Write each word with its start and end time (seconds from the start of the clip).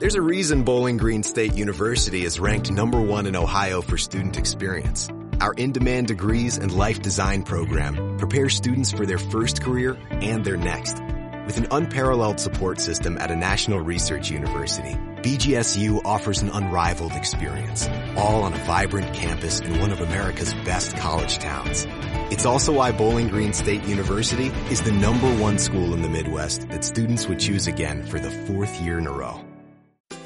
There's 0.00 0.14
a 0.14 0.22
reason 0.22 0.62
Bowling 0.62 0.96
Green 0.96 1.24
State 1.24 1.54
University 1.54 2.24
is 2.24 2.38
ranked 2.38 2.70
number 2.70 3.00
one 3.00 3.26
in 3.26 3.34
Ohio 3.34 3.82
for 3.82 3.98
student 3.98 4.38
experience. 4.38 5.08
Our 5.40 5.54
in-demand 5.54 6.06
degrees 6.06 6.56
and 6.56 6.70
life 6.70 7.02
design 7.02 7.42
program 7.42 8.16
prepares 8.16 8.54
students 8.54 8.92
for 8.92 9.06
their 9.06 9.18
first 9.18 9.60
career 9.60 9.98
and 10.08 10.44
their 10.44 10.56
next. 10.56 11.02
With 11.46 11.56
an 11.56 11.66
unparalleled 11.72 12.38
support 12.38 12.78
system 12.78 13.18
at 13.18 13.32
a 13.32 13.34
national 13.34 13.80
research 13.80 14.30
university, 14.30 14.94
BGSU 15.22 16.02
offers 16.04 16.42
an 16.42 16.50
unrivaled 16.50 17.14
experience, 17.14 17.88
all 18.16 18.44
on 18.44 18.52
a 18.52 18.64
vibrant 18.66 19.12
campus 19.14 19.58
in 19.58 19.80
one 19.80 19.90
of 19.90 20.00
America's 20.00 20.54
best 20.64 20.96
college 20.96 21.38
towns. 21.38 21.88
It's 22.30 22.46
also 22.46 22.72
why 22.72 22.92
Bowling 22.92 23.26
Green 23.26 23.52
State 23.52 23.82
University 23.82 24.52
is 24.70 24.80
the 24.80 24.92
number 24.92 25.28
one 25.42 25.58
school 25.58 25.92
in 25.92 26.02
the 26.02 26.08
Midwest 26.08 26.68
that 26.68 26.84
students 26.84 27.26
would 27.26 27.40
choose 27.40 27.66
again 27.66 28.04
for 28.04 28.20
the 28.20 28.30
fourth 28.30 28.80
year 28.80 28.98
in 28.98 29.08
a 29.08 29.12
row. 29.12 29.44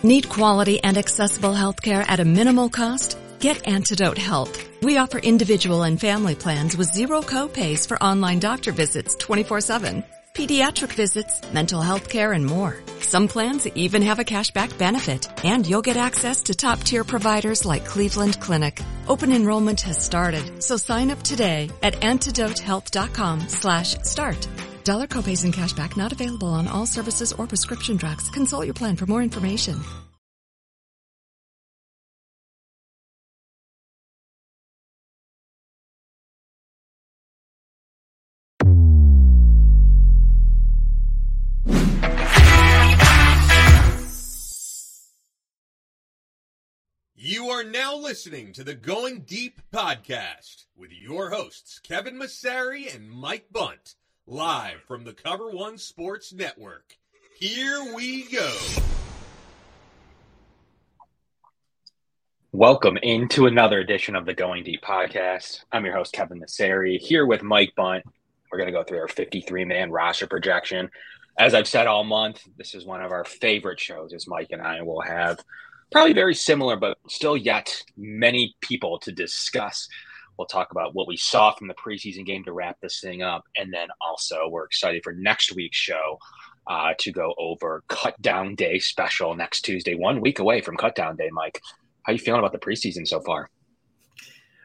Need 0.04 0.28
quality 0.28 0.82
and 0.82 0.98
accessible 0.98 1.52
healthcare 1.52 2.04
at 2.08 2.18
a 2.18 2.24
minimal 2.24 2.68
cost? 2.68 3.16
Get 3.38 3.68
Antidote 3.68 4.18
Health. 4.18 4.58
We 4.82 4.96
offer 4.96 5.18
individual 5.18 5.84
and 5.84 6.00
family 6.00 6.34
plans 6.34 6.76
with 6.76 6.88
zero 6.88 7.20
copays 7.22 7.86
for 7.86 8.02
online 8.02 8.40
doctor 8.40 8.72
visits 8.72 9.14
24-7, 9.14 10.02
pediatric 10.34 10.92
visits, 10.94 11.40
mental 11.52 11.80
health 11.80 12.08
care, 12.08 12.32
and 12.32 12.44
more. 12.44 12.82
Some 12.98 13.28
plans 13.28 13.68
even 13.76 14.02
have 14.02 14.18
a 14.18 14.24
cashback 14.24 14.76
benefit, 14.76 15.28
and 15.44 15.64
you'll 15.64 15.82
get 15.82 15.96
access 15.96 16.42
to 16.44 16.54
top-tier 16.56 17.04
providers 17.04 17.64
like 17.64 17.84
Cleveland 17.84 18.40
Clinic. 18.40 18.82
Open 19.06 19.30
enrollment 19.30 19.82
has 19.82 20.04
started, 20.04 20.64
so 20.64 20.76
sign 20.76 21.12
up 21.12 21.22
today 21.22 21.70
at 21.80 21.94
antidotehealth.com 22.00 23.46
slash 23.48 23.94
start. 24.02 24.48
Dollar 24.84 25.06
copays 25.06 25.44
and 25.44 25.54
cashback 25.54 25.96
not 25.96 26.12
available 26.12 26.48
on 26.48 26.68
all 26.68 26.86
services 26.86 27.32
or 27.32 27.46
prescription 27.46 27.96
drugs. 27.96 28.30
Consult 28.30 28.64
your 28.64 28.74
plan 28.74 28.96
for 28.96 29.06
more 29.06 29.22
information. 29.22 29.80
You 47.24 47.50
are 47.50 47.62
now 47.62 47.94
listening 47.94 48.52
to 48.54 48.64
the 48.64 48.74
Going 48.74 49.20
Deep 49.20 49.60
podcast 49.72 50.64
with 50.76 50.90
your 50.90 51.30
hosts, 51.30 51.78
Kevin 51.78 52.18
Massari 52.18 52.92
and 52.92 53.08
Mike 53.08 53.46
Bunt, 53.52 53.94
live 54.26 54.80
from 54.86 55.02
the 55.02 55.12
Cover 55.12 55.50
One 55.50 55.76
Sports 55.78 56.32
Network. 56.32 56.96
Here 57.38 57.92
we 57.92 58.28
go. 58.30 58.54
Welcome 62.52 62.98
into 62.98 63.46
another 63.46 63.80
edition 63.80 64.14
of 64.14 64.24
the 64.24 64.34
Going 64.34 64.62
Deep 64.62 64.80
podcast. 64.80 65.64
I'm 65.72 65.84
your 65.84 65.96
host, 65.96 66.12
Kevin 66.12 66.40
Massari, 66.40 66.98
here 66.98 67.26
with 67.26 67.42
Mike 67.42 67.72
Bunt. 67.76 68.04
We're 68.50 68.58
going 68.58 68.72
to 68.72 68.78
go 68.78 68.84
through 68.84 69.00
our 69.00 69.08
53 69.08 69.64
man 69.64 69.90
roster 69.90 70.28
projection. 70.28 70.88
As 71.36 71.52
I've 71.52 71.66
said 71.66 71.88
all 71.88 72.04
month, 72.04 72.46
this 72.56 72.74
is 72.76 72.86
one 72.86 73.02
of 73.02 73.10
our 73.10 73.24
favorite 73.24 73.80
shows, 73.80 74.12
as 74.12 74.28
Mike 74.28 74.48
and 74.52 74.62
I 74.62 74.82
will 74.82 75.00
have 75.00 75.40
probably 75.90 76.12
very 76.12 76.36
similar, 76.36 76.76
but 76.76 76.96
still 77.08 77.36
yet 77.36 77.82
many 77.96 78.54
people 78.60 79.00
to 79.00 79.10
discuss. 79.10 79.88
We'll 80.38 80.46
talk 80.46 80.70
about 80.70 80.94
what 80.94 81.08
we 81.08 81.16
saw 81.16 81.52
from 81.52 81.68
the 81.68 81.74
preseason 81.74 82.24
game 82.24 82.44
to 82.44 82.52
wrap 82.52 82.80
this 82.80 83.00
thing 83.00 83.22
up. 83.22 83.44
And 83.56 83.72
then 83.72 83.88
also, 84.00 84.48
we're 84.48 84.64
excited 84.64 85.02
for 85.04 85.12
next 85.12 85.54
week's 85.54 85.76
show 85.76 86.18
uh, 86.66 86.94
to 86.98 87.12
go 87.12 87.34
over 87.38 87.84
Cut 87.88 88.20
Down 88.22 88.54
Day 88.54 88.78
special 88.78 89.34
next 89.34 89.62
Tuesday, 89.62 89.94
one 89.94 90.20
week 90.20 90.38
away 90.38 90.60
from 90.60 90.76
Cut 90.76 90.94
Down 90.94 91.16
Day. 91.16 91.28
Mike, 91.32 91.60
how 92.04 92.12
you 92.12 92.18
feeling 92.18 92.40
about 92.40 92.52
the 92.52 92.58
preseason 92.58 93.06
so 93.06 93.20
far? 93.20 93.50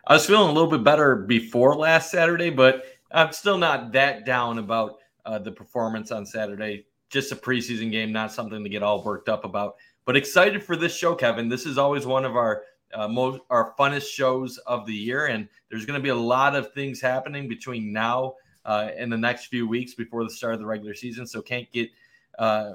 I 0.05 0.13
was 0.13 0.25
feeling 0.25 0.49
a 0.49 0.53
little 0.53 0.69
bit 0.69 0.83
better 0.83 1.15
before 1.15 1.75
last 1.75 2.11
Saturday, 2.11 2.49
but 2.49 2.85
I'm 3.11 3.33
still 3.33 3.57
not 3.57 3.91
that 3.91 4.25
down 4.25 4.57
about 4.57 4.99
uh, 5.25 5.39
the 5.39 5.51
performance 5.51 6.11
on 6.11 6.25
Saturday. 6.25 6.85
Just 7.09 7.31
a 7.31 7.35
preseason 7.35 7.91
game, 7.91 8.11
not 8.11 8.31
something 8.31 8.63
to 8.63 8.69
get 8.69 8.83
all 8.83 9.03
worked 9.03 9.29
up 9.29 9.43
about. 9.43 9.75
But 10.05 10.15
excited 10.15 10.63
for 10.63 10.77
this 10.77 10.95
show, 10.95 11.15
Kevin. 11.15 11.49
This 11.49 11.65
is 11.65 11.77
always 11.77 12.05
one 12.05 12.23
of 12.23 12.37
our 12.37 12.63
uh, 12.93 13.07
most 13.07 13.41
our 13.49 13.73
funnest 13.77 14.09
shows 14.09 14.57
of 14.59 14.85
the 14.85 14.93
year, 14.93 15.27
and 15.27 15.47
there's 15.69 15.85
going 15.85 15.99
to 15.99 16.03
be 16.03 16.09
a 16.09 16.15
lot 16.15 16.55
of 16.55 16.73
things 16.73 17.01
happening 17.01 17.47
between 17.47 17.91
now 17.91 18.35
uh, 18.65 18.89
and 18.97 19.11
the 19.11 19.17
next 19.17 19.47
few 19.47 19.67
weeks 19.67 19.93
before 19.93 20.23
the 20.23 20.29
start 20.29 20.53
of 20.53 20.59
the 20.59 20.65
regular 20.65 20.93
season. 20.93 21.25
So 21.25 21.41
can't 21.41 21.71
get 21.71 21.89
uh, 22.37 22.73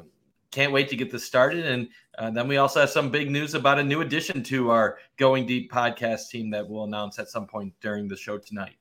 can't 0.50 0.72
wait 0.72 0.88
to 0.90 0.96
get 0.96 1.10
this 1.10 1.24
started. 1.24 1.66
And 1.66 1.88
uh, 2.18 2.30
then 2.30 2.46
we 2.46 2.58
also 2.58 2.80
have 2.80 2.90
some 2.90 3.10
big 3.10 3.30
news 3.30 3.54
about 3.54 3.78
a 3.78 3.82
new 3.82 4.02
addition 4.02 4.42
to 4.44 4.70
our 4.70 4.98
Going 5.16 5.46
Deep 5.46 5.72
podcast 5.72 6.28
team 6.28 6.50
that 6.50 6.68
we'll 6.68 6.84
announce 6.84 7.18
at 7.18 7.28
some 7.28 7.46
point 7.46 7.72
during 7.80 8.06
the 8.06 8.16
show 8.16 8.38
tonight. 8.38 8.76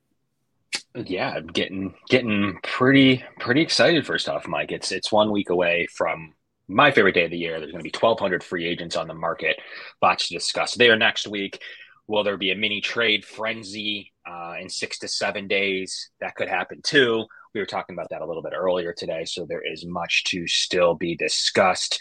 Yeah, 0.94 1.40
getting 1.40 1.94
getting 2.10 2.60
pretty 2.64 3.24
pretty 3.40 3.62
excited 3.62 4.06
First 4.06 4.28
off, 4.28 4.48
Mike. 4.48 4.72
It's 4.72 4.92
it's 4.92 5.12
one 5.12 5.32
week 5.32 5.50
away 5.50 5.88
from 5.88 6.34
my 6.72 6.92
favorite 6.92 7.14
day 7.14 7.26
of 7.26 7.32
the 7.32 7.38
year. 7.38 7.60
There's 7.60 7.72
going 7.72 7.84
to 7.84 7.90
be 7.90 7.98
1,200 7.98 8.44
free 8.44 8.66
agents 8.66 8.96
on 8.96 9.08
the 9.08 9.14
market. 9.14 9.60
Lots 10.02 10.28
to 10.28 10.34
discuss 10.34 10.76
there 10.76 10.96
next 10.96 11.28
week. 11.28 11.62
Will 12.08 12.24
there 12.24 12.38
be 12.38 12.52
a 12.52 12.56
mini 12.56 12.82
trade 12.82 13.24
frenzy 13.24 14.12
uh, 14.30 14.56
in 14.60 14.70
six 14.70 15.00
to 15.00 15.08
seven 15.08 15.48
days? 15.48 16.10
That 16.20 16.36
could 16.36 16.50
happen 16.50 16.82
too. 16.84 17.26
We 17.54 17.60
were 17.60 17.66
talking 17.66 17.96
about 17.96 18.10
that 18.10 18.22
a 18.22 18.26
little 18.26 18.44
bit 18.44 18.54
earlier 18.56 18.94
today. 18.94 19.26
So 19.26 19.46
there 19.46 19.62
is 19.62 19.86
much 19.86 20.24
to 20.26 20.48
still 20.48 20.94
be 20.96 21.16
discussed 21.16 22.00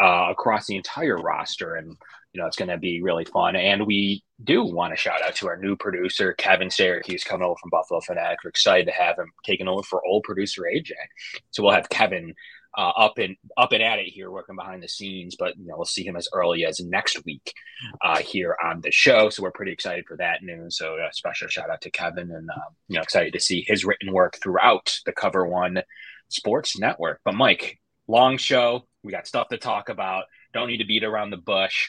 uh, 0.00 0.26
across 0.30 0.66
the 0.66 0.76
entire 0.76 1.16
roster. 1.16 1.76
And, 1.76 1.96
you 2.32 2.40
know, 2.40 2.46
it's 2.46 2.56
going 2.56 2.70
to 2.70 2.76
be 2.76 3.02
really 3.02 3.24
fun. 3.24 3.56
And 3.56 3.86
we 3.86 4.22
do 4.44 4.62
want 4.62 4.92
to 4.92 4.96
shout 4.96 5.22
out 5.22 5.34
to 5.36 5.48
our 5.48 5.56
new 5.56 5.74
producer, 5.74 6.34
Kevin 6.34 6.70
Syracuse, 6.70 7.24
coming 7.24 7.46
over 7.46 7.56
from 7.60 7.70
Buffalo 7.70 8.00
Fanatic. 8.00 8.38
We're 8.44 8.50
excited 8.50 8.86
to 8.86 8.92
have 8.92 9.18
him 9.18 9.32
taking 9.44 9.68
over 9.68 9.82
for 9.82 10.04
old 10.04 10.22
producer 10.24 10.62
AJ. 10.62 10.92
So 11.50 11.62
we'll 11.62 11.72
have 11.72 11.88
Kevin 11.88 12.34
uh, 12.76 12.92
up 12.96 13.18
and 13.18 13.36
up 13.56 13.72
and 13.72 13.82
at 13.82 13.98
it 13.98 14.06
here, 14.06 14.30
working 14.30 14.56
behind 14.56 14.82
the 14.82 14.88
scenes. 14.88 15.36
But 15.38 15.56
you 15.56 15.66
know, 15.66 15.76
we'll 15.76 15.84
see 15.84 16.04
him 16.04 16.16
as 16.16 16.28
early 16.32 16.64
as 16.64 16.80
next 16.80 17.24
week 17.24 17.52
uh, 18.02 18.18
here 18.18 18.56
on 18.62 18.80
the 18.80 18.90
show. 18.90 19.30
So 19.30 19.42
we're 19.42 19.50
pretty 19.50 19.72
excited 19.72 20.04
for 20.06 20.16
that 20.18 20.42
news. 20.42 20.76
So 20.76 20.96
a 20.96 21.12
special 21.12 21.48
shout 21.48 21.70
out 21.70 21.80
to 21.82 21.90
Kevin, 21.90 22.30
and 22.30 22.48
uh, 22.50 22.70
you 22.88 22.96
know, 22.96 23.02
excited 23.02 23.32
to 23.32 23.40
see 23.40 23.64
his 23.66 23.84
written 23.84 24.12
work 24.12 24.38
throughout 24.42 24.98
the 25.06 25.12
Cover 25.12 25.46
One 25.46 25.82
Sports 26.28 26.78
Network. 26.78 27.20
But 27.24 27.34
Mike, 27.34 27.78
long 28.06 28.36
show. 28.36 28.86
We 29.02 29.12
got 29.12 29.26
stuff 29.26 29.48
to 29.48 29.58
talk 29.58 29.88
about. 29.88 30.24
Don't 30.52 30.68
need 30.68 30.78
to 30.78 30.84
beat 30.84 31.04
around 31.04 31.30
the 31.30 31.38
bush. 31.38 31.88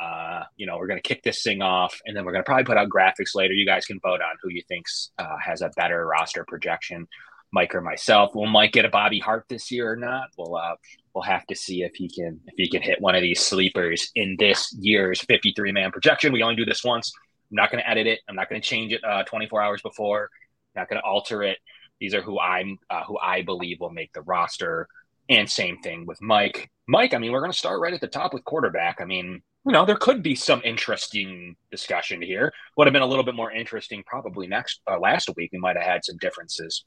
Uh, 0.00 0.44
you 0.56 0.66
know, 0.66 0.78
we're 0.78 0.86
going 0.86 1.00
to 1.00 1.08
kick 1.08 1.22
this 1.22 1.42
thing 1.42 1.62
off, 1.62 2.00
and 2.06 2.16
then 2.16 2.24
we're 2.24 2.32
going 2.32 2.42
to 2.42 2.46
probably 2.46 2.64
put 2.64 2.76
out 2.76 2.88
graphics 2.88 3.34
later. 3.34 3.54
You 3.54 3.66
guys 3.66 3.86
can 3.86 4.00
vote 4.00 4.20
on 4.20 4.36
who 4.42 4.50
you 4.50 4.62
think's 4.68 5.10
uh, 5.18 5.36
has 5.44 5.62
a 5.62 5.70
better 5.76 6.06
roster 6.06 6.44
projection. 6.46 7.06
Mike 7.52 7.74
or 7.74 7.80
myself. 7.80 8.34
Will 8.34 8.46
Mike 8.46 8.72
get 8.72 8.84
a 8.84 8.88
Bobby 8.88 9.18
Hart 9.18 9.44
this 9.48 9.70
year 9.70 9.92
or 9.92 9.96
not? 9.96 10.28
We'll 10.36 10.56
uh, 10.56 10.74
we'll 11.14 11.22
have 11.22 11.46
to 11.46 11.54
see 11.54 11.82
if 11.82 11.94
he 11.94 12.08
can 12.08 12.40
if 12.46 12.54
he 12.56 12.68
can 12.68 12.82
hit 12.82 13.00
one 13.00 13.14
of 13.14 13.22
these 13.22 13.40
sleepers 13.40 14.10
in 14.14 14.36
this 14.38 14.74
year's 14.80 15.20
53 15.20 15.72
man 15.72 15.90
projection. 15.90 16.32
We 16.32 16.42
only 16.42 16.56
do 16.56 16.64
this 16.64 16.82
once. 16.82 17.12
I'm 17.50 17.56
not 17.56 17.70
going 17.70 17.82
to 17.82 17.88
edit 17.88 18.06
it. 18.06 18.20
I'm 18.28 18.34
not 18.34 18.48
going 18.48 18.60
to 18.60 18.66
change 18.66 18.92
it 18.92 19.04
uh, 19.04 19.24
24 19.24 19.62
hours 19.62 19.82
before. 19.82 20.30
I'm 20.74 20.80
not 20.80 20.88
going 20.88 21.00
to 21.00 21.06
alter 21.06 21.42
it. 21.42 21.58
These 22.00 22.14
are 22.14 22.22
who 22.22 22.40
I'm 22.40 22.78
uh, 22.88 23.04
who 23.04 23.18
I 23.18 23.42
believe 23.42 23.78
will 23.80 23.90
make 23.90 24.12
the 24.12 24.22
roster. 24.22 24.88
And 25.28 25.48
same 25.48 25.78
thing 25.78 26.06
with 26.06 26.20
Mike. 26.20 26.70
Mike, 26.88 27.14
I 27.14 27.18
mean, 27.18 27.32
we're 27.32 27.40
going 27.40 27.52
to 27.52 27.58
start 27.58 27.80
right 27.80 27.94
at 27.94 28.00
the 28.00 28.08
top 28.08 28.34
with 28.34 28.44
quarterback. 28.44 29.00
I 29.00 29.04
mean, 29.04 29.40
you 29.64 29.72
know, 29.72 29.84
there 29.84 29.96
could 29.96 30.22
be 30.22 30.34
some 30.34 30.60
interesting 30.64 31.54
discussion 31.70 32.20
here. 32.20 32.52
Would 32.76 32.86
have 32.86 32.92
been 32.92 33.02
a 33.02 33.06
little 33.06 33.24
bit 33.24 33.36
more 33.36 33.52
interesting 33.52 34.02
probably 34.04 34.48
next 34.48 34.80
uh, 34.90 34.98
last 34.98 35.30
week. 35.36 35.50
We 35.52 35.58
might 35.58 35.76
have 35.76 35.86
had 35.86 36.04
some 36.04 36.16
differences 36.16 36.84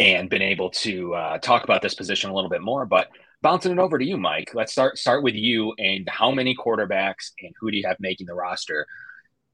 and 0.00 0.30
been 0.30 0.42
able 0.42 0.70
to 0.70 1.14
uh, 1.14 1.38
talk 1.38 1.62
about 1.62 1.82
this 1.82 1.94
position 1.94 2.30
a 2.30 2.34
little 2.34 2.50
bit 2.50 2.62
more. 2.62 2.86
But 2.86 3.08
bouncing 3.42 3.70
it 3.70 3.78
over 3.78 3.98
to 3.98 4.04
you, 4.04 4.16
Mike. 4.16 4.50
Let's 4.54 4.72
start 4.72 4.98
start 4.98 5.22
with 5.22 5.34
you 5.34 5.74
and 5.78 6.08
how 6.08 6.32
many 6.32 6.56
quarterbacks 6.56 7.32
and 7.40 7.54
who 7.60 7.70
do 7.70 7.76
you 7.76 7.86
have 7.86 7.98
making 8.00 8.26
the 8.26 8.34
roster 8.34 8.86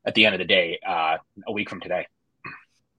at 0.06 0.14
the 0.14 0.25
end 0.25 0.37
of 0.37 0.38
the 0.38 0.46
day, 0.46 0.78
uh, 0.87 1.16
a 1.48 1.52
week 1.52 1.69
from 1.69 1.81
today? 1.81 2.06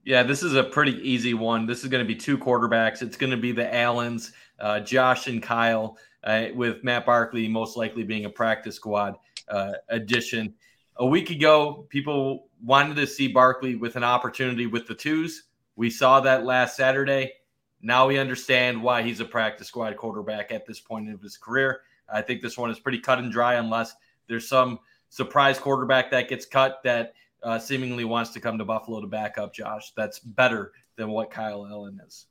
Yeah, 0.04 0.24
this 0.24 0.44
is 0.44 0.56
a 0.56 0.64
pretty 0.64 0.94
easy 1.10 1.34
one. 1.34 1.66
This 1.66 1.84
is 1.84 1.90
going 1.90 2.04
to 2.04 2.08
be 2.08 2.16
two 2.16 2.38
quarterbacks. 2.38 3.02
It's 3.02 3.18
going 3.18 3.32
to 3.32 3.38
be 3.38 3.54
the 3.54 3.74
Allens, 3.74 4.34
uh, 4.60 4.82
Josh 4.82 5.28
and 5.28 5.42
Kyle, 5.42 5.98
uh, 6.24 6.48
with 6.54 6.84
Matt 6.84 7.06
Barkley 7.06 7.48
most 7.48 7.78
likely 7.78 8.04
being 8.04 8.26
a 8.26 8.30
practice 8.30 8.76
squad 8.76 9.16
uh, 9.48 9.74
addition. 9.90 10.54
A 10.98 11.06
week 11.06 11.30
ago, 11.30 11.86
people 11.90 12.50
wanted 12.62 12.96
to 12.98 13.08
see 13.08 13.28
Barkley 13.28 13.76
with 13.76 13.96
an 13.96 14.04
opportunity 14.04 14.66
with 14.66 14.88
the 14.88 14.96
twos. 14.96 15.44
We 15.78 15.92
saw 15.92 16.20
that 16.22 16.44
last 16.44 16.76
Saturday. 16.76 17.34
Now 17.82 18.08
we 18.08 18.18
understand 18.18 18.82
why 18.82 19.04
he's 19.04 19.20
a 19.20 19.26
practice 19.26 19.68
squad 19.68 19.96
quarterback 19.96 20.52
at 20.52 20.66
this 20.66 20.80
point 20.80 21.10
of 21.14 21.22
his 21.22 21.38
career. 21.38 21.82
I 22.12 22.24
think 22.24 22.42
this 22.42 22.58
one 22.58 22.72
is 22.72 22.80
pretty 22.80 23.00
cut 23.00 23.20
and 23.20 23.32
dry, 23.32 23.54
unless 23.54 23.94
there's 24.28 24.50
some 24.50 24.80
surprise 25.10 25.60
quarterback 25.60 26.10
that 26.12 26.30
gets 26.30 26.46
cut 26.46 26.82
that 26.84 27.14
uh, 27.44 27.60
seemingly 27.60 28.06
wants 28.06 28.32
to 28.32 28.40
come 28.40 28.58
to 28.58 28.66
Buffalo 28.66 29.00
to 29.02 29.08
back 29.08 29.38
up 29.38 29.54
Josh. 29.54 29.92
That's 29.96 30.20
better 30.20 30.74
than 30.96 31.10
what 31.10 31.30
Kyle 31.30 31.68
Allen 31.68 32.02
is. 32.06 32.26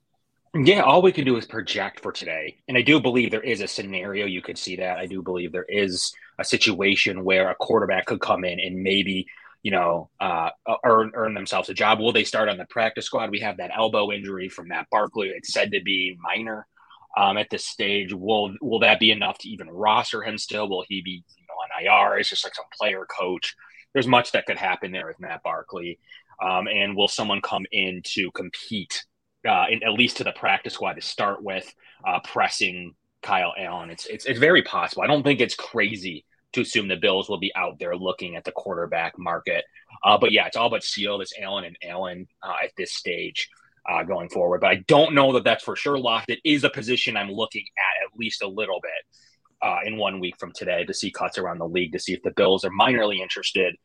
Yeah, 0.55 0.81
all 0.81 1.03
we 1.03 1.13
can 1.13 1.25
do 1.25 1.37
is 1.37 1.47
project 1.47 2.01
for 2.01 2.11
today. 2.11 2.57
And 2.67 2.77
I 2.77 2.83
do 2.83 2.99
believe 2.99 3.31
there 3.31 3.43
is 3.43 3.61
a 3.61 3.69
scenario 3.69 4.27
you 4.27 4.43
could 4.43 4.59
see 4.59 4.75
that. 4.77 4.99
I 4.99 5.07
do 5.07 5.23
believe 5.23 5.53
there 5.53 5.67
is 5.69 6.13
a 6.39 6.45
situation 6.45 7.25
where 7.25 7.51
a 7.51 7.55
quarterback 7.55 8.07
could 8.07 8.21
come 8.21 8.45
in 8.45 8.59
and 8.59 8.83
maybe, 8.83 9.27
you 9.67 9.73
know, 9.73 10.09
uh, 10.21 10.51
earn 10.85 11.11
earn 11.15 11.35
themselves 11.35 11.69
a 11.69 11.75
job. 11.75 11.99
Will 11.99 12.13
they 12.13 12.23
start 12.23 12.49
on 12.49 12.57
the 12.57 12.67
practice 12.67 13.07
squad? 13.07 13.33
We 13.33 13.41
have 13.41 13.57
that 13.57 13.73
elbow 13.77 14.13
injury 14.13 14.49
from 14.49 14.69
Matt 14.69 14.87
Barkley. 14.93 15.31
It's 15.31 15.53
said 15.53 15.73
to 15.73 15.83
be 15.83 16.17
minor 16.23 16.69
um, 17.17 17.37
at 17.37 17.51
this 17.51 17.67
stage. 17.67 18.13
Will 18.13 18.55
will 18.63 18.79
that 18.79 19.01
be 19.01 19.11
enough 19.11 19.39
to 19.39 19.49
even 19.49 19.69
roster 19.69 20.23
him 20.23 20.39
still? 20.39 20.69
Will 20.69 20.85
he 20.89 21.03
be 21.03 21.25
you 21.37 21.47
know, 21.49 21.97
on 21.99 22.07
IR? 22.13 22.17
It's 22.17 22.31
just 22.31 22.45
like 22.45 22.55
some 22.55 22.67
player 22.79 23.05
coach. 23.07 23.57
There's 23.93 24.07
much 24.07 24.31
that 24.31 24.47
could 24.47 24.57
happen 24.57 24.93
there 24.93 25.09
with 25.09 25.19
Matt 25.19 25.43
Barkley. 25.43 25.99
Um, 26.41 26.69
and 26.69 26.95
will 26.95 27.09
someone 27.09 27.41
come 27.41 27.67
in 27.73 28.03
to 28.15 28.31
compete 28.31 29.05
uh, 29.49 29.65
in, 29.69 29.83
at 29.83 29.95
least 29.95 30.19
to 30.19 30.25
the 30.25 30.31
practice 30.31 30.75
squad 30.75 30.93
to 30.93 31.01
start 31.01 31.43
with, 31.43 31.75
uh, 32.07 32.21
pressing 32.23 32.95
Kyle 33.21 33.53
Allen. 33.59 33.91
It's, 33.91 34.07
it's 34.07 34.27
it's 34.27 34.39
very 34.39 34.63
possible. 34.63 35.03
I 35.03 35.09
don't 35.09 35.25
think 35.25 35.41
it's 35.41 35.57
crazy 35.57 36.25
to 36.57 36.63
assume 36.63 36.89
the 36.89 36.97
Bills 36.97 37.29
will 37.29 37.39
be 37.39 37.55
out 37.55 37.79
there 37.79 37.97
looking 37.97 38.37
at 38.37 38.45
the 38.45 38.53
quarterback 38.53 39.19
market. 39.19 39.65
Uh, 40.05 40.19
but 40.19 40.33
yeah, 40.33 40.47
it's 40.47 40.57
all 40.57 40.71
but 40.71 40.83
sealed. 40.83 41.23
It's 41.23 41.33
Allen 41.41 41.65
and 41.65 41.77
Allen 41.83 42.27
uh, 42.43 42.55
at 42.65 42.73
this 42.77 42.93
stage 42.93 43.49
uh, 43.89 44.03
going 44.03 44.29
forward. 44.29 44.61
But 44.61 44.71
I 44.71 44.77
don't 44.89 45.15
know 45.15 45.33
that 45.35 45.45
that's 45.45 45.65
for 45.65 45.77
sure 45.77 45.99
locked. 45.99 46.31
It 46.31 46.41
is 46.45 46.65
a 46.65 46.71
position 46.71 47.17
I'm 47.17 47.31
looking 47.31 47.65
at 47.79 48.07
at 48.07 48.19
least 48.19 48.43
a 48.43 48.49
little 48.49 48.81
bit 48.83 49.69
uh, 49.69 49.79
in 49.85 49.97
one 49.97 50.21
week 50.21 50.37
from 50.39 50.53
today 50.53 50.85
to 50.85 50.93
see 50.93 51.11
cuts 51.11 51.39
around 51.39 51.59
the 51.59 51.69
league 51.69 51.93
to 51.93 51.99
see 51.99 52.13
if 52.13 52.23
the 52.23 52.33
Bills 52.33 52.65
are 52.65 52.71
minorly 52.71 53.21
interested 53.21 53.77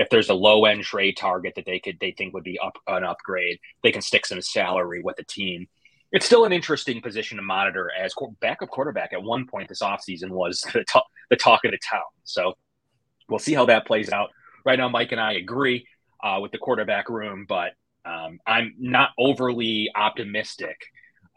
if 0.00 0.08
there's 0.08 0.30
a 0.30 0.34
low 0.34 0.64
end 0.64 0.82
trade 0.82 1.16
target 1.16 1.52
that 1.56 1.66
they 1.66 1.78
could 1.78 1.98
they 2.00 2.12
think 2.12 2.32
would 2.32 2.42
be 2.42 2.58
up 2.58 2.78
an 2.86 3.04
upgrade, 3.04 3.58
they 3.82 3.92
can 3.92 4.00
stick 4.00 4.24
some 4.24 4.40
salary 4.40 5.02
with 5.02 5.16
the 5.16 5.24
team. 5.24 5.68
It's 6.12 6.26
still 6.26 6.44
an 6.44 6.52
interesting 6.52 7.00
position 7.00 7.36
to 7.36 7.42
monitor 7.42 7.90
as 7.98 8.12
backup 8.40 8.70
quarterback. 8.70 9.12
At 9.12 9.22
one 9.22 9.46
point 9.46 9.68
this 9.68 9.82
offseason 9.82 10.30
was 10.30 10.60
the 10.72 10.84
talk, 10.84 11.06
the 11.30 11.36
talk 11.36 11.64
of 11.64 11.70
the 11.70 11.78
town. 11.78 12.02
So 12.24 12.54
we'll 13.28 13.38
see 13.38 13.54
how 13.54 13.66
that 13.66 13.86
plays 13.86 14.10
out. 14.10 14.30
Right 14.64 14.78
now, 14.78 14.88
Mike 14.88 15.12
and 15.12 15.20
I 15.20 15.34
agree 15.34 15.86
uh, 16.22 16.38
with 16.42 16.52
the 16.52 16.58
quarterback 16.58 17.08
room, 17.08 17.46
but 17.48 17.72
um, 18.04 18.38
I'm 18.46 18.74
not 18.78 19.10
overly 19.18 19.90
optimistic 19.94 20.76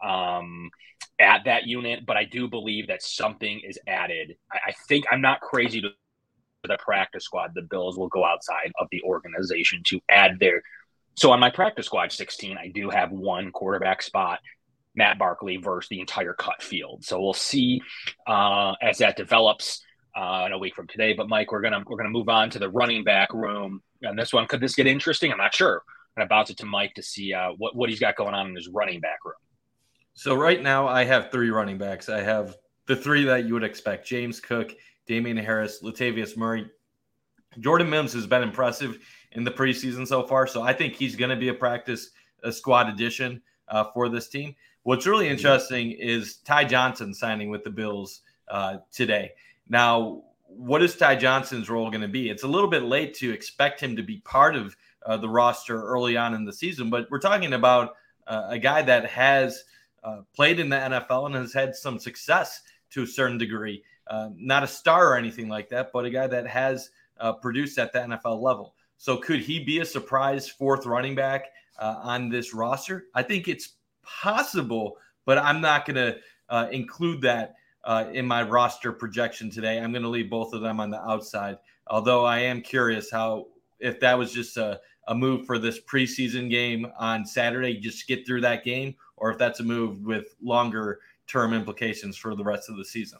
um, 0.04 0.70
at 1.18 1.44
that 1.44 1.66
unit. 1.66 2.04
But 2.04 2.16
I 2.16 2.24
do 2.24 2.48
believe 2.48 2.88
that 2.88 3.02
something 3.02 3.60
is 3.60 3.78
added. 3.86 4.36
I, 4.52 4.58
I 4.68 4.72
think 4.88 5.06
I'm 5.10 5.20
not 5.20 5.40
crazy 5.40 5.80
to 5.80 5.90
the 6.68 6.78
practice 6.78 7.24
squad, 7.24 7.52
the 7.54 7.62
Bills 7.62 7.96
will 7.96 8.08
go 8.08 8.24
outside 8.24 8.72
of 8.78 8.88
the 8.90 9.02
organization 9.02 9.82
to 9.86 10.00
add 10.08 10.38
their. 10.40 10.62
So 11.16 11.30
on 11.30 11.40
my 11.40 11.50
practice 11.50 11.86
squad 11.86 12.12
16, 12.12 12.58
I 12.58 12.68
do 12.68 12.90
have 12.90 13.12
one 13.12 13.52
quarterback 13.52 14.02
spot, 14.02 14.40
Matt 14.94 15.18
Barkley 15.18 15.56
versus 15.56 15.88
the 15.88 16.00
entire 16.00 16.34
cut 16.34 16.62
field. 16.62 17.04
So 17.04 17.20
we'll 17.20 17.34
see 17.34 17.80
uh, 18.26 18.74
as 18.82 18.98
that 18.98 19.16
develops 19.16 19.82
uh, 20.16 20.44
in 20.46 20.52
a 20.52 20.58
week 20.58 20.74
from 20.74 20.86
today. 20.86 21.12
But 21.12 21.28
Mike, 21.28 21.52
we're 21.52 21.60
gonna 21.60 21.82
we're 21.86 21.96
gonna 21.96 22.10
move 22.10 22.28
on 22.28 22.50
to 22.50 22.58
the 22.58 22.70
running 22.70 23.04
back 23.04 23.32
room. 23.32 23.82
And 24.02 24.18
this 24.18 24.32
one 24.32 24.46
could 24.46 24.60
this 24.60 24.74
get 24.74 24.86
interesting? 24.86 25.32
I'm 25.32 25.38
not 25.38 25.54
sure. 25.54 25.82
I'm 26.16 26.24
about 26.24 26.50
it 26.50 26.58
to 26.58 26.66
Mike 26.66 26.94
to 26.94 27.02
see 27.02 27.32
uh, 27.32 27.50
what 27.58 27.74
what 27.74 27.90
he's 27.90 28.00
got 28.00 28.16
going 28.16 28.34
on 28.34 28.48
in 28.48 28.54
his 28.54 28.68
running 28.68 29.00
back 29.00 29.24
room. 29.24 29.34
So 30.14 30.34
right 30.34 30.62
now 30.62 30.86
I 30.86 31.04
have 31.04 31.30
three 31.32 31.50
running 31.50 31.78
backs. 31.78 32.08
I 32.08 32.20
have 32.20 32.56
the 32.86 32.94
three 32.94 33.24
that 33.24 33.46
you 33.46 33.54
would 33.54 33.64
expect: 33.64 34.06
James 34.06 34.40
Cook, 34.40 34.72
Damien 35.06 35.36
Harris, 35.36 35.82
Latavius 35.82 36.36
Murray. 36.36 36.70
Jordan 37.60 37.88
Mims 37.88 38.12
has 38.12 38.26
been 38.26 38.42
impressive 38.42 38.98
in 39.32 39.44
the 39.44 39.50
preseason 39.50 40.06
so 40.06 40.24
far, 40.24 40.46
so 40.46 40.62
I 40.62 40.72
think 40.72 40.94
he's 40.94 41.14
going 41.14 41.30
to 41.30 41.36
be 41.36 41.48
a 41.48 41.54
practice 41.54 42.10
a 42.44 42.52
squad 42.52 42.88
addition 42.88 43.42
uh, 43.68 43.84
for 43.94 44.08
this 44.08 44.28
team. 44.28 44.54
What's 44.84 45.06
really 45.06 45.28
interesting 45.28 45.92
is 45.92 46.36
Ty 46.44 46.64
Johnson 46.64 47.14
signing 47.14 47.48
with 47.48 47.64
the 47.64 47.70
Bills 47.70 48.20
uh, 48.48 48.76
today. 48.92 49.32
Now, 49.66 50.24
what 50.46 50.82
is 50.82 50.94
Ty 50.94 51.16
Johnson's 51.16 51.70
role 51.70 51.88
going 51.88 52.02
to 52.02 52.08
be? 52.08 52.28
It's 52.28 52.42
a 52.42 52.46
little 52.46 52.68
bit 52.68 52.82
late 52.82 53.14
to 53.14 53.32
expect 53.32 53.80
him 53.80 53.96
to 53.96 54.02
be 54.02 54.18
part 54.18 54.54
of 54.54 54.76
uh, 55.06 55.16
the 55.16 55.28
roster 55.28 55.82
early 55.82 56.18
on 56.18 56.34
in 56.34 56.44
the 56.44 56.52
season, 56.52 56.90
but 56.90 57.10
we're 57.10 57.18
talking 57.18 57.54
about 57.54 57.94
uh, 58.26 58.48
a 58.50 58.58
guy 58.58 58.82
that 58.82 59.06
has 59.06 59.64
uh, 60.02 60.20
played 60.36 60.60
in 60.60 60.68
the 60.68 60.76
NFL 60.76 61.26
and 61.26 61.34
has 61.34 61.54
had 61.54 61.74
some 61.74 61.98
success 61.98 62.60
to 62.90 63.04
a 63.04 63.06
certain 63.06 63.38
degree. 63.38 63.82
Uh, 64.06 64.28
not 64.36 64.64
a 64.64 64.66
star 64.66 65.12
or 65.12 65.16
anything 65.16 65.48
like 65.48 65.70
that, 65.70 65.92
but 65.94 66.04
a 66.04 66.10
guy 66.10 66.26
that 66.26 66.46
has 66.46 66.90
uh, 67.20 67.32
produced 67.32 67.78
at 67.78 67.90
the 67.94 68.00
NFL 68.00 68.38
level. 68.42 68.74
So 68.98 69.16
could 69.16 69.40
he 69.40 69.64
be 69.64 69.80
a 69.80 69.84
surprise 69.86 70.46
fourth 70.46 70.84
running 70.84 71.14
back 71.14 71.46
uh, 71.78 72.00
on 72.02 72.28
this 72.28 72.52
roster? 72.52 73.06
I 73.14 73.22
think 73.22 73.48
it's 73.48 73.70
possible, 74.04 74.96
but 75.24 75.38
I'm 75.38 75.60
not 75.60 75.86
going 75.86 75.96
to 75.96 76.18
uh, 76.48 76.68
include 76.70 77.20
that 77.22 77.54
uh, 77.84 78.06
in 78.12 78.26
my 78.26 78.42
roster 78.42 78.92
projection 78.92 79.50
today. 79.50 79.78
I'm 79.78 79.92
going 79.92 80.02
to 80.02 80.08
leave 80.08 80.30
both 80.30 80.52
of 80.52 80.62
them 80.62 80.80
on 80.80 80.90
the 80.90 81.00
outside. 81.00 81.58
Although 81.86 82.24
I 82.24 82.38
am 82.38 82.60
curious 82.62 83.10
how 83.10 83.46
if 83.78 84.00
that 84.00 84.18
was 84.18 84.32
just 84.32 84.56
a, 84.56 84.80
a 85.08 85.14
move 85.14 85.46
for 85.46 85.58
this 85.58 85.80
preseason 85.80 86.48
game 86.48 86.86
on 86.98 87.26
Saturday, 87.26 87.78
just 87.78 88.06
get 88.06 88.26
through 88.26 88.40
that 88.42 88.64
game, 88.64 88.94
or 89.16 89.30
if 89.30 89.38
that's 89.38 89.60
a 89.60 89.64
move 89.64 90.00
with 90.02 90.34
longer 90.42 91.00
term 91.26 91.52
implications 91.52 92.16
for 92.16 92.34
the 92.34 92.44
rest 92.44 92.70
of 92.70 92.76
the 92.76 92.84
season. 92.84 93.18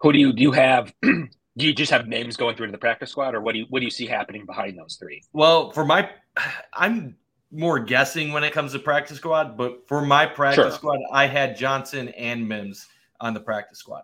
Who 0.00 0.12
do 0.12 0.18
you 0.18 0.32
do 0.32 0.42
you 0.42 0.52
have? 0.52 0.92
do 1.02 1.66
you 1.66 1.74
just 1.74 1.92
have 1.92 2.08
names 2.08 2.36
going 2.36 2.56
through 2.56 2.66
to 2.66 2.72
the 2.72 2.78
practice 2.78 3.10
squad, 3.10 3.34
or 3.34 3.40
what 3.40 3.52
do 3.52 3.60
you 3.60 3.66
what 3.68 3.80
do 3.80 3.84
you 3.84 3.90
see 3.90 4.06
happening 4.06 4.46
behind 4.46 4.78
those 4.78 4.96
three? 4.96 5.22
Well, 5.32 5.70
for 5.70 5.84
my, 5.84 6.10
I'm 6.72 7.16
more 7.52 7.78
guessing 7.78 8.32
when 8.32 8.42
it 8.44 8.52
comes 8.52 8.72
to 8.72 8.78
practice 8.78 9.18
squad, 9.18 9.56
but 9.56 9.86
for 9.86 10.00
my 10.04 10.26
practice 10.26 10.64
sure. 10.64 10.72
squad, 10.72 10.98
I 11.12 11.26
had 11.26 11.56
Johnson 11.56 12.08
and 12.08 12.48
Mims 12.48 12.86
on 13.20 13.34
the 13.34 13.40
practice 13.40 13.78
squad. 13.78 14.02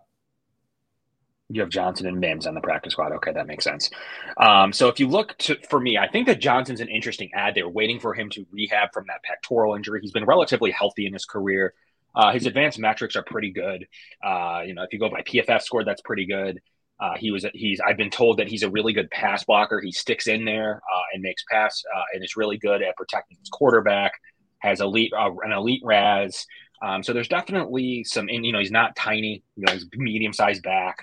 You 1.50 1.62
have 1.62 1.70
Johnson 1.70 2.06
and 2.06 2.20
Mims 2.20 2.46
on 2.46 2.54
the 2.54 2.60
practice 2.60 2.92
squad. 2.92 3.12
Okay, 3.12 3.32
that 3.32 3.46
makes 3.46 3.64
sense. 3.64 3.88
Um, 4.36 4.70
so 4.70 4.88
if 4.88 5.00
you 5.00 5.08
look 5.08 5.36
to 5.38 5.56
for 5.70 5.80
me, 5.80 5.96
I 5.96 6.06
think 6.06 6.26
that 6.26 6.40
Johnson's 6.40 6.82
an 6.82 6.88
interesting 6.88 7.30
ad. 7.32 7.54
They're 7.54 7.68
waiting 7.68 7.98
for 7.98 8.12
him 8.12 8.28
to 8.30 8.46
rehab 8.52 8.92
from 8.92 9.06
that 9.08 9.22
pectoral 9.22 9.74
injury. 9.74 10.00
He's 10.02 10.12
been 10.12 10.26
relatively 10.26 10.70
healthy 10.70 11.06
in 11.06 11.14
his 11.14 11.24
career. 11.24 11.72
Uh, 12.14 12.32
his 12.32 12.44
advanced 12.44 12.78
metrics 12.78 13.16
are 13.16 13.22
pretty 13.22 13.50
good. 13.50 13.86
Uh, 14.22 14.62
you 14.66 14.74
know, 14.74 14.82
if 14.82 14.92
you 14.92 14.98
go 14.98 15.08
by 15.08 15.22
PFF 15.22 15.62
score, 15.62 15.84
that's 15.84 16.02
pretty 16.02 16.26
good. 16.26 16.60
Uh, 17.00 17.14
he 17.16 17.30
was 17.30 17.46
he's 17.54 17.80
I've 17.80 17.96
been 17.96 18.10
told 18.10 18.38
that 18.38 18.48
he's 18.48 18.62
a 18.62 18.70
really 18.70 18.92
good 18.92 19.10
pass 19.10 19.44
blocker. 19.44 19.80
He 19.80 19.92
sticks 19.92 20.26
in 20.26 20.44
there 20.44 20.82
uh, 20.92 21.02
and 21.12 21.22
makes 21.22 21.44
pass 21.50 21.82
uh, 21.94 22.02
and 22.12 22.24
is 22.24 22.36
really 22.36 22.58
good 22.58 22.82
at 22.82 22.96
protecting 22.96 23.36
his 23.38 23.48
quarterback. 23.50 24.12
Has 24.58 24.80
elite 24.80 25.12
uh, 25.16 25.30
an 25.44 25.52
elite 25.52 25.82
RAS. 25.84 26.44
Um, 26.82 27.02
so 27.02 27.12
there's 27.12 27.28
definitely 27.28 28.04
some. 28.04 28.28
You 28.28 28.52
know, 28.52 28.58
he's 28.58 28.72
not 28.72 28.96
tiny. 28.96 29.42
You 29.56 29.64
know, 29.66 29.72
he's 29.72 29.86
medium 29.94 30.32
sized 30.32 30.62
back 30.62 30.96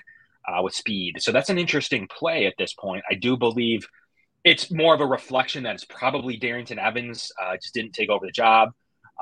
with 0.62 0.74
speed. 0.74 1.16
So 1.20 1.32
that's 1.32 1.50
an 1.50 1.58
interesting 1.58 2.06
play 2.08 2.46
at 2.46 2.54
this 2.56 2.72
point. 2.74 3.02
I 3.10 3.14
do 3.14 3.36
believe 3.36 3.86
it's 4.44 4.70
more 4.70 4.94
of 4.94 5.00
a 5.00 5.06
reflection 5.06 5.64
that 5.64 5.74
it's 5.74 5.84
probably 5.84 6.38
Darrynton 6.38 6.78
Evans 6.78 7.32
just 7.60 7.74
didn't 7.74 7.92
take 7.92 8.10
over 8.10 8.24
the 8.24 8.32
job. 8.32 8.70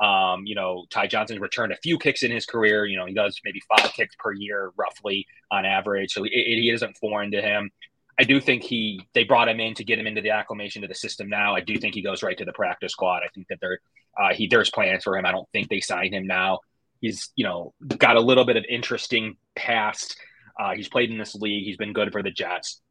Um, 0.01 0.45
you 0.45 0.55
know, 0.55 0.85
Ty 0.89 1.07
Johnson's 1.07 1.39
returned 1.39 1.71
a 1.71 1.77
few 1.77 1.97
kicks 1.97 2.23
in 2.23 2.31
his 2.31 2.45
career. 2.45 2.85
You 2.85 2.97
know, 2.97 3.05
he 3.05 3.13
does 3.13 3.39
maybe 3.45 3.61
five 3.75 3.93
kicks 3.93 4.15
per 4.19 4.33
year, 4.33 4.71
roughly 4.77 5.25
on 5.51 5.65
average. 5.65 6.11
So 6.11 6.23
it 6.25 6.29
isn't 6.29 6.97
foreign 6.97 7.31
to 7.31 7.41
him. 7.41 7.71
I 8.19 8.23
do 8.23 8.39
think 8.39 8.63
he 8.63 9.01
they 9.13 9.23
brought 9.23 9.49
him 9.49 9.59
in 9.59 9.73
to 9.75 9.83
get 9.83 9.99
him 9.99 10.07
into 10.07 10.21
the 10.21 10.29
acclimation 10.31 10.81
to 10.81 10.87
the 10.87 10.95
system. 10.95 11.29
Now, 11.29 11.55
I 11.55 11.61
do 11.61 11.77
think 11.77 11.95
he 11.95 12.01
goes 12.01 12.23
right 12.23 12.37
to 12.37 12.45
the 12.45 12.53
practice 12.53 12.93
squad. 12.93 13.23
I 13.23 13.27
think 13.33 13.47
that 13.49 13.59
there 13.61 13.79
uh, 14.17 14.33
he 14.33 14.47
there's 14.47 14.69
plans 14.69 15.03
for 15.03 15.17
him. 15.17 15.25
I 15.25 15.31
don't 15.31 15.49
think 15.51 15.69
they 15.69 15.81
sign 15.81 16.13
him 16.13 16.25
now. 16.25 16.59
He's 17.01 17.31
you 17.35 17.45
know 17.45 17.73
got 17.97 18.15
a 18.15 18.21
little 18.21 18.45
bit 18.45 18.57
of 18.57 18.63
interesting 18.69 19.35
past. 19.55 20.17
Uh, 20.57 20.73
he's 20.73 20.87
played 20.87 21.11
in 21.11 21.17
this 21.17 21.35
league. 21.35 21.65
He's 21.65 21.77
been 21.77 21.91
good 21.91 22.11
for 22.11 22.23
the 22.23 22.31
Jets. 22.31 22.81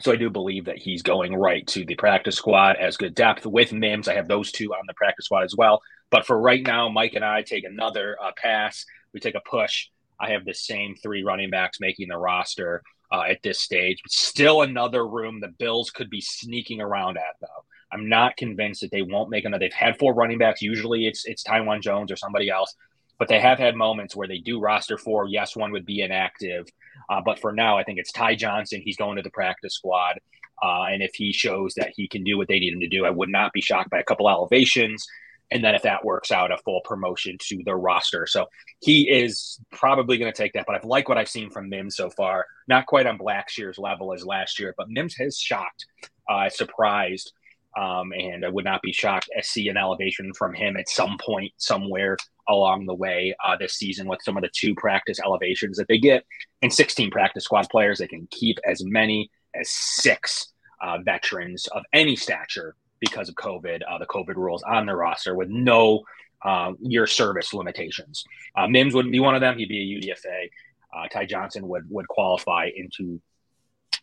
So 0.00 0.12
I 0.12 0.16
do 0.16 0.30
believe 0.30 0.66
that 0.66 0.78
he's 0.78 1.02
going 1.02 1.34
right 1.34 1.66
to 1.68 1.84
the 1.84 1.94
practice 1.96 2.36
squad 2.36 2.76
as 2.76 2.96
good 2.96 3.14
depth 3.14 3.46
with 3.46 3.72
Mims. 3.72 4.08
I 4.08 4.14
have 4.14 4.28
those 4.28 4.52
two 4.52 4.72
on 4.72 4.84
the 4.86 4.94
practice 4.94 5.26
squad 5.26 5.44
as 5.44 5.54
well. 5.56 5.80
But 6.12 6.26
for 6.26 6.38
right 6.38 6.62
now, 6.64 6.90
Mike 6.90 7.14
and 7.14 7.24
I 7.24 7.42
take 7.42 7.64
another 7.64 8.16
uh, 8.22 8.32
pass. 8.36 8.84
We 9.14 9.18
take 9.18 9.34
a 9.34 9.40
push. 9.40 9.88
I 10.20 10.30
have 10.32 10.44
the 10.44 10.54
same 10.54 10.94
three 10.94 11.24
running 11.24 11.50
backs 11.50 11.80
making 11.80 12.08
the 12.08 12.18
roster 12.18 12.82
uh, 13.10 13.22
at 13.22 13.42
this 13.42 13.60
stage. 13.60 13.98
But 14.04 14.12
still 14.12 14.60
another 14.60 15.08
room 15.08 15.40
the 15.40 15.48
Bills 15.48 15.90
could 15.90 16.10
be 16.10 16.20
sneaking 16.20 16.82
around 16.82 17.16
at, 17.16 17.36
though. 17.40 17.64
I'm 17.90 18.10
not 18.10 18.36
convinced 18.36 18.82
that 18.82 18.90
they 18.90 19.02
won't 19.02 19.30
make 19.30 19.46
another. 19.46 19.60
They've 19.60 19.72
had 19.72 19.98
four 19.98 20.14
running 20.14 20.38
backs. 20.38 20.62
Usually 20.62 21.06
it's 21.06 21.24
it's 21.24 21.42
Taiwan 21.42 21.80
Jones 21.80 22.12
or 22.12 22.16
somebody 22.16 22.50
else, 22.50 22.74
but 23.18 23.28
they 23.28 23.40
have 23.40 23.58
had 23.58 23.74
moments 23.74 24.14
where 24.14 24.28
they 24.28 24.38
do 24.38 24.60
roster 24.60 24.98
four. 24.98 25.26
Yes, 25.28 25.56
one 25.56 25.72
would 25.72 25.86
be 25.86 26.00
inactive, 26.02 26.66
uh, 27.08 27.22
but 27.24 27.38
for 27.38 27.52
now, 27.52 27.78
I 27.78 27.84
think 27.84 27.98
it's 27.98 28.12
Ty 28.12 28.36
Johnson. 28.36 28.82
He's 28.84 28.96
going 28.96 29.16
to 29.16 29.22
the 29.22 29.30
practice 29.30 29.74
squad. 29.74 30.20
Uh, 30.62 30.84
and 30.84 31.02
if 31.02 31.14
he 31.14 31.32
shows 31.32 31.74
that 31.74 31.92
he 31.96 32.06
can 32.06 32.22
do 32.22 32.38
what 32.38 32.48
they 32.48 32.60
need 32.60 32.72
him 32.72 32.80
to 32.80 32.88
do, 32.88 33.04
I 33.04 33.10
would 33.10 33.28
not 33.28 33.52
be 33.52 33.60
shocked 33.60 33.90
by 33.90 33.98
a 33.98 34.04
couple 34.04 34.28
elevations 34.28 35.04
and 35.50 35.62
then 35.62 35.74
if 35.74 35.82
that 35.82 36.04
works 36.04 36.30
out, 36.32 36.50
a 36.50 36.56
full 36.58 36.80
promotion 36.84 37.36
to 37.48 37.62
the 37.64 37.74
roster. 37.74 38.26
So 38.26 38.46
he 38.80 39.10
is 39.10 39.60
probably 39.70 40.16
going 40.18 40.32
to 40.32 40.36
take 40.36 40.54
that. 40.54 40.64
But 40.66 40.76
I've 40.76 40.84
liked 40.84 41.08
what 41.08 41.18
I've 41.18 41.28
seen 41.28 41.50
from 41.50 41.68
Mims 41.68 41.96
so 41.96 42.08
far. 42.10 42.46
Not 42.68 42.86
quite 42.86 43.06
on 43.06 43.18
Blackshear's 43.18 43.78
level 43.78 44.14
as 44.14 44.24
last 44.24 44.58
year, 44.58 44.74
but 44.78 44.88
Mims 44.88 45.14
has 45.16 45.36
shocked, 45.38 45.86
uh, 46.28 46.48
surprised 46.48 47.32
Um, 47.76 48.12
and 48.12 48.44
I 48.44 48.48
would 48.50 48.64
not 48.66 48.82
be 48.82 48.92
shocked 48.92 49.30
to 49.34 49.42
see 49.42 49.68
an 49.68 49.76
elevation 49.78 50.32
from 50.34 50.54
him 50.54 50.76
at 50.76 50.88
some 50.88 51.16
point 51.18 51.52
somewhere 51.56 52.16
along 52.48 52.86
the 52.86 52.94
way 52.94 53.34
uh, 53.44 53.56
this 53.56 53.74
season 53.74 54.06
with 54.06 54.20
some 54.22 54.36
of 54.36 54.42
the 54.42 54.50
two 54.54 54.74
practice 54.74 55.18
elevations 55.24 55.78
that 55.78 55.88
they 55.88 55.98
get. 55.98 56.24
And 56.60 56.72
16 56.72 57.10
practice 57.10 57.44
squad 57.44 57.68
players, 57.70 57.98
they 57.98 58.08
can 58.08 58.28
keep 58.30 58.58
as 58.66 58.84
many 58.84 59.30
as 59.54 59.70
six 59.70 60.52
uh, 60.82 60.98
veterans 61.04 61.66
of 61.68 61.82
any 61.92 62.16
stature 62.16 62.74
because 63.02 63.28
of 63.28 63.34
COVID, 63.34 63.80
uh, 63.86 63.98
the 63.98 64.06
COVID 64.06 64.36
rules 64.36 64.62
on 64.62 64.86
their 64.86 64.96
roster 64.96 65.34
with 65.34 65.48
no 65.48 66.04
uh, 66.44 66.72
year 66.80 67.06
service 67.06 67.52
limitations. 67.52 68.24
Uh, 68.56 68.68
Mims 68.68 68.94
wouldn't 68.94 69.12
be 69.12 69.18
one 69.18 69.34
of 69.34 69.40
them. 69.40 69.58
He'd 69.58 69.68
be 69.68 69.82
a 69.82 70.14
UDFA. 70.14 70.48
Uh, 70.96 71.08
Ty 71.08 71.26
Johnson 71.26 71.66
would 71.68 71.84
would 71.90 72.06
qualify 72.08 72.70
into 72.74 73.20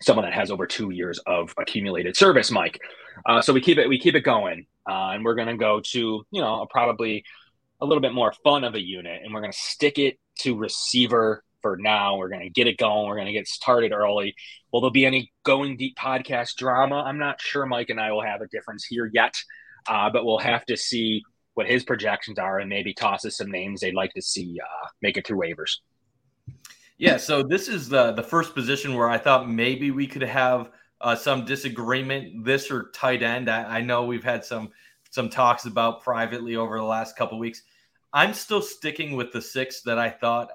someone 0.01 0.25
that 0.25 0.33
has 0.33 0.51
over 0.51 0.67
two 0.67 0.91
years 0.91 1.19
of 1.25 1.53
accumulated 1.57 2.15
service, 2.15 2.51
Mike. 2.51 2.79
Uh, 3.25 3.41
so 3.41 3.53
we 3.53 3.61
keep 3.61 3.77
it 3.77 3.87
we 3.87 3.97
keep 3.97 4.15
it 4.15 4.21
going, 4.21 4.65
uh, 4.89 5.11
and 5.13 5.23
we're 5.23 5.35
going 5.35 5.47
to 5.47 5.57
go 5.57 5.81
to 5.91 6.25
you 6.29 6.41
know 6.41 6.67
probably 6.69 7.23
a 7.81 7.85
little 7.85 8.01
bit 8.01 8.13
more 8.13 8.33
fun 8.43 8.65
of 8.65 8.75
a 8.75 8.81
unit, 8.81 9.21
and 9.23 9.33
we're 9.33 9.41
going 9.41 9.53
to 9.53 9.57
stick 9.57 9.97
it 9.97 10.19
to 10.39 10.57
receiver 10.57 11.43
for 11.61 11.77
now. 11.77 12.17
We're 12.17 12.29
going 12.29 12.43
to 12.43 12.49
get 12.49 12.67
it 12.67 12.77
going. 12.77 13.07
We're 13.07 13.15
going 13.15 13.27
to 13.27 13.33
get 13.33 13.47
started 13.47 13.91
early. 13.91 14.35
Will 14.71 14.81
there 14.81 14.91
be 14.91 15.05
any 15.05 15.31
going 15.43 15.77
deep 15.77 15.97
podcast 15.97 16.55
drama? 16.55 17.03
I'm 17.05 17.17
not 17.17 17.41
sure. 17.41 17.65
Mike 17.65 17.89
and 17.89 17.99
I 17.99 18.11
will 18.11 18.23
have 18.23 18.41
a 18.41 18.47
difference 18.47 18.85
here 18.85 19.09
yet, 19.13 19.35
uh, 19.87 20.09
but 20.09 20.25
we'll 20.25 20.39
have 20.39 20.65
to 20.65 20.77
see 20.77 21.23
what 21.53 21.67
his 21.67 21.83
projections 21.83 22.39
are 22.39 22.59
and 22.59 22.69
maybe 22.69 22.93
tosses 22.93 23.35
some 23.35 23.51
names 23.51 23.81
they'd 23.81 23.93
like 23.93 24.13
to 24.13 24.21
see 24.21 24.57
uh, 24.63 24.87
make 25.01 25.17
it 25.17 25.27
through 25.27 25.39
waivers. 25.39 25.77
Yeah, 26.97 27.17
so 27.17 27.43
this 27.43 27.67
is 27.67 27.87
the 27.87 28.11
the 28.11 28.23
first 28.23 28.53
position 28.53 28.95
where 28.95 29.09
I 29.09 29.17
thought 29.17 29.49
maybe 29.49 29.89
we 29.89 30.05
could 30.05 30.21
have 30.21 30.71
uh, 31.01 31.15
some 31.15 31.45
disagreement. 31.45 32.43
This 32.43 32.69
or 32.69 32.91
tight 32.93 33.23
end. 33.23 33.49
I, 33.49 33.77
I, 33.77 33.81
know 33.81 34.03
we've 34.03 34.23
had 34.23 34.43
some 34.43 34.69
some 35.11 35.29
talks 35.29 35.65
about 35.65 36.03
privately 36.03 36.57
over 36.57 36.77
the 36.77 36.83
last 36.83 37.15
couple 37.15 37.39
weeks. 37.39 37.63
I'm 38.11 38.33
still 38.33 38.61
sticking 38.61 39.15
with 39.15 39.31
the 39.31 39.41
six 39.41 39.81
that 39.83 39.97
I 39.97 40.09
thought 40.09 40.49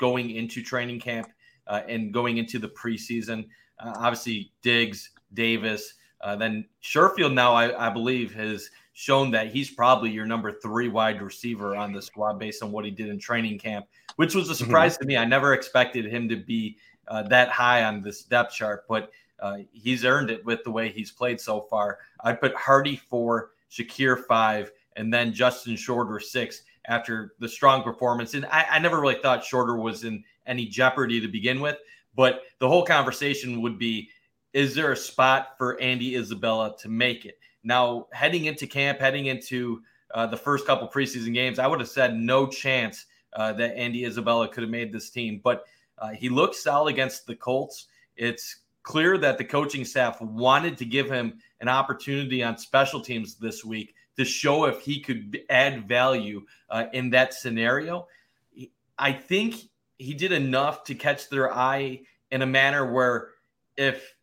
going 0.00 0.30
into 0.30 0.62
training 0.62 0.98
camp 0.98 1.28
uh, 1.68 1.82
and 1.86 2.12
going 2.12 2.38
into 2.38 2.58
the 2.58 2.68
preseason. 2.70 3.46
Uh, 3.78 3.92
obviously, 3.96 4.50
Diggs, 4.62 5.10
Davis, 5.34 5.94
uh, 6.22 6.34
then 6.34 6.64
Sherfield. 6.82 7.32
Now 7.32 7.54
I, 7.54 7.86
I 7.86 7.90
believe 7.90 8.34
has 8.34 8.68
shown 8.92 9.30
that 9.30 9.52
he's 9.52 9.70
probably 9.70 10.10
your 10.10 10.26
number 10.26 10.52
three 10.52 10.88
wide 10.88 11.22
receiver 11.22 11.76
on 11.76 11.92
the 11.92 12.02
squad 12.02 12.38
based 12.38 12.62
on 12.62 12.72
what 12.72 12.84
he 12.84 12.90
did 12.90 13.08
in 13.08 13.18
training 13.18 13.58
camp, 13.58 13.86
which 14.16 14.34
was 14.34 14.50
a 14.50 14.52
mm-hmm. 14.52 14.64
surprise 14.64 14.94
mm-hmm. 14.94 15.02
to 15.02 15.08
me. 15.08 15.16
I 15.16 15.24
never 15.24 15.54
expected 15.54 16.04
him 16.06 16.28
to 16.28 16.36
be 16.36 16.76
uh, 17.08 17.22
that 17.24 17.48
high 17.48 17.84
on 17.84 18.02
this 18.02 18.24
depth 18.24 18.52
chart, 18.54 18.84
but 18.88 19.10
uh, 19.38 19.58
he's 19.72 20.04
earned 20.04 20.30
it 20.30 20.44
with 20.44 20.62
the 20.64 20.70
way 20.70 20.90
he's 20.90 21.10
played 21.10 21.40
so 21.40 21.60
far. 21.62 21.98
I'd 22.22 22.40
put 22.40 22.54
Harty 22.54 22.96
four, 22.96 23.52
Shakir 23.70 24.26
five, 24.26 24.70
and 24.96 25.12
then 25.14 25.32
Justin 25.32 25.76
Shorter 25.76 26.20
six 26.20 26.62
after 26.90 27.34
the 27.38 27.48
strong 27.48 27.82
performance. 27.82 28.34
And 28.34 28.44
I, 28.46 28.66
I 28.72 28.78
never 28.80 29.00
really 29.00 29.20
thought 29.22 29.44
Shorter 29.44 29.76
was 29.76 30.02
in 30.04 30.24
any 30.46 30.66
jeopardy 30.66 31.20
to 31.20 31.28
begin 31.28 31.60
with, 31.60 31.78
but 32.16 32.42
the 32.58 32.68
whole 32.68 32.84
conversation 32.84 33.62
would 33.62 33.78
be 33.78 34.10
is 34.52 34.74
there 34.74 34.90
a 34.90 34.96
spot 34.96 35.56
for 35.56 35.80
Andy 35.80 36.16
Isabella 36.16 36.74
to 36.80 36.88
make 36.88 37.24
it? 37.24 37.38
Now, 37.62 38.08
heading 38.12 38.46
into 38.46 38.66
camp, 38.66 38.98
heading 38.98 39.26
into 39.26 39.82
uh, 40.12 40.26
the 40.26 40.36
first 40.36 40.66
couple 40.66 40.88
preseason 40.88 41.32
games, 41.32 41.60
I 41.60 41.68
would 41.68 41.78
have 41.78 41.88
said 41.88 42.16
no 42.16 42.48
chance 42.48 43.06
uh, 43.34 43.52
that 43.52 43.76
Andy 43.76 44.04
Isabella 44.04 44.48
could 44.48 44.64
have 44.64 44.70
made 44.70 44.92
this 44.92 45.08
team. 45.08 45.40
But 45.44 45.66
uh, 45.98 46.08
he 46.08 46.28
looked 46.28 46.56
solid 46.56 46.92
against 46.92 47.28
the 47.28 47.36
Colts. 47.36 47.86
It's 48.16 48.56
clear 48.82 49.18
that 49.18 49.38
the 49.38 49.44
coaching 49.44 49.84
staff 49.84 50.20
wanted 50.20 50.76
to 50.78 50.84
give 50.84 51.08
him 51.08 51.38
an 51.60 51.68
opportunity 51.68 52.42
on 52.42 52.58
special 52.58 53.00
teams 53.00 53.36
this 53.36 53.64
week 53.64 53.94
to 54.16 54.24
show 54.24 54.66
if 54.66 54.80
he 54.80 55.00
could 55.00 55.40
add 55.48 55.88
value 55.88 56.44
uh, 56.68 56.86
in 56.92 57.10
that 57.10 57.34
scenario. 57.34 58.06
I 58.98 59.12
think 59.12 59.56
he 59.98 60.14
did 60.14 60.32
enough 60.32 60.84
to 60.84 60.94
catch 60.94 61.28
their 61.28 61.52
eye 61.52 62.00
in 62.30 62.42
a 62.42 62.46
manner 62.46 62.92
where 62.92 63.28
if 63.76 64.14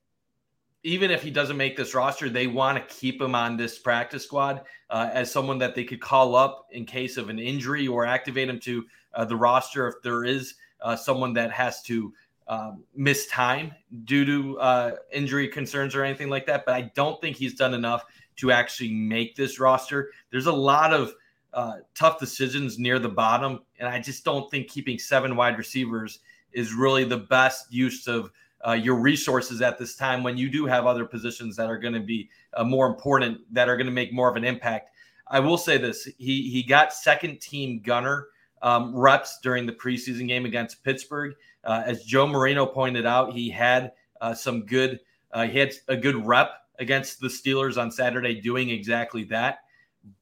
even 0.83 1.11
if 1.11 1.21
he 1.21 1.31
doesn't 1.31 1.57
make 1.57 1.75
this 1.75 1.93
roster, 1.93 2.29
they 2.29 2.47
want 2.47 2.77
to 2.77 2.95
keep 2.95 3.21
him 3.21 3.35
on 3.35 3.57
this 3.57 3.77
practice 3.77 4.23
squad 4.23 4.61
uh, 4.89 5.09
as 5.11 5.31
someone 5.31 5.57
that 5.57 5.75
they 5.75 5.83
could 5.83 5.99
call 5.99 6.35
up 6.35 6.67
in 6.71 6.85
case 6.85 7.17
of 7.17 7.29
an 7.29 7.39
injury 7.39 7.87
or 7.87 8.05
activate 8.05 8.47
him 8.47 8.59
to 8.59 8.85
uh, 9.13 9.25
the 9.25 9.35
roster 9.35 9.87
if 9.87 9.95
there 10.03 10.23
is 10.23 10.53
uh, 10.81 10.95
someone 10.95 11.33
that 11.33 11.51
has 11.51 11.81
to 11.81 12.13
um, 12.47 12.83
miss 12.95 13.27
time 13.27 13.73
due 14.05 14.23
to 14.23 14.59
uh, 14.59 14.91
injury 15.11 15.47
concerns 15.49 15.95
or 15.95 16.03
anything 16.03 16.29
like 16.29 16.45
that. 16.45 16.65
But 16.65 16.75
I 16.75 16.91
don't 16.95 17.19
think 17.19 17.35
he's 17.35 17.55
done 17.55 17.73
enough 17.73 18.05
to 18.37 18.51
actually 18.51 18.93
make 18.93 19.35
this 19.35 19.59
roster. 19.59 20.11
There's 20.31 20.45
a 20.45 20.51
lot 20.51 20.93
of 20.93 21.13
uh, 21.53 21.77
tough 21.95 22.19
decisions 22.19 22.77
near 22.79 22.99
the 22.99 23.09
bottom, 23.09 23.59
and 23.79 23.87
I 23.87 23.99
just 23.99 24.23
don't 24.23 24.49
think 24.49 24.67
keeping 24.67 24.99
seven 24.99 25.35
wide 25.35 25.57
receivers 25.57 26.19
is 26.51 26.73
really 26.73 27.03
the 27.03 27.17
best 27.17 27.71
use 27.71 28.07
of 28.07 28.31
uh, 28.67 28.73
your 28.73 28.95
resources 28.95 29.61
at 29.61 29.77
this 29.77 29.95
time 29.95 30.23
when 30.23 30.37
you 30.37 30.49
do 30.49 30.65
have 30.65 30.85
other 30.85 31.05
positions 31.05 31.55
that 31.55 31.69
are 31.69 31.77
going 31.77 31.93
to 31.93 31.99
be 31.99 32.29
uh, 32.53 32.63
more 32.63 32.87
important 32.87 33.39
that 33.53 33.69
are 33.69 33.77
going 33.77 33.85
to 33.85 33.91
make 33.91 34.11
more 34.11 34.29
of 34.29 34.35
an 34.35 34.43
impact. 34.43 34.91
I 35.27 35.39
will 35.39 35.57
say 35.57 35.77
this: 35.77 36.07
he 36.17 36.49
he 36.49 36.63
got 36.63 36.93
second 36.93 37.41
team 37.41 37.81
gunner 37.81 38.27
um, 38.61 38.95
reps 38.95 39.39
during 39.41 39.65
the 39.65 39.73
preseason 39.73 40.27
game 40.27 40.45
against 40.45 40.83
Pittsburgh. 40.83 41.35
Uh, 41.63 41.83
as 41.85 42.03
Joe 42.03 42.27
Marino 42.27 42.65
pointed 42.65 43.05
out, 43.05 43.33
he 43.33 43.49
had 43.49 43.91
uh, 44.21 44.33
some 44.33 44.65
good 44.65 44.99
uh, 45.31 45.47
he 45.47 45.59
had 45.59 45.73
a 45.87 45.97
good 45.97 46.25
rep 46.25 46.51
against 46.79 47.19
the 47.19 47.27
Steelers 47.27 47.81
on 47.81 47.91
Saturday, 47.91 48.39
doing 48.41 48.69
exactly 48.69 49.25
that. 49.25 49.59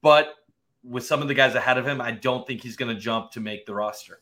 But 0.01 0.33
with 0.83 1.05
some 1.05 1.21
of 1.21 1.27
the 1.27 1.33
guys 1.33 1.55
ahead 1.55 1.77
of 1.77 1.87
him, 1.87 1.99
I 1.99 2.11
don't 2.11 2.45
think 2.45 2.61
he's 2.61 2.75
going 2.75 2.93
to 2.93 2.99
jump 2.99 3.31
to 3.31 3.39
make 3.39 3.65
the 3.65 3.73
roster. 3.73 4.21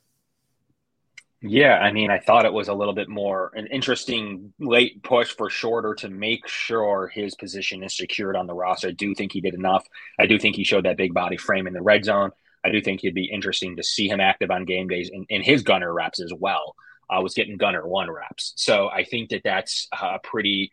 Yeah, 1.46 1.78
I 1.78 1.92
mean, 1.92 2.10
I 2.10 2.20
thought 2.20 2.46
it 2.46 2.54
was 2.54 2.70
a 2.70 2.74
little 2.74 2.94
bit 2.94 3.10
more 3.10 3.52
an 3.54 3.68
interesting 3.68 4.54
late 4.60 5.04
push 5.04 5.36
for 5.36 5.50
Shorter 5.50 5.94
to 5.96 6.10
make 6.10 6.48
sure 6.48 7.10
his 7.10 7.36
position 7.36 7.84
is 7.84 7.98
secured 7.98 8.38
on 8.38 8.48
the 8.48 8.54
roster. 8.54 8.88
I 8.88 8.92
do 8.92 9.14
think 9.14 9.34
he 9.34 9.42
did 9.42 9.54
enough. 9.54 9.86
I 10.18 10.26
do 10.26 10.40
think 10.40 10.56
he 10.56 10.64
showed 10.64 10.86
that 10.86 10.96
big 10.96 11.14
body 11.14 11.36
frame 11.36 11.68
in 11.68 11.74
the 11.74 11.82
red 11.82 12.06
zone. 12.06 12.32
I 12.64 12.70
do 12.70 12.80
think 12.80 13.04
it'd 13.04 13.14
be 13.14 13.26
interesting 13.26 13.76
to 13.76 13.84
see 13.84 14.08
him 14.08 14.22
active 14.22 14.52
on 14.52 14.64
game 14.64 14.88
days 14.88 15.12
in, 15.28 15.42
his 15.42 15.64
gunner 15.64 15.94
reps 15.94 16.22
as 16.22 16.32
well. 16.34 16.76
I 17.10 17.20
was 17.20 17.34
getting 17.34 17.58
gunner 17.58 17.86
one 17.86 18.10
reps, 18.10 18.54
so 18.56 18.90
I 18.90 19.04
think 19.04 19.32
that 19.32 19.44
that's 19.44 19.90
a 19.92 20.20
pretty, 20.20 20.72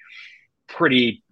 pretty 0.68 1.24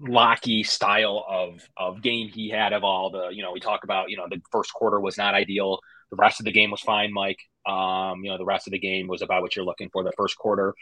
locky 0.00 0.62
style 0.62 1.24
of 1.28 1.60
of 1.76 2.02
game 2.02 2.28
he 2.28 2.48
had 2.48 2.72
of 2.72 2.84
all 2.84 3.10
the 3.10 3.28
you 3.30 3.42
know 3.42 3.52
we 3.52 3.60
talk 3.60 3.84
about 3.84 4.10
you 4.10 4.16
know 4.16 4.26
the 4.30 4.40
first 4.52 4.72
quarter 4.72 5.00
was 5.00 5.18
not 5.18 5.34
ideal 5.34 5.80
the 6.10 6.16
rest 6.16 6.40
of 6.40 6.44
the 6.44 6.52
game 6.52 6.70
was 6.70 6.80
fine, 6.80 7.12
Mike. 7.12 7.40
Um, 7.66 8.24
you 8.24 8.30
know, 8.30 8.38
the 8.38 8.44
rest 8.44 8.66
of 8.66 8.72
the 8.72 8.78
game 8.78 9.08
was 9.08 9.22
about 9.22 9.42
what 9.42 9.54
you're 9.54 9.64
looking 9.64 9.90
for. 9.90 10.02
The 10.02 10.12
first 10.16 10.38
quarter 10.38 10.74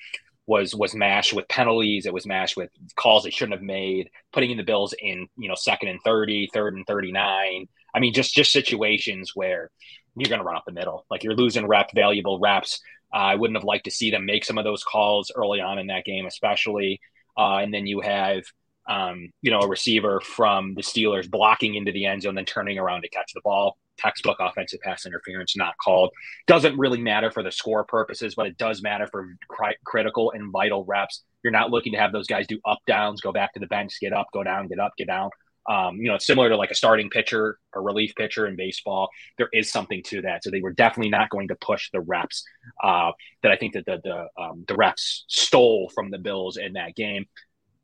was 0.47 0.75
was 0.75 0.95
mashed 0.95 1.33
with 1.33 1.49
penalties. 1.49 2.07
It 2.07 2.15
was 2.15 2.27
mashed 2.27 2.57
with 2.57 2.71
calls 2.97 3.25
they 3.25 3.31
shouldn't 3.31 3.59
have 3.59 3.63
made, 3.63 4.11
putting 4.33 4.51
in 4.51 4.57
the 4.57 4.63
Bills 4.63 4.95
in, 4.99 5.29
you 5.37 5.49
know, 5.49 5.57
second 5.57 5.89
and 5.89 6.01
30, 6.05 6.51
third 6.53 6.75
and 6.75 6.87
39. 6.87 7.67
I 7.95 8.01
mean, 8.01 8.13
just 8.13 8.35
just 8.35 8.53
situations 8.53 9.33
where 9.35 9.71
you're 10.17 10.29
going 10.29 10.41
to 10.41 10.47
run 10.47 10.57
up 10.57 10.65
the 10.67 10.73
middle. 10.73 11.05
Like 11.11 11.25
you're 11.25 11.35
losing 11.35 11.67
rep, 11.67 11.91
valuable 11.95 12.39
reps. 12.39 12.81
Uh, 13.13 13.19
I 13.19 13.35
wouldn't 13.35 13.57
have 13.57 13.65
liked 13.65 13.85
to 13.85 13.91
see 13.91 14.11
them 14.11 14.27
make 14.27 14.45
some 14.45 14.59
of 14.59 14.65
those 14.65 14.85
calls 14.85 15.31
early 15.35 15.61
on 15.61 15.79
in 15.79 15.89
that 15.89 16.05
game, 16.05 16.27
especially. 16.27 17.01
Uh, 17.37 17.59
and 17.59 17.73
then 17.73 17.87
you 17.87 18.01
have, 18.01 18.45
um, 18.89 19.31
you 19.43 19.51
know, 19.51 19.61
a 19.61 19.69
receiver 19.69 20.21
from 20.21 20.75
the 20.75 20.83
Steelers 20.83 21.31
blocking 21.31 21.75
into 21.75 21.93
the 21.93 22.07
end 22.07 22.23
zone, 22.23 22.35
then 22.35 22.45
turning 22.45 22.79
around 22.79 23.03
to 23.03 23.09
catch 23.09 23.33
the 23.35 23.41
ball 23.43 23.77
textbook 23.99 24.37
offensive 24.41 24.81
pass 24.81 25.07
interference 25.07 25.57
not 25.57 25.75
called. 25.83 26.11
Doesn't 26.47 26.79
really 26.79 27.01
matter 27.01 27.31
for 27.31 27.43
the 27.43 27.53
score 27.53 27.85
purposes, 27.85 28.35
but 28.35 28.47
it 28.47 28.59
does 28.59 28.83
matter 28.83 29.07
for 29.07 29.37
cri- 29.49 29.77
critical 29.85 30.33
and 30.33 30.53
vital 30.53 30.85
reps. 30.85 31.23
You're 31.43 31.53
not 31.53 31.71
looking 31.71 31.93
to 31.93 31.99
have 31.99 32.13
those 32.13 32.27
guys 32.27 32.47
do 32.47 32.61
up 32.65 32.79
downs, 32.87 33.21
go 33.21 33.33
back 33.33 33.55
to 33.55 33.61
the 33.61 33.67
bench, 33.67 33.99
get 34.01 34.13
up, 34.13 34.29
go 34.33 34.43
down, 34.43 34.69
get 34.69 34.79
up, 34.79 34.93
get 34.97 35.07
down. 35.07 35.31
Um, 35.69 35.97
you 35.97 36.09
know, 36.09 36.15
it's 36.15 36.27
similar 36.27 36.49
to 36.49 36.57
like 36.57 36.71
a 36.71 36.77
starting 36.77 37.11
pitcher 37.11 37.59
or 37.73 37.83
relief 37.83 38.15
pitcher 38.15 38.47
in 38.47 38.55
baseball. 38.55 39.09
There 39.37 39.49
is 39.53 39.71
something 39.71 40.03
to 40.05 40.23
that. 40.23 40.45
So 40.45 40.51
they 40.51 40.61
were 40.61 40.73
definitely 40.73 41.11
not 41.11 41.29
going 41.29 41.49
to 41.49 41.57
push 41.57 41.91
the 41.91 42.01
reps 42.01 42.45
uh, 42.85 43.11
that 43.43 43.51
I 43.51 43.57
think 43.57 43.75
that 43.75 43.85
the 43.85 44.01
the, 44.03 44.43
um, 44.43 44.65
the 44.69 44.75
refs 44.75 45.23
stole 45.27 45.91
from 45.93 46.11
the 46.11 46.19
Bills 46.19 46.57
in 46.57 46.75
that 46.75 46.95
game. 46.95 47.27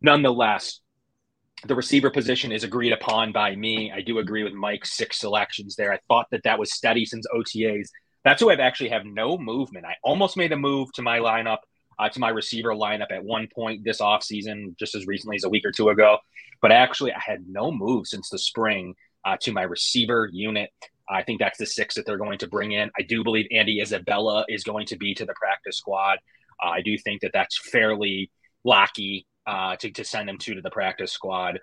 Nonetheless, 0.01 0.81
the 1.67 1.75
receiver 1.75 2.11
position 2.11 2.51
is 2.53 2.65
agreed 2.65 2.93
upon 2.93 3.33
by 3.33 3.55
me. 3.55 3.93
I 3.93 4.01
do 4.01 4.19
agree 4.19 4.43
with 4.43 4.53
Mike's 4.53 4.97
six 4.97 5.19
selections 5.21 5.77
there. 5.77 5.93
I 5.93 5.99
thought 6.09 6.27
that 6.31 6.43
that 6.45 6.59
was 6.59 6.75
steady 6.75 7.05
since 7.05 7.27
OTAs. 7.35 7.89
That's 8.25 8.41
who 8.41 8.51
I've 8.51 8.61
actually 8.61 8.91
have 8.91 9.05
no 9.05 9.39
movement. 9.39 9.87
I 9.87 9.97
almost 10.03 10.37
made 10.37 10.53
a 10.53 10.57
move 10.57 10.93
to 10.95 11.03
my 11.03 11.19
lineup, 11.19 11.59
uh, 11.99 12.09
to 12.09 12.21
my 12.21 12.31
receiver 12.31 12.71
lineup 12.71 13.11
at 13.11 13.25
one 13.25 13.49
point 13.55 13.85
this 13.85 14.01
offseason, 14.01 14.77
just 14.79 14.95
as 14.95 15.07
recently 15.07 15.37
as 15.37 15.45
a 15.45 15.49
week 15.49 15.65
or 15.65 15.73
two 15.73 15.89
ago. 15.89 16.19
But 16.61 16.73
actually, 16.73 17.13
I 17.13 17.21
had 17.25 17.49
no 17.49 17.71
move 17.71 18.07
since 18.07 18.29
the 18.29 18.39
spring 18.39 18.95
uh, 19.25 19.37
to 19.43 19.53
my 19.53 19.63
receiver 19.63 20.29
unit. 20.33 20.71
I 21.09 21.23
think 21.23 21.41
that's 21.41 21.59
the 21.59 21.67
six 21.67 21.95
that 21.97 22.07
they're 22.07 22.17
going 22.17 22.39
to 22.39 22.49
bring 22.49 22.73
in. 22.73 22.91
I 22.99 23.03
do 23.03 23.23
believe 23.23 23.47
Andy 23.53 23.81
Isabella 23.81 24.45
is 24.49 24.65
going 24.65 24.87
to 24.87 24.97
be 24.97 25.15
to 25.15 25.25
the 25.25 25.35
practice 25.35 25.77
squad. 25.77 26.19
Uh, 26.63 26.71
I 26.71 26.81
do 26.81 26.97
think 26.97 27.23
that 27.23 27.33
that's 27.33 27.59
fairly 27.71 28.31
locky 28.65 29.27
uh, 29.47 29.77
to, 29.77 29.91
to 29.91 30.05
send 30.05 30.29
him 30.29 30.39
to 30.39 30.55
to 30.55 30.61
the 30.61 30.71
practice 30.71 31.13
squad. 31.13 31.61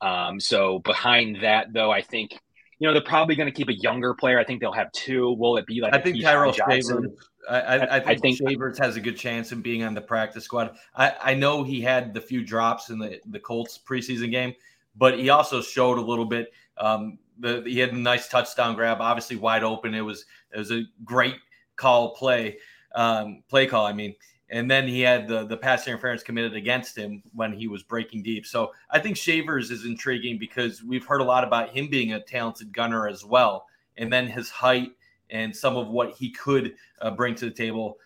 Um, 0.00 0.40
so 0.40 0.80
behind 0.80 1.38
that, 1.42 1.72
though, 1.72 1.90
I 1.90 2.02
think 2.02 2.32
you 2.78 2.88
know 2.88 2.92
they're 2.92 3.02
probably 3.02 3.36
going 3.36 3.46
to 3.46 3.52
keep 3.52 3.68
a 3.68 3.74
younger 3.74 4.14
player. 4.14 4.38
I 4.38 4.44
think 4.44 4.60
they'll 4.60 4.72
have 4.72 4.90
two. 4.92 5.32
Will 5.34 5.56
it 5.56 5.66
be 5.66 5.80
like 5.80 5.94
I 5.94 6.00
think 6.00 6.20
Tyrell 6.20 6.52
Shavers? 6.52 7.06
I, 7.48 7.60
I, 7.60 7.74
I, 7.74 7.78
think, 7.78 8.06
I 8.06 8.16
think 8.16 8.38
Shavers 8.38 8.78
has 8.78 8.96
a 8.96 9.00
good 9.00 9.16
chance 9.16 9.52
of 9.52 9.62
being 9.62 9.82
on 9.84 9.94
the 9.94 10.00
practice 10.00 10.44
squad. 10.44 10.76
I, 10.94 11.14
I 11.22 11.34
know 11.34 11.62
he 11.62 11.80
had 11.80 12.14
the 12.14 12.20
few 12.20 12.44
drops 12.44 12.90
in 12.90 12.98
the 12.98 13.20
the 13.26 13.38
Colts 13.38 13.78
preseason 13.78 14.30
game, 14.30 14.54
but 14.96 15.18
he 15.18 15.30
also 15.30 15.62
showed 15.62 15.98
a 15.98 16.02
little 16.02 16.26
bit. 16.26 16.52
Um, 16.78 17.18
the, 17.38 17.62
he 17.64 17.78
had 17.78 17.92
a 17.92 17.96
nice 17.96 18.28
touchdown 18.28 18.74
grab, 18.74 18.98
obviously 19.00 19.36
wide 19.36 19.64
open. 19.64 19.94
It 19.94 20.00
was 20.00 20.24
it 20.52 20.58
was 20.58 20.72
a 20.72 20.82
great 21.04 21.36
call 21.76 22.14
play, 22.14 22.58
um, 22.94 23.42
play 23.48 23.66
call. 23.66 23.86
I 23.86 23.92
mean, 23.92 24.14
and 24.52 24.70
then 24.70 24.86
he 24.86 25.00
had 25.00 25.26
the 25.26 25.44
the 25.46 25.56
pass 25.56 25.88
interference 25.88 26.22
committed 26.22 26.54
against 26.54 26.96
him 26.96 27.22
when 27.32 27.52
he 27.52 27.66
was 27.66 27.82
breaking 27.82 28.22
deep. 28.22 28.46
So 28.46 28.72
I 28.90 29.00
think 29.00 29.16
Shavers 29.16 29.70
is 29.70 29.86
intriguing 29.86 30.38
because 30.38 30.82
we've 30.82 31.06
heard 31.06 31.22
a 31.22 31.24
lot 31.24 31.42
about 31.42 31.70
him 31.70 31.88
being 31.88 32.12
a 32.12 32.20
talented 32.20 32.72
gunner 32.72 33.08
as 33.08 33.24
well, 33.24 33.66
and 33.96 34.12
then 34.12 34.26
his 34.26 34.50
height 34.50 34.92
and 35.30 35.56
some 35.56 35.76
of 35.76 35.88
what 35.88 36.12
he 36.12 36.30
could 36.30 36.74
uh, 37.00 37.10
bring 37.10 37.34
to 37.36 37.46
the 37.46 37.50
table. 37.50 37.96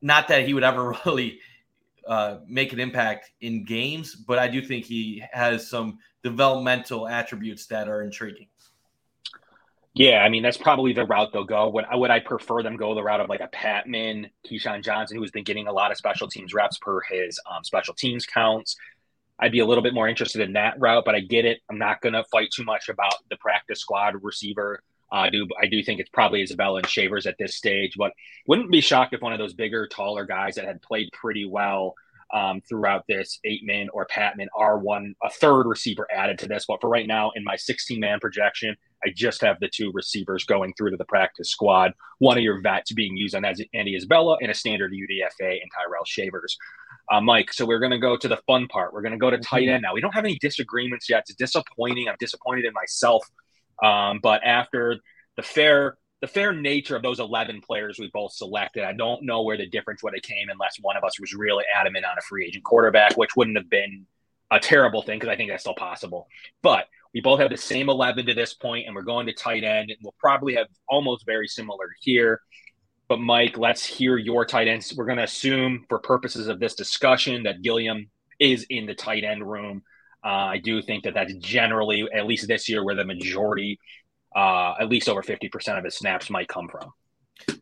Not 0.00 0.26
that 0.28 0.46
he 0.46 0.54
would 0.54 0.64
ever 0.64 0.96
really 1.06 1.38
uh, 2.08 2.38
make 2.48 2.72
an 2.72 2.80
impact 2.80 3.30
in 3.42 3.64
games, 3.64 4.14
but 4.14 4.38
I 4.38 4.48
do 4.48 4.62
think 4.62 4.86
he 4.86 5.22
has 5.30 5.68
some 5.68 5.98
developmental 6.22 7.06
attributes 7.06 7.66
that 7.66 7.88
are 7.88 8.02
intriguing. 8.02 8.48
Yeah, 9.94 10.22
I 10.24 10.30
mean 10.30 10.42
that's 10.42 10.56
probably 10.56 10.94
the 10.94 11.04
route 11.04 11.32
they'll 11.32 11.44
go. 11.44 11.68
Would 11.68 11.84
I 11.84 11.96
would 11.96 12.10
I 12.10 12.20
prefer 12.20 12.62
them 12.62 12.76
go 12.76 12.94
the 12.94 13.02
route 13.02 13.20
of 13.20 13.28
like 13.28 13.40
a 13.40 13.48
Patmon, 13.48 14.30
KeeSean 14.48 14.82
Johnson, 14.82 15.18
who's 15.18 15.30
been 15.30 15.44
getting 15.44 15.66
a 15.66 15.72
lot 15.72 15.90
of 15.90 15.98
special 15.98 16.28
teams 16.28 16.54
reps 16.54 16.78
per 16.78 17.00
his 17.02 17.38
um, 17.50 17.62
special 17.62 17.92
teams 17.94 18.24
counts. 18.24 18.76
I'd 19.38 19.52
be 19.52 19.58
a 19.58 19.66
little 19.66 19.82
bit 19.82 19.92
more 19.92 20.08
interested 20.08 20.40
in 20.40 20.54
that 20.54 20.78
route, 20.78 21.04
but 21.04 21.14
I 21.14 21.20
get 21.20 21.44
it. 21.44 21.60
I'm 21.68 21.78
not 21.78 22.00
going 22.00 22.12
to 22.12 22.24
fight 22.30 22.50
too 22.54 22.64
much 22.64 22.88
about 22.88 23.14
the 23.28 23.36
practice 23.36 23.80
squad 23.80 24.14
receiver. 24.22 24.82
Uh, 25.12 25.16
I 25.16 25.30
do 25.30 25.46
I 25.60 25.66
do 25.66 25.82
think 25.82 26.00
it's 26.00 26.10
probably 26.10 26.42
Isabella 26.42 26.78
and 26.78 26.88
Shavers 26.88 27.26
at 27.26 27.36
this 27.38 27.54
stage, 27.54 27.94
but 27.98 28.12
wouldn't 28.46 28.70
be 28.70 28.80
shocked 28.80 29.12
if 29.12 29.20
one 29.20 29.34
of 29.34 29.38
those 29.38 29.52
bigger, 29.52 29.86
taller 29.86 30.24
guys 30.24 30.54
that 30.54 30.64
had 30.64 30.80
played 30.80 31.10
pretty 31.12 31.44
well 31.44 31.94
um, 32.32 32.60
throughout 32.68 33.04
this 33.06 33.38
Ateman 33.46 33.88
or 33.92 34.06
Patmon 34.06 34.46
are 34.56 34.78
one 34.78 35.14
a 35.22 35.30
third 35.30 35.66
receiver 35.66 36.06
added 36.14 36.38
to 36.38 36.48
this. 36.48 36.64
But 36.66 36.80
for 36.80 36.88
right 36.88 37.06
now, 37.06 37.30
in 37.34 37.44
my 37.44 37.56
16 37.56 38.00
man 38.00 38.20
projection, 38.20 38.76
I 39.04 39.10
just 39.14 39.40
have 39.42 39.60
the 39.60 39.68
two 39.68 39.90
receivers 39.92 40.44
going 40.44 40.72
through 40.74 40.90
to 40.90 40.96
the 40.96 41.04
practice 41.04 41.50
squad. 41.50 41.92
One 42.18 42.38
of 42.38 42.44
your 42.44 42.60
vets 42.60 42.92
being 42.92 43.16
used 43.16 43.34
on 43.34 43.44
as 43.44 43.60
Andy 43.74 43.96
Isabella 43.96 44.38
and 44.40 44.50
a 44.50 44.54
standard 44.54 44.92
UDFA 44.92 45.60
and 45.60 45.70
Tyrell 45.74 46.04
Shavers. 46.06 46.56
Uh, 47.10 47.20
Mike, 47.20 47.52
so 47.52 47.66
we're 47.66 47.80
going 47.80 47.90
to 47.90 47.98
go 47.98 48.16
to 48.16 48.28
the 48.28 48.38
fun 48.46 48.68
part. 48.68 48.94
We're 48.94 49.02
going 49.02 49.12
to 49.12 49.18
go 49.18 49.30
to 49.30 49.38
tight 49.38 49.68
end 49.68 49.82
now. 49.82 49.92
We 49.92 50.00
don't 50.00 50.14
have 50.14 50.24
any 50.24 50.38
disagreements 50.38 51.10
yet. 51.10 51.24
It's 51.28 51.34
disappointing. 51.34 52.08
I'm 52.08 52.16
disappointed 52.18 52.64
in 52.64 52.72
myself. 52.72 53.28
Um, 53.82 54.20
but 54.22 54.44
after 54.44 54.98
the 55.36 55.42
fair 55.42 55.96
the 56.22 56.28
fair 56.28 56.52
nature 56.52 56.94
of 56.94 57.02
those 57.02 57.18
11 57.18 57.60
players 57.62 57.98
we 57.98 58.08
both 58.14 58.32
selected, 58.32 58.84
I 58.84 58.92
don't 58.92 59.24
know 59.24 59.42
where 59.42 59.56
the 59.56 59.66
difference 59.66 60.04
would 60.04 60.14
have 60.14 60.22
came 60.22 60.48
unless 60.48 60.76
one 60.80 60.96
of 60.96 61.02
us 61.02 61.18
was 61.20 61.34
really 61.34 61.64
adamant 61.76 62.04
on 62.04 62.16
a 62.16 62.22
free 62.22 62.46
agent 62.46 62.62
quarterback, 62.62 63.16
which 63.16 63.34
wouldn't 63.36 63.56
have 63.56 63.68
been 63.68 64.06
a 64.52 64.60
terrible 64.60 65.02
thing 65.02 65.18
because 65.18 65.32
I 65.32 65.36
think 65.36 65.50
that's 65.50 65.64
still 65.64 65.74
possible. 65.74 66.28
But 66.62 66.86
we 67.12 67.20
both 67.20 67.40
have 67.40 67.50
the 67.50 67.56
same 67.56 67.90
11 67.90 68.26
to 68.26 68.34
this 68.34 68.54
point, 68.54 68.86
and 68.86 68.94
we're 68.94 69.02
going 69.02 69.26
to 69.26 69.32
tight 69.32 69.64
end, 69.64 69.90
and 69.90 69.98
we'll 70.00 70.14
probably 70.20 70.54
have 70.54 70.68
almost 70.88 71.26
very 71.26 71.48
similar 71.48 71.90
here. 72.00 72.40
But 73.08 73.18
Mike, 73.18 73.58
let's 73.58 73.84
hear 73.84 74.16
your 74.16 74.46
tight 74.46 74.68
ends. 74.68 74.94
We're 74.96 75.06
going 75.06 75.18
to 75.18 75.24
assume, 75.24 75.86
for 75.88 75.98
purposes 75.98 76.46
of 76.46 76.60
this 76.60 76.76
discussion, 76.76 77.42
that 77.42 77.62
Gilliam 77.62 78.08
is 78.38 78.64
in 78.70 78.86
the 78.86 78.94
tight 78.94 79.24
end 79.24 79.50
room. 79.50 79.82
Uh, 80.24 80.28
I 80.28 80.58
do 80.58 80.80
think 80.82 81.02
that 81.02 81.14
that's 81.14 81.34
generally, 81.34 82.06
at 82.14 82.26
least 82.26 82.46
this 82.46 82.68
year, 82.68 82.84
where 82.84 82.94
the 82.94 83.04
majority, 83.04 83.80
uh, 84.34 84.74
at 84.80 84.88
least 84.88 85.08
over 85.08 85.22
50% 85.22 85.78
of 85.78 85.84
his 85.84 85.96
snaps 85.96 86.30
might 86.30 86.48
come 86.48 86.68
from. 86.68 86.92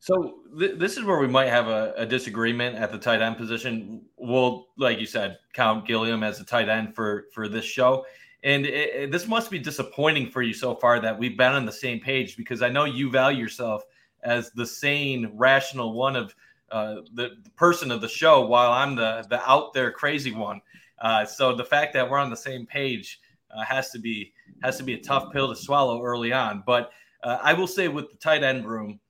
So 0.01 0.41
th- 0.59 0.79
this 0.79 0.97
is 0.97 1.05
where 1.05 1.19
we 1.19 1.27
might 1.27 1.49
have 1.49 1.69
a, 1.69 1.95
a, 1.97 2.07
disagreement 2.07 2.77
at 2.77 2.93
the 2.93 2.99
tight 2.99 3.23
end 3.23 3.37
position. 3.37 4.03
We'll, 4.17 4.69
like 4.77 4.99
you 4.99 5.07
said, 5.07 5.39
count 5.55 5.87
Gilliam 5.87 6.23
as 6.23 6.41
a 6.41 6.45
tight 6.45 6.69
end 6.69 6.95
for 6.95 7.27
for 7.33 7.49
this 7.49 7.65
show. 7.65 8.05
And 8.43 8.65
it, 8.67 8.95
it, 8.95 9.13
this 9.13 9.27
must 9.27 9.51
be 9.51 9.59
disappointing 9.59 10.31
for 10.31 10.43
you 10.43 10.55
so 10.55 10.75
far 10.75 11.01
that 11.01 11.19
we've 11.19 11.37
been 11.37 11.53
on 11.53 11.67
the 11.67 11.73
same 11.73 12.01
page 12.01 12.37
because 12.37 12.63
I 12.63 12.69
know 12.69 12.85
you 12.85 13.11
value 13.11 13.39
yourself 13.39 13.85
as 14.23 14.51
the 14.51 14.67
sane, 14.67 15.31
rational 15.35 15.93
one 15.93 16.17
of 16.17 16.35
uh, 16.71 16.97
the, 17.15 17.31
the, 17.43 17.51
person 17.57 17.91
of 17.91 18.01
the 18.01 18.09
show, 18.09 18.47
while 18.47 18.73
I'm 18.73 18.95
the 18.95 19.27
the 19.29 19.41
out 19.49 19.73
there 19.73 19.91
crazy 19.91 20.33
one. 20.33 20.61
Uh, 21.01 21.25
so 21.25 21.55
the 21.55 21.65
fact 21.65 21.95
that 21.95 22.09
we're 22.09 22.19
on 22.19 22.31
the 22.31 22.37
same 22.37 22.67
page 22.67 23.21
uh, 23.51 23.65
has 23.65 23.91
to 23.91 23.99
be 23.99 24.33
has 24.63 24.77
to 24.79 24.83
be 24.83 24.95
a 24.95 25.01
tough 25.01 25.33
pill 25.33 25.49
to 25.49 25.57
swallow 25.57 26.03
early 26.03 26.33
on. 26.33 26.63
But 26.67 26.91
uh, 27.23 27.39
I 27.43 27.53
will 27.53 27.67
say 27.67 27.89
with 27.89 28.11
the 28.11 28.17
tight 28.17 28.43
end 28.43 28.67
room, 28.67 29.01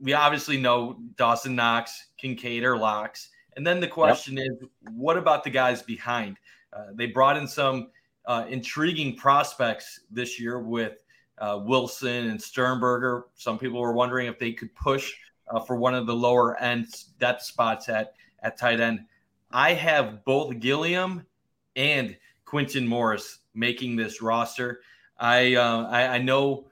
we 0.00 0.12
obviously 0.12 0.56
know 0.56 0.98
Dawson 1.16 1.56
Knox, 1.56 2.06
Kincaid 2.18 2.64
are 2.64 2.76
locks, 2.76 3.30
and 3.56 3.66
then 3.66 3.80
the 3.80 3.88
question 3.88 4.36
yep. 4.36 4.46
is, 4.46 4.68
what 4.92 5.16
about 5.16 5.42
the 5.42 5.50
guys 5.50 5.82
behind? 5.82 6.36
Uh, 6.72 6.86
they 6.94 7.06
brought 7.06 7.36
in 7.36 7.48
some 7.48 7.88
uh, 8.26 8.44
intriguing 8.48 9.16
prospects 9.16 10.00
this 10.10 10.38
year 10.38 10.60
with 10.60 11.02
uh, 11.38 11.60
Wilson 11.64 12.28
and 12.28 12.40
Sternberger. 12.40 13.26
Some 13.34 13.58
people 13.58 13.80
were 13.80 13.92
wondering 13.92 14.28
if 14.28 14.38
they 14.38 14.52
could 14.52 14.72
push 14.74 15.12
uh, 15.48 15.60
for 15.60 15.76
one 15.76 15.94
of 15.94 16.06
the 16.06 16.14
lower 16.14 16.60
end 16.60 16.86
depth 17.18 17.42
spots 17.42 17.88
at 17.88 18.14
at 18.42 18.56
tight 18.56 18.80
end. 18.80 19.04
I 19.50 19.72
have 19.74 20.24
both 20.24 20.58
Gilliam 20.60 21.26
and 21.74 22.16
Quintin 22.44 22.86
Morris 22.86 23.38
making 23.58 23.96
this 23.96 24.22
roster. 24.22 24.80
I, 25.18 25.54
uh, 25.54 25.88
I, 25.88 26.06
I 26.06 26.18
know 26.18 26.68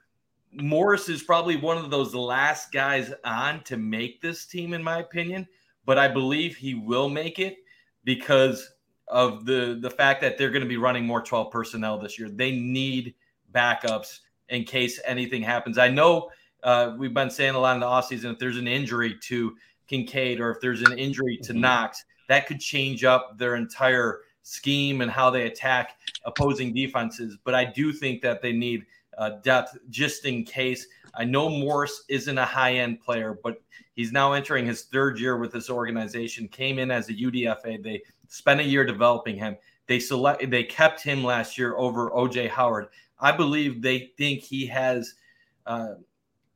Morris 0.53 1.09
is 1.09 1.23
probably 1.23 1.57
one 1.57 1.77
of 1.77 1.91
those 1.91 2.15
last 2.15 2.73
guys 2.73 3.13
on 3.25 3.63
to 3.65 3.77
make 3.77 4.21
this 4.21 4.47
team, 4.47 4.73
in 4.73 4.83
my 4.83 4.99
opinion. 5.01 5.47
But 5.85 5.99
I 5.99 6.09
believe 6.09 6.57
he 6.57 6.75
will 6.75 7.09
make 7.09 7.39
it 7.39 7.59
because 8.05 8.73
of 9.09 9.45
the 9.45 9.79
the 9.81 9.91
fact 9.91 10.21
that 10.23 10.37
they're 10.37 10.51
going 10.51 10.63
to 10.63 10.69
be 10.69 10.77
running 10.77 11.07
more 11.07 11.23
12 11.23 11.53
personnel 11.53 11.99
this 11.99 12.19
year. 12.19 12.29
They 12.29 12.53
need 12.53 13.15
backups 13.53 14.21
in 14.49 14.65
case 14.65 15.01
anything 15.05 15.43
happens. 15.43 15.79
I 15.79 15.89
know 15.89 16.31
uh, 16.63 16.95
we've 16.99 17.15
been 17.15 17.31
saying 17.31 17.55
a 17.55 17.59
lot 17.59 17.75
in 17.75 17.81
the 17.81 17.87
offseason 17.87 18.33
if 18.33 18.39
there's 18.39 18.57
an 18.57 18.67
injury 18.67 19.17
to 19.23 19.55
Kincaid 19.87 20.41
or 20.41 20.51
if 20.51 20.61
there's 20.61 20.83
an 20.83 20.99
injury 20.99 21.39
to 21.43 21.53
mm-hmm. 21.53 21.63
Knox, 21.63 22.05
that 22.29 22.47
could 22.47 22.61
change 22.61 23.05
up 23.05 23.39
their 23.39 23.55
entire 23.57 24.23
scheme 24.47 25.01
and 25.01 25.11
how 25.11 25.29
they 25.29 25.47
attack 25.47 25.97
opposing 26.25 26.73
defenses. 26.73 27.37
But 27.43 27.55
I 27.55 27.65
do 27.65 27.93
think 27.93 28.23
that 28.23 28.41
they 28.41 28.53
need 28.53 28.87
uh, 29.19 29.31
depth 29.43 29.77
just 29.91 30.25
in 30.25 30.45
case. 30.45 30.87
I 31.15 31.25
know 31.25 31.49
Morris 31.49 32.05
isn't 32.09 32.39
a 32.39 32.45
high 32.45 32.75
end 32.75 33.01
player, 33.01 33.37
but 33.43 33.61
he's 33.97 34.13
now 34.13 34.35
entering 34.35 34.65
his 34.65 34.83
third 34.85 35.19
year 35.19 35.37
with 35.37 35.51
this 35.51 35.69
organization. 35.69 36.47
Came 36.47 36.79
in 36.79 36.93
as 36.93 37.09
a 37.09 37.15
UDFA. 37.15 37.83
They 37.83 38.03
spent 38.29 38.61
a 38.61 38.65
year 38.65 38.85
developing 38.85 39.37
him. 39.37 39.57
They 39.89 39.99
select 39.99 40.49
they 40.49 40.63
kept 40.63 41.03
him 41.03 41.25
last 41.25 41.59
year 41.59 41.77
over 41.77 42.11
OJ 42.11 42.49
Howard. 42.49 42.87
I 43.19 43.33
believe 43.33 43.83
they 43.83 44.13
think 44.17 44.43
he 44.43 44.65
has 44.67 45.15
uh, 45.67 45.95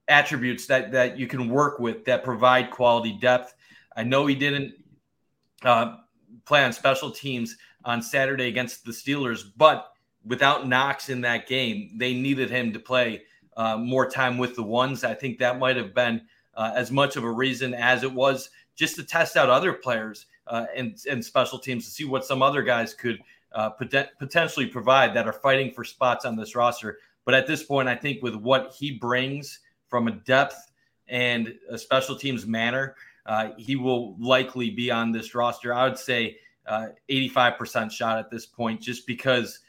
attributes 0.06 0.66
that 0.66 0.92
that 0.92 1.18
you 1.18 1.26
can 1.26 1.48
work 1.48 1.80
with 1.80 2.04
that 2.04 2.22
provide 2.22 2.70
quality 2.70 3.18
depth. 3.20 3.54
I 3.96 4.04
know 4.04 4.26
he 4.26 4.36
didn't 4.36 4.74
uh, 5.64 5.96
play 6.44 6.62
on 6.64 6.72
special 6.72 7.10
teams 7.10 7.56
on 7.84 8.02
Saturday 8.02 8.48
against 8.48 8.84
the 8.84 8.92
Steelers, 8.92 9.44
but 9.56 9.92
without 10.24 10.68
Knox 10.68 11.08
in 11.08 11.20
that 11.22 11.46
game, 11.46 11.92
they 11.96 12.14
needed 12.14 12.50
him 12.50 12.72
to 12.72 12.78
play 12.78 13.22
uh, 13.56 13.76
more 13.76 14.08
time 14.08 14.38
with 14.38 14.54
the 14.54 14.62
ones. 14.62 15.04
I 15.04 15.14
think 15.14 15.38
that 15.38 15.58
might 15.58 15.76
have 15.76 15.94
been 15.94 16.22
uh, 16.54 16.72
as 16.74 16.90
much 16.90 17.16
of 17.16 17.24
a 17.24 17.30
reason 17.30 17.74
as 17.74 18.02
it 18.02 18.12
was 18.12 18.50
just 18.74 18.96
to 18.96 19.02
test 19.02 19.36
out 19.36 19.48
other 19.48 19.72
players 19.72 20.26
uh, 20.46 20.66
and, 20.74 20.98
and 21.08 21.24
special 21.24 21.58
teams 21.58 21.84
to 21.84 21.90
see 21.90 22.04
what 22.04 22.24
some 22.24 22.42
other 22.42 22.62
guys 22.62 22.94
could 22.94 23.18
uh, 23.52 23.70
pot- 23.70 24.10
potentially 24.18 24.66
provide 24.66 25.14
that 25.14 25.26
are 25.26 25.32
fighting 25.32 25.72
for 25.72 25.84
spots 25.84 26.24
on 26.24 26.36
this 26.36 26.54
roster. 26.54 26.98
But 27.24 27.34
at 27.34 27.46
this 27.46 27.62
point, 27.62 27.88
I 27.88 27.96
think 27.96 28.22
with 28.22 28.34
what 28.34 28.74
he 28.76 28.92
brings 28.92 29.60
from 29.88 30.08
a 30.08 30.12
depth 30.12 30.70
and 31.08 31.54
a 31.68 31.76
special 31.76 32.16
teams 32.16 32.46
manner, 32.46 32.94
uh, 33.26 33.50
he 33.56 33.76
will 33.76 34.16
likely 34.18 34.70
be 34.70 34.90
on 34.90 35.12
this 35.12 35.34
roster. 35.34 35.74
I 35.74 35.86
would 35.88 35.98
say 35.98 36.38
85% 36.68 37.76
uh, 37.76 37.88
shot 37.88 38.18
at 38.18 38.30
this 38.30 38.46
point, 38.46 38.80
just 38.80 39.06
because 39.06 39.60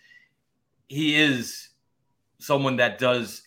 he 0.87 1.15
is 1.15 1.69
someone 2.39 2.75
that 2.77 2.97
does 2.99 3.43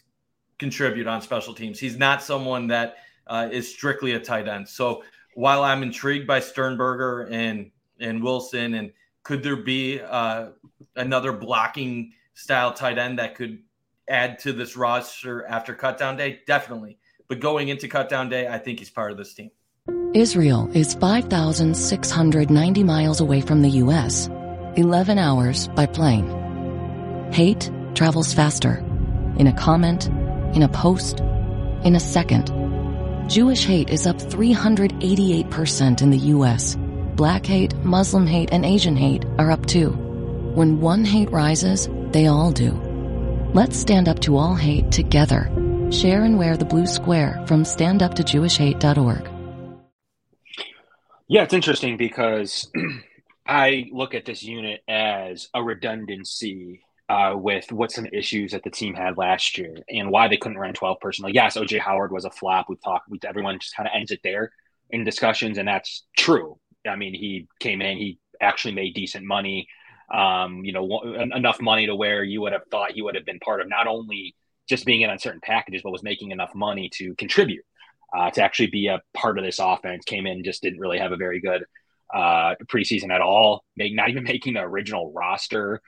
contribute 0.58 1.06
on 1.06 1.20
special 1.20 1.54
teams. 1.54 1.78
He's 1.78 1.96
not 1.96 2.22
someone 2.22 2.66
that 2.68 2.96
uh, 3.26 3.48
is 3.50 3.68
strictly 3.68 4.12
a 4.12 4.20
tight 4.20 4.48
end. 4.48 4.68
So 4.68 5.02
while 5.34 5.62
I'm 5.62 5.82
intrigued 5.82 6.26
by 6.26 6.40
Sternberger 6.40 7.28
and 7.30 7.70
and 8.00 8.22
Wilson, 8.22 8.74
and 8.74 8.92
could 9.22 9.42
there 9.42 9.56
be 9.56 10.00
uh, 10.00 10.48
another 10.96 11.32
blocking 11.32 12.12
style 12.34 12.72
tight 12.72 12.98
end 12.98 13.18
that 13.18 13.34
could 13.34 13.62
add 14.08 14.38
to 14.40 14.52
this 14.52 14.76
roster 14.76 15.46
after 15.46 15.74
cutdown 15.74 16.16
day? 16.16 16.40
Definitely. 16.46 16.98
But 17.28 17.40
going 17.40 17.68
into 17.68 17.88
cutdown 17.88 18.28
day, 18.28 18.48
I 18.48 18.58
think 18.58 18.78
he's 18.78 18.90
part 18.90 19.10
of 19.10 19.16
this 19.16 19.34
team. 19.34 19.50
Israel 20.14 20.70
is 20.74 20.94
5,690 20.94 22.84
miles 22.84 23.20
away 23.20 23.40
from 23.40 23.62
the 23.62 23.70
U.S., 23.82 24.30
11 24.76 25.18
hours 25.18 25.66
by 25.74 25.86
plane. 25.86 26.30
Hate 27.32 27.68
travels 27.96 28.32
faster. 28.32 28.76
In 29.38 29.48
a 29.48 29.52
comment, 29.52 30.06
in 30.54 30.62
a 30.62 30.68
post, 30.68 31.18
in 31.18 31.96
a 31.96 32.00
second. 32.00 32.52
Jewish 33.28 33.64
hate 33.64 33.90
is 33.90 34.06
up 34.06 34.18
388% 34.18 36.00
in 36.00 36.10
the 36.10 36.18
US. 36.18 36.76
Black 37.16 37.44
hate, 37.44 37.74
Muslim 37.78 38.28
hate, 38.28 38.50
and 38.52 38.64
Asian 38.64 38.94
hate 38.94 39.24
are 39.40 39.50
up 39.50 39.66
too. 39.66 39.90
When 40.54 40.80
one 40.80 41.04
hate 41.04 41.32
rises, 41.32 41.88
they 42.12 42.28
all 42.28 42.52
do. 42.52 42.70
Let's 43.52 43.76
stand 43.76 44.08
up 44.08 44.20
to 44.20 44.36
all 44.36 44.54
hate 44.54 44.92
together. 44.92 45.50
Share 45.90 46.22
and 46.22 46.38
wear 46.38 46.56
the 46.56 46.64
blue 46.64 46.86
square 46.86 47.42
from 47.48 47.64
standuptojewishhate.org. 47.64 49.33
Yeah, 51.28 51.42
it's 51.42 51.54
interesting 51.54 51.96
because 51.96 52.70
I 53.46 53.86
look 53.92 54.14
at 54.14 54.24
this 54.24 54.42
unit 54.42 54.82
as 54.88 55.48
a 55.54 55.62
redundancy 55.62 56.82
uh, 57.08 57.34
with 57.36 57.70
what 57.72 57.92
some 57.92 58.06
issues 58.06 58.52
that 58.52 58.62
the 58.62 58.70
team 58.70 58.94
had 58.94 59.16
last 59.18 59.58
year 59.58 59.74
and 59.88 60.10
why 60.10 60.28
they 60.28 60.36
couldn't 60.36 60.58
run 60.58 60.74
12 60.74 60.98
personnel. 61.00 61.30
Yes, 61.30 61.56
OJ 61.56 61.78
Howard 61.80 62.12
was 62.12 62.24
a 62.24 62.30
flop. 62.30 62.66
We've 62.68 62.82
talked, 62.82 63.08
we, 63.08 63.18
everyone 63.26 63.58
just 63.58 63.76
kind 63.76 63.86
of 63.86 63.92
ends 63.94 64.10
it 64.10 64.20
there 64.22 64.50
in 64.90 65.04
discussions, 65.04 65.58
and 65.58 65.68
that's 65.68 66.04
true. 66.16 66.58
I 66.86 66.96
mean, 66.96 67.14
he 67.14 67.46
came 67.60 67.80
in, 67.80 67.96
he 67.98 68.18
actually 68.40 68.74
made 68.74 68.94
decent 68.94 69.24
money, 69.24 69.68
um, 70.12 70.64
you 70.64 70.72
know, 70.72 71.00
enough 71.34 71.60
money 71.60 71.86
to 71.86 71.96
where 71.96 72.22
you 72.22 72.42
would 72.42 72.52
have 72.52 72.66
thought 72.70 72.92
he 72.92 73.02
would 73.02 73.14
have 73.14 73.24
been 73.24 73.38
part 73.40 73.60
of 73.60 73.68
not 73.68 73.86
only 73.86 74.34
just 74.68 74.84
being 74.86 75.00
in 75.02 75.10
on 75.10 75.18
certain 75.18 75.40
packages, 75.40 75.82
but 75.82 75.90
was 75.90 76.02
making 76.02 76.30
enough 76.30 76.54
money 76.54 76.90
to 76.94 77.14
contribute, 77.16 77.64
uh, 78.16 78.30
to 78.30 78.42
actually 78.42 78.68
be 78.68 78.86
a 78.86 79.00
part 79.12 79.38
of 79.38 79.44
this 79.44 79.58
offense. 79.58 80.04
Came 80.04 80.26
in, 80.26 80.44
just 80.44 80.62
didn't 80.62 80.80
really 80.80 80.98
have 80.98 81.12
a 81.12 81.16
very 81.16 81.40
good 81.40 81.64
uh, 82.12 82.54
preseason 82.66 83.12
at 83.12 83.20
all, 83.20 83.64
make, 83.76 83.94
not 83.94 84.10
even 84.10 84.24
making 84.24 84.54
the 84.54 84.60
original 84.60 85.12
roster. 85.12 85.80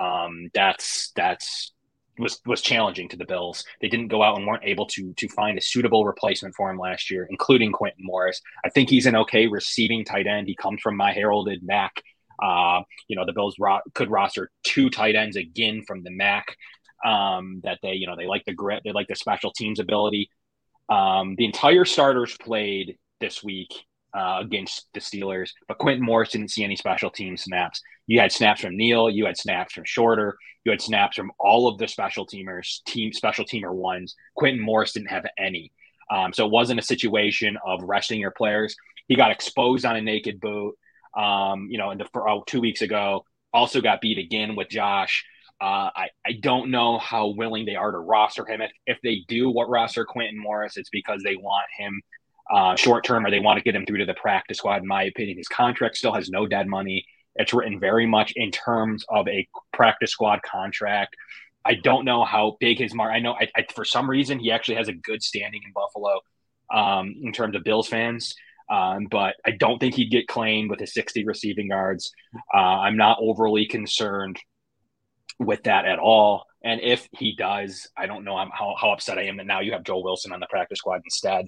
Um, 0.00 0.48
that's 0.54 1.12
that's 1.16 1.72
was 2.18 2.40
was 2.46 2.60
challenging 2.60 3.08
to 3.08 3.16
the 3.16 3.24
Bills. 3.24 3.64
They 3.80 3.88
didn't 3.88 4.08
go 4.08 4.22
out 4.22 4.36
and 4.36 4.46
weren't 4.46 4.64
able 4.64 4.86
to 4.86 5.12
to 5.14 5.28
find 5.28 5.58
a 5.58 5.62
suitable 5.62 6.04
replacement 6.04 6.54
for 6.54 6.70
him 6.70 6.78
last 6.78 7.10
year, 7.10 7.26
including 7.30 7.72
Quintin 7.72 8.04
Morris. 8.04 8.40
I 8.64 8.68
think 8.68 8.90
he's 8.90 9.06
an 9.06 9.16
okay 9.16 9.46
receiving 9.46 10.04
tight 10.04 10.26
end. 10.26 10.46
He 10.46 10.54
comes 10.54 10.80
from 10.80 10.96
my 10.96 11.12
heralded 11.12 11.62
MAC. 11.62 12.02
Uh, 12.42 12.82
you 13.08 13.16
know, 13.16 13.24
the 13.24 13.32
Bills 13.32 13.56
ro- 13.58 13.80
could 13.94 14.10
roster 14.10 14.50
two 14.64 14.90
tight 14.90 15.14
ends 15.14 15.36
again 15.36 15.82
from 15.86 16.02
the 16.02 16.10
MAC. 16.10 16.56
Um, 17.04 17.60
that 17.64 17.80
they, 17.82 17.94
you 17.94 18.06
know, 18.06 18.14
they 18.16 18.28
like 18.28 18.44
the 18.44 18.54
grit, 18.54 18.82
they 18.84 18.92
like 18.92 19.08
the 19.08 19.16
special 19.16 19.50
teams 19.50 19.80
ability. 19.80 20.30
Um, 20.88 21.36
the 21.36 21.44
entire 21.44 21.84
starters 21.84 22.36
played 22.38 22.98
this 23.20 23.42
week 23.42 23.72
uh, 24.14 24.38
against 24.40 24.88
the 24.92 25.00
Steelers, 25.00 25.50
but 25.68 25.78
Quintin 25.78 26.04
Morris 26.04 26.30
didn't 26.30 26.50
see 26.50 26.64
any 26.64 26.76
special 26.76 27.10
team 27.10 27.36
snaps. 27.36 27.80
You 28.06 28.20
had 28.20 28.32
snaps 28.32 28.60
from 28.60 28.76
Neal, 28.76 29.08
you 29.08 29.26
had 29.26 29.36
snaps 29.38 29.72
from 29.72 29.84
Shorter, 29.86 30.36
you 30.64 30.70
had 30.70 30.82
snaps 30.82 31.16
from 31.16 31.32
all 31.38 31.68
of 31.68 31.78
the 31.78 31.88
special 31.88 32.26
teamers, 32.26 32.82
team 32.84 33.12
special 33.12 33.44
teamer 33.44 33.72
ones. 33.72 34.16
Quintin 34.36 34.60
Morris 34.62 34.92
didn't 34.92 35.10
have 35.10 35.26
any. 35.38 35.72
Um, 36.10 36.32
so 36.32 36.44
it 36.44 36.52
wasn't 36.52 36.80
a 36.80 36.84
situation 36.84 37.56
of 37.64 37.82
resting 37.82 38.20
your 38.20 38.32
players. 38.32 38.76
He 39.08 39.16
got 39.16 39.30
exposed 39.30 39.84
on 39.84 39.96
a 39.96 40.02
naked 40.02 40.40
boot, 40.40 40.74
um, 41.16 41.68
you 41.70 41.78
know, 41.78 41.90
in 41.90 41.98
the, 41.98 42.06
for, 42.12 42.28
oh, 42.28 42.44
two 42.46 42.60
weeks 42.60 42.82
ago. 42.82 43.24
Also 43.54 43.80
got 43.80 44.00
beat 44.00 44.18
again 44.18 44.56
with 44.56 44.68
Josh. 44.68 45.24
Uh, 45.62 45.90
I, 45.94 46.08
I 46.26 46.32
don't 46.40 46.72
know 46.72 46.98
how 46.98 47.28
willing 47.28 47.66
they 47.66 47.76
are 47.76 47.92
to 47.92 47.98
roster 47.98 48.44
him. 48.44 48.60
If, 48.60 48.72
if 48.84 48.98
they 49.04 49.22
do 49.28 49.48
what 49.48 49.68
roster 49.68 50.04
Quintin 50.04 50.36
Morris, 50.36 50.76
it's 50.76 50.90
because 50.90 51.22
they 51.22 51.36
want 51.36 51.66
him 51.78 52.02
uh, 52.52 52.74
short 52.74 53.04
term 53.04 53.24
or 53.24 53.30
they 53.30 53.38
want 53.38 53.58
to 53.58 53.62
get 53.62 53.76
him 53.76 53.86
through 53.86 53.98
to 53.98 54.04
the 54.04 54.14
practice 54.14 54.58
squad. 54.58 54.82
In 54.82 54.88
my 54.88 55.04
opinion, 55.04 55.36
his 55.36 55.46
contract 55.46 55.96
still 55.96 56.12
has 56.14 56.28
no 56.28 56.48
dead 56.48 56.66
money. 56.66 57.06
It's 57.36 57.54
written 57.54 57.78
very 57.78 58.06
much 58.06 58.32
in 58.34 58.50
terms 58.50 59.04
of 59.08 59.28
a 59.28 59.46
practice 59.72 60.10
squad 60.10 60.42
contract. 60.42 61.14
I 61.64 61.74
don't 61.74 62.04
know 62.04 62.24
how 62.24 62.56
big 62.58 62.78
his 62.78 62.92
mark. 62.92 63.12
I 63.12 63.20
know 63.20 63.34
I, 63.34 63.48
I, 63.54 63.64
for 63.72 63.84
some 63.84 64.10
reason 64.10 64.40
he 64.40 64.50
actually 64.50 64.78
has 64.78 64.88
a 64.88 64.92
good 64.92 65.22
standing 65.22 65.60
in 65.64 65.72
Buffalo 65.72 66.18
um, 66.74 67.14
in 67.22 67.32
terms 67.32 67.54
of 67.54 67.62
Bills 67.62 67.86
fans. 67.86 68.34
Um, 68.68 69.06
but 69.08 69.36
I 69.46 69.52
don't 69.52 69.78
think 69.78 69.94
he'd 69.94 70.10
get 70.10 70.26
claimed 70.26 70.70
with 70.70 70.80
his 70.80 70.92
60 70.92 71.24
receiving 71.24 71.68
yards. 71.68 72.12
Uh, 72.52 72.56
I'm 72.56 72.96
not 72.96 73.18
overly 73.20 73.66
concerned 73.66 74.40
with 75.46 75.62
that 75.64 75.84
at 75.84 75.98
all. 75.98 76.44
And 76.64 76.80
if 76.80 77.08
he 77.12 77.34
does, 77.34 77.88
I 77.96 78.06
don't 78.06 78.24
know 78.24 78.36
how, 78.36 78.74
how 78.78 78.92
upset 78.92 79.18
I 79.18 79.24
am 79.24 79.36
that 79.38 79.46
now 79.46 79.60
you 79.60 79.72
have 79.72 79.84
Joel 79.84 80.04
Wilson 80.04 80.32
on 80.32 80.40
the 80.40 80.46
practice 80.48 80.78
squad 80.78 81.00
instead. 81.04 81.46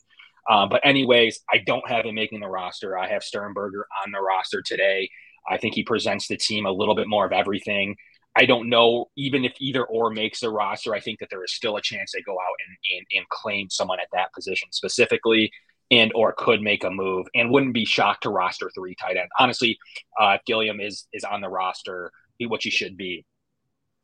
Um, 0.51 0.69
but 0.69 0.81
anyways, 0.85 1.41
I 1.51 1.59
don't 1.59 1.89
have 1.89 2.05
him 2.05 2.15
making 2.17 2.41
the 2.41 2.49
roster. 2.49 2.99
I 2.99 3.09
have 3.09 3.23
Sternberger 3.23 3.87
on 4.05 4.13
the 4.13 4.21
roster 4.21 4.63
today. 4.63 5.09
I 5.49 5.59
think 5.59 5.75
he 5.75 5.85
presents 5.85 6.29
the 6.29 6.37
team 6.37 6.67
a 6.67 6.73
little 6.73 6.95
bit 6.95 7.09
more 7.09 7.25
of 7.25 7.33
everything. 7.33 7.97
I 8.37 8.47
don't 8.47 8.69
know, 8.69 9.07
even 9.17 9.45
if 9.45 9.53
either 9.61 9.85
or 9.85 10.11
makes 10.11 10.41
the 10.41 10.51
roster, 10.51 10.95
I 10.95 11.01
think 11.01 11.21
that 11.21 11.29
there 11.31 11.45
is 11.45 11.55
still 11.55 11.77
a 11.77 11.83
chance 11.83 12.13
they 12.13 12.23
go 12.23 12.33
out 12.33 12.57
and, 12.67 12.99
and, 12.99 13.07
and 13.19 13.29
claim 13.29 13.71
someone 13.71 14.01
at 14.01 14.09
that 14.13 14.33
position 14.33 14.69
specifically 14.73 15.53
and 15.91 16.11
or 16.15 16.35
could 16.37 16.61
make 16.61 16.83
a 16.83 16.91
move 16.91 17.27
and 17.35 17.51
wouldn't 17.51 17.75
be 17.75 17.85
shocked 17.85 18.25
to 18.25 18.31
roster 18.31 18.71
three 18.75 18.97
tight 19.01 19.17
end. 19.17 19.29
Honestly, 19.39 19.79
uh, 20.21 20.37
if 20.39 20.45
Gilliam 20.47 20.81
is 20.81 21.07
is 21.13 21.25
on 21.25 21.41
the 21.41 21.49
roster, 21.49 22.11
which 22.41 22.65
he 22.65 22.71
should 22.71 22.97
be, 22.97 23.25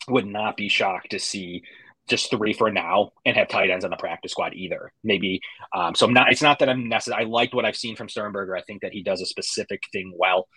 would 0.09 0.27
not 0.27 0.57
be 0.57 0.69
shocked 0.69 1.11
to 1.11 1.19
see 1.19 1.63
just 2.09 2.31
three 2.31 2.53
for 2.53 2.71
now 2.71 3.13
and 3.25 3.37
have 3.37 3.49
tight 3.49 3.71
ends 3.71 3.85
on 3.85 3.91
the 3.91 3.97
practice 3.97 4.33
squad 4.33 4.53
either. 4.55 4.93
Maybe 5.05 5.41
um, 5.75 5.95
so. 5.95 6.07
I'm 6.07 6.13
not. 6.13 6.31
It's 6.31 6.43
not 6.43 6.59
that 6.59 6.69
I'm 6.69 6.89
necessary. 6.89 7.23
I 7.23 7.27
liked 7.27 7.55
what 7.55 7.65
I've 7.65 7.77
seen 7.77 7.97
from 7.97 8.09
Sternberger. 8.09 8.57
I 8.57 8.63
think 8.63 8.83
that 8.83 8.93
he 8.93 9.03
does 9.03 9.21
a 9.21 9.27
specific 9.27 9.83
thing 9.93 10.13
well, 10.17 10.49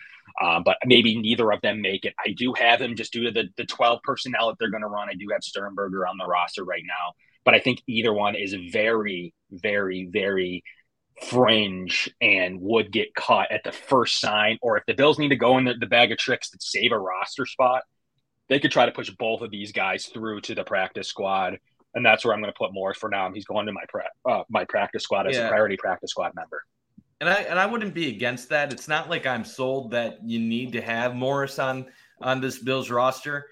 um, 0.42 0.64
but 0.64 0.78
maybe 0.86 1.20
neither 1.20 1.52
of 1.52 1.62
them 1.62 1.82
make 1.82 2.06
it. 2.06 2.14
I 2.20 2.34
do 2.36 2.54
have 2.58 2.82
him 2.82 2.96
just 2.96 3.14
due 3.14 3.26
to 3.26 3.32
the 3.32 3.50
the 3.56 3.66
12 3.66 4.00
personnel 4.04 4.50
that 4.50 4.56
they're 4.60 4.72
going 4.72 4.82
to 4.82 4.88
run. 4.88 5.10
I 5.10 5.14
do 5.14 5.28
have 5.32 5.44
Sternberger 5.44 6.08
on 6.08 6.18
the 6.18 6.26
roster 6.26 6.64
right 6.64 6.84
now, 6.86 7.14
but 7.46 7.54
I 7.54 7.60
think 7.60 7.82
either 7.88 8.14
one 8.14 8.36
is 8.36 8.56
very, 8.72 9.34
very, 9.52 10.10
very 10.12 10.64
fringe 11.22 12.10
and 12.20 12.60
would 12.62 12.92
get 12.92 13.14
caught 13.14 13.52
at 13.52 13.64
the 13.64 13.72
first 13.72 14.20
sign. 14.20 14.58
Or 14.62 14.78
if 14.78 14.86
the 14.88 14.96
Bills 14.96 15.20
need 15.20 15.30
to 15.30 15.36
go 15.36 15.58
in 15.60 15.66
the, 15.66 15.76
the 15.80 15.86
bag 15.86 16.12
of 16.12 16.18
tricks 16.18 16.50
to 16.50 16.58
save 16.60 16.92
a 16.92 17.00
roster 17.00 17.46
spot, 17.46 17.84
they 18.50 18.60
could 18.60 18.72
try 18.72 18.86
to 18.86 18.92
push 18.92 19.10
both 19.12 19.42
of 19.42 19.52
these 19.52 19.72
guys 19.72 20.08
through 20.08 20.42
to 20.42 20.56
the 20.56 20.64
practice 20.64 21.08
squad, 21.08 21.60
and 21.96 22.06
that's 22.06 22.26
where 22.26 22.34
I'm 22.34 22.42
going 22.42 22.52
to 22.52 22.58
put 22.58 22.74
Morris 22.74 22.98
for 22.98 23.10
now. 23.10 23.32
He's 23.32 23.46
going 23.46 23.66
to 23.66 23.72
my 23.72 23.84
pra- 23.88 24.10
uh, 24.30 24.44
my 24.50 24.66
practice 24.66 25.04
squad 25.04 25.28
as 25.28 25.36
yeah. 25.36 25.48
a 25.48 25.50
priority 25.50 25.78
practice 25.78 26.12
squad 26.12 26.34
member. 26.36 26.64
And 27.22 27.30
I 27.30 27.42
and 27.44 27.60
I 27.60 27.66
wouldn't 27.66 27.94
be 27.94 28.10
against 28.10 28.50
that. 28.50 28.74
It's 28.74 28.88
not 28.88 29.10
like 29.10 29.26
I'm 29.26 29.46
sold 29.46 29.92
that 29.92 30.20
you 30.24 30.40
need 30.40 30.74
to 30.74 30.82
have 30.82 31.16
Morris 31.16 31.60
on 31.60 31.86
on 32.22 32.42
this 32.42 32.60
Bills 32.60 32.90
roster. 32.90 33.48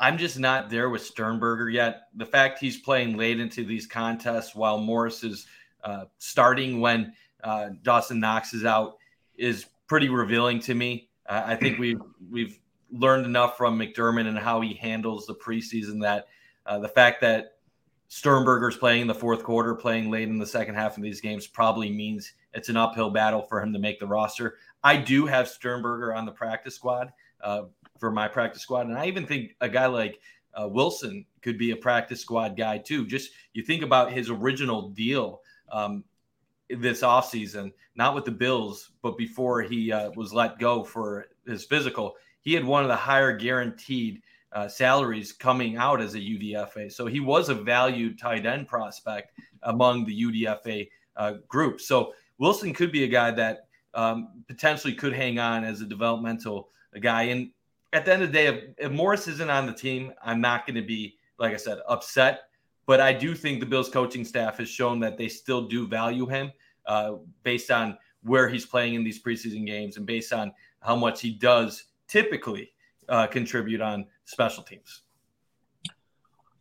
I'm 0.00 0.18
just 0.18 0.38
not 0.38 0.70
there 0.70 0.90
with 0.90 1.02
Sternberger 1.02 1.70
yet. 1.70 2.08
The 2.16 2.26
fact 2.26 2.58
he's 2.58 2.80
playing 2.80 3.16
late 3.16 3.40
into 3.40 3.64
these 3.64 3.86
contests 3.86 4.54
while 4.54 4.78
Morris 4.78 5.22
is 5.22 5.46
uh, 5.84 6.04
starting 6.18 6.80
when 6.80 7.12
uh, 7.42 7.70
Dawson 7.82 8.20
Knox 8.20 8.52
is 8.52 8.64
out 8.64 8.96
is 9.36 9.66
pretty 9.86 10.08
revealing 10.08 10.58
to 10.60 10.74
me. 10.74 11.08
Uh, 11.28 11.42
I 11.46 11.56
think 11.56 11.78
we've 11.78 12.00
we've 12.30 12.58
learned 12.94 13.26
enough 13.26 13.56
from 13.56 13.78
McDermott 13.78 14.26
and 14.26 14.38
how 14.38 14.60
he 14.60 14.74
handles 14.74 15.26
the 15.26 15.34
preseason 15.34 16.00
that 16.02 16.28
uh, 16.66 16.78
the 16.78 16.88
fact 16.88 17.20
that 17.20 17.58
Sternberger's 18.08 18.76
playing 18.76 19.02
in 19.02 19.06
the 19.08 19.14
fourth 19.14 19.42
quarter, 19.42 19.74
playing 19.74 20.10
late 20.10 20.28
in 20.28 20.38
the 20.38 20.46
second 20.46 20.76
half 20.76 20.96
of 20.96 21.02
these 21.02 21.20
games, 21.20 21.46
probably 21.46 21.90
means 21.90 22.32
it's 22.52 22.68
an 22.68 22.76
uphill 22.76 23.10
battle 23.10 23.42
for 23.42 23.60
him 23.60 23.72
to 23.72 23.78
make 23.78 23.98
the 23.98 24.06
roster. 24.06 24.56
I 24.84 24.96
do 24.96 25.26
have 25.26 25.48
Sternberger 25.48 26.14
on 26.14 26.24
the 26.24 26.32
practice 26.32 26.76
squad 26.76 27.12
uh, 27.42 27.62
for 27.98 28.12
my 28.12 28.28
practice 28.28 28.62
squad, 28.62 28.86
and 28.86 28.96
I 28.96 29.06
even 29.06 29.26
think 29.26 29.56
a 29.60 29.68
guy 29.68 29.86
like 29.86 30.20
uh, 30.54 30.68
Wilson 30.68 31.26
could 31.42 31.58
be 31.58 31.72
a 31.72 31.76
practice 31.76 32.20
squad 32.20 32.56
guy 32.56 32.78
too. 32.78 33.06
Just 33.06 33.32
you 33.52 33.64
think 33.64 33.82
about 33.82 34.12
his 34.12 34.30
original 34.30 34.90
deal 34.90 35.40
um, 35.72 36.04
this 36.68 37.02
offseason, 37.02 37.72
not 37.96 38.14
with 38.14 38.24
the 38.24 38.30
Bills, 38.30 38.92
but 39.02 39.18
before 39.18 39.62
he 39.62 39.90
uh, 39.90 40.10
was 40.14 40.32
let 40.32 40.58
go 40.58 40.84
for 40.84 41.26
his 41.46 41.64
physical 41.64 42.14
he 42.44 42.52
had 42.52 42.64
one 42.64 42.82
of 42.82 42.88
the 42.88 42.96
higher 42.96 43.36
guaranteed 43.36 44.22
uh, 44.52 44.68
salaries 44.68 45.32
coming 45.32 45.76
out 45.76 46.00
as 46.00 46.14
a 46.14 46.18
UDFA. 46.18 46.92
So 46.92 47.06
he 47.06 47.18
was 47.18 47.48
a 47.48 47.54
valued 47.54 48.18
tight 48.18 48.46
end 48.46 48.68
prospect 48.68 49.38
among 49.62 50.04
the 50.04 50.22
UDFA 50.22 50.88
uh, 51.16 51.34
group. 51.48 51.80
So 51.80 52.14
Wilson 52.38 52.72
could 52.72 52.92
be 52.92 53.04
a 53.04 53.08
guy 53.08 53.30
that 53.32 53.66
um, 53.94 54.44
potentially 54.46 54.94
could 54.94 55.12
hang 55.12 55.38
on 55.38 55.64
as 55.64 55.80
a 55.80 55.86
developmental 55.86 56.68
guy. 57.00 57.24
And 57.24 57.50
at 57.92 58.04
the 58.04 58.12
end 58.12 58.22
of 58.22 58.28
the 58.28 58.32
day, 58.32 58.46
if, 58.46 58.64
if 58.78 58.92
Morris 58.92 59.26
isn't 59.26 59.50
on 59.50 59.66
the 59.66 59.72
team, 59.72 60.12
I'm 60.22 60.40
not 60.40 60.66
going 60.66 60.76
to 60.76 60.86
be, 60.86 61.16
like 61.38 61.52
I 61.52 61.56
said, 61.56 61.78
upset. 61.88 62.42
But 62.86 63.00
I 63.00 63.12
do 63.12 63.34
think 63.34 63.60
the 63.60 63.66
Bills 63.66 63.88
coaching 63.88 64.24
staff 64.24 64.58
has 64.58 64.68
shown 64.68 65.00
that 65.00 65.16
they 65.16 65.28
still 65.28 65.66
do 65.66 65.88
value 65.88 66.26
him 66.26 66.52
uh, 66.86 67.14
based 67.42 67.70
on 67.70 67.96
where 68.22 68.48
he's 68.48 68.66
playing 68.66 68.94
in 68.94 69.04
these 69.04 69.22
preseason 69.22 69.66
games 69.66 69.96
and 69.96 70.06
based 70.06 70.32
on 70.32 70.52
how 70.80 70.94
much 70.94 71.20
he 71.20 71.30
does 71.30 71.84
typically 72.08 72.72
uh, 73.08 73.26
contribute 73.26 73.80
on 73.80 74.06
special 74.24 74.62
teams. 74.62 75.02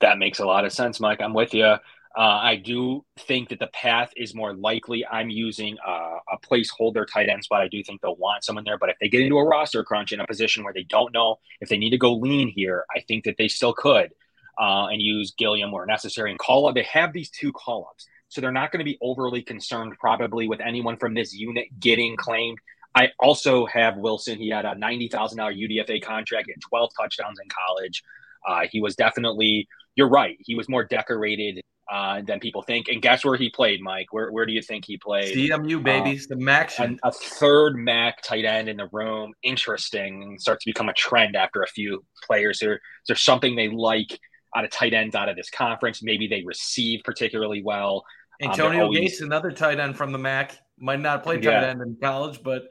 That 0.02 0.18
makes 0.20 0.40
a 0.40 0.46
lot 0.46 0.66
of 0.66 0.74
sense, 0.74 1.00
Mike. 1.00 1.22
I'm 1.22 1.34
with 1.34 1.54
you. 1.54 1.66
Uh, 1.66 1.80
I 2.18 2.58
do 2.58 3.06
think 3.20 3.50
that 3.50 3.60
the 3.60 3.68
path 3.68 4.12
is 4.18 4.36
more 4.36 4.54
likely. 4.54 5.06
I'm 5.06 5.30
using 5.30 5.78
uh, 5.88 6.18
a 6.32 6.38
placeholder 6.40 7.06
tight 7.12 7.30
end 7.30 7.44
spot. 7.44 7.62
I 7.62 7.68
do 7.68 7.84
think 7.84 8.02
they'll 8.02 8.16
want 8.18 8.44
someone 8.44 8.66
there, 8.66 8.78
but 8.78 8.90
if 8.90 8.98
they 9.02 9.10
get 9.10 9.22
into 9.22 9.38
a 9.38 9.46
roster 9.46 9.84
crunch 9.84 10.12
in 10.12 10.20
a 10.20 10.28
position 10.28 10.64
where 10.64 10.74
they 10.74 10.84
don't 10.84 11.14
know 11.14 11.40
if 11.62 11.70
they 11.70 11.78
need 11.78 11.92
to 11.92 11.98
go 11.98 12.14
lean 12.14 12.50
here, 12.50 12.86
I 12.96 13.00
think 13.02 13.24
that 13.26 13.38
they 13.38 13.48
still 13.48 13.74
could. 13.74 14.12
uh, 14.60 14.88
and 14.88 15.02
use 15.02 15.34
Gilliam 15.38 15.72
where 15.72 15.86
necessary 15.86 16.30
and 16.30 16.40
call 16.40 16.68
up. 16.68 16.76
They 16.76 16.84
have 16.84 17.14
these 17.14 17.30
two 17.30 17.52
call 17.52 17.88
ups. 17.90 18.08
So 18.30 18.42
they're 18.42 18.52
not 18.52 18.72
going 18.72 18.80
to 18.80 18.86
be 18.86 18.98
overly 19.02 19.42
concerned 19.44 19.94
probably 20.00 20.48
with 20.48 20.60
anyone 20.60 20.98
from 20.98 21.14
this 21.14 21.34
unit 21.34 21.68
getting 21.80 22.16
claimed. 22.18 22.58
I 22.96 23.10
also 23.20 23.66
have 23.66 23.98
Wilson. 23.98 24.38
He 24.38 24.50
had 24.50 24.66
a 24.66 24.76
$90,000 24.76 25.10
UDFA 25.12 26.04
contract 26.04 26.50
and 26.54 26.62
12 26.62 26.92
touchdowns 27.00 27.40
in 27.42 27.48
college. 27.50 28.04
Uh, 28.48 28.68
he 28.72 28.82
was 28.82 28.96
definitely, 28.96 29.68
you're 29.96 30.10
right, 30.10 30.38
he 30.40 30.56
was 30.56 30.70
more 30.70 30.84
decorated 30.84 31.62
uh, 31.92 32.22
than 32.22 32.40
people 32.40 32.62
think. 32.62 32.88
And 32.88 33.02
guess 33.02 33.26
where 33.26 33.36
he 33.36 33.50
played, 33.50 33.82
Mike? 33.82 34.08
Where, 34.12 34.32
where 34.32 34.46
do 34.46 34.54
you 34.54 34.62
think 34.62 34.86
he 34.86 34.98
played? 34.98 35.36
CMU, 35.36 35.84
baby. 35.84 36.18
Uh, 36.18 36.22
the 36.30 36.36
MAC. 36.36 36.80
A, 36.80 36.96
a 37.04 37.12
third 37.12 37.76
MAC 37.76 38.22
tight 38.22 38.46
end 38.46 38.70
in 38.70 38.78
the 38.78 38.88
room. 38.92 39.34
Interesting. 39.44 40.38
Starts 40.40 40.64
to 40.66 40.70
become 40.70 40.90
a 40.90 40.94
trend 40.94 41.36
after 41.36 41.62
a 41.62 41.68
few 41.68 42.04
players. 42.26 42.60
There, 42.60 42.80
there's 43.08 43.22
something 43.22 43.56
they 43.56 43.70
like 43.70 44.20
out 44.56 44.64
of 44.64 44.72
tight 44.72 44.94
ends 44.94 45.16
out 45.16 45.30
of 45.30 45.36
this 45.36 45.50
conference. 45.50 46.02
Maybe 46.04 46.28
they 46.28 46.44
receive 46.46 47.02
particularly 47.04 47.64
well. 47.64 48.04
Um, 48.42 48.52
Antonio 48.52 48.80
um, 48.80 48.86
always, 48.86 49.00
Gates, 49.00 49.22
another 49.22 49.52
tight 49.52 49.80
end 49.80 49.98
from 49.98 50.12
the 50.12 50.18
MAC. 50.18 50.58
Might 50.80 51.00
not 51.00 51.24
play 51.24 51.36
tight 51.36 51.62
yeah. 51.62 51.70
end 51.70 51.82
in 51.82 51.98
college, 52.02 52.42
but 52.44 52.64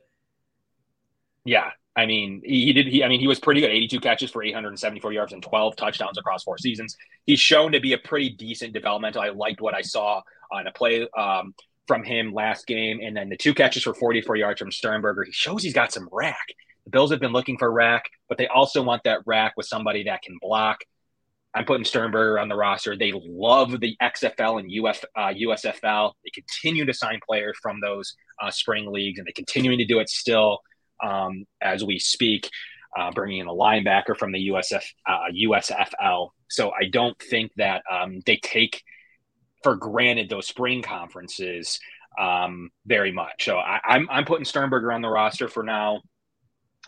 yeah, 1.45 1.71
I 1.95 2.07
mean, 2.07 2.41
he, 2.45 2.73
did. 2.73 2.87
He, 2.87 3.05
I 3.05 3.09
mean, 3.09 3.21
he 3.21 3.29
was 3.29 3.39
pretty 3.39 3.61
good. 3.61 3.71
82 3.71 4.01
catches 4.01 4.31
for 4.31 4.43
874 4.43 5.13
yards 5.13 5.33
and 5.33 5.43
12 5.43 5.77
touchdowns 5.77 6.17
across 6.17 6.43
four 6.43 6.57
seasons. 6.57 6.97
He's 7.27 7.41
shown 7.41 7.73
to 7.73 7.81
be 7.81 7.93
a 7.93 7.99
pretty 7.99 8.31
decent 8.31 8.73
developmental. 8.73 9.21
I 9.21 9.29
liked 9.29 9.61
what 9.61 9.75
I 9.75 9.83
saw 9.83 10.23
on 10.51 10.67
a 10.67 10.73
play 10.73 11.07
um, 11.17 11.55
from 11.87 12.03
him 12.03 12.33
last 12.33 12.67
game, 12.67 13.01
and 13.03 13.17
then 13.17 13.29
the 13.29 13.37
two 13.37 13.53
catches 13.53 13.83
for 13.83 13.93
44 13.95 14.37
yards 14.37 14.59
from 14.59 14.73
Sternberger. 14.73 15.25
He 15.25 15.33
shows 15.33 15.63
he's 15.63 15.75
got 15.75 15.93
some 15.93 16.09
RAC. 16.11 16.47
The 16.85 16.91
Bills 16.91 17.11
have 17.11 17.21
been 17.21 17.33
looking 17.33 17.59
for 17.59 17.71
RAC, 17.71 18.05
but 18.29 18.39
they 18.39 18.47
also 18.47 18.83
want 18.83 19.03
that 19.05 19.21
RAC 19.27 19.53
with 19.57 19.67
somebody 19.67 20.05
that 20.05 20.23
can 20.23 20.39
block. 20.41 20.79
I'm 21.55 21.67
putting 21.67 21.85
Sternberger 21.85 22.39
on 22.39 22.49
the 22.49 22.57
roster. 22.57 22.97
They 22.97 23.13
love 23.15 23.79
the 23.79 23.95
XFL 24.01 24.61
and 24.61 24.71
UF, 24.73 25.05
uh, 25.15 25.35
USFL. 25.35 26.13
They 26.25 26.31
continue 26.31 26.87
to 26.87 26.95
sign 26.95 27.21
players 27.29 27.59
from 27.61 27.81
those 27.83 28.15
uh, 28.41 28.51
spring 28.51 28.91
leagues, 28.91 29.19
and 29.19 29.27
they're 29.27 29.35
continuing 29.37 29.77
to 29.79 29.85
do 29.85 29.99
it 29.99 30.09
still 30.09 30.61
um, 31.03 31.45
as 31.61 31.85
we 31.85 31.99
speak, 31.99 32.49
uh, 32.97 33.11
bringing 33.13 33.39
in 33.39 33.47
a 33.47 33.53
linebacker 33.53 34.17
from 34.17 34.33
the 34.33 34.49
USF 34.49 34.83
uh, 35.07 35.27
USFL. 35.35 36.31
So 36.49 36.71
I 36.71 36.89
don't 36.91 37.19
think 37.19 37.53
that 37.57 37.83
um, 37.91 38.21
they 38.27 38.37
take 38.37 38.83
for 39.63 39.77
granted 39.77 40.29
those 40.29 40.47
spring 40.47 40.83
conferences 40.83 41.79
um, 42.21 42.71
very 42.87 43.13
much. 43.13 43.45
So 43.45 43.59
I, 43.59 43.81
I'm 43.85 44.09
I'm 44.11 44.25
putting 44.25 44.45
Sternberger 44.45 44.93
on 44.93 45.03
the 45.03 45.09
roster 45.09 45.49
for 45.49 45.63
now. 45.63 46.03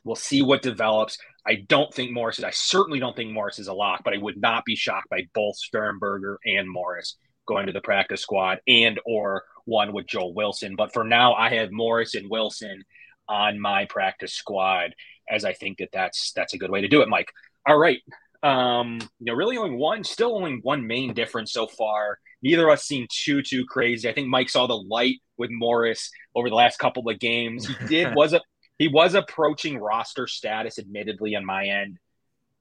We'll 0.05 0.17
see 0.17 0.43
what 0.43 0.63
develops. 0.63 1.17
I 1.47 1.57
don't 1.69 1.93
think 1.93 2.13
Morris 2.13 2.39
is. 2.39 2.45
I 2.45 2.51
certainly 2.51 2.99
don't 2.99 3.17
think 3.17 3.33
Morris 3.33 3.59
is 3.59 3.69
a 3.69 3.75
lock, 3.75 4.03
but 4.05 4.15
I 4.15 4.19
would 4.19 4.41
not 4.41 4.65
be 4.65 4.77
shocked 4.77 5.09
by 5.11 5.23
both 5.35 5.57
Sternberger 5.57 6.39
and 6.45 6.71
Morris 6.71 7.17
going 7.47 7.67
to 7.67 7.73
the 7.73 7.81
practice 7.81 8.23
squad 8.23 8.59
and 8.67 8.99
or 9.05 9.45
one 9.67 9.93
with 9.93 10.07
Joel 10.07 10.35
Wilson. 10.35 10.77
But 10.77 10.93
for 10.93 11.05
now, 11.05 11.35
I 11.35 11.55
have 11.55 11.71
Morris 11.71 12.15
and 12.15 12.31
Wilson 12.31 12.85
on 13.29 13.61
my 13.61 13.87
practice 13.87 14.35
squad, 14.35 14.95
as 15.29 15.45
I 15.45 15.53
think 15.53 15.79
that 15.79 15.91
that's 15.93 16.33
that's 16.33 16.55
a 16.55 16.59
good 16.59 16.71
way 16.71 16.81
to 16.81 16.89
do 16.89 17.03
it, 17.03 17.09
Mike. 17.09 17.31
All 17.67 17.79
right, 17.79 18.01
um, 18.43 18.99
you 19.21 19.27
know, 19.27 19.35
really 19.35 19.57
only 19.57 19.77
one, 19.77 20.05
still 20.05 20.37
only 20.37 20.59
one 20.63 20.87
main 20.87 21.15
difference 21.15 21.53
so 21.53 21.67
far. 21.67 22.19
Neither 22.43 22.69
of 22.69 22.75
us 22.75 22.85
seem 22.85 23.07
too 23.11 23.43
too 23.43 23.65
crazy. 23.65 24.09
I 24.09 24.13
think 24.13 24.29
Mike 24.29 24.51
saw 24.51 24.67
the 24.67 24.77
light 24.77 25.17
with 25.39 25.51
Morris 25.51 26.11
over 26.35 26.51
the 26.51 26.55
last 26.55 26.79
couple 26.79 27.09
of 27.09 27.19
games. 27.19 27.67
He 27.67 27.87
did 27.87 28.15
was 28.17 28.35
a 28.35 28.43
he 28.79 28.89
was 28.89 29.15
approaching 29.15 29.79
roster 29.79 30.27
status, 30.27 30.79
admittedly, 30.79 31.37
on 31.37 31.45
my 31.45 31.67
end. 31.67 31.99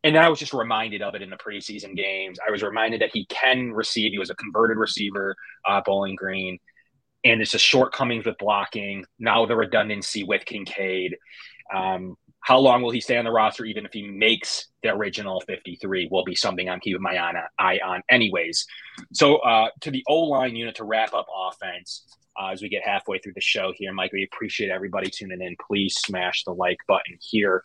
And 0.06 0.18
I 0.18 0.30
was 0.30 0.40
just 0.40 0.54
reminded 0.54 1.02
of 1.02 1.16
it 1.16 1.22
in 1.22 1.30
the 1.30 1.38
preseason 1.38 1.96
games. 1.96 2.38
I 2.46 2.52
was 2.52 2.62
reminded 2.62 3.02
that 3.02 3.12
he 3.14 3.26
can 3.26 3.72
receive. 3.72 4.12
He 4.12 4.20
was 4.20 4.30
a 4.30 4.36
converted 4.36 4.78
receiver, 4.78 5.36
uh, 5.66 5.82
Bowling 5.86 6.16
Green 6.16 6.60
and 7.24 7.42
it's 7.42 7.52
just 7.52 7.66
shortcomings 7.66 8.26
with 8.26 8.38
blocking. 8.38 9.06
Now 9.20 9.46
the 9.46 9.56
redundancy 9.56 10.24
with 10.24 10.46
Kincaid. 10.46 11.18
Um, 11.74 12.18
how 12.44 12.60
long 12.60 12.82
will 12.82 12.92
he 12.92 13.00
stay 13.00 13.18
on 13.18 13.24
the 13.24 13.32
roster, 13.32 13.64
even 13.64 13.86
if 13.86 13.94
he 13.94 14.06
makes 14.06 14.68
the 14.84 14.90
original 14.90 15.42
53, 15.48 16.10
will 16.12 16.26
be 16.26 16.36
something 16.36 16.70
I'm 16.70 16.82
keeping 16.82 17.02
my 17.02 17.18
eye 17.58 17.80
on, 17.84 18.04
anyways. 18.10 18.66
So, 19.14 19.38
uh, 19.38 19.70
to 19.82 19.92
the 19.92 20.04
O 20.10 20.24
line 20.24 20.56
unit 20.56 20.76
to 20.76 20.84
wrap 20.84 21.14
up 21.14 21.26
offense 21.34 22.06
uh, 22.40 22.48
as 22.48 22.62
we 22.62 22.68
get 22.68 22.84
halfway 22.84 23.20
through 23.20 23.34
the 23.34 23.42
show 23.42 23.72
here, 23.78 23.94
Mike, 23.94 24.12
we 24.12 24.28
appreciate 24.32 24.72
everybody 24.72 25.10
tuning 25.10 25.42
in. 25.42 25.56
Please 25.66 25.96
smash 25.96 26.44
the 26.44 26.54
like 26.54 26.80
button 26.86 27.18
here. 27.22 27.64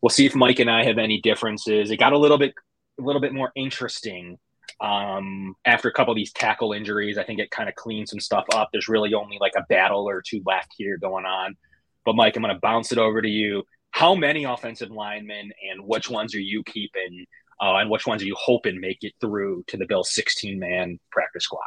We'll 0.00 0.10
see 0.10 0.26
if 0.26 0.36
Mike 0.36 0.60
and 0.60 0.70
I 0.70 0.84
have 0.84 0.98
any 0.98 1.20
differences. 1.20 1.90
It 1.90 1.96
got 1.96 2.12
a 2.12 2.18
little 2.18 2.38
bit, 2.38 2.54
a 3.00 3.02
little 3.02 3.20
bit 3.20 3.34
more 3.34 3.50
interesting 3.56 4.38
um, 4.82 5.54
after 5.64 5.88
a 5.88 5.92
couple 5.92 6.12
of 6.12 6.16
these 6.16 6.32
tackle 6.32 6.72
injuries, 6.72 7.16
I 7.16 7.22
think 7.22 7.38
it 7.38 7.52
kind 7.52 7.68
of 7.68 7.76
cleaned 7.76 8.08
some 8.08 8.18
stuff 8.18 8.44
up. 8.52 8.70
There's 8.72 8.88
really 8.88 9.14
only 9.14 9.38
like 9.40 9.52
a 9.56 9.62
battle 9.68 10.08
or 10.08 10.20
two 10.20 10.42
left 10.44 10.74
here 10.76 10.98
going 10.98 11.24
on. 11.24 11.56
But 12.04 12.16
Mike, 12.16 12.34
I'm 12.34 12.42
going 12.42 12.52
to 12.52 12.60
bounce 12.60 12.90
it 12.90 12.98
over 12.98 13.22
to 13.22 13.28
you. 13.28 13.62
How 13.92 14.16
many 14.16 14.42
offensive 14.42 14.90
linemen 14.90 15.52
and 15.70 15.86
which 15.86 16.10
ones 16.10 16.34
are 16.34 16.40
you 16.40 16.64
keeping, 16.64 17.26
uh, 17.60 17.76
and 17.76 17.90
which 17.90 18.08
ones 18.08 18.22
are 18.22 18.26
you 18.26 18.34
hoping 18.36 18.80
make 18.80 18.98
it 19.02 19.12
through 19.20 19.62
to 19.68 19.76
the 19.76 19.86
Bills 19.86 20.12
16 20.14 20.58
man 20.58 20.98
practice 21.12 21.44
squad? 21.44 21.60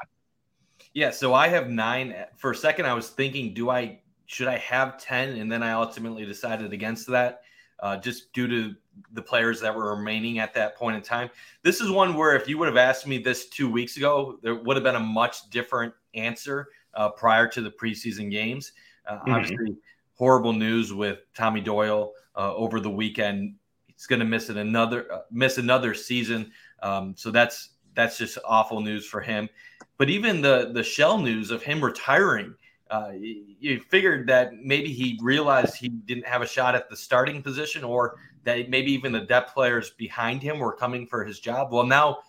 Yeah, 0.93 1.11
so 1.11 1.33
I 1.33 1.47
have 1.47 1.69
nine. 1.69 2.13
For 2.35 2.51
a 2.51 2.55
second, 2.55 2.85
I 2.85 2.95
was 2.95 3.09
thinking, 3.09 3.53
do 3.53 3.69
I 3.69 4.01
should 4.25 4.47
I 4.47 4.57
have 4.57 4.97
10? 4.97 5.37
And 5.37 5.49
then 5.49 5.63
I 5.63 5.71
ultimately 5.71 6.25
decided 6.25 6.73
against 6.73 7.07
that 7.07 7.43
uh, 7.79 7.97
just 7.97 8.31
due 8.33 8.47
to 8.47 8.75
the 9.13 9.21
players 9.21 9.59
that 9.61 9.75
were 9.75 9.95
remaining 9.95 10.39
at 10.39 10.53
that 10.53 10.75
point 10.75 10.95
in 10.95 11.01
time. 11.01 11.29
This 11.63 11.81
is 11.81 11.89
one 11.89 12.15
where 12.15 12.35
if 12.35 12.47
you 12.47 12.57
would 12.57 12.67
have 12.67 12.77
asked 12.77 13.07
me 13.07 13.17
this 13.17 13.47
two 13.47 13.69
weeks 13.69 13.97
ago, 13.97 14.39
there 14.41 14.55
would 14.55 14.75
have 14.75 14.83
been 14.83 14.95
a 14.95 14.99
much 14.99 15.49
different 15.49 15.93
answer 16.13 16.69
uh, 16.93 17.09
prior 17.09 17.47
to 17.47 17.61
the 17.61 17.71
preseason 17.71 18.31
games. 18.31 18.73
Uh, 19.07 19.15
mm-hmm. 19.15 19.31
Obviously, 19.31 19.77
horrible 20.13 20.53
news 20.53 20.93
with 20.93 21.19
Tommy 21.33 21.61
Doyle 21.61 22.13
uh, 22.35 22.53
over 22.53 22.79
the 22.79 22.89
weekend. 22.89 23.55
He's 23.87 24.07
going 24.07 24.19
to 24.19 24.25
miss 24.25 24.49
it 24.49 24.57
another 24.57 25.11
uh, 25.11 25.21
miss 25.31 25.57
another 25.57 25.93
season. 25.93 26.51
Um, 26.81 27.13
so 27.17 27.31
that's 27.31 27.69
that's 27.93 28.17
just 28.17 28.37
awful 28.45 28.81
news 28.81 29.05
for 29.05 29.21
him. 29.21 29.49
But 29.97 30.09
even 30.09 30.41
the 30.41 30.71
the 30.73 30.83
shell 30.83 31.17
news 31.17 31.51
of 31.51 31.63
him 31.63 31.83
retiring 31.83 32.55
uh, 32.91 33.11
you 33.17 33.79
figured 33.89 34.27
that 34.27 34.53
maybe 34.63 34.91
he 34.93 35.17
realized 35.21 35.75
he 35.75 35.89
didn't 35.89 36.25
have 36.27 36.41
a 36.41 36.47
shot 36.47 36.75
at 36.75 36.89
the 36.89 36.95
starting 36.95 37.41
position 37.41 37.83
or 37.83 38.15
that 38.45 38.69
maybe 38.69 38.91
even 38.91 39.11
the 39.11 39.21
depth 39.21 39.53
players 39.53 39.91
behind 39.91 40.41
him 40.41 40.59
were 40.59 40.73
coming 40.73 41.05
for 41.05 41.23
his 41.23 41.39
job. 41.39 41.71
Well, 41.71 41.85
now 41.85 42.19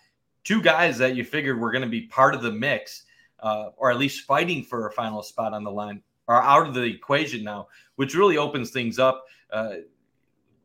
two 0.44 0.60
guys 0.60 0.98
that 0.98 1.14
you 1.14 1.24
figured 1.24 1.58
were 1.58 1.70
going 1.70 1.84
to 1.84 1.88
be 1.88 2.02
part 2.02 2.34
of 2.34 2.42
the 2.42 2.52
mix 2.52 3.04
uh, 3.40 3.70
or 3.76 3.90
at 3.90 3.98
least 3.98 4.26
fighting 4.26 4.64
for 4.64 4.86
a 4.86 4.92
final 4.92 5.22
spot 5.22 5.52
on 5.52 5.62
the 5.62 5.70
line 5.70 6.02
are 6.28 6.42
out 6.42 6.66
of 6.66 6.74
the 6.74 6.82
equation 6.82 7.44
now, 7.44 7.68
which 7.94 8.14
really 8.14 8.36
opens 8.36 8.70
things 8.70 8.98
up. 8.98 9.24
Uh, 9.52 9.74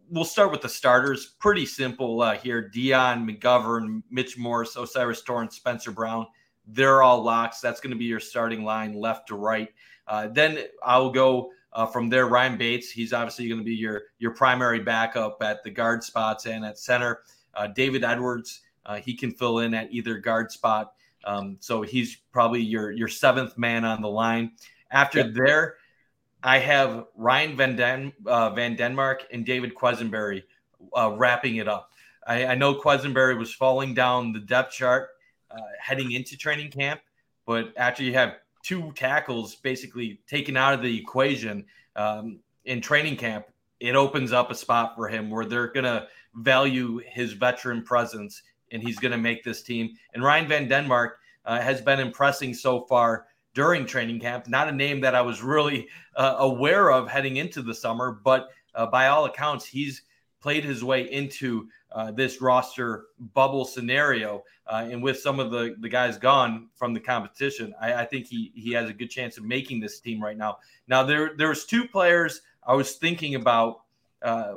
we'll 0.09 0.25
start 0.25 0.51
with 0.51 0.61
the 0.61 0.69
starters. 0.69 1.35
Pretty 1.39 1.65
simple 1.65 2.21
uh, 2.21 2.35
here. 2.35 2.67
Dion 2.67 3.27
McGovern, 3.27 4.01
Mitch 4.09 4.37
Morse, 4.37 4.75
O'Cyrus 4.75 5.21
Torrence, 5.21 5.55
Spencer 5.55 5.91
Brown– 5.91 6.25
they're 6.67 7.01
all 7.01 7.23
locks. 7.23 7.59
That's 7.59 7.79
going 7.79 7.91
to 7.91 7.97
be 7.97 8.05
your 8.05 8.19
starting 8.19 8.63
line 8.63 8.93
left 8.93 9.27
to 9.27 9.35
right. 9.35 9.69
Uh, 10.07 10.27
then 10.27 10.59
I'll 10.83 11.11
go 11.11 11.51
uh, 11.73 11.85
from 11.85 12.09
there. 12.09 12.27
Ryan 12.27 12.57
Bates, 12.57 12.89
he's 12.89 13.13
obviously 13.13 13.47
going 13.47 13.59
to 13.59 13.65
be 13.65 13.75
your 13.75 14.03
your 14.19 14.31
primary 14.31 14.79
backup 14.79 15.41
at 15.41 15.63
the 15.63 15.69
guard 15.69 16.03
spots 16.03 16.45
and 16.45 16.65
at 16.65 16.77
center. 16.77 17.21
Uh, 17.53 17.67
David 17.67 18.03
Edwards, 18.03 18.61
uh, 18.85 18.95
he 18.95 19.13
can 19.13 19.31
fill 19.31 19.59
in 19.59 19.73
at 19.73 19.91
either 19.91 20.17
guard 20.17 20.51
spot. 20.51 20.93
Um, 21.23 21.57
so 21.59 21.81
he's 21.81 22.17
probably 22.31 22.61
your 22.61 22.91
your 22.91 23.07
seventh 23.07 23.57
man 23.57 23.85
on 23.85 24.01
the 24.01 24.09
line. 24.09 24.53
After 24.91 25.19
yep. 25.19 25.33
there, 25.33 25.75
I 26.43 26.57
have 26.59 27.05
Ryan 27.15 27.55
Van, 27.55 27.75
Den, 27.75 28.13
uh, 28.25 28.49
Van 28.49 28.75
Demark 28.75 29.21
and 29.31 29.45
David 29.45 29.75
Quessenberry 29.75 30.43
uh, 30.97 31.13
wrapping 31.15 31.57
it 31.57 31.67
up. 31.67 31.91
I, 32.25 32.47
I 32.47 32.55
know 32.55 32.75
Quessenberry 32.75 33.37
was 33.37 33.53
falling 33.53 33.93
down 33.93 34.33
the 34.33 34.39
depth 34.39 34.73
chart 34.73 35.09
uh, 35.49 35.57
heading 35.79 36.11
into 36.11 36.37
training 36.37 36.71
camp. 36.71 37.01
But 37.45 37.73
after 37.77 38.03
you 38.03 38.13
have 38.13 38.35
two 38.63 38.91
tackles 38.95 39.55
basically 39.55 40.21
taken 40.27 40.57
out 40.57 40.73
of 40.73 40.81
the 40.81 40.97
equation 40.97 41.65
um, 41.95 42.39
in 42.65 42.81
training 42.81 43.17
camp, 43.17 43.45
it 43.79 43.95
opens 43.95 44.31
up 44.31 44.51
a 44.51 44.55
spot 44.55 44.95
for 44.95 45.07
him 45.07 45.29
where 45.29 45.45
they're 45.45 45.71
going 45.71 45.85
to 45.85 46.07
value 46.35 47.01
his 47.05 47.33
veteran 47.33 47.83
presence 47.83 48.41
and 48.71 48.81
he's 48.81 48.99
going 48.99 49.11
to 49.11 49.17
make 49.17 49.43
this 49.43 49.63
team. 49.63 49.89
And 50.13 50.23
Ryan 50.23 50.47
Van 50.47 50.69
Demark 50.69 51.11
uh, 51.45 51.59
has 51.59 51.81
been 51.81 51.99
impressing 51.99 52.53
so 52.53 52.81
far 52.81 53.25
during 53.53 53.85
training 53.85 54.19
camp. 54.19 54.47
Not 54.47 54.69
a 54.69 54.71
name 54.71 55.01
that 55.01 55.15
I 55.15 55.21
was 55.21 55.41
really 55.41 55.87
uh, 56.15 56.35
aware 56.39 56.91
of 56.91 57.09
heading 57.09 57.37
into 57.37 57.61
the 57.61 57.73
summer, 57.73 58.19
but 58.23 58.49
uh, 58.75 58.85
by 58.85 59.07
all 59.07 59.25
accounts, 59.25 59.65
he's 59.65 60.03
played 60.41 60.63
his 60.63 60.83
way 60.83 61.11
into 61.11 61.67
uh, 61.91 62.11
this 62.11 62.41
roster 62.41 63.05
bubble 63.33 63.65
scenario. 63.65 64.43
Uh, 64.67 64.87
and 64.89 65.03
with 65.03 65.19
some 65.19 65.39
of 65.39 65.51
the, 65.51 65.75
the 65.79 65.89
guys 65.89 66.17
gone 66.17 66.69
from 66.75 66.93
the 66.93 66.99
competition, 66.99 67.73
I, 67.81 67.93
I, 67.95 68.05
think 68.05 68.27
he 68.27 68.51
he 68.55 68.71
has 68.73 68.89
a 68.89 68.93
good 68.93 69.09
chance 69.09 69.37
of 69.37 69.43
making 69.43 69.79
this 69.81 69.99
team 69.99 70.23
right 70.23 70.37
now. 70.37 70.59
Now 70.87 71.03
there 71.03 71.31
there's 71.37 71.65
two 71.65 71.87
players 71.87 72.41
I 72.65 72.73
was 72.75 72.95
thinking 72.95 73.35
about 73.35 73.81
uh, 74.21 74.55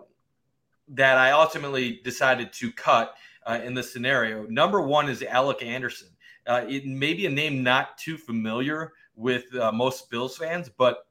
that 0.89 1.19
I 1.19 1.33
ultimately 1.33 2.01
decided 2.05 2.53
to 2.55 2.71
cut. 2.73 3.15
uh, 3.47 3.61
in 3.63 3.75
this 3.75 3.93
scenario. 3.93 4.47
Number 4.47 4.81
one 4.81 5.07
is 5.07 5.23
Alec 5.23 5.63
Anderson. 5.63 6.09
Uh, 6.47 6.65
it 6.67 6.87
may 6.87 7.13
be 7.13 7.27
a 7.27 7.31
name 7.31 7.63
not 7.63 7.99
too 7.99 8.17
familiar 8.17 8.93
with 9.17 9.45
most 9.75 10.11
Bills 10.11 10.39
fans, 10.39 10.71
but 10.79 11.07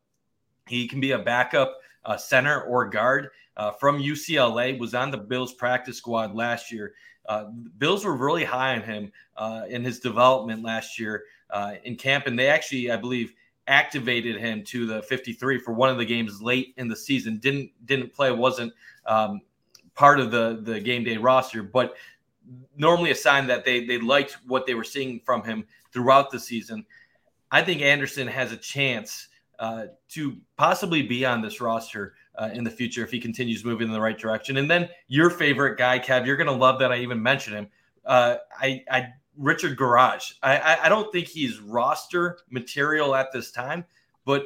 he 0.67 0.87
can 0.87 0.99
be 0.99 1.11
a 1.11 1.19
backup 1.19 1.79
uh, 2.05 2.17
center 2.17 2.61
or 2.63 2.85
guard 2.89 3.29
uh, 3.57 3.71
from 3.71 4.01
UCLA. 4.01 4.77
Was 4.77 4.93
on 4.93 5.11
the 5.11 5.17
Bills 5.17 5.53
practice 5.53 5.97
squad 5.97 6.35
last 6.35 6.71
year. 6.71 6.93
Uh, 7.27 7.45
Bills 7.77 8.05
were 8.05 8.15
really 8.15 8.43
high 8.43 8.75
on 8.75 8.81
him 8.81 9.11
uh, 9.37 9.63
in 9.69 9.83
his 9.83 9.99
development 9.99 10.63
last 10.63 10.99
year 10.99 11.23
uh, 11.49 11.75
in 11.83 11.95
camp, 11.95 12.27
and 12.27 12.37
they 12.37 12.47
actually, 12.47 12.91
I 12.91 12.97
believe, 12.97 13.33
activated 13.67 14.37
him 14.37 14.63
to 14.65 14.85
the 14.85 15.01
53 15.03 15.59
for 15.59 15.73
one 15.73 15.89
of 15.89 15.97
the 15.97 16.05
games 16.05 16.41
late 16.41 16.73
in 16.77 16.87
the 16.87 16.95
season. 16.95 17.37
Didn't 17.37 17.71
didn't 17.85 18.13
play, 18.13 18.31
wasn't 18.31 18.73
um, 19.05 19.41
part 19.95 20.19
of 20.19 20.31
the 20.31 20.59
the 20.61 20.79
game 20.79 21.03
day 21.03 21.17
roster, 21.17 21.63
but 21.63 21.95
normally 22.75 23.11
a 23.11 23.15
sign 23.15 23.47
that 23.47 23.63
they 23.63 23.85
they 23.85 23.99
liked 23.99 24.37
what 24.47 24.65
they 24.65 24.73
were 24.73 24.83
seeing 24.83 25.21
from 25.25 25.43
him 25.43 25.65
throughout 25.91 26.31
the 26.31 26.39
season. 26.39 26.85
I 27.51 27.61
think 27.61 27.81
Anderson 27.81 28.27
has 28.27 28.51
a 28.51 28.57
chance 28.57 29.27
uh, 29.59 29.85
to 30.09 30.37
possibly 30.57 31.03
be 31.03 31.23
on 31.25 31.41
this 31.41 31.61
roster 31.61 32.15
uh, 32.35 32.49
in 32.53 32.63
the 32.63 32.71
future 32.71 33.03
if 33.03 33.11
he 33.11 33.19
continues 33.19 33.63
moving 33.63 33.87
in 33.87 33.93
the 33.93 34.01
right 34.01 34.17
direction. 34.17 34.57
And 34.57 34.69
then 34.69 34.89
your 35.07 35.29
favorite 35.29 35.77
guy, 35.77 35.99
Kev, 35.99 36.25
you're 36.25 36.37
going 36.37 36.47
to 36.47 36.53
love 36.53 36.79
that 36.79 36.91
I 36.91 36.97
even 36.97 37.21
mentioned 37.21 37.55
him. 37.55 37.67
Uh, 38.05 38.37
I, 38.59 38.83
I 38.89 39.07
Richard 39.37 39.77
Gouraige. 39.77 40.33
I, 40.43 40.77
I 40.83 40.89
don't 40.89 41.11
think 41.11 41.27
he's 41.27 41.59
roster 41.59 42.39
material 42.49 43.15
at 43.15 43.31
this 43.31 43.51
time, 43.51 43.85
but 44.25 44.45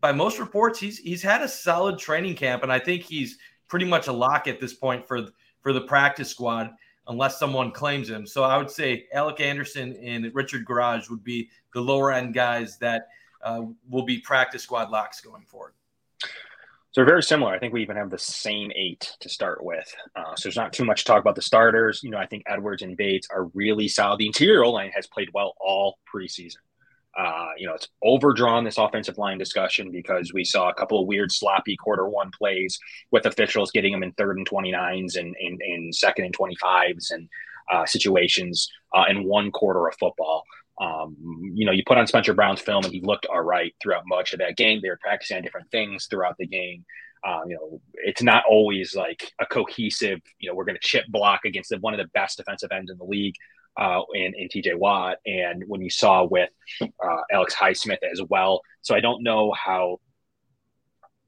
by 0.00 0.12
most 0.12 0.38
reports, 0.38 0.78
he's 0.78 0.98
he's 0.98 1.22
had 1.22 1.42
a 1.42 1.48
solid 1.48 1.98
training 1.98 2.34
camp, 2.34 2.62
and 2.62 2.72
I 2.72 2.78
think 2.78 3.02
he's 3.02 3.38
pretty 3.68 3.84
much 3.86 4.08
a 4.08 4.12
lock 4.12 4.48
at 4.48 4.60
this 4.60 4.74
point 4.74 5.06
for 5.06 5.28
for 5.60 5.72
the 5.72 5.82
practice 5.82 6.28
squad, 6.28 6.70
unless 7.06 7.38
someone 7.38 7.70
claims 7.70 8.08
him. 8.08 8.26
So 8.26 8.42
I 8.42 8.56
would 8.56 8.70
say 8.70 9.06
Alec 9.12 9.40
Anderson 9.40 9.96
and 10.02 10.34
Richard 10.34 10.64
Gouraige 10.64 11.08
would 11.10 11.22
be 11.22 11.50
the 11.72 11.80
lower 11.80 12.12
end 12.12 12.34
guys 12.34 12.78
that 12.78 13.08
uh, 13.42 13.62
will 13.88 14.04
be 14.04 14.18
practice 14.18 14.62
squad 14.62 14.90
locks 14.90 15.20
going 15.20 15.44
forward. 15.44 15.74
So 16.92 17.04
very 17.06 17.22
similar. 17.22 17.54
I 17.54 17.58
think 17.58 17.72
we 17.72 17.82
even 17.82 17.96
have 17.96 18.10
the 18.10 18.18
same 18.18 18.70
eight 18.76 19.16
to 19.20 19.28
start 19.30 19.64
with. 19.64 19.90
Uh, 20.14 20.34
so 20.36 20.48
there's 20.48 20.56
not 20.56 20.74
too 20.74 20.84
much 20.84 21.00
to 21.00 21.04
talk 21.06 21.20
about 21.22 21.34
the 21.36 21.42
starters. 21.42 22.00
You 22.02 22.10
know, 22.10 22.18
I 22.18 22.26
think 22.26 22.42
Edwards 22.46 22.82
and 22.82 22.98
Bates 22.98 23.28
are 23.34 23.46
really 23.54 23.88
solid. 23.88 24.18
The 24.18 24.26
interior 24.26 24.66
line 24.66 24.90
has 24.94 25.06
played 25.06 25.30
well 25.32 25.54
all 25.58 25.98
preseason. 26.14 26.56
Uh, 27.18 27.48
you 27.56 27.66
know, 27.66 27.74
it's 27.74 27.88
overdrawn 28.02 28.64
this 28.64 28.78
offensive 28.78 29.16
line 29.16 29.38
discussion 29.38 29.90
because 29.90 30.32
we 30.34 30.44
saw 30.44 30.68
a 30.68 30.74
couple 30.74 31.00
of 31.00 31.06
weird, 31.06 31.32
sloppy 31.32 31.76
quarter 31.76 32.08
one 32.08 32.30
plays 32.30 32.78
with 33.10 33.26
officials 33.26 33.70
getting 33.70 33.92
them 33.92 34.02
in 34.02 34.12
third 34.12 34.36
and 34.36 34.48
29s 34.48 35.18
and 35.18 35.34
in 35.38 35.92
second 35.92 36.26
and 36.26 36.36
25s 36.36 37.10
and 37.10 37.28
uh, 37.70 37.86
situations 37.86 38.70
uh, 38.94 39.04
in 39.08 39.24
one 39.24 39.50
quarter 39.50 39.86
of 39.88 39.94
football. 39.98 40.44
Um, 40.82 41.16
you 41.54 41.64
know, 41.64 41.72
you 41.72 41.82
put 41.86 41.98
on 41.98 42.06
Spencer 42.06 42.34
Brown's 42.34 42.60
film 42.60 42.84
and 42.84 42.92
he 42.92 43.00
looked 43.00 43.26
all 43.26 43.40
right 43.40 43.74
throughout 43.80 44.02
much 44.06 44.32
of 44.32 44.40
that 44.40 44.56
game. 44.56 44.80
They 44.82 44.88
were 44.88 44.98
practicing 45.00 45.36
on 45.36 45.42
different 45.42 45.70
things 45.70 46.06
throughout 46.06 46.36
the 46.38 46.46
game. 46.46 46.84
Um, 47.26 47.42
you 47.46 47.54
know, 47.54 47.80
it's 47.94 48.22
not 48.22 48.42
always 48.50 48.96
like 48.96 49.30
a 49.40 49.46
cohesive, 49.46 50.20
you 50.38 50.48
know, 50.48 50.56
we're 50.56 50.64
going 50.64 50.78
to 50.80 50.86
chip 50.86 51.04
block 51.08 51.40
against 51.44 51.72
one 51.80 51.94
of 51.94 51.98
the 51.98 52.10
best 52.14 52.38
defensive 52.38 52.70
ends 52.72 52.90
in 52.90 52.98
the 52.98 53.04
league 53.04 53.36
uh, 53.76 54.00
in, 54.12 54.34
in 54.36 54.48
TJ 54.48 54.76
Watt. 54.76 55.18
And 55.24 55.62
when 55.68 55.82
you 55.82 55.90
saw 55.90 56.24
with 56.24 56.50
uh, 56.80 57.20
Alex 57.30 57.54
Highsmith 57.54 57.98
as 58.10 58.20
well. 58.28 58.62
So 58.80 58.96
I 58.96 59.00
don't 59.00 59.22
know 59.22 59.52
how 59.52 60.00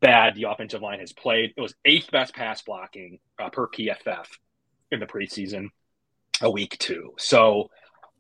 bad 0.00 0.34
the 0.34 0.44
offensive 0.44 0.82
line 0.82 1.00
has 1.00 1.12
played. 1.12 1.54
It 1.56 1.60
was 1.60 1.74
eighth 1.84 2.10
best 2.10 2.34
pass 2.34 2.60
blocking 2.62 3.18
uh, 3.38 3.50
per 3.50 3.68
PFF 3.68 4.26
in 4.90 5.00
the 5.00 5.06
preseason, 5.06 5.68
a 6.42 6.50
week 6.50 6.76
two. 6.78 7.12
So, 7.18 7.70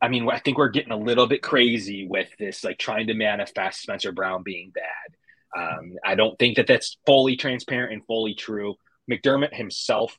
I 0.04 0.08
mean, 0.08 0.28
I 0.28 0.38
think 0.38 0.58
we're 0.58 0.68
getting 0.68 0.92
a 0.92 0.98
little 0.98 1.26
bit 1.26 1.42
crazy 1.42 2.06
with 2.06 2.28
this, 2.38 2.62
like 2.62 2.76
trying 2.76 3.06
to 3.06 3.14
manifest 3.14 3.80
Spencer 3.80 4.12
Brown 4.12 4.42
being 4.42 4.70
bad. 4.70 5.16
Um, 5.56 5.94
I 6.04 6.14
don't 6.14 6.38
think 6.38 6.56
that 6.56 6.66
that's 6.66 6.98
fully 7.06 7.36
transparent 7.36 7.94
and 7.94 8.04
fully 8.04 8.34
true. 8.34 8.74
McDermott 9.10 9.54
himself 9.54 10.18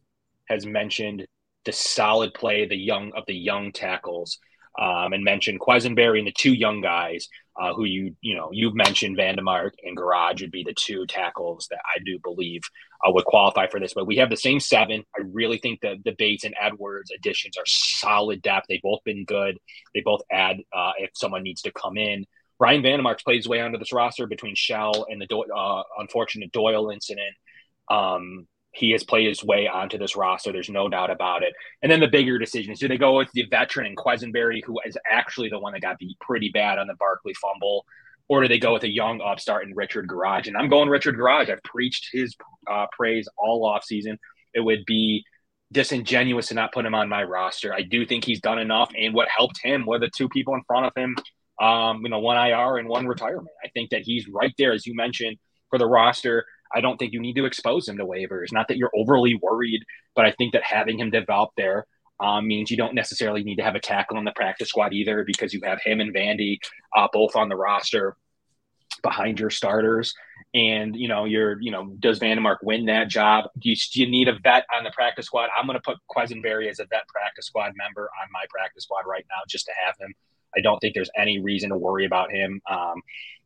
has 0.50 0.65
mentioned 0.65 1.28
the 1.65 1.71
solid 1.71 2.34
play, 2.34 2.65
the 2.65 2.76
young 2.76 3.12
of 3.15 3.26
the 3.28 3.36
young 3.36 3.71
tackles, 3.71 4.39
um, 4.79 5.13
and 5.13 5.23
mentioned 5.23 5.59
Quessenberry 5.59 6.19
and 6.19 6.27
the 6.27 6.33
two 6.33 6.53
young 6.53 6.81
guys 6.81 7.27
uh, 7.59 7.73
who 7.73 7.85
you 7.85 8.15
you 8.21 8.35
know 8.35 8.49
you've 8.51 8.75
mentioned 8.75 9.15
Van 9.15 9.38
Demark 9.38 9.71
and 9.83 9.97
Gouraige 9.97 10.41
would 10.41 10.51
be 10.51 10.63
the 10.63 10.73
two 10.73 11.05
tackles 11.05 11.67
that 11.69 11.79
I 11.85 11.99
do 12.05 12.19
believe 12.21 12.61
uh, 13.05 13.11
would 13.11 13.25
qualify 13.25 13.67
for 13.67 13.79
this. 13.79 13.93
But 13.93 14.07
we 14.07 14.17
have 14.17 14.29
the 14.29 14.38
same 14.38 14.59
seven. 14.59 15.03
I 15.17 15.21
really 15.31 15.57
think 15.57 15.81
that 15.81 16.03
the 16.03 16.15
Bates 16.17 16.43
and 16.43 16.55
Edwards 16.61 17.11
additions 17.15 17.57
are 17.57 17.65
solid 17.65 18.41
depth. 18.41 18.67
They've 18.67 18.81
both 18.81 19.03
been 19.05 19.25
good. 19.25 19.57
They 19.93 20.01
both 20.01 20.21
add 20.31 20.57
uh, 20.73 20.91
if 20.97 21.11
someone 21.13 21.43
needs 21.43 21.61
to 21.63 21.71
come 21.71 21.97
in. 21.97 22.25
Ryan 22.59 22.83
Van 22.83 22.99
Demark's 22.99 23.23
played 23.23 23.38
his 23.38 23.47
way 23.47 23.61
onto 23.61 23.77
this 23.77 23.93
roster 23.93 24.27
between 24.27 24.55
Shell 24.55 25.07
and 25.09 25.21
the 25.21 25.25
Do- 25.27 25.51
uh, 25.53 25.83
unfortunate 25.99 26.51
Doyle 26.51 26.89
incident. 26.89 27.35
Um, 27.89 28.47
he 28.75 28.91
has 28.91 29.03
played 29.03 29.27
his 29.27 29.43
way 29.43 29.67
onto 29.67 29.97
this 29.97 30.15
roster. 30.15 30.51
There's 30.51 30.69
no 30.69 30.89
doubt 30.89 31.09
about 31.09 31.43
it. 31.43 31.53
And 31.81 31.91
then 31.91 32.01
the 32.01 32.07
bigger 32.07 32.38
decision 32.38 32.73
is 32.73 32.79
do 32.79 32.88
they 32.88 32.97
go 32.97 33.17
with 33.17 33.31
the 33.33 33.45
veteran 33.49 33.88
and 33.88 33.97
Quessenberry, 33.97 34.61
who 34.63 34.79
is 34.85 34.97
actually 35.09 35.49
the 35.49 35.59
one 35.59 35.73
that 35.73 35.81
got 35.81 35.97
beat 35.97 36.19
pretty 36.19 36.49
bad 36.49 36.77
on 36.77 36.88
the 36.88 36.95
Barkley 36.95 37.33
fumble, 37.35 37.85
or 38.27 38.41
do 38.41 38.47
they 38.47 38.59
go 38.59 38.73
with 38.73 38.83
a 38.83 38.91
young 38.91 39.21
upstart 39.21 39.65
and 39.65 39.75
Richard 39.75 40.07
Gouraige? 40.07 40.47
And 40.47 40.57
I'm 40.57 40.69
going 40.69 40.89
Richard 40.89 41.15
Gouraige. 41.15 41.49
I've 41.49 41.63
preached 41.63 42.09
his 42.11 42.35
uh, 42.69 42.88
praise 42.91 43.29
all 43.38 43.65
off 43.65 43.85
season. 43.85 44.19
It 44.53 44.59
would 44.59 44.85
be 44.85 45.23
disingenuous 45.71 46.47
to 46.47 46.53
not 46.53 46.73
put 46.73 46.85
him 46.85 46.95
on 46.95 47.07
my 47.07 47.23
roster. 47.23 47.73
I 47.73 47.81
do 47.81 48.05
think 48.05 48.25
he's 48.25 48.41
done 48.41 48.59
enough, 48.59 48.91
and 48.97 49.13
what 49.13 49.29
helped 49.29 49.59
him 49.63 49.85
were 49.85 49.99
the 49.99 50.09
two 50.15 50.27
people 50.29 50.53
in 50.53 50.63
front 50.67 50.85
of 50.85 50.93
him, 50.95 51.15
um, 51.61 52.01
you 52.03 52.09
know, 52.09 52.19
one 52.19 52.38
IR 52.38 52.77
and 52.77 52.89
one 52.89 53.07
retirement. 53.07 53.47
I 53.63 53.69
think 53.69 53.91
that 53.91 54.01
he's 54.01 54.27
right 54.27 54.53
there, 54.57 54.73
as 54.73 54.85
you 54.85 54.95
mentioned, 54.95 55.38
for 55.69 55.79
the 55.79 55.88
roster 55.88 56.45
I 56.73 56.82
don't 56.82 56.97
think 56.97 57.13
you 57.13 57.19
need 57.19 57.36
to 57.36 57.45
expose 57.45 57.88
him 57.88 57.97
to 57.97 58.06
waivers. 58.06 58.51
Not 58.51 58.67
that 58.67 58.78
you're 58.78 58.91
overly 58.95 59.36
worried, 59.36 59.84
but 60.15 60.25
I 60.25 60.32
think 60.32 60.54
that 60.54 60.63
having 60.63 60.99
him 60.99 61.10
develop 61.10 61.51
there 61.58 61.86
um, 62.19 62.47
means 62.47 62.71
you 62.71 62.78
don't 62.78 62.95
necessarily 62.95 63.43
need 63.43 63.58
to 63.58 63.63
have 63.63 63.75
a 63.75 63.80
tackle 63.80 64.17
on 64.17 64.23
the 64.23 64.32
practice 64.32 64.69
squad 64.69 64.93
either 64.93 65.23
because 65.25 65.54
you 65.54 65.62
have 65.63 65.82
him 65.82 65.99
and 65.99 66.13
Vandy 66.13 66.60
uh, 66.95 67.08
both 67.12 67.36
on 67.36 67.49
the 67.49 67.56
roster 67.56 68.15
behind 69.01 69.39
your 69.39 69.49
starters. 69.49 70.13
And 70.54 70.95
you 70.95 71.10
know, 71.10 71.25
you're 71.25 71.62
you 71.62 71.71
know, 71.71 71.93
does 71.99 72.19
Van 72.19 72.38
Demark 72.38 72.58
win 72.63 72.86
that 72.86 73.10
job? 73.10 73.45
Do 73.60 73.69
you, 73.69 73.75
do 73.93 74.01
you 74.01 74.10
need 74.10 74.30
a 74.30 74.39
vet 74.41 74.65
on 74.75 74.86
the 74.86 74.91
practice 74.91 75.25
squad? 75.25 75.49
I'm 75.58 75.67
going 75.67 75.78
to 75.78 75.82
put 75.82 75.97
Quessenberry 76.10 76.69
as 76.69 76.80
a 76.80 76.86
vet 76.86 77.08
practice 77.10 77.47
squad 77.47 77.73
member 77.75 78.10
on 78.21 78.30
my 78.32 78.45
practice 78.49 78.84
squad 78.84 79.04
right 79.06 79.25
now 79.30 79.41
just 79.49 79.65
to 79.65 79.71
have 79.86 79.95
him. 79.99 80.13
I 80.58 80.62
don't 80.62 80.80
think 80.80 80.95
there's 80.95 81.10
any 81.17 81.39
reason 81.39 81.69
to 81.71 81.78
worry 81.78 82.06
about 82.06 82.32
him. 82.32 82.62
Um, 82.69 83.01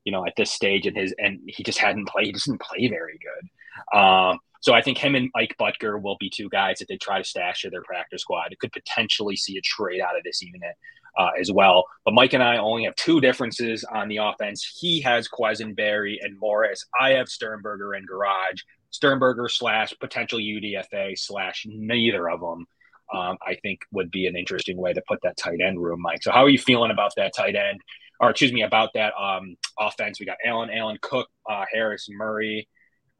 you 0.09 0.11
know, 0.11 0.25
at 0.25 0.33
this 0.35 0.49
stage 0.49 0.87
in 0.87 0.95
his, 0.95 1.13
and 1.19 1.39
he 1.45 1.61
just 1.61 1.77
hadn't 1.77 2.07
played, 2.07 2.25
he 2.25 2.31
doesn't 2.31 2.59
play 2.59 2.87
very 2.87 3.19
good. 3.21 3.95
Um, 3.95 4.39
so 4.59 4.73
I 4.73 4.81
think 4.81 4.97
him 4.97 5.13
and 5.13 5.29
Ike 5.35 5.55
Boettger 5.61 6.01
will 6.01 6.17
be 6.19 6.31
two 6.31 6.49
guys 6.49 6.79
that 6.79 6.87
they 6.87 6.97
try 6.97 7.19
to 7.19 7.23
stash 7.23 7.61
to 7.61 7.69
their 7.69 7.83
practice 7.83 8.23
squad. 8.23 8.51
It 8.51 8.57
could 8.57 8.71
potentially 8.71 9.35
see 9.35 9.55
a 9.55 9.61
trade 9.61 10.01
out 10.01 10.17
of 10.17 10.23
this 10.23 10.41
unit 10.41 10.75
uh, 11.15 11.29
as 11.39 11.51
well. 11.51 11.85
But 12.05 12.15
Mike 12.15 12.33
and 12.33 12.41
I 12.41 12.57
only 12.57 12.85
have 12.85 12.95
two 12.95 13.21
differences 13.21 13.83
on 13.83 14.09
the 14.09 14.17
offense. 14.17 14.77
He 14.79 14.99
has 15.01 15.29
Quessenberry 15.29 16.15
and 16.23 16.39
Morris. 16.39 16.83
I 16.99 17.11
have 17.11 17.29
Sternberger 17.29 17.93
and 17.93 18.09
Gouraige. 18.09 18.63
Sternberger 18.89 19.47
slash 19.47 19.93
potential 20.01 20.39
UDFA 20.39 21.19
slash 21.19 21.67
neither 21.69 22.27
of 22.31 22.39
them. 22.39 22.65
Um, 23.13 23.37
I 23.45 23.55
think 23.61 23.81
would 23.91 24.09
be 24.09 24.25
an 24.25 24.35
interesting 24.35 24.77
way 24.77 24.93
to 24.93 25.03
put 25.07 25.19
that 25.21 25.37
tight 25.37 25.59
end 25.63 25.79
room, 25.79 26.01
Mike. 26.01 26.23
So 26.23 26.31
how 26.31 26.43
are 26.43 26.49
you 26.49 26.57
feeling 26.57 26.89
about 26.89 27.13
that 27.17 27.33
tight 27.35 27.55
end? 27.55 27.79
Or 28.19 28.29
excuse 28.29 28.51
me, 28.51 28.63
about 28.63 28.89
that 28.95 29.13
um, 29.19 29.55
offense. 29.79 30.19
We 30.19 30.25
got 30.25 30.37
Allen, 30.45 30.69
Allen 30.71 30.97
Cook, 31.01 31.27
uh, 31.49 31.65
Harris, 31.71 32.07
Murray. 32.09 32.67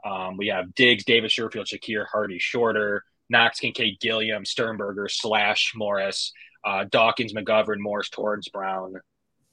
Um, 0.06 0.38
we 0.38 0.48
have 0.48 0.74
Diggs, 0.76 1.06
Davis, 1.06 1.34
Sherfield, 1.34 1.68
Shakir, 1.68 2.06
Harty, 2.06 2.40
Shorter, 2.40 3.04
Knox, 3.30 3.60
Kincaid, 3.60 4.00
Gilliam, 4.02 4.44
Sternberger, 4.46 5.08
Slash, 5.10 5.74
Morris, 5.76 6.34
uh, 6.66 6.86
Dawkins, 6.90 7.34
McGovern, 7.34 7.80
Morris, 7.80 8.10
Torrence, 8.10 8.50
Brown, 8.50 8.96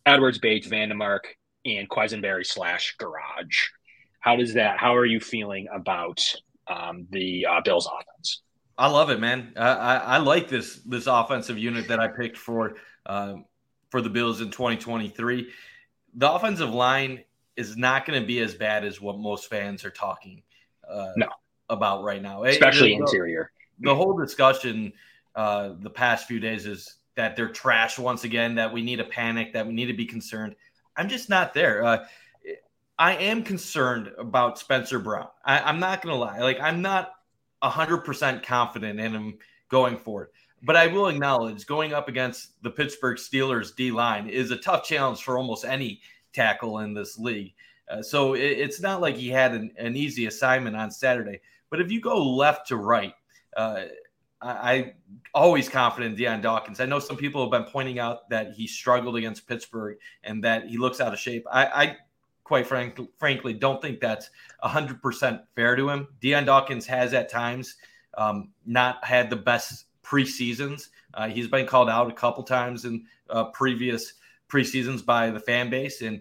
Edwards, 0.05 0.39
Bates, 0.39 0.67
Van 0.67 0.91
Demark, 0.91 1.21
and 1.65 1.89
Quessenberry 1.89 2.47
slash 2.47 2.97
Gouraige. 3.01 3.69
How 4.21 4.37
does 4.37 4.55
that? 4.55 4.79
How 4.79 4.95
are 4.95 5.05
you 5.05 5.21
feeling 5.21 5.67
about 5.73 6.23
um, 6.69 7.07
the 7.11 7.47
uh, 7.47 7.61
Bills 7.65 7.87
offense? 7.87 8.43
I 8.79 8.89
love 8.89 9.11
it, 9.11 9.21
man. 9.21 9.53
I, 9.57 9.69
I, 9.69 9.95
I, 9.97 10.17
like 10.19 10.49
this 10.49 10.81
this 10.85 11.07
offensive 11.07 11.59
unit 11.59 11.89
that 11.89 11.99
I 11.99 12.09
picked 12.09 12.37
for 12.37 12.77
uh, 13.07 13.35
for 13.97 14.03
the 14.03 14.11
Bills 14.11 14.43
in 14.43 14.51
2023. 14.51 15.49
The 16.17 16.31
offensive 16.31 16.69
line 16.69 17.25
is 17.57 17.79
not 17.79 18.05
going 18.05 18.21
to 18.21 18.27
be 18.27 18.41
as 18.41 18.55
bad 18.55 18.85
as 18.85 19.01
what 19.01 19.19
most 19.19 19.49
fans 19.49 19.87
are 19.87 19.91
talking 19.91 20.43
uh, 20.87 21.13
no. 21.17 21.29
about 21.71 22.03
right 22.03 22.21
now, 22.21 22.45
especially 22.45 22.93
it, 22.93 23.01
interior. 23.01 23.53
The, 23.81 23.89
the 23.89 23.95
whole 23.95 24.15
discussion 24.15 24.93
uh, 25.35 25.71
the 25.81 25.89
past 25.89 26.29
few 26.29 26.41
days 26.41 26.67
is 26.67 26.97
that 27.15 27.37
they're 27.37 27.49
trash 27.49 27.99
once 27.99 28.25
again, 28.25 28.57
that 28.57 28.71
we 28.71 28.83
need 28.83 28.97
to 28.97 29.05
panic, 29.05 29.55
that 29.55 29.67
we 29.67 29.73
need 29.73 29.87
to 29.87 29.95
be 29.95 30.05
concerned. 30.05 30.57
I'm 30.95 31.09
just 31.09 31.31
not 31.31 31.55
there. 31.55 31.83
Uh, 31.83 32.05
I 32.99 33.15
am 33.15 33.45
concerned 33.45 34.13
about 34.19 34.59
Spencer 34.59 34.99
Brown. 34.99 35.29
I, 35.43 35.61
I'm 35.61 35.81
not 35.81 36.03
going 36.03 36.15
to 36.15 36.21
lie. 36.21 36.41
Like, 36.41 36.61
I'm 36.61 36.83
not 36.83 37.13
100% 37.63 38.43
confident 38.43 39.01
in 39.01 39.15
him 39.15 39.39
going 39.71 39.97
forward. 39.97 40.29
But 40.67 40.75
I 40.75 40.89
will 40.89 41.07
acknowledge 41.07 41.65
going 41.65 41.93
up 41.93 42.09
against 42.09 42.61
the 42.65 42.71
Pittsburgh 42.71 43.19
Steelers 43.19 43.75
D 43.75 43.93
line 43.93 44.29
is 44.29 44.51
a 44.51 44.57
tough 44.57 44.83
challenge 44.83 45.23
for 45.23 45.39
almost 45.39 45.65
any 45.65 46.01
tackle 46.33 46.81
in 46.81 46.93
this 46.93 47.17
league. 47.17 47.55
Uh, 47.89 48.03
so 48.03 48.35
it, 48.35 48.41
it's 48.41 48.81
not 48.81 49.01
like 49.01 49.15
he 49.15 49.29
had 49.29 49.53
an, 49.55 49.71
an, 49.79 49.95
easy 49.95 50.27
assignment 50.27 50.75
on 50.75 50.91
Saturday. 50.91 51.41
But 51.71 51.81
if 51.81 51.93
you 51.93 52.01
go 52.01 52.21
left 52.21 52.67
to 52.69 52.77
right, 52.77 53.15
uh, 53.57 53.85
I, 54.43 54.73
I 54.73 54.95
always 55.33 55.69
confident 55.69 56.13
in 56.13 56.19
Dion 56.19 56.41
Dawkins. 56.41 56.81
I 56.81 56.87
know 56.87 56.99
some 56.99 57.17
people 57.17 57.43
have 57.43 57.53
been 57.53 57.71
pointing 57.71 58.01
out 58.01 58.29
that 58.31 58.53
he 58.55 58.67
struggled 58.67 59.15
against 59.15 59.47
Pittsburgh 59.47 59.99
and 60.25 60.43
that 60.43 60.67
he 60.67 60.79
looks 60.79 61.01
out 61.01 61.13
of 61.13 61.21
shape. 61.21 61.47
I, 61.49 61.67
I 61.67 61.97
quite 62.43 62.67
frank, 62.67 62.99
frankly 63.21 63.53
don't 63.53 63.81
think 63.81 64.01
that's 64.01 64.31
100% 64.65 65.43
fair 65.55 65.77
to 65.77 65.89
him. 65.89 66.09
Dion 66.21 66.45
Dawkins 66.45 66.87
has 66.87 67.15
at 67.15 67.29
times 67.29 67.77
um, 68.19 68.51
not 68.65 69.05
had 69.05 69.31
the 69.31 69.37
best 69.37 69.85
preseasons. 70.07 70.89
Uh, 71.15 71.29
he's 71.29 71.49
been 71.49 71.67
called 71.67 71.91
out 71.91 72.09
a 72.11 72.15
couple 72.15 72.43
times 72.43 72.85
in 72.85 73.05
uh, 73.31 73.45
previous 73.47 74.15
preseasons 74.49 75.05
by 75.05 75.31
the 75.31 75.41
fan 75.41 75.69
base. 75.69 76.03
And 76.03 76.21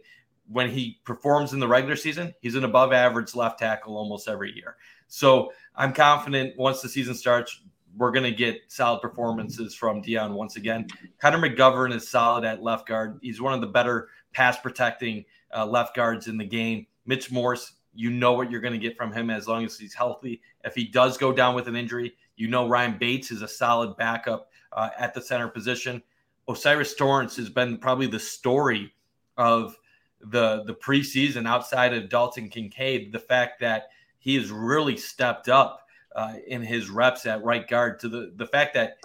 when 0.49 0.69
he 0.69 0.99
performs 1.03 1.53
in 1.53 1.59
the 1.59 1.67
regular 1.67 1.95
season, 1.95 2.33
he's 2.41 2.55
an 2.55 2.63
above 2.63 2.93
average 2.93 3.35
left 3.35 3.59
tackle 3.59 3.97
almost 3.97 4.27
every 4.27 4.53
year. 4.55 4.77
So 5.07 5.51
I'm 5.75 5.93
confident 5.93 6.57
once 6.57 6.81
the 6.81 6.89
season 6.89 7.13
starts, 7.13 7.61
we're 7.97 8.11
going 8.11 8.25
to 8.25 8.31
get 8.31 8.61
solid 8.67 9.01
performances 9.01 9.73
from 9.73 10.01
Dion 10.01 10.33
once 10.33 10.55
again. 10.57 10.87
Connor 11.19 11.37
McGovern 11.37 11.93
is 11.93 12.09
solid 12.09 12.43
at 12.43 12.61
left 12.61 12.87
guard. 12.87 13.19
He's 13.21 13.41
one 13.41 13.53
of 13.53 13.61
the 13.61 13.67
better 13.67 14.09
pass 14.33 14.59
protecting 14.59 15.23
uh, 15.55 15.65
left 15.65 15.95
guards 15.95 16.27
in 16.27 16.37
the 16.37 16.45
game. 16.45 16.87
Mitch 17.05 17.31
Morse, 17.31 17.73
you 17.93 18.09
know 18.09 18.33
what 18.33 18.51
you're 18.51 18.61
going 18.61 18.73
to 18.73 18.79
get 18.79 18.97
from 18.97 19.13
him 19.13 19.29
as 19.29 19.47
long 19.47 19.63
as 19.63 19.77
he's 19.77 19.93
healthy. 19.93 20.41
If 20.65 20.75
he 20.75 20.85
does 20.85 21.17
go 21.17 21.31
down 21.31 21.55
with 21.55 21.67
an 21.67 21.75
injury, 21.75 22.15
you 22.35 22.47
know 22.47 22.67
Ryan 22.67 22.97
Bates 22.97 23.31
is 23.31 23.41
a 23.41 23.47
solid 23.47 23.95
backup 23.97 24.49
uh, 24.73 24.89
at 24.97 25.13
the 25.13 25.21
center 25.21 25.47
position. 25.47 26.01
O'Cyrus 26.47 26.95
Torrence 26.95 27.35
has 27.37 27.49
been 27.49 27.77
probably 27.77 28.07
the 28.07 28.19
story 28.19 28.93
of 29.37 29.77
the 30.19 30.63
the 30.63 30.73
preseason 30.73 31.47
outside 31.47 31.93
of 31.93 32.09
Dalton 32.09 32.49
Kincaid. 32.49 33.11
The 33.11 33.19
fact 33.19 33.59
that 33.61 33.89
he 34.17 34.35
has 34.35 34.51
really 34.51 34.97
stepped 34.97 35.49
up 35.49 35.87
uh, 36.15 36.33
in 36.47 36.61
his 36.61 36.89
reps 36.89 37.25
at 37.25 37.43
right 37.43 37.67
guard 37.67 37.99
to 37.99 38.09
the 38.09 38.33
the 38.35 38.47
fact 38.47 38.73
that 38.73 38.97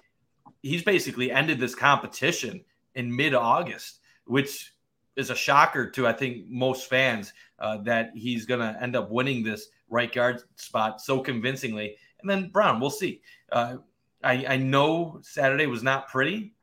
he's 0.63 0.83
basically 0.83 1.31
ended 1.31 1.59
this 1.59 1.75
competition 1.75 2.65
in 2.95 3.15
mid 3.15 3.35
August, 3.35 4.01
which 4.27 4.73
is 5.17 5.31
a 5.31 5.35
shocker 5.35 5.91
to 5.91 6.07
I 6.07 6.13
think 6.13 6.49
most 6.49 6.89
fans 6.89 7.33
uh, 7.59 7.79
that 7.79 8.13
he's 8.15 8.47
going 8.47 8.61
to 8.61 8.83
end 8.83 8.97
up 8.97 9.11
winning 9.11 9.43
this 9.43 9.69
right 9.91 10.13
guard 10.13 10.43
spot 10.57 11.01
so 11.01 11.21
convincingly. 11.21 11.97
And 12.21 12.31
then 12.31 12.49
Brown, 12.49 12.81
we'll 12.81 12.91
see. 12.91 13.21
Uh, 13.53 13.77
I, 14.23 14.45
I 14.49 14.57
know 14.57 15.21
Saturday 15.23 15.67
was 15.67 15.83
not 15.83 16.09
pretty, 16.09 16.55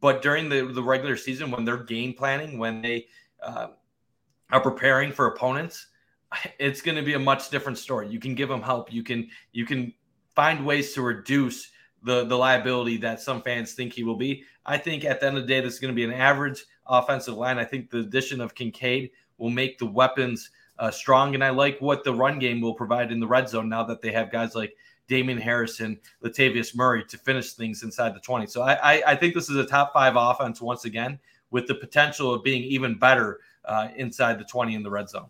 but 0.00 0.22
during 0.22 0.48
the, 0.48 0.72
the 0.72 0.82
regular 0.82 1.16
season, 1.16 1.50
when 1.50 1.64
they're 1.64 1.76
game 1.76 2.12
planning, 2.12 2.58
when 2.58 2.82
they 2.82 3.06
uh, 3.42 3.68
are 4.50 4.60
preparing 4.60 5.12
for 5.12 5.26
opponents, 5.26 5.86
it's 6.58 6.80
going 6.80 6.96
to 6.96 7.02
be 7.02 7.14
a 7.14 7.18
much 7.18 7.50
different 7.50 7.78
story. 7.78 8.08
You 8.08 8.20
can 8.20 8.34
give 8.34 8.48
them 8.48 8.62
help. 8.62 8.92
You 8.92 9.02
can 9.02 9.28
you 9.52 9.64
can 9.64 9.92
find 10.34 10.64
ways 10.64 10.92
to 10.94 11.02
reduce 11.02 11.70
the 12.02 12.24
the 12.24 12.36
liability 12.36 12.96
that 12.98 13.20
some 13.20 13.42
fans 13.42 13.72
think 13.72 13.92
he 13.92 14.04
will 14.04 14.16
be. 14.16 14.44
I 14.64 14.78
think 14.78 15.04
at 15.04 15.20
the 15.20 15.26
end 15.26 15.36
of 15.38 15.44
the 15.44 15.48
day, 15.48 15.60
this 15.60 15.74
is 15.74 15.80
going 15.80 15.92
to 15.92 15.96
be 15.96 16.04
an 16.04 16.12
average 16.12 16.64
offensive 16.86 17.34
line. 17.34 17.58
I 17.58 17.64
think 17.64 17.90
the 17.90 18.00
addition 18.00 18.40
of 18.40 18.54
Kincaid 18.54 19.10
will 19.38 19.50
make 19.50 19.78
the 19.78 19.86
weapons 19.86 20.50
uh, 20.78 20.90
strong, 20.90 21.34
and 21.34 21.42
I 21.42 21.50
like 21.50 21.80
what 21.80 22.04
the 22.04 22.14
run 22.14 22.38
game 22.38 22.60
will 22.60 22.74
provide 22.74 23.12
in 23.12 23.20
the 23.20 23.26
red 23.26 23.48
zone 23.48 23.68
now 23.68 23.84
that 23.84 24.00
they 24.02 24.12
have 24.12 24.30
guys 24.30 24.54
like 24.54 24.76
Damien 25.08 25.38
Harrison, 25.38 25.98
Latavius 26.24 26.74
Murray 26.74 27.04
to 27.04 27.18
finish 27.18 27.52
things 27.52 27.82
inside 27.82 28.14
the 28.14 28.20
20. 28.20 28.46
So 28.46 28.62
I, 28.62 28.74
I, 28.74 29.02
I 29.12 29.16
think 29.16 29.34
this 29.34 29.48
is 29.48 29.56
a 29.56 29.66
top 29.66 29.92
five 29.92 30.14
offense 30.16 30.60
once 30.60 30.84
again, 30.84 31.18
with 31.50 31.66
the 31.66 31.74
potential 31.74 32.34
of 32.34 32.42
being 32.42 32.62
even 32.64 32.98
better 32.98 33.40
uh, 33.64 33.88
inside 33.96 34.38
the 34.38 34.44
20 34.44 34.74
in 34.74 34.82
the 34.82 34.90
red 34.90 35.08
zone. 35.08 35.28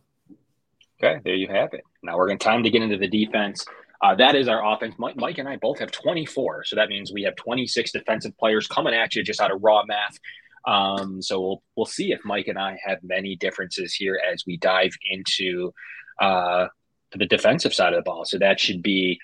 Okay, 1.02 1.20
there 1.24 1.34
you 1.34 1.48
have 1.48 1.74
it. 1.74 1.84
Now 2.02 2.16
we're 2.16 2.26
going 2.26 2.38
time 2.38 2.62
to 2.62 2.70
get 2.70 2.82
into 2.82 2.96
the 2.96 3.08
defense. 3.08 3.66
Uh, 4.02 4.14
that 4.14 4.34
is 4.34 4.48
our 4.48 4.74
offense. 4.74 4.94
Mike, 4.98 5.16
Mike, 5.16 5.38
and 5.38 5.48
I 5.48 5.56
both 5.56 5.78
have 5.78 5.90
24, 5.90 6.64
so 6.64 6.76
that 6.76 6.88
means 6.88 7.12
we 7.12 7.22
have 7.22 7.36
26 7.36 7.92
defensive 7.92 8.36
players 8.38 8.66
coming 8.66 8.94
at 8.94 9.14
you 9.14 9.22
just 9.22 9.40
out 9.40 9.50
of 9.50 9.62
raw 9.62 9.84
math. 9.86 10.18
Um, 10.66 11.22
so 11.22 11.40
we'll 11.40 11.62
we'll 11.76 11.86
see 11.86 12.12
if 12.12 12.20
Mike 12.24 12.48
and 12.48 12.58
I 12.58 12.78
have 12.84 12.98
many 13.02 13.36
differences 13.36 13.94
here 13.94 14.20
as 14.32 14.44
we 14.46 14.56
dive 14.56 14.92
into 15.10 15.72
uh, 16.20 16.66
the 17.12 17.26
defensive 17.26 17.72
side 17.72 17.92
of 17.92 17.98
the 17.98 18.08
ball. 18.08 18.24
So 18.24 18.38
that 18.38 18.58
should 18.58 18.82
be 18.82 19.18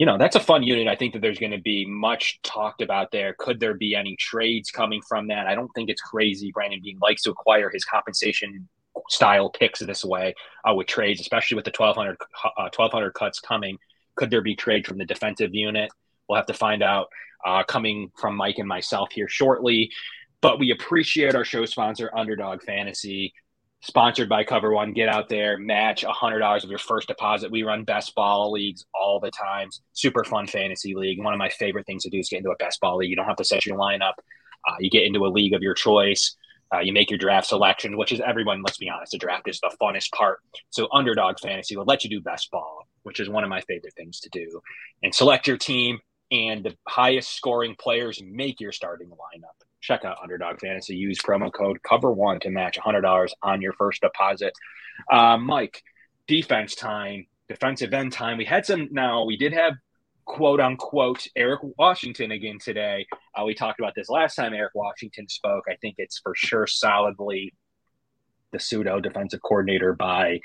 you 0.00 0.06
know, 0.06 0.16
that's 0.16 0.34
a 0.34 0.40
fun 0.40 0.62
unit. 0.62 0.88
I 0.88 0.96
think 0.96 1.12
that 1.12 1.20
there's 1.20 1.38
going 1.38 1.52
to 1.52 1.60
be 1.60 1.84
much 1.84 2.40
talked 2.42 2.80
about 2.80 3.10
there. 3.12 3.34
Could 3.38 3.60
there 3.60 3.74
be 3.74 3.94
any 3.94 4.16
trades 4.16 4.70
coming 4.70 5.02
from 5.06 5.28
that? 5.28 5.46
I 5.46 5.54
don't 5.54 5.70
think 5.74 5.90
it's 5.90 6.00
crazy. 6.00 6.50
Brandon 6.52 6.80
Beane 6.82 6.98
likes 7.02 7.22
to 7.24 7.30
acquire 7.30 7.68
his 7.68 7.84
compensation 7.84 8.66
style 9.10 9.50
picks 9.50 9.80
this 9.80 10.02
way 10.02 10.34
uh, 10.66 10.72
with 10.74 10.86
trades, 10.86 11.20
especially 11.20 11.56
with 11.56 11.66
the 11.66 11.72
1200, 11.76 12.16
uh, 12.44 12.70
1200 12.74 13.10
cuts 13.10 13.40
coming. 13.40 13.76
Could 14.14 14.30
there 14.30 14.40
be 14.40 14.56
trade 14.56 14.86
from 14.86 14.96
the 14.96 15.04
defensive 15.04 15.54
unit? 15.54 15.90
We'll 16.30 16.36
have 16.36 16.46
to 16.46 16.54
find 16.54 16.82
out 16.82 17.08
uh, 17.44 17.64
coming 17.64 18.10
from 18.18 18.36
Mike 18.36 18.56
and 18.56 18.68
myself 18.68 19.10
here 19.12 19.28
shortly. 19.28 19.90
But 20.42 20.58
we 20.58 20.70
appreciate 20.70 21.34
our 21.34 21.44
show 21.44 21.64
sponsor, 21.66 22.10
Underdog 22.16 22.62
Fantasy 22.62 23.34
sponsored 23.82 24.28
by 24.28 24.44
Cover 24.44 24.72
One. 24.72 24.92
Get 24.92 25.08
out 25.08 25.28
there, 25.28 25.58
match 25.58 26.04
$100 26.04 26.64
of 26.64 26.70
your 26.70 26.78
first 26.78 27.08
deposit. 27.08 27.50
We 27.50 27.62
run 27.62 27.84
best 27.84 28.14
ball 28.14 28.52
leagues 28.52 28.84
all 28.94 29.20
the 29.20 29.30
times. 29.30 29.80
Super 29.92 30.24
fun 30.24 30.46
fantasy 30.46 30.94
league. 30.94 31.22
One 31.22 31.34
of 31.34 31.38
my 31.38 31.48
favorite 31.48 31.86
things 31.86 32.04
to 32.04 32.10
do 32.10 32.18
is 32.18 32.28
get 32.28 32.38
into 32.38 32.50
a 32.50 32.56
best 32.56 32.80
ball 32.80 32.98
league. 32.98 33.10
You 33.10 33.16
don't 33.16 33.26
have 33.26 33.36
to 33.36 33.44
set 33.44 33.66
your 33.66 33.78
lineup. 33.78 34.14
Uh, 34.68 34.76
you 34.78 34.90
get 34.90 35.04
into 35.04 35.24
a 35.24 35.28
league 35.28 35.54
of 35.54 35.62
your 35.62 35.74
choice. 35.74 36.36
Uh, 36.72 36.80
you 36.80 36.92
make 36.92 37.10
your 37.10 37.18
draft 37.18 37.48
selection, 37.48 37.96
which 37.96 38.12
is 38.12 38.20
everyone, 38.20 38.62
let's 38.62 38.78
be 38.78 38.88
honest, 38.88 39.10
the 39.10 39.18
draft 39.18 39.48
is 39.48 39.58
the 39.58 39.74
funnest 39.82 40.12
part. 40.12 40.38
So, 40.68 40.86
underdog 40.92 41.40
fantasy 41.40 41.76
will 41.76 41.84
let 41.84 42.04
you 42.04 42.10
do 42.10 42.20
best 42.20 42.48
ball, 42.52 42.86
which 43.02 43.18
is 43.18 43.28
one 43.28 43.42
of 43.42 43.50
my 43.50 43.60
favorite 43.62 43.94
things 43.96 44.20
to 44.20 44.28
do. 44.28 44.60
And 45.02 45.12
select 45.12 45.48
your 45.48 45.56
team, 45.56 45.98
and 46.30 46.62
the 46.62 46.76
highest 46.86 47.34
scoring 47.34 47.74
players 47.76 48.22
make 48.24 48.60
your 48.60 48.70
starting 48.70 49.08
lineup 49.08 49.66
check 49.80 50.04
out 50.04 50.18
Underdog 50.22 50.60
Fantasy. 50.60 50.96
Use 50.96 51.18
promo 51.18 51.52
code 51.52 51.82
Cover 51.82 52.12
One 52.12 52.40
to 52.40 52.50
match 52.50 52.78
$100 52.78 53.28
on 53.42 53.62
your 53.62 53.72
first 53.72 54.00
deposit. 54.00 54.52
Uh, 55.10 55.36
Mike, 55.36 55.82
defense 56.26 56.74
time, 56.74 57.26
defensive 57.48 57.92
end 57.92 58.12
time. 58.12 58.38
We 58.38 58.44
had 58.44 58.66
some. 58.66 58.88
Now 58.90 59.24
we 59.24 59.36
did 59.36 59.52
have 59.52 59.74
quote 60.24 60.60
unquote 60.60 61.26
Eric 61.34 61.60
Washington 61.78 62.30
again 62.30 62.58
today. 62.58 63.06
Uh, 63.34 63.44
we 63.44 63.54
talked 63.54 63.80
about 63.80 63.94
this 63.96 64.08
last 64.08 64.36
time 64.36 64.54
Eric 64.54 64.74
Washington 64.74 65.28
spoke. 65.28 65.64
I 65.68 65.76
think 65.76 65.96
it's 65.98 66.18
for 66.18 66.34
sure 66.34 66.66
solidly 66.66 67.52
the 68.52 68.58
pseudo 68.58 69.00
defensive 69.00 69.40
coordinator 69.42 69.92
by 69.94 70.40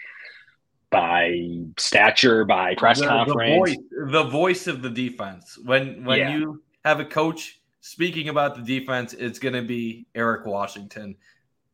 by 0.91 1.39
stature, 1.77 2.45
by 2.45 2.75
press 2.75 2.99
the, 2.99 3.07
conference. 3.07 3.51
The 3.51 3.57
voice, 3.57 4.11
the 4.11 4.23
voice, 4.23 4.67
of 4.67 4.81
the 4.81 4.89
defense. 4.89 5.57
When 5.63 6.05
when 6.05 6.19
yeah. 6.19 6.37
you 6.37 6.63
have 6.83 6.99
a 6.99 7.05
coach 7.05 7.59
speaking 7.85 8.29
about 8.29 8.55
the 8.55 8.63
defense, 8.63 9.13
it's 9.13 9.37
going 9.37 9.53
to 9.53 9.61
be 9.61 10.07
Eric 10.15 10.47
Washington 10.47 11.15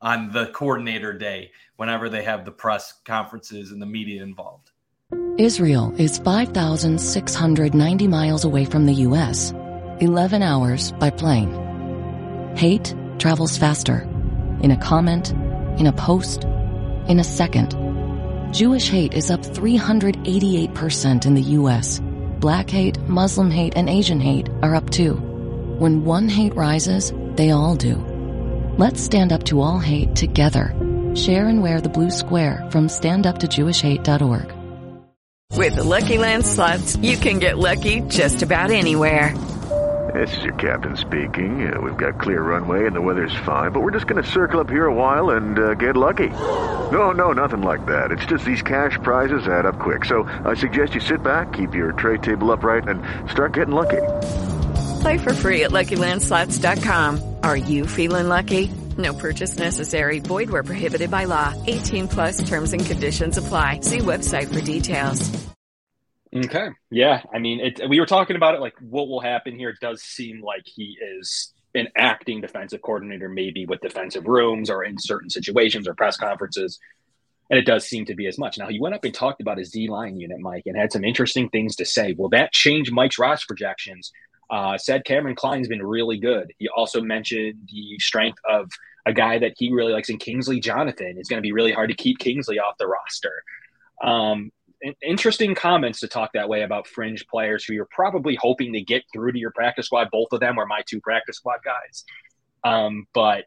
on 0.01 0.29
the 0.33 0.47
coordinator 0.47 1.13
day 1.13 1.51
whenever 1.77 2.09
they 2.09 2.23
have 2.23 2.43
the 2.43 2.51
press 2.51 2.93
conferences 3.05 3.71
and 3.71 3.81
the 3.81 3.85
media 3.85 4.21
involved. 4.21 4.71
Israel 5.37 5.93
is 5.97 6.17
5,690 6.17 8.07
miles 8.07 8.43
away 8.43 8.65
from 8.65 8.85
the 8.85 8.93
U.S., 8.93 9.53
11 10.01 10.43
hours 10.43 10.91
by 10.93 11.09
plane. 11.11 12.55
Hate 12.57 12.93
travels 13.17 13.57
faster. 13.57 14.01
In 14.61 14.71
a 14.71 14.77
comment, 14.77 15.31
in 15.79 15.87
a 15.87 15.93
post, 15.93 16.43
in 17.07 17.19
a 17.19 17.23
second. 17.23 17.73
Jewish 18.53 18.89
hate 18.89 19.13
is 19.13 19.31
up 19.31 19.43
388% 19.43 21.25
in 21.25 21.35
the 21.35 21.41
U.S. 21.41 22.01
Black 22.39 22.69
hate, 22.69 22.99
Muslim 23.07 23.49
hate, 23.49 23.77
and 23.77 23.89
Asian 23.89 24.19
hate 24.19 24.49
are 24.61 24.75
up 24.75 24.89
too. 24.89 25.30
When 25.81 26.05
one 26.05 26.29
hate 26.29 26.53
rises, 26.53 27.11
they 27.35 27.49
all 27.49 27.75
do. 27.75 27.95
Let's 28.77 29.01
stand 29.01 29.33
up 29.33 29.45
to 29.45 29.61
all 29.61 29.79
hate 29.79 30.15
together. 30.15 30.75
Share 31.15 31.47
and 31.47 31.63
wear 31.63 31.81
the 31.81 31.89
blue 31.89 32.11
square 32.11 32.63
from 32.69 32.87
standuptojewishhate.org. 32.87 34.55
With 35.57 35.75
the 35.75 35.83
Lucky 35.83 36.19
Land 36.19 36.45
slots, 36.45 36.97
you 36.97 37.17
can 37.17 37.39
get 37.39 37.57
lucky 37.57 38.01
just 38.09 38.43
about 38.43 38.69
anywhere. 38.69 39.35
This 40.13 40.37
is 40.37 40.43
your 40.43 40.53
captain 40.53 40.95
speaking. 40.97 41.73
Uh, 41.73 41.81
we've 41.81 41.97
got 41.97 42.21
clear 42.21 42.43
runway 42.43 42.85
and 42.85 42.95
the 42.95 43.01
weather's 43.01 43.35
fine, 43.43 43.71
but 43.71 43.81
we're 43.81 43.89
just 43.89 44.05
going 44.05 44.23
to 44.23 44.29
circle 44.29 44.59
up 44.59 44.69
here 44.69 44.85
a 44.85 44.93
while 44.93 45.31
and 45.31 45.57
uh, 45.57 45.73
get 45.73 45.97
lucky. 45.97 46.29
No, 46.29 47.11
no, 47.11 47.31
nothing 47.31 47.63
like 47.63 47.87
that. 47.87 48.11
It's 48.11 48.27
just 48.27 48.45
these 48.45 48.61
cash 48.61 48.99
prizes 49.01 49.47
add 49.47 49.65
up 49.65 49.79
quick. 49.79 50.05
So 50.05 50.29
I 50.45 50.53
suggest 50.53 50.93
you 50.93 51.01
sit 51.01 51.23
back, 51.23 51.53
keep 51.53 51.73
your 51.73 51.93
tray 51.93 52.19
table 52.19 52.51
upright, 52.51 52.87
and 52.87 53.01
start 53.31 53.53
getting 53.53 53.73
lucky. 53.73 54.60
Play 55.01 55.17
for 55.17 55.33
free 55.33 55.63
at 55.63 55.71
LuckyLandSlots.com. 55.71 57.37
Are 57.43 57.57
you 57.57 57.87
feeling 57.87 58.27
lucky? 58.27 58.71
No 58.99 59.13
purchase 59.15 59.57
necessary. 59.57 60.19
Void 60.19 60.51
where 60.51 60.61
prohibited 60.61 61.09
by 61.09 61.25
law. 61.25 61.55
18 61.65 62.07
plus 62.07 62.47
terms 62.47 62.71
and 62.73 62.85
conditions 62.85 63.37
apply. 63.37 63.79
See 63.81 63.97
website 63.99 64.53
for 64.53 64.61
details. 64.61 65.47
Okay. 66.33 66.69
Yeah. 66.91 67.23
I 67.33 67.39
mean, 67.39 67.59
it, 67.61 67.81
we 67.89 67.99
were 67.99 68.05
talking 68.05 68.35
about 68.35 68.53
it 68.53 68.61
like 68.61 68.75
what 68.79 69.07
will 69.07 69.19
happen 69.19 69.57
here. 69.57 69.69
It 69.69 69.79
does 69.81 70.03
seem 70.03 70.41
like 70.43 70.63
he 70.65 70.97
is 71.17 71.51
an 71.73 71.87
acting 71.97 72.41
defensive 72.41 72.83
coordinator, 72.83 73.27
maybe 73.27 73.65
with 73.65 73.81
defensive 73.81 74.27
rooms 74.27 74.69
or 74.69 74.83
in 74.83 74.97
certain 74.99 75.31
situations 75.31 75.87
or 75.87 75.95
press 75.95 76.15
conferences. 76.15 76.79
And 77.49 77.57
it 77.57 77.65
does 77.65 77.87
seem 77.87 78.05
to 78.05 78.13
be 78.13 78.27
as 78.27 78.37
much. 78.37 78.59
Now, 78.59 78.67
he 78.67 78.79
went 78.79 78.93
up 78.93 79.03
and 79.03 79.13
talked 79.13 79.41
about 79.41 79.57
his 79.57 79.71
D 79.71 79.89
line 79.89 80.19
unit, 80.19 80.39
Mike, 80.39 80.63
and 80.67 80.77
had 80.77 80.91
some 80.93 81.03
interesting 81.03 81.49
things 81.49 81.75
to 81.77 81.85
say. 81.85 82.13
Will 82.13 82.29
that 82.29 82.53
change 82.53 82.91
Mike's 82.91 83.17
roster 83.17 83.47
projections? 83.47 84.11
Uh, 84.51 84.77
said 84.77 85.05
Kameron 85.05 85.35
Cline's 85.35 85.69
been 85.69 85.81
really 85.81 86.17
good. 86.17 86.51
He 86.59 86.67
also 86.67 87.01
mentioned 87.01 87.69
the 87.71 87.97
strength 87.99 88.37
of 88.47 88.69
a 89.05 89.13
guy 89.13 89.39
that 89.39 89.53
he 89.57 89.71
really 89.71 89.93
likes 89.93 90.09
in 90.09 90.17
Kingsley 90.17 90.59
Jonathan. 90.59 91.15
It's 91.17 91.29
going 91.29 91.41
to 91.41 91.45
be 91.45 91.53
really 91.53 91.71
hard 91.71 91.89
to 91.89 91.95
keep 91.95 92.19
Kingsley 92.19 92.59
off 92.59 92.77
the 92.77 92.87
roster. 92.87 93.43
Um, 94.03 94.51
interesting 95.01 95.55
comments 95.55 96.01
to 96.01 96.07
talk 96.07 96.31
that 96.33 96.49
way 96.49 96.63
about 96.63 96.87
fringe 96.87 97.25
players 97.27 97.63
who 97.63 97.73
you're 97.73 97.87
probably 97.91 98.35
hoping 98.35 98.73
to 98.73 98.81
get 98.81 99.03
through 99.13 99.31
to 99.31 99.39
your 99.39 99.51
practice 99.51 99.85
squad. 99.85 100.09
Both 100.11 100.33
of 100.33 100.41
them 100.41 100.57
were 100.57 100.65
my 100.65 100.81
two 100.85 100.99
practice 100.99 101.37
squad 101.37 101.59
guys. 101.63 102.03
Um, 102.63 103.07
but 103.13 103.45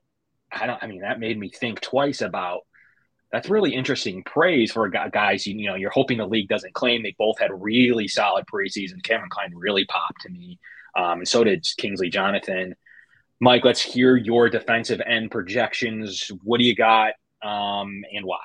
I 0.50 0.66
don't, 0.66 0.82
I 0.82 0.86
mean, 0.86 1.02
that 1.02 1.20
made 1.20 1.38
me 1.38 1.50
think 1.50 1.80
twice 1.80 2.20
about 2.22 2.62
that's 3.32 3.50
really 3.50 3.74
interesting 3.74 4.22
praise 4.22 4.70
for 4.70 4.88
guys. 4.88 5.46
You, 5.46 5.56
you 5.56 5.68
know, 5.68 5.74
you're 5.74 5.90
hoping 5.90 6.18
the 6.18 6.26
league 6.26 6.48
doesn't 6.48 6.72
claim 6.72 7.02
they 7.02 7.16
both 7.18 7.38
had 7.38 7.50
really 7.52 8.06
solid 8.06 8.44
preseason. 8.46 9.02
Kameron 9.02 9.28
Cline 9.28 9.52
really 9.54 9.84
popped 9.86 10.20
to 10.22 10.30
me. 10.30 10.58
Um, 10.96 11.20
and 11.20 11.28
so 11.28 11.44
did 11.44 11.66
Kingsley 11.76 12.10
Jonathan. 12.10 12.74
Mike, 13.40 13.64
let's 13.64 13.82
hear 13.82 14.16
your 14.16 14.48
defensive 14.48 15.00
end 15.06 15.30
projections. 15.30 16.30
What 16.42 16.58
do 16.58 16.64
you 16.64 16.74
got 16.74 17.14
um, 17.42 18.04
and 18.12 18.24
why? 18.24 18.38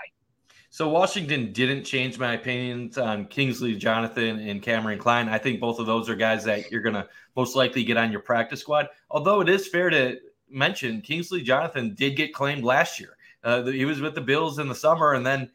So 0.72 0.88
Washington 0.88 1.52
didn't 1.52 1.84
change 1.84 2.20
my 2.20 2.34
opinions 2.34 2.98
on 2.98 3.26
Kingsley 3.26 3.76
Jonathan 3.76 4.40
and 4.40 4.62
Kameron 4.62 5.00
Cline. 5.00 5.28
I 5.28 5.40
think 5.40 5.60
both 5.60 5.80
of 5.80 5.88
those 5.88 6.10
are 6.10 6.16
guys 6.16 6.44
that 6.44 6.72
you're 6.72 6.82
going 6.82 6.94
to 6.94 7.08
most 7.36 7.56
likely 7.56 7.84
get 7.84 7.98
on 7.98 8.12
your 8.12 8.22
practice 8.22 8.62
squad. 8.62 8.88
Although 9.10 9.42
it 9.42 9.50
is 9.50 9.68
fair 9.68 9.90
to 9.90 10.18
mention 10.48 11.02
Kingsley 11.02 11.42
Jonathan 11.42 11.96
did 11.96 12.16
get 12.16 12.34
claimed 12.34 12.64
last 12.64 13.00
year. 13.00 13.18
Uh, 13.44 13.64
he 13.66 13.86
was 13.86 14.00
with 14.02 14.16
the 14.16 14.22
Bills 14.22 14.60
in 14.60 14.68
the 14.68 14.76
summer 14.76 15.14
and 15.14 15.26
then 15.26 15.50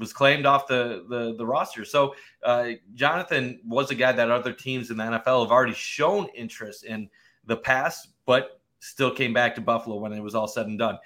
was 0.00 0.12
claimed 0.12 0.46
off 0.46 0.66
the 0.66 1.04
the, 1.08 1.36
the 1.36 1.46
roster. 1.46 1.84
So 1.84 2.14
uh, 2.42 2.70
Jonathan 2.94 3.60
was 3.64 3.92
a 3.92 3.94
guy 3.94 4.10
that 4.10 4.30
other 4.30 4.52
teams 4.52 4.90
in 4.90 4.96
the 4.96 5.04
NFL 5.04 5.44
have 5.44 5.52
already 5.52 5.74
shown 5.74 6.28
interest 6.34 6.84
in 6.84 7.08
the 7.44 7.56
past, 7.56 8.08
but 8.26 8.60
still 8.80 9.14
came 9.14 9.32
back 9.32 9.54
to 9.54 9.60
Buffalo 9.60 9.96
when 9.96 10.12
it 10.12 10.20
was 10.20 10.34
all 10.34 10.48
said 10.48 10.66
and 10.66 10.78
done. 10.78 10.98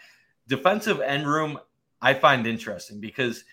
Defensive 0.49 1.01
end 1.01 1.27
room, 1.27 1.59
I 2.01 2.15
find 2.15 2.47
interesting 2.47 3.01
because 3.01 3.45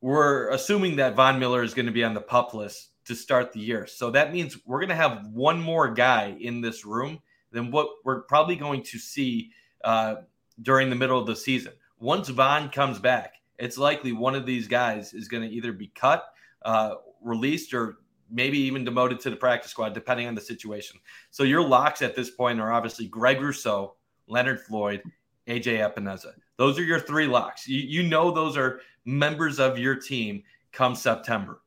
we're 0.00 0.50
assuming 0.50 0.96
that 0.96 1.14
Von 1.14 1.38
Miller 1.38 1.62
is 1.62 1.72
going 1.72 1.86
to 1.86 1.92
be 1.92 2.04
on 2.04 2.12
the 2.12 2.20
pup 2.20 2.52
list 2.52 2.90
to 3.06 3.14
start 3.14 3.52
the 3.52 3.60
year. 3.60 3.86
So 3.86 4.10
that 4.10 4.32
means 4.32 4.58
we're 4.66 4.80
going 4.80 4.88
to 4.88 4.94
have 4.94 5.26
one 5.28 5.60
more 5.60 5.92
guy 5.92 6.36
in 6.40 6.60
this 6.60 6.84
room 6.84 7.20
than 7.52 7.70
what 7.70 7.88
we're 8.04 8.22
probably 8.22 8.56
going 8.56 8.82
to 8.82 8.98
see 8.98 9.50
uh, 9.84 10.16
during 10.60 10.90
the 10.90 10.96
middle 10.96 11.18
of 11.18 11.26
the 11.26 11.36
season. 11.36 11.72
Once 11.98 12.28
Von 12.28 12.68
comes 12.70 12.98
back, 12.98 13.34
it's 13.64 13.78
likely 13.78 14.12
one 14.12 14.34
of 14.34 14.44
these 14.44 14.68
guys 14.68 15.14
is 15.14 15.26
going 15.26 15.42
to 15.42 15.48
either 15.48 15.72
be 15.72 15.86
cut, 15.86 16.26
uh, 16.66 16.96
released, 17.22 17.72
or 17.72 17.96
maybe 18.30 18.58
even 18.58 18.84
demoted 18.84 19.18
to 19.20 19.30
the 19.30 19.36
practice 19.36 19.70
squad, 19.70 19.94
depending 19.94 20.26
on 20.26 20.34
the 20.34 20.40
situation. 20.40 21.00
So 21.30 21.44
your 21.44 21.66
locks 21.66 22.02
at 22.02 22.14
this 22.14 22.28
point 22.28 22.60
are 22.60 22.70
obviously 22.70 23.06
Greg 23.06 23.40
Rousseau, 23.40 23.94
Leonard 24.26 24.60
Floyd, 24.60 25.02
AJ 25.48 25.78
Epenesa. 25.78 26.32
Those 26.58 26.78
are 26.78 26.82
your 26.82 27.00
three 27.00 27.26
locks. 27.26 27.66
You, 27.66 27.78
you 27.78 28.02
know 28.02 28.30
those 28.30 28.58
are 28.58 28.82
members 29.06 29.58
of 29.58 29.78
your 29.78 29.94
team 29.94 30.42
come 30.70 30.94
September. 30.94 31.62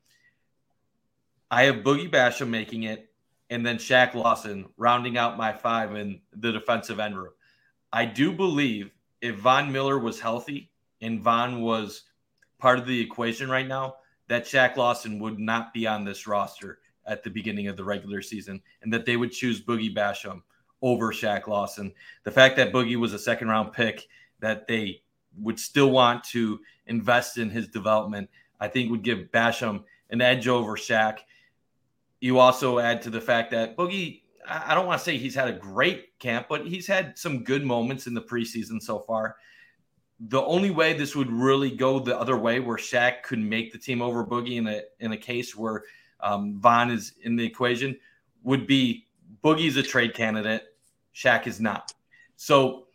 I 1.50 1.64
have 1.64 1.78
Boogie 1.78 2.12
Basham 2.12 2.50
making 2.50 2.84
it, 2.84 3.10
and 3.50 3.66
then 3.66 3.78
Shaq 3.78 4.14
Lawson 4.14 4.68
rounding 4.78 5.18
out 5.18 5.36
my 5.36 5.52
five 5.52 5.96
in 5.96 6.22
the 6.32 6.52
defensive 6.52 7.00
end 7.00 7.18
room. 7.18 7.34
I 7.92 8.06
do 8.06 8.32
believe 8.32 8.92
if 9.20 9.38
Von 9.38 9.72
Miller 9.72 9.98
was 9.98 10.20
healthy 10.20 10.70
and 11.02 11.22
Von 11.22 11.62
was 11.62 12.04
part 12.60 12.80
of 12.80 12.88
the 12.88 13.00
equation 13.00 13.50
right 13.50 13.68
now, 13.68 13.96
that 14.28 14.46
Shaq 14.46 14.76
Lawson 14.76 15.20
would 15.20 15.40
not 15.40 15.74
be 15.74 15.88
on 15.88 16.04
this 16.04 16.28
roster 16.28 16.80
at 17.06 17.24
the 17.24 17.30
beginning 17.30 17.68
of 17.68 17.78
the 17.78 17.84
regular 17.84 18.22
season, 18.22 18.62
and 18.82 18.92
that 18.92 19.06
they 19.06 19.16
would 19.16 19.32
choose 19.32 19.64
Boogie 19.64 19.96
Basham 19.96 20.42
over 20.82 21.14
Shaq 21.14 21.48
Lawson. 21.48 21.94
The 22.24 22.32
fact 22.32 22.58
that 22.58 22.74
Boogie 22.74 22.98
was 22.98 23.14
a 23.14 23.20
second 23.20 23.48
round 23.48 23.72
pick, 23.74 24.08
that 24.40 24.68
they 24.68 25.02
would 25.40 25.60
still 25.60 25.92
want 25.92 26.24
to 26.26 26.60
invest 26.88 27.38
in 27.38 27.50
his 27.50 27.68
development, 27.68 28.30
I 28.60 28.68
think 28.68 28.92
would 28.92 29.04
give 29.04 29.32
Basham 29.32 29.84
an 30.10 30.22
edge 30.22 30.48
over 30.48 30.76
Shaq. 30.76 31.20
You 32.20 32.40
also 32.40 32.80
add 32.80 33.02
to 33.04 33.10
the 33.10 33.22
fact 33.22 33.52
that 33.52 33.78
Boogie, 33.78 34.22
I 34.48 34.74
don't 34.74 34.88
want 34.88 35.00
to 35.00 35.06
say 35.06 35.18
he's 35.18 35.36
had 35.36 35.48
a 35.48 35.54
great 35.54 36.18
camp, 36.20 36.48
but 36.50 36.66
he's 36.66 36.88
had 36.88 37.18
some 37.18 37.44
good 37.44 37.64
moments 37.64 38.08
in 38.08 38.14
the 38.14 38.22
preseason 38.22 38.82
so 38.82 39.00
far. 39.00 39.36
The 40.20 40.42
only 40.42 40.72
way 40.72 40.94
this 40.94 41.16
would 41.16 41.32
really 41.32 41.70
go 41.70 42.00
the 42.00 42.18
other 42.20 42.38
way, 42.38 42.60
where 42.60 42.78
Shaq 42.78 43.24
could 43.24 43.40
make 43.40 43.72
the 43.72 43.78
team 43.78 44.02
over 44.02 44.26
Boogie 44.26 44.58
in 44.58 44.68
a 44.68 44.82
in 45.00 45.12
a 45.12 45.18
case 45.18 45.56
where 45.56 45.84
um, 46.20 46.60
Von 46.60 46.90
is 46.90 47.14
in 47.22 47.36
the 47.36 47.46
equation, 47.46 47.98
would 48.44 48.66
be 48.66 49.06
Boogie's 49.44 49.78
a 49.78 49.84
trade 49.84 50.14
candidate. 50.14 50.64
Shaq 51.14 51.48
is 51.48 51.60
not. 51.60 51.94
So 52.36 52.88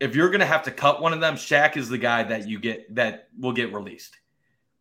if 0.00 0.14
you're 0.14 0.28
going 0.28 0.40
to 0.40 0.46
have 0.46 0.62
to 0.64 0.70
cut 0.70 1.02
one 1.02 1.12
of 1.12 1.20
them, 1.20 1.34
Shaq 1.34 1.76
is 1.76 1.88
the 1.88 1.98
guy 1.98 2.22
that 2.22 2.48
you 2.48 2.60
get 2.60 2.94
that 2.94 3.28
will 3.38 3.52
get 3.52 3.72
released. 3.72 4.16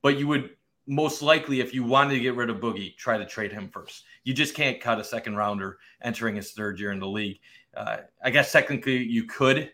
But 0.01 0.17
you 0.17 0.27
would 0.27 0.51
most 0.87 1.21
likely, 1.21 1.59
if 1.59 1.73
you 1.73 1.83
wanted 1.83 2.13
to 2.13 2.19
get 2.19 2.35
rid 2.35 2.49
of 2.49 2.57
Boogie, 2.57 2.95
try 2.95 3.17
to 3.17 3.25
trade 3.25 3.51
him 3.51 3.69
first. 3.69 4.05
You 4.23 4.33
just 4.33 4.55
can't 4.55 4.79
cut 4.79 4.99
a 4.99 5.03
second 5.03 5.35
rounder 5.35 5.79
entering 6.01 6.35
his 6.35 6.51
third 6.51 6.79
year 6.79 6.91
in 6.91 6.99
the 6.99 7.07
league. 7.07 7.39
Uh, 7.75 7.97
I 8.23 8.29
guess 8.29 8.51
technically 8.51 9.03
you 9.03 9.25
could, 9.25 9.71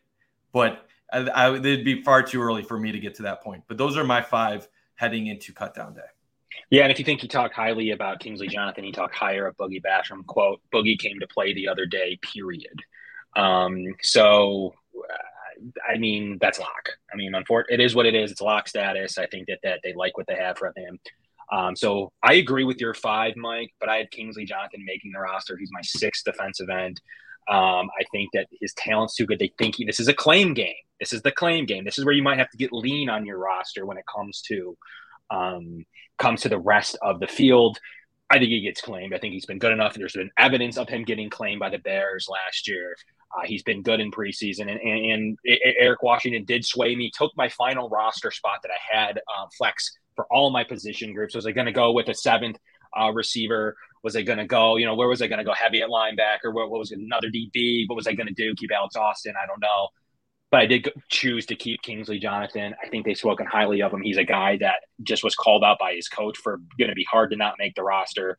but 0.51 0.87
I, 1.13 1.19
I, 1.19 1.55
it'd 1.55 1.85
be 1.85 2.01
far 2.03 2.23
too 2.23 2.41
early 2.41 2.63
for 2.63 2.79
me 2.79 2.91
to 2.91 2.99
get 2.99 3.15
to 3.15 3.23
that 3.23 3.41
point. 3.43 3.63
But 3.67 3.77
those 3.77 3.97
are 3.97 4.03
my 4.03 4.21
five 4.21 4.67
heading 4.95 5.27
into 5.27 5.53
cutdown 5.53 5.95
day. 5.95 6.01
Yeah, 6.69 6.83
and 6.83 6.91
if 6.91 6.99
you 6.99 7.05
think 7.05 7.23
you 7.23 7.29
talk 7.29 7.53
highly 7.53 7.91
about 7.91 8.19
Kingsley 8.19 8.47
Jonathan, 8.47 8.83
you 8.83 8.91
talk 8.91 9.13
higher 9.13 9.47
of 9.47 9.57
Boogie 9.57 9.81
Basham. 9.81 10.25
Quote: 10.25 10.61
Boogie 10.73 10.99
came 10.99 11.19
to 11.19 11.27
play 11.27 11.53
the 11.53 11.67
other 11.67 11.85
day. 11.85 12.19
Period. 12.21 12.79
Um, 13.35 13.85
so, 14.01 14.73
uh, 14.95 15.91
I 15.91 15.97
mean, 15.97 16.37
that's 16.39 16.59
lock. 16.59 16.89
I 17.11 17.15
mean, 17.15 17.33
unfortunately, 17.33 17.83
it 17.83 17.85
is 17.85 17.95
what 17.95 18.05
it 18.05 18.15
is. 18.15 18.31
It's 18.31 18.41
lock 18.41 18.67
status. 18.67 19.17
I 19.17 19.25
think 19.27 19.47
that 19.47 19.59
that 19.63 19.79
they 19.83 19.93
like 19.93 20.17
what 20.17 20.27
they 20.27 20.35
have 20.35 20.57
from 20.57 20.73
him. 20.75 20.99
Um, 21.51 21.75
so 21.75 22.11
I 22.23 22.33
agree 22.33 22.63
with 22.63 22.79
your 22.79 22.93
five, 22.93 23.35
Mike, 23.35 23.71
but 23.79 23.89
I 23.89 23.97
had 23.97 24.11
Kingsley 24.11 24.45
Jonathan 24.45 24.83
making 24.85 25.11
the 25.11 25.19
roster. 25.19 25.57
He's 25.57 25.71
my 25.71 25.81
sixth 25.81 26.23
defensive 26.23 26.69
end. 26.69 27.01
Um, 27.49 27.89
I 27.99 28.03
think 28.11 28.29
that 28.33 28.47
his 28.61 28.73
talent's 28.73 29.15
too 29.15 29.25
good. 29.25 29.39
They 29.39 29.53
think 29.57 29.75
he, 29.75 29.85
this 29.85 29.99
is 29.99 30.07
a 30.07 30.13
claim 30.13 30.53
game. 30.53 30.75
This 30.99 31.13
is 31.13 31.21
the 31.21 31.31
claim 31.31 31.65
game. 31.65 31.83
This 31.83 31.97
is 31.97 32.05
where 32.05 32.13
you 32.13 32.23
might 32.23 32.37
have 32.37 32.49
to 32.51 32.57
get 32.57 32.71
lean 32.71 33.09
on 33.09 33.25
your 33.25 33.37
roster 33.37 33.85
when 33.85 33.97
it 33.97 34.05
comes 34.13 34.41
to 34.43 34.77
um, 35.29 35.85
comes 36.17 36.41
to 36.41 36.49
the 36.49 36.59
rest 36.59 36.97
of 37.01 37.19
the 37.19 37.27
field. 37.27 37.79
I 38.29 38.37
think 38.37 38.49
he 38.49 38.61
gets 38.61 38.81
claimed. 38.81 39.13
I 39.13 39.19
think 39.19 39.33
he's 39.33 39.45
been 39.45 39.59
good 39.59 39.73
enough. 39.73 39.93
There's 39.93 40.13
been 40.13 40.31
evidence 40.37 40.77
of 40.77 40.89
him 40.89 41.03
getting 41.03 41.29
claimed 41.29 41.59
by 41.59 41.69
the 41.69 41.77
Bears 41.77 42.27
last 42.29 42.67
year. 42.67 42.95
Uh, 43.35 43.45
he's 43.45 43.63
been 43.63 43.81
good 43.81 43.99
in 43.99 44.11
preseason, 44.11 44.71
and, 44.71 44.79
and, 44.79 45.05
and, 45.11 45.37
Eric 45.79 46.03
Washington 46.03 46.45
did 46.45 46.63
sway 46.63 46.95
me. 46.95 47.11
Took 47.13 47.31
my 47.35 47.49
final 47.49 47.89
roster 47.89 48.31
spot 48.31 48.59
that 48.63 48.71
I 48.71 48.97
had 48.97 49.17
uh, 49.17 49.47
flex 49.57 49.97
for 50.15 50.25
all 50.31 50.51
my 50.51 50.63
position 50.63 51.13
groups. 51.13 51.35
Was 51.35 51.45
I 51.45 51.51
going 51.51 51.65
to 51.65 51.71
go 51.71 51.91
with 51.91 52.09
a 52.09 52.13
seventh 52.13 52.57
uh, 52.97 53.11
receiver? 53.11 53.75
Was 54.03 54.15
I 54.15 54.21
going 54.21 54.39
to 54.39 54.45
go? 54.45 54.75
You 54.75 54.85
know, 54.85 54.95
where 54.95 55.07
was 55.07 55.21
I 55.21 55.27
going 55.27 55.39
to 55.39 55.45
go? 55.45 55.53
Heavy 55.53 55.81
at 55.81 55.89
linebacker? 55.89 56.53
What, 56.53 56.69
what 56.69 56.79
was 56.79 56.91
another 56.91 57.29
DB? 57.29 57.85
What 57.87 57.95
was 57.95 58.07
I 58.07 58.13
going 58.13 58.27
to 58.27 58.33
do? 58.33 58.53
Keep 58.55 58.71
Alex 58.71 58.95
Austin? 58.95 59.33
I 59.41 59.47
don't 59.47 59.61
know 59.61 59.87
but 60.53 60.59
I 60.59 60.65
did 60.67 60.87
choose 61.09 61.47
to 61.47 61.55
keep 61.55 61.81
Kingsley 61.81 62.19
Jonathan. 62.19 62.75
I 62.79 62.87
think 62.87 63.07
they've 63.07 63.17
spoken 63.17 63.47
highly 63.47 63.81
of 63.81 63.91
him. 63.91 64.03
He's 64.03 64.17
a 64.17 64.23
guy 64.23 64.55
that 64.57 64.75
just 65.01 65.23
was 65.23 65.33
called 65.33 65.63
out 65.63 65.79
by 65.79 65.95
his 65.95 66.07
coach 66.07 66.37
for 66.37 66.59
going 66.77 66.89
to 66.89 66.95
be 66.95 67.07
hard 67.09 67.31
to 67.31 67.35
not 67.35 67.55
make 67.57 67.73
the 67.73 67.81
roster. 67.81 68.37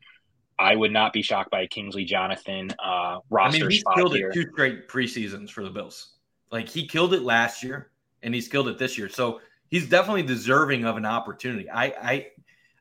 I 0.57 0.77
would 0.77 0.93
not 0.93 1.13
be 1.13 1.23
shocked 1.23 1.51
by 1.51 1.67
Kingsley 1.67 2.05
Jonathan 2.05 2.71
uh, 2.79 3.19
roster 3.31 3.57
I 3.57 3.61
mean, 3.63 3.71
he's 3.73 3.81
spot 3.81 3.97
killed 3.97 4.15
here. 4.15 4.29
it 4.29 4.35
two 4.35 4.49
straight 4.53 4.89
preseasons 4.89 5.51
for 5.51 5.65
the 5.65 5.71
Bills. 5.71 6.13
Like 6.53 6.69
he 6.69 6.87
killed 6.87 7.15
it 7.15 7.23
last 7.23 7.65
year, 7.65 7.91
and 8.23 8.33
he's 8.33 8.47
killed 8.47 8.69
it 8.69 8.79
this 8.79 8.97
year. 8.97 9.09
So 9.09 9.41
he's 9.67 9.89
definitely 9.89 10.23
deserving 10.23 10.85
of 10.85 10.97
an 10.97 11.07
opportunity. 11.07 11.69
I 11.69 11.87
I 11.87 12.27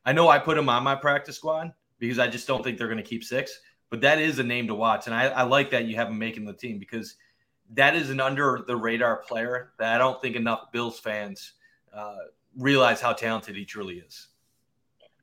I 0.05 0.13
know 0.13 0.29
I 0.29 0.37
put 0.37 0.59
him 0.59 0.69
on 0.69 0.83
my 0.83 0.93
practice 0.93 1.37
squad 1.37 1.73
because 1.99 2.19
I 2.19 2.27
just 2.27 2.47
don't 2.47 2.63
think 2.63 2.77
they're 2.77 2.87
going 2.87 2.97
to 2.97 3.03
keep 3.03 3.23
six. 3.23 3.59
But 3.89 4.01
that 4.01 4.19
is 4.19 4.39
a 4.39 4.43
name 4.43 4.67
to 4.67 4.75
watch, 4.75 5.05
and 5.05 5.15
I, 5.15 5.25
I 5.25 5.43
like 5.43 5.71
that 5.71 5.85
you 5.85 5.95
have 5.97 6.07
him 6.07 6.17
making 6.17 6.45
the 6.45 6.53
team 6.53 6.79
because– 6.79 7.15
that 7.71 7.95
is 7.95 8.09
an 8.09 8.19
under 8.19 8.63
the 8.67 8.75
radar 8.75 9.17
player 9.17 9.71
that 9.79 9.95
I 9.95 9.97
don't 9.97 10.21
think 10.21 10.35
enough 10.35 10.71
Bills 10.71 10.99
fans 10.99 11.53
uh, 11.93 12.17
realize 12.57 13.01
how 13.01 13.13
talented 13.13 13.55
he 13.55 13.65
truly 13.65 13.95
is. 13.95 14.27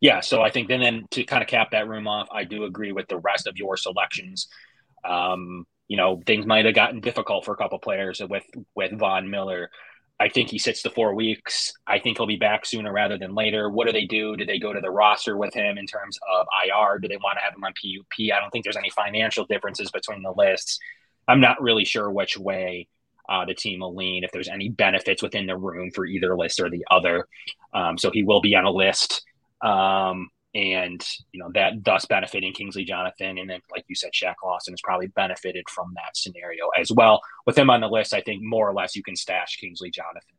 Yeah, 0.01 0.21
so 0.21 0.41
I 0.41 0.51
think 0.51 0.69
then, 0.69 0.81
then 0.81 1.07
to 1.11 1.25
kind 1.25 1.43
of 1.43 1.49
cap 1.49 1.73
that 1.73 1.87
room 1.87 2.09
off, 2.09 2.29
I 2.33 2.45
do 2.45 2.65
agree 2.65 2.93
with 2.93 3.09
the 3.09 3.19
rest 3.19 3.47
of 3.47 3.59
your 3.59 3.77
selections. 3.77 4.49
Um, 5.05 5.67
you 5.89 5.97
know, 5.97 6.23
things 6.25 6.47
might 6.47 6.65
have 6.65 6.75
gotten 6.75 7.01
difficult 7.01 7.45
for 7.45 7.53
a 7.53 7.57
couple 7.57 7.79
players 7.79 8.23
with 8.29 8.45
with 8.75 8.99
Von 8.99 9.29
Miller. 9.29 9.71
I 10.21 10.29
think 10.29 10.51
he 10.51 10.59
sits 10.59 10.83
the 10.83 10.91
four 10.91 11.15
weeks. 11.15 11.73
I 11.87 11.99
think 11.99 12.19
he'll 12.19 12.27
be 12.27 12.37
back 12.37 12.67
sooner 12.67 12.93
rather 12.93 13.17
than 13.17 13.35
later. 13.35 13.71
What 13.71 13.87
do 13.87 13.93
they 13.93 14.05
do? 14.05 14.37
Do 14.37 14.45
they 14.45 14.59
go 14.59 14.71
to 14.71 14.81
the 14.81 14.91
roster 14.91 15.39
with 15.39 15.55
him 15.55 15.79
in 15.79 15.87
terms 15.87 16.19
of 16.31 16.47
IR? 16.63 16.99
Do 16.99 17.09
they 17.09 17.17
want 17.17 17.39
to 17.39 17.45
have 17.45 17.55
him 17.55 17.65
on 17.65 17.73
PUP? 17.73 18.37
I 18.37 18.39
don't 18.39 18.51
think 18.51 18.65
there's 18.65 18.77
any 18.77 18.91
financial 18.91 19.47
differences 19.47 19.91
between 19.91 20.23
the 20.23 20.35
lists. 20.37 20.79
I'm 21.27 21.41
not 21.41 21.63
really 21.63 21.87
sure 21.87 22.11
which 22.11 22.37
way 22.37 22.87
uh, 23.31 23.47
the 23.47 23.55
team 23.55 23.81
will 23.81 23.95
lean, 23.95 24.23
if 24.23 24.31
there's 24.31 24.49
any 24.49 24.69
benefits 24.69 25.23
within 25.23 25.47
the 25.47 25.57
room 25.57 25.91
for 25.91 26.05
either 26.05 26.37
list 26.37 26.61
or 26.61 26.69
the 26.69 26.85
other. 26.91 27.27
Um, 27.73 27.97
so 27.97 28.11
he 28.11 28.23
will 28.23 28.43
be 28.43 28.55
on 28.55 28.67
a 28.67 28.71
list. 28.71 29.23
Um, 29.63 30.29
and 30.55 31.05
you 31.33 31.41
know 31.41 31.51
that 31.55 31.85
thus 31.85 32.07
benefiting 32.07 32.53
Kingsley 32.53 32.85
Jonathan, 32.85 33.39
and 33.39 33.49
then 33.49 33.61
like 33.71 33.85
you 33.89 33.95
said, 33.95 34.13
Shaq 34.13 34.35
Lawson 34.45 34.73
has 34.73 34.81
probably 34.83 35.07
benefited 35.09 35.69
from 35.69 35.93
that 35.95 36.17
scenario 36.17 36.69
as 36.79 36.91
well. 36.91 37.21
With 37.47 37.57
him 37.57 37.71
on 37.71 37.81
the 37.81 37.89
list, 37.89 38.15
I 38.15 38.21
think 38.21 38.43
more 38.43 38.69
or 38.69 38.75
less 38.75 38.97
you 38.97 39.03
can 39.03 39.17
stash 39.17 39.57
Kingsley 39.57 39.91
Jonathan 39.91 40.37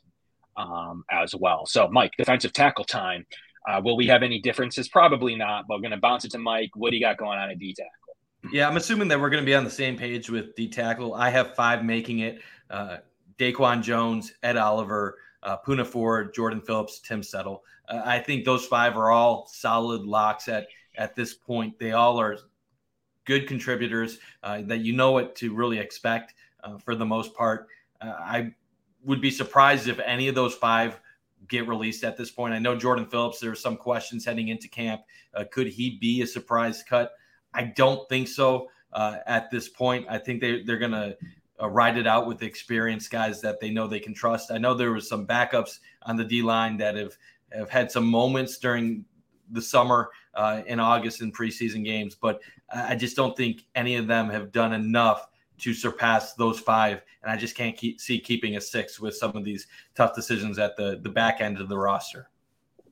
um, 0.58 1.04
as 1.10 1.34
well. 1.36 1.66
So, 1.66 1.88
Mike, 1.90 2.14
defensive 2.18 2.54
tackle 2.54 2.86
time. 2.86 3.26
Uh, 3.70 3.80
will 3.84 3.96
we 3.96 4.08
have 4.08 4.24
any 4.24 4.40
differences? 4.40 4.90
Probably 4.90 5.36
not. 5.36 5.66
But 5.68 5.78
we're 5.78 5.82
going 5.82 5.92
to 5.92 5.98
bounce 5.98 6.26
it 6.26 6.32
to 6.32 6.40
Mike. 6.40 6.72
What 6.76 6.90
do 6.90 6.98
you 6.98 7.02
got 7.02 7.18
going 7.18 7.38
on 7.38 7.50
at 7.50 7.60
D 7.60 7.74
tackle? 7.74 8.52
Yeah, 8.52 8.68
I'm 8.68 8.76
assuming 8.76 9.08
that 9.10 9.22
we're 9.22 9.30
going 9.30 9.44
to 9.44 9.46
be 9.46 9.54
on 9.54 9.64
the 9.64 9.70
same 9.70 9.98
page 9.98 10.30
with 10.30 10.56
D 10.56 10.68
tackle. 10.68 11.14
I 11.14 11.30
have 11.30 11.56
five 11.56 11.86
making 11.86 12.20
it: 12.20 12.42
uh, 12.70 12.98
Daquan 13.38 13.84
Jones, 13.84 14.34
Ed 14.42 14.58
Oliver, 14.58 15.18
uh, 15.44 15.58
Poona 15.66 15.86
Ford, 15.86 16.34
Jordan 16.34 16.62
Phillips, 16.62 17.00
Tim 17.00 17.24
Settle. 17.24 17.64
Uh, 17.88 18.02
I 18.06 18.20
think 18.20 18.46
those 18.46 18.66
five 18.66 18.96
are 18.98 19.12
all 19.12 19.48
solid 19.52 20.04
locks 20.04 20.48
at 20.48 20.68
at 20.98 21.16
this 21.16 21.34
point. 21.34 21.80
They 21.80 21.92
all 21.92 22.20
are 22.20 22.38
good 23.26 23.48
contributors 23.48 24.20
uh, 24.44 24.62
that 24.64 24.80
you 24.80 24.94
know 24.94 25.12
what 25.12 25.36
to 25.38 25.54
really 25.54 25.80
expect 25.80 26.34
uh, 26.64 26.78
for 26.78 26.96
the 26.96 27.06
most 27.06 27.34
part. 27.34 27.68
Uh, 28.02 28.16
I 28.20 28.54
would 29.04 29.22
be 29.22 29.32
surprised 29.32 29.88
if 29.88 30.00
any 30.00 30.28
of 30.28 30.36
those 30.36 30.54
five 30.54 31.00
get 31.48 31.68
released 31.68 32.04
at 32.04 32.18
this 32.18 32.30
point. 32.30 32.54
I 32.54 32.60
know 32.60 32.76
Jordan 32.76 33.06
Phillips. 33.06 33.40
There 33.40 33.52
are 33.52 33.56
some 33.56 33.78
questions 33.78 34.26
heading 34.26 34.50
into 34.50 34.68
camp. 34.68 35.02
Uh, 35.34 35.46
could 35.52 35.68
he 35.68 35.98
be 35.98 36.22
a 36.22 36.28
surprise 36.28 36.84
cut? 36.84 37.12
I 37.54 37.64
don't 37.64 38.08
think 38.10 38.28
so 38.28 38.70
at 38.94 39.50
this 39.50 39.70
point. 39.70 40.06
I 40.10 40.18
think 40.18 40.42
they 40.42 40.64
they're 40.64 40.78
gonna 40.78 41.16
uh, 41.62 41.70
ride 41.70 41.98
it 41.98 42.08
out 42.08 42.28
with 42.28 42.44
experienced 42.44 43.12
guys 43.12 43.42
that 43.42 43.60
they 43.60 43.70
know 43.70 43.88
they 43.88 44.00
can 44.00 44.14
trust. 44.14 44.52
I 44.52 44.58
know 44.58 44.74
there 44.74 44.92
was 44.92 45.08
some 45.08 45.28
backups 45.28 45.80
on 46.04 46.18
the 46.18 46.24
D 46.24 46.42
line 46.42 46.78
that 46.78 46.96
have 46.96 47.18
have 47.52 47.70
had 47.70 47.92
some 47.92 48.06
moments 48.06 48.58
during 48.58 49.06
the 49.52 49.62
summer 49.62 50.10
uh, 50.36 50.62
in 50.66 50.80
August 50.80 51.22
in 51.22 51.32
preseason 51.32 51.84
games, 51.84 52.16
but 52.16 52.40
I 52.74 52.96
just 52.96 53.18
don't 53.18 53.36
think 53.36 53.66
any 53.76 53.98
of 53.98 54.08
them 54.08 54.30
have 54.30 54.52
done 54.52 54.72
enough 54.74 55.28
to 55.60 55.74
surpass 55.74 56.34
those 56.34 56.60
five. 56.60 57.02
And 57.22 57.32
I 57.32 57.38
just 57.38 57.56
can't 57.56 57.78
keep, 57.78 58.02
see 58.02 58.20
keeping 58.20 58.56
a 58.56 58.62
six 58.62 59.00
with 59.00 59.16
some 59.16 59.36
of 59.36 59.44
these 59.44 59.68
tough 59.94 60.16
decisions 60.16 60.58
at 60.58 60.76
the 60.76 61.00
the 61.04 61.10
back 61.10 61.42
end 61.42 61.60
of 61.60 61.70
the 61.70 61.78
roster. 61.78 62.31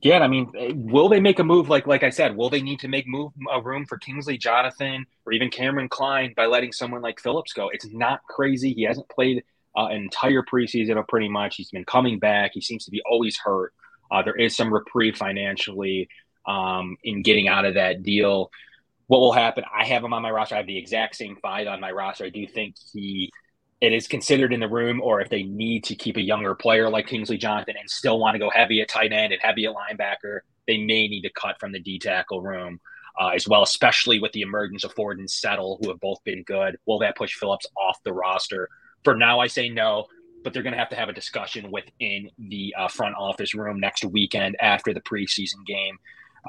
Yeah, 0.02 0.20
I 0.20 0.28
mean, 0.30 0.50
will 0.76 1.10
they 1.10 1.20
make 1.20 1.39
a 1.39 1.43
move 1.43 1.68
like 1.68 1.86
like 1.86 2.04
I 2.04 2.10
said? 2.10 2.38
Will 2.38 2.50
they 2.50 2.62
need 2.62 2.80
to 2.82 2.88
make 2.88 3.06
move 3.06 3.34
a 3.52 3.62
room 3.62 3.86
for 3.86 3.97
Kingsley 3.97 4.38
Jonathan 4.38 5.06
or 5.26 5.34
even 5.34 5.50
Kameron 5.50 5.89
Cline 5.89 6.34
by 6.38 6.45
letting 6.45 6.72
someone 6.72 7.02
like 7.02 7.20
Phillips 7.20 7.52
go? 7.52 7.70
It's 7.70 7.86
not 7.91 8.24
crazy. 8.24 8.74
He 8.74 8.84
hasn't 8.84 9.10
played 9.10 9.43
uh, 9.78 9.88
an 9.88 9.97
entire 9.97 10.41
preseason, 10.41 11.06
pretty 11.08 11.28
much. 11.28 11.58
He's 11.58 11.70
been 11.70 11.84
coming 11.84 12.18
back. 12.18 12.52
He 12.54 12.62
seems 12.62 12.86
to 12.86 12.91
be 12.91 13.02
always 13.10 13.38
hurt. 13.38 13.74
Uh, 14.10 14.22
there 14.24 14.36
is 14.36 14.56
some 14.56 14.74
reprieve 14.74 15.18
financially 15.18 16.08
um, 16.47 16.97
in 17.04 17.22
getting 17.22 17.50
out 17.50 17.66
of 17.66 17.74
that 17.74 18.02
deal. 18.02 18.52
What 19.08 19.20
will 19.20 19.34
happen? 19.34 19.66
I 19.74 19.86
have 19.86 20.04
him 20.04 20.14
on 20.14 20.22
my 20.22 20.32
roster. 20.32 20.56
I 20.56 20.60
have 20.60 20.68
the 20.68 20.78
exact 20.78 21.16
same 21.16 21.38
five 21.41 21.68
on 21.68 21.82
my 21.82 21.91
roster. 21.91 22.24
I 22.24 22.30
do 22.30 22.47
think 22.47 22.76
he 22.93 23.32
it 23.82 23.93
is 23.93 24.07
considered 24.07 24.53
in 24.53 24.59
the 24.59 24.67
room, 24.67 25.01
or 25.01 25.21
if 25.21 25.30
they 25.30 25.43
need 25.43 25.84
to 25.86 25.95
keep 25.95 26.17
a 26.17 26.21
younger 26.21 26.53
player 26.55 26.89
like 26.89 27.07
Kingsley 27.07 27.38
Jonathan 27.38 27.75
and 27.80 27.89
still 27.89 28.19
want 28.19 28.36
to 28.36 28.39
go 28.39 28.49
heavy 28.49 28.82
at 28.82 28.89
tight 28.89 29.13
end 29.13 29.32
and 29.32 29.41
heavy 29.41 29.65
at 29.65 29.73
linebacker, 29.73 30.39
they 30.67 30.77
may 30.77 31.07
need 31.07 31.21
to 31.21 31.32
cut 31.32 31.59
from 31.59 31.71
the 31.71 31.80
D 31.80 31.97
tackle 31.97 32.41
room 32.41 32.80
uh, 33.19 33.30
as 33.30 33.47
well, 33.47 33.63
especially 33.63 34.19
with 34.19 34.32
the 34.34 34.41
emergence 34.41 34.84
of 34.84 34.93
Ford 34.93 35.19
and 35.19 35.30
Settle, 35.30 35.80
who 35.82 35.89
have 35.89 35.99
both 35.99 36.23
been 36.23 36.43
good. 36.43 36.77
Will 36.86 36.99
that 36.99 37.17
push 37.17 37.36
Phillips 37.36 37.65
off 37.77 37.97
the 38.03 38.13
roster? 38.13 38.69
For 39.03 39.15
now, 39.15 39.39
I 39.39 39.47
say 39.47 39.69
no 39.69 40.07
but 40.43 40.53
they're 40.53 40.63
going 40.63 40.73
to 40.73 40.80
have 40.80 40.89
to 40.89 40.95
have 40.95 41.09
a 41.09 41.13
discussion 41.13 41.71
within 41.71 42.30
the 42.38 42.73
uh, 42.77 42.88
front 42.88 43.15
office 43.17 43.53
room 43.53 43.80
next 43.80 44.05
weekend 44.05 44.55
after 44.59 44.93
the 44.93 45.01
preseason 45.01 45.65
game. 45.65 45.97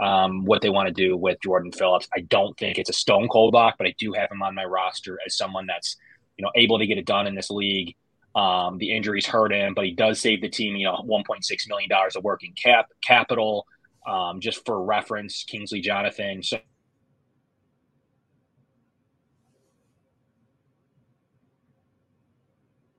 Um, 0.00 0.44
what 0.44 0.62
they 0.62 0.70
want 0.70 0.86
to 0.86 0.94
do 0.94 1.16
with 1.16 1.38
Jordan 1.42 1.72
Phillips. 1.72 2.08
I 2.14 2.20
don't 2.20 2.56
think 2.56 2.78
it's 2.78 2.90
a 2.90 2.94
stone 2.94 3.28
cold 3.28 3.54
lock, 3.54 3.74
but 3.76 3.88
I 3.88 3.94
do 3.98 4.12
have 4.12 4.30
him 4.30 4.42
on 4.42 4.54
my 4.54 4.64
roster 4.64 5.18
as 5.26 5.36
someone 5.36 5.66
that's 5.66 5.96
you 6.40 6.46
know 6.46 6.50
able 6.54 6.78
to 6.78 6.86
get 6.86 6.96
it 6.96 7.04
done 7.04 7.26
in 7.26 7.34
this 7.34 7.50
league. 7.50 7.94
Um, 8.34 8.78
the 8.78 8.96
injuries 8.96 9.26
hurt 9.26 9.52
him, 9.52 9.74
but 9.74 9.84
he 9.84 9.90
does 9.90 10.18
save 10.18 10.40
the 10.40 10.48
team, 10.48 10.74
you 10.74 10.86
know, 10.86 11.04
1.6 11.04 11.68
million 11.68 11.90
dollars 11.90 12.16
of 12.16 12.24
working 12.24 12.54
cap 12.54 12.86
capital. 13.06 13.66
Um, 14.08 14.40
just 14.40 14.64
for 14.64 14.82
reference, 14.82 15.44
Kingsley 15.44 15.82
Jonathan. 15.82 16.42
So 16.42 16.58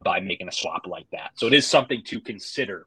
by 0.03 0.19
making 0.19 0.47
a 0.47 0.51
swap 0.51 0.85
like 0.85 1.09
that. 1.11 1.31
So 1.35 1.47
it 1.47 1.53
is 1.53 1.65
something 1.65 2.03
to 2.05 2.21
consider 2.21 2.85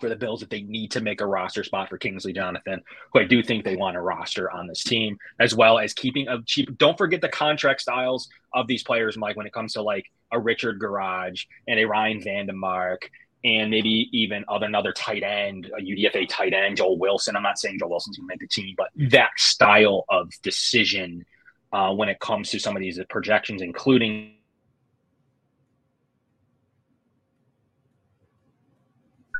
for 0.00 0.08
the 0.08 0.16
Bills 0.16 0.42
if 0.42 0.48
they 0.48 0.62
need 0.62 0.90
to 0.92 1.00
make 1.00 1.20
a 1.20 1.26
roster 1.26 1.64
spot 1.64 1.88
for 1.88 1.98
Kingsley 1.98 2.32
Jonathan, 2.32 2.82
who 3.12 3.20
I 3.20 3.24
do 3.24 3.42
think 3.42 3.64
they 3.64 3.76
want 3.76 3.96
a 3.96 4.00
roster 4.00 4.50
on 4.50 4.66
this 4.66 4.82
team, 4.82 5.18
as 5.40 5.54
well 5.54 5.78
as 5.78 5.94
keeping 5.94 6.28
a 6.28 6.42
cheap. 6.42 6.76
Don't 6.78 6.98
forget 6.98 7.20
the 7.20 7.28
contract 7.28 7.80
styles 7.80 8.28
of 8.54 8.66
these 8.66 8.82
players, 8.82 9.16
Mike, 9.16 9.36
when 9.36 9.46
it 9.46 9.52
comes 9.52 9.72
to 9.74 9.82
like 9.82 10.04
a 10.32 10.38
Richard 10.38 10.80
Gouraige 10.80 11.46
and 11.68 11.78
a 11.78 11.84
Ryan 11.84 12.20
Van 12.22 12.46
Demark 12.46 12.98
and 13.44 13.70
maybe 13.70 14.08
even 14.12 14.44
other 14.48 14.66
another 14.66 14.92
tight 14.92 15.22
end, 15.22 15.70
a 15.78 15.80
UDFA 15.80 16.28
tight 16.28 16.52
end, 16.52 16.78
Joel 16.78 16.98
Wilson. 16.98 17.36
I'm 17.36 17.42
not 17.42 17.58
saying 17.58 17.78
Joel 17.78 17.90
Wilson's 17.90 18.16
gonna 18.16 18.26
make 18.26 18.40
the 18.40 18.48
team, 18.48 18.74
but 18.76 18.88
that 19.10 19.30
style 19.36 20.04
of 20.08 20.30
decision 20.42 21.24
uh, 21.72 21.92
when 21.92 22.08
it 22.08 22.18
comes 22.20 22.50
to 22.50 22.58
some 22.58 22.76
of 22.76 22.82
these 22.82 22.98
projections, 23.08 23.62
including 23.62 24.32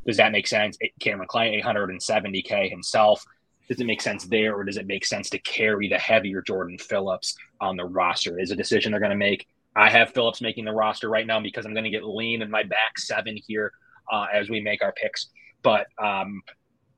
Does 0.06 0.16
that 0.18 0.32
make 0.32 0.46
sense? 0.46 0.78
Kameron 1.00 1.26
Cline, 1.26 1.60
870K 1.60 2.70
himself. 2.70 3.24
Does 3.68 3.80
it 3.80 3.86
make 3.86 4.00
sense 4.00 4.24
there, 4.24 4.54
or 4.54 4.62
does 4.62 4.76
it 4.76 4.86
make 4.86 5.04
sense 5.04 5.28
to 5.30 5.38
carry 5.40 5.88
the 5.88 5.98
heavier 5.98 6.40
Jordan 6.40 6.78
Phillips 6.78 7.36
on 7.60 7.76
the 7.76 7.84
roster? 7.84 8.38
Is 8.38 8.52
a 8.52 8.56
decision 8.56 8.92
they're 8.92 9.00
going 9.00 9.10
to 9.10 9.16
make. 9.16 9.48
I 9.74 9.90
have 9.90 10.14
Phillips 10.14 10.40
making 10.40 10.64
the 10.64 10.72
roster 10.72 11.08
right 11.08 11.26
now 11.26 11.40
because 11.40 11.66
I'm 11.66 11.74
going 11.74 11.84
to 11.84 11.90
get 11.90 12.04
lean 12.04 12.42
in 12.42 12.50
my 12.50 12.62
back 12.62 12.98
seven 12.98 13.36
here 13.46 13.72
uh, 14.10 14.26
as 14.32 14.48
we 14.48 14.60
make 14.60 14.82
our 14.82 14.92
picks. 14.92 15.26
But 15.62 15.88
um, 15.98 16.42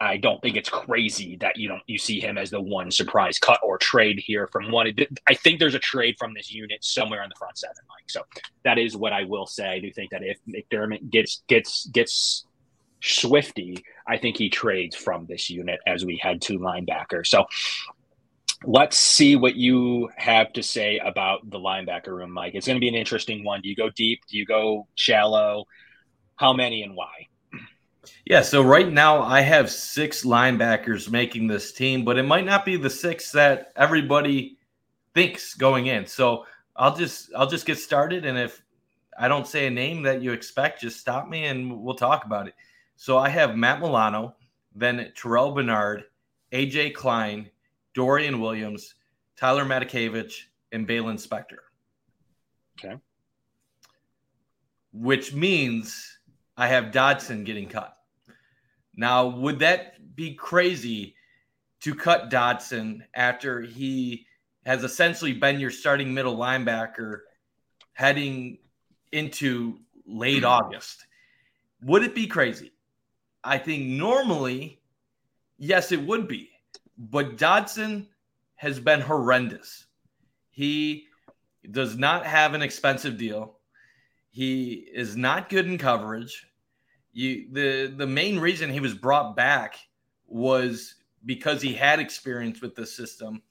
I 0.01 0.17
don't 0.17 0.41
think 0.41 0.57
it's 0.57 0.69
crazy 0.69 1.37
that 1.41 1.57
you 1.57 1.69
don't 1.69 1.83
you 1.87 1.99
see 1.99 2.21
him 2.21 2.39
as 2.39 2.51
the 2.51 2.61
one 2.61 2.91
surprise 2.91 3.39
cut 3.39 3.59
or 3.65 3.79
trade 3.79 4.23
here 4.25 4.47
from 4.47 4.71
one. 4.71 4.95
I 5.27 5.35
think 5.35 5.59
there's 5.59 5.75
a 5.75 5.81
trade 5.81 6.17
from 6.19 6.35
this 6.35 6.53
unit 6.53 6.85
somewhere 6.85 7.23
on 7.23 7.31
the 7.31 7.35
front 7.37 7.59
seven, 7.59 7.83
Mike. 7.89 8.09
So 8.09 8.23
that 8.65 8.79
is 8.79 8.97
what 8.97 9.13
I 9.13 9.25
will 9.25 9.47
say. 9.47 9.69
I 9.69 9.81
do 9.81 9.91
think 9.91 10.11
that 10.11 10.23
if 10.23 10.39
McDermott 10.49 11.11
gets 11.11 11.43
gets 11.49 11.87
gets 11.87 12.45
Swifty, 13.03 13.85
I 14.07 14.19
think 14.19 14.37
he 14.37 14.49
trades 14.49 14.97
from 14.97 15.27
this 15.27 15.51
unit 15.51 15.81
as 15.87 16.05
we 16.05 16.17
head 16.17 16.43
to 16.43 16.59
linebacker. 16.59 17.27
So 17.27 17.47
let's 18.65 18.97
see 18.97 19.37
what 19.37 19.57
you 19.57 20.09
have 20.17 20.53
to 20.55 20.63
say 20.63 20.99
about 20.99 21.49
the 21.49 21.59
linebacker 21.59 22.09
room, 22.09 22.33
Mike. 22.33 22.55
It's 22.55 22.67
going 22.67 22.77
to 22.77 22.81
be 22.81 22.89
an 22.89 22.95
interesting 22.95 23.45
one. 23.45 23.61
Do 23.61 23.69
you 23.69 23.77
go 23.77 23.91
deep? 23.91 24.23
Do 24.29 24.37
you 24.37 24.47
go 24.47 24.87
shallow? 24.95 25.67
How 26.37 26.53
many 26.53 26.83
and 26.83 26.95
why? 26.95 27.29
Yeah, 28.25 28.43
so 28.43 28.63
right 28.63 28.91
now 28.91 29.23
I 29.23 29.41
have 29.41 29.71
six 29.71 30.25
linebackers 30.25 31.11
making 31.11 31.47
this 31.47 31.73
team, 31.73 32.05
but 32.05 32.19
it 32.19 32.25
might 32.25 32.45
not 32.45 32.65
be 32.65 32.77
the 32.77 32.91
six 32.91 33.33
that 33.33 33.73
everybody 33.77 34.59
thinks 35.15 35.55
going 35.55 35.87
in. 35.87 36.07
So 36.07 36.45
I'll 36.77 36.97
just 36.97 37.31
I'll 37.37 37.49
just 37.49 37.67
get 37.67 37.79
started 37.79 38.25
and 38.25 38.39
if 38.39 38.63
I 39.19 39.27
don't 39.29 39.47
say 39.47 39.67
a 39.67 39.71
name 39.71 40.03
that 40.03 40.23
you 40.23 40.33
expect, 40.33 40.81
just 40.81 41.01
stop 41.01 41.29
me 41.29 41.47
and 41.47 41.81
we'll 41.81 41.97
talk 41.97 42.25
about 42.25 42.47
it. 42.47 42.55
So 43.01 43.17
I 43.17 43.29
have 43.29 43.57
Matt 43.57 43.81
Milano, 43.81 44.35
then 44.75 45.13
Terrel 45.17 45.55
Bernard, 45.55 46.07
AJ 46.53 46.95
Klein, 46.95 47.49
Dorian 47.95 48.41
Williams, 48.41 48.97
Tyler 49.37 49.65
Matakevich, 49.65 50.47
and 50.73 50.87
Baylon 50.87 51.15
Spector. 51.15 51.61
Okay. 52.77 52.97
Which 54.93 55.33
means 55.33 56.19
I 56.57 56.67
have 56.67 56.91
Dodson 56.91 57.45
getting 57.45 57.69
cut. 57.69 57.97
Now, 58.97 59.29
would 59.29 59.61
that 59.61 60.17
be 60.17 60.35
crazy 60.35 61.15
to 61.83 61.95
cut 61.95 62.31
Dodson 62.31 63.05
after 63.15 63.61
he 63.61 64.27
has 64.67 64.83
essentially 64.83 65.35
been 65.35 65.61
your 65.61 65.71
starting 65.71 66.13
middle 66.13 66.37
linebacker 66.37 67.21
heading 67.93 68.59
into 69.13 69.79
late 70.05 70.41
hmm. 70.41 70.47
August? 70.47 71.07
Would 71.83 72.03
it 72.03 72.17
be 72.17 72.27
crazy? 72.27 72.73
I 73.45 73.59
think 73.59 73.87
normally, 73.87 74.81
yes, 75.59 75.93
it 75.93 76.03
would 76.03 76.29
be. 76.29 76.51
But 76.97 77.37
Dodson 77.37 78.09
has 78.57 78.81
been 78.81 79.01
horrendous. 79.01 79.87
He 80.51 81.07
does 81.71 81.97
not 81.97 82.27
have 82.27 82.55
an 82.55 82.63
expensive 82.63 83.17
deal. 83.17 83.59
He 84.31 84.89
is 84.93 85.17
not 85.17 85.49
good 85.49 85.67
in 85.67 85.79
coverage. 85.79 86.47
you 87.13 87.49
the 87.53 87.95
the 87.97 88.07
main 88.07 88.39
reason 88.39 88.71
he 88.71 88.81
was 88.81 88.95
brought 88.95 89.37
back 89.37 89.77
was 90.27 90.97
because 91.25 91.63
he 91.63 91.73
had 91.73 91.99
experience 92.01 92.61
with 92.61 92.75
the 92.75 92.87
system 92.87 93.43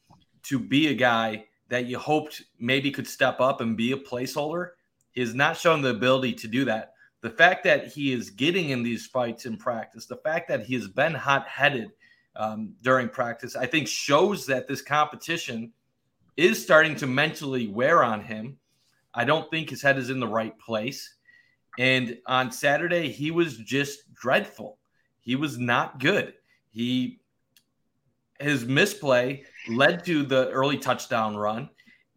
to 0.44 0.60
be 0.60 0.88
a 0.88 0.94
guy 0.94 1.46
that 1.70 1.86
you 1.86 1.98
hoped 1.98 2.44
maybe 2.60 2.92
could 2.92 3.08
step 3.08 3.42
up 3.42 3.62
and 3.62 3.76
be 3.76 3.92
a 3.92 3.98
placeholder. 3.98 4.72
He 5.12 5.22
has 5.22 5.34
not 5.34 5.58
shown 5.58 5.82
the 5.82 5.90
ability 5.90 6.34
to 6.34 6.48
do 6.48 6.66
that. 6.66 6.94
The 7.22 7.30
fact 7.30 7.64
that 7.64 7.88
he 7.88 8.14
is 8.14 8.30
getting 8.30 8.70
in 8.70 8.84
these 8.84 9.06
fights 9.06 9.46
in 9.46 9.58
practice, 9.58 10.06
the 10.06 10.18
fact 10.18 10.48
that 10.50 10.64
he 10.64 10.76
has 10.76 10.88
been 10.88 11.14
hot 11.14 11.48
headed 11.48 11.92
um, 12.36 12.74
during 12.84 13.10
practice, 13.10 13.56
I 13.56 13.66
think 13.66 13.88
shows 13.88 14.46
that 14.46 14.68
this 14.68 14.82
competition 14.82 15.74
is 16.36 16.62
starting 16.62 16.96
to 16.98 17.08
mentally 17.08 17.68
wear 17.68 18.04
on 18.04 18.22
him. 18.22 18.58
I 19.14 19.26
don't 19.26 19.50
think 19.50 19.70
his 19.70 19.82
head 19.82 19.98
is 19.98 20.12
in 20.12 20.20
the 20.20 20.28
right 20.28 20.58
place. 20.60 21.16
And 21.80 22.18
on 22.28 22.52
Saturday, 22.52 23.10
he 23.10 23.32
was 23.32 23.58
just 23.58 24.14
dreadful. 24.14 24.78
He 25.22 25.36
was 25.36 25.58
not 25.58 26.00
good. 26.00 26.34
He 26.70 27.20
his 28.40 28.66
misplay 28.66 29.44
led 29.68 30.06
to 30.06 30.24
the 30.24 30.50
early 30.52 30.78
touchdown 30.78 31.36
run, 31.36 31.70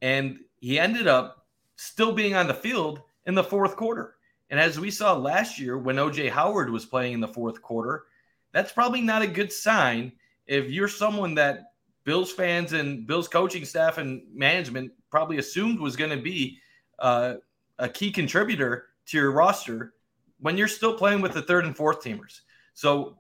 and 0.03 0.39
he 0.61 0.79
ended 0.79 1.07
up 1.07 1.47
still 1.77 2.13
being 2.13 2.35
on 2.35 2.47
the 2.47 2.55
field 2.55 3.01
in 3.27 3.35
the 3.35 3.43
fourth 3.43 3.75
quarter. 3.77 4.17
And 4.51 4.59
as 4.59 4.79
we 4.79 4.91
saw 4.91 5.15
last 5.15 5.59
year 5.59 5.79
when 5.79 5.97
OJ 5.97 6.31
Howard 6.31 6.71
was 6.71 6.85
playing 6.85 7.15
in 7.15 7.21
the 7.21 7.29
fourth 7.29 7.63
quarter, 7.63 8.05
that's 8.53 8.73
probably 8.73 9.01
not 9.01 9.23
a 9.23 9.27
good 9.27 9.53
sign 9.53 10.13
if 10.47 10.71
you're 10.71 10.89
someone 10.89 11.37
that 11.37 11.73
Bills 12.05 12.33
fans 12.33 12.73
and 12.73 13.07
Bills 13.07 13.29
coaching 13.29 13.65
staff 13.65 13.99
and 13.99 14.23
management 14.35 14.91
probably 15.11 15.39
assumed 15.39 15.79
was 15.79 15.97
going 15.97 16.11
to 16.11 16.23
be 16.23 16.59
uh, 16.99 17.35
a 17.79 17.89
key 17.89 18.11
contributor 18.11 18.87
to 19.07 19.17
your 19.17 19.31
roster 19.31 19.95
when 20.41 20.57
you're 20.57 20.69
still 20.69 20.95
playing 20.95 21.21
with 21.21 21.33
the 21.33 21.43
third 21.43 21.65
and 21.65 21.77
fourth 21.77 22.03
teamers. 22.03 22.41
So 22.75 23.19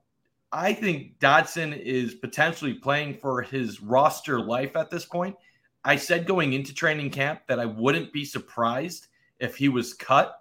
I 0.51 0.73
think 0.73 1.19
Dodson 1.21 1.73
is 1.73 2.15
potentially 2.15 2.75
playing 2.75 3.15
for 3.19 3.43
his 3.43 3.81
roster 3.81 4.41
life 4.41 4.75
at 4.77 4.91
this 4.91 5.05
point. 5.05 5.37
I 5.85 5.97
said 5.97 6.27
going 6.27 6.53
into 6.53 6.75
training 6.75 7.11
camp 7.11 7.43
that 7.47 7.61
I 7.61 7.67
wouldn't 7.67 8.13
be 8.13 8.25
surprised 8.25 9.07
if 9.39 9.57
he 9.57 9.69
was 9.69 9.95
cut. 9.95 10.40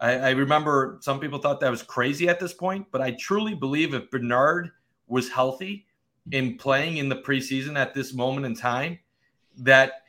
I, 0.00 0.12
I, 0.12 0.30
remember 0.30 0.98
some 1.00 1.20
people 1.20 1.38
thought 1.38 1.60
that 1.60 1.70
was 1.70 1.82
crazy 1.82 2.28
at 2.28 2.38
this 2.38 2.52
point, 2.52 2.86
but 2.90 3.00
I 3.00 3.12
truly 3.12 3.54
believe 3.54 3.94
if 3.94 4.10
Bernard 4.10 4.70
was 5.06 5.30
healthy 5.30 5.86
in 6.30 6.56
playing 6.56 6.98
in 6.98 7.08
the 7.08 7.16
preseason 7.16 7.76
at 7.76 7.94
this 7.94 8.12
moment 8.12 8.46
in 8.46 8.54
time, 8.54 8.98
that 9.58 10.02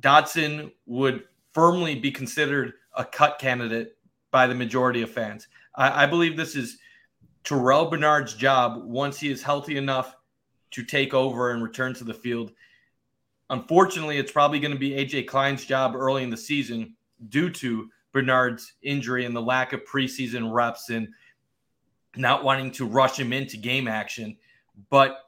Dodson 0.00 0.70
would 0.86 1.24
firmly 1.52 1.94
be 1.94 2.10
considered 2.10 2.74
a 2.96 3.04
cut 3.04 3.38
candidate 3.38 3.96
by 4.30 4.46
the 4.46 4.54
majority 4.54 5.02
of 5.02 5.10
fans. 5.10 5.48
I, 5.74 6.04
I 6.04 6.06
believe 6.06 6.36
this 6.36 6.54
is 6.54 6.78
Terrel 7.44 7.90
Bernard's 7.90 8.34
job 8.34 8.84
once 8.84 9.18
he 9.18 9.30
is 9.30 9.42
healthy 9.42 9.76
enough 9.76 10.14
to 10.72 10.84
take 10.84 11.14
over 11.14 11.50
and 11.50 11.62
return 11.62 11.94
to 11.94 12.04
the 12.04 12.14
field. 12.14 12.52
Unfortunately, 13.50 14.18
it's 14.18 14.32
probably 14.32 14.60
going 14.60 14.72
to 14.72 14.78
be 14.78 14.90
AJ 14.90 15.26
Klein's 15.26 15.64
job 15.64 15.96
early 15.96 16.22
in 16.22 16.30
the 16.30 16.36
season 16.36 16.94
due 17.30 17.48
to 17.50 17.88
Bernard's 18.18 18.72
injury 18.82 19.24
and 19.24 19.36
the 19.36 19.40
lack 19.40 19.72
of 19.72 19.84
preseason 19.84 20.52
reps 20.52 20.90
and 20.90 21.06
not 22.16 22.42
wanting 22.42 22.72
to 22.72 22.84
rush 22.84 23.16
him 23.16 23.32
into 23.32 23.56
game 23.56 23.86
action. 23.86 24.36
But 24.90 25.20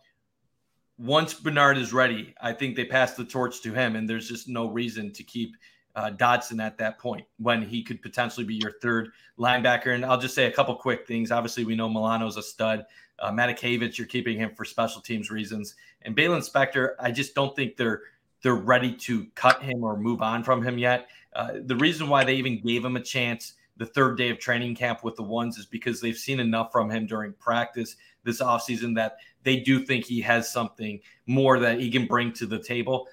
once 0.99 1.32
Bernard 1.34 1.78
is 1.78 1.93
ready, 1.93 2.34
I 2.41 2.53
think 2.53 2.74
they 2.74 2.84
pass 2.84 3.14
the 3.14 3.24
torch 3.24 3.62
to 3.62 3.72
him, 3.72 3.95
and 3.95 4.11
there's 4.11 4.28
just 4.28 4.49
no 4.49 4.68
reason 4.68 5.12
to 5.12 5.22
keep 5.22 5.55
uh, 5.95 6.11
Dodson 6.11 6.59
at 6.59 6.78
that 6.78 6.99
point 6.99 7.24
when 7.38 7.62
he 7.62 7.84
could 7.84 8.03
potentially 8.03 8.45
be 8.45 8.57
your 8.57 8.72
third 8.82 9.11
linebacker. 9.38 9.95
And 9.95 10.05
I'll 10.05 10.18
just 10.18 10.34
say 10.34 10.47
a 10.47 10.53
couple 10.53 10.74
quick 10.74 11.07
things. 11.07 11.30
Obviously, 11.30 11.64
we 11.64 11.76
know 11.76 11.88
Milano's 11.88 12.38
a 12.38 12.43
stud. 12.43 12.86
Uh, 13.20 13.30
Matakevich, 13.30 13.99
you're 13.99 14.07
keeping 14.09 14.36
him 14.36 14.51
for 14.57 14.64
special 14.64 15.01
teams 15.01 15.30
reasons. 15.30 15.76
And 16.03 16.16
Baylon 16.16 16.45
Spector, 16.49 16.95
I 16.99 17.12
just 17.12 17.36
don't 17.36 17.55
think 17.55 17.76
they're 17.76 18.03
they're 18.43 18.55
ready 18.57 18.93
to 18.95 19.26
cut 19.36 19.62
him 19.62 19.84
or 19.84 19.97
move 19.97 20.22
on 20.22 20.43
from 20.43 20.61
him 20.62 20.76
yet. 20.76 21.09
Uh, 21.35 21.53
the 21.64 21.76
reason 21.76 22.09
why 22.09 22.24
they 22.24 22.35
even 22.35 22.61
gave 22.61 22.85
him 22.85 22.97
a 22.97 23.01
chance 23.01 23.55
the 23.76 23.87
third 23.87 24.18
day 24.18 24.31
of 24.31 24.39
training 24.39 24.74
camp 24.74 25.05
with 25.05 25.16
the 25.16 25.22
ones 25.22 25.57
is 25.57 25.66
because 25.66 26.01
they've 26.01 26.18
seen 26.18 26.41
enough 26.41 26.70
from 26.72 26.91
him 26.91 27.07
during 27.07 27.33
practice 27.35 27.97
this 28.24 28.43
offseason 28.43 28.95
that 28.95 29.16
they 29.43 29.57
do 29.57 29.85
think 29.85 30.05
he 30.05 30.20
has 30.20 30.53
something 30.53 31.01
more 31.26 31.59
that 31.59 31.81
he 31.81 31.91
can 31.91 32.07
bring 32.07 32.33
to 32.33 32.47
the 32.47 32.59
table 32.59 33.09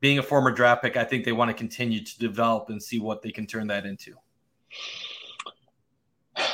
being 0.00 0.18
a 0.18 0.22
former 0.22 0.50
draft 0.50 0.82
pick, 0.82 0.96
I 0.96 1.04
think 1.04 1.24
they 1.24 1.32
want 1.32 1.50
to 1.50 1.54
continue 1.54 2.02
to 2.02 2.18
develop 2.18 2.70
and 2.70 2.82
see 2.82 3.00
what 3.00 3.22
they 3.22 3.30
can 3.30 3.46
turn 3.46 3.66
that 3.68 3.86
into. 3.86 4.14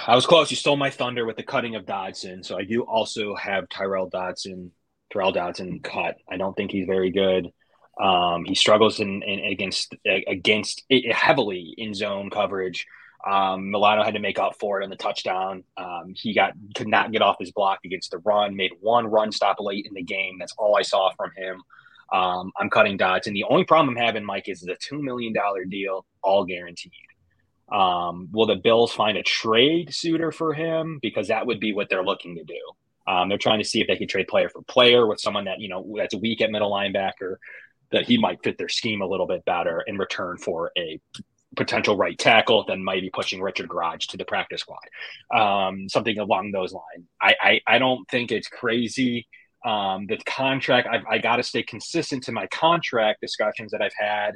I 0.07 0.15
was 0.15 0.27
close. 0.27 0.51
You 0.51 0.57
stole 0.57 0.77
my 0.77 0.91
thunder 0.91 1.27
with 1.27 1.37
the 1.37 1.43
cutting 1.43 1.75
of 1.75 1.87
Dodson. 1.87 2.43
So 2.43 2.57
I 2.57 2.65
do 2.65 2.83
also 2.83 3.35
have 3.35 3.69
Tyrel 3.69 4.09
Dodson, 4.11 4.71
Tyrel 5.13 5.33
Dodson 5.33 5.81
cut. 5.81 6.17
I 6.31 6.37
don't 6.37 6.57
think 6.57 6.71
he's 6.71 6.87
very 6.87 7.11
good. 7.11 7.53
Um, 8.01 8.45
he 8.45 8.55
struggles 8.55 9.01
in, 9.01 9.23
in, 9.23 9.41
against 9.53 9.95
against 10.07 10.85
heavily 11.11 11.75
in 11.77 11.95
zone 11.95 12.31
coverage. 12.31 12.87
Um, 13.25 13.71
Milano 13.71 14.03
had 14.03 14.15
to 14.15 14.21
make 14.21 14.39
up 14.39 14.57
for 14.59 14.81
it 14.81 14.85
on 14.85 14.91
the 14.91 14.97
touchdown. 14.97 15.63
Um, 15.77 16.15
he 16.17 16.35
got 16.35 16.55
could 16.75 16.89
not 16.89 17.13
get 17.13 17.23
off 17.23 17.37
his 17.39 17.53
block 17.53 17.81
against 17.85 18.11
the 18.11 18.19
run. 18.19 18.57
Made 18.57 18.73
one 18.81 19.07
run 19.07 19.31
stop 19.31 19.57
late 19.61 19.87
in 19.87 19.95
the 19.95 20.03
game. 20.03 20.39
That's 20.39 20.55
all 20.59 20.77
I 20.77 20.83
saw 20.83 21.11
from 21.17 21.31
him. 21.37 21.63
Um, 22.13 22.53
I'm 22.59 22.69
cutting 22.69 22.97
dots, 22.97 23.27
and 23.27 23.37
the 23.37 23.45
only 23.45 23.65
problem 23.65 23.97
I'm 23.97 24.05
having, 24.05 24.25
Mike, 24.25 24.49
is 24.49 24.61
the 24.61 24.77
two 24.81 25.03
million 25.03 25.33
dollar 25.33 25.65
deal, 25.65 26.05
all 26.23 26.45
guaranteed. 26.45 26.93
Um, 27.71 28.29
will 28.33 28.47
the 28.47 28.57
Bills 28.57 28.93
find 28.93 29.17
a 29.17 29.23
trade 29.23 29.95
suitor 29.95 30.31
for 30.31 30.53
him? 30.53 30.99
Because 31.01 31.29
that 31.29 31.47
would 31.47 31.59
be 31.59 31.73
what 31.73 31.89
they're 31.89 32.05
looking 32.05 32.37
to 32.37 32.45
do. 32.45 32.61
Um, 33.07 33.29
they're 33.29 33.39
trying 33.39 33.61
to 33.61 33.65
see 33.65 33.81
if 33.81 33.87
they 33.87 33.97
can 33.97 34.09
trade 34.09 34.29
player 34.29 34.49
for 34.49 34.63
player 34.63 35.07
with 35.07 35.21
someone 35.21 35.47
that 35.47 35.61
you 35.61 35.69
know 35.69 35.95
that's 35.97 36.15
weak 36.15 36.41
at 36.41 36.51
middle 36.51 36.71
linebacker, 36.71 37.37
that 37.93 38.07
he 38.07 38.19
might 38.19 38.43
fit 38.43 38.59
their 38.59 38.69
scheme 38.69 39.03
a 39.03 39.07
little 39.07 39.27
bit 39.27 39.45
better 39.45 39.83
in 39.87 39.99
return 39.99 40.39
for 40.39 40.73
a 40.77 41.01
potential 41.57 41.97
right 41.97 42.19
tackle, 42.19 42.65
then 42.67 42.83
maybe 42.83 43.11
pushing 43.11 43.43
Richard 43.43 43.69
Gouraige 43.69 44.07
to 44.09 44.17
the 44.17 44.25
practice 44.25 44.63
squad, 44.63 44.79
um, 45.35 45.89
something 45.89 46.19
along 46.19 46.51
those 46.53 46.73
lines. 46.73 47.07
I, 47.21 47.35
I 47.41 47.61
I 47.67 47.79
don't 47.79 48.09
think 48.09 48.33
it's 48.33 48.49
crazy 48.49 49.27
um, 49.65 50.07
the 50.07 50.19
contract, 50.27 50.89
I've, 50.91 51.05
I 51.09 51.19
got 51.19 51.37
to 51.37 51.43
stay 51.43 51.63
consistent 51.63 52.25
to 52.25 52.33
my 52.33 52.47
contract 52.49 53.21
discussions 53.21 53.71
that 53.73 53.81
I've 53.81 53.95
had 53.97 54.33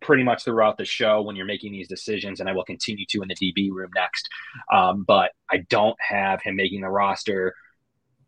pretty 0.00 0.22
much 0.22 0.44
throughout 0.44 0.78
the 0.78 0.84
show 0.84 1.22
when 1.22 1.34
you're 1.34 1.46
making 1.46 1.72
these 1.72 1.88
decisions, 1.88 2.38
and 2.38 2.48
I 2.48 2.52
will 2.52 2.64
continue 2.64 3.04
to 3.08 3.22
in 3.22 3.28
the 3.28 3.34
DB 3.34 3.70
room 3.70 3.90
next. 3.94 4.28
Um, 4.72 5.02
but 5.02 5.32
I 5.50 5.58
don't 5.68 5.96
have 6.00 6.40
him 6.42 6.54
making 6.54 6.82
the 6.82 6.88
roster. 6.88 7.54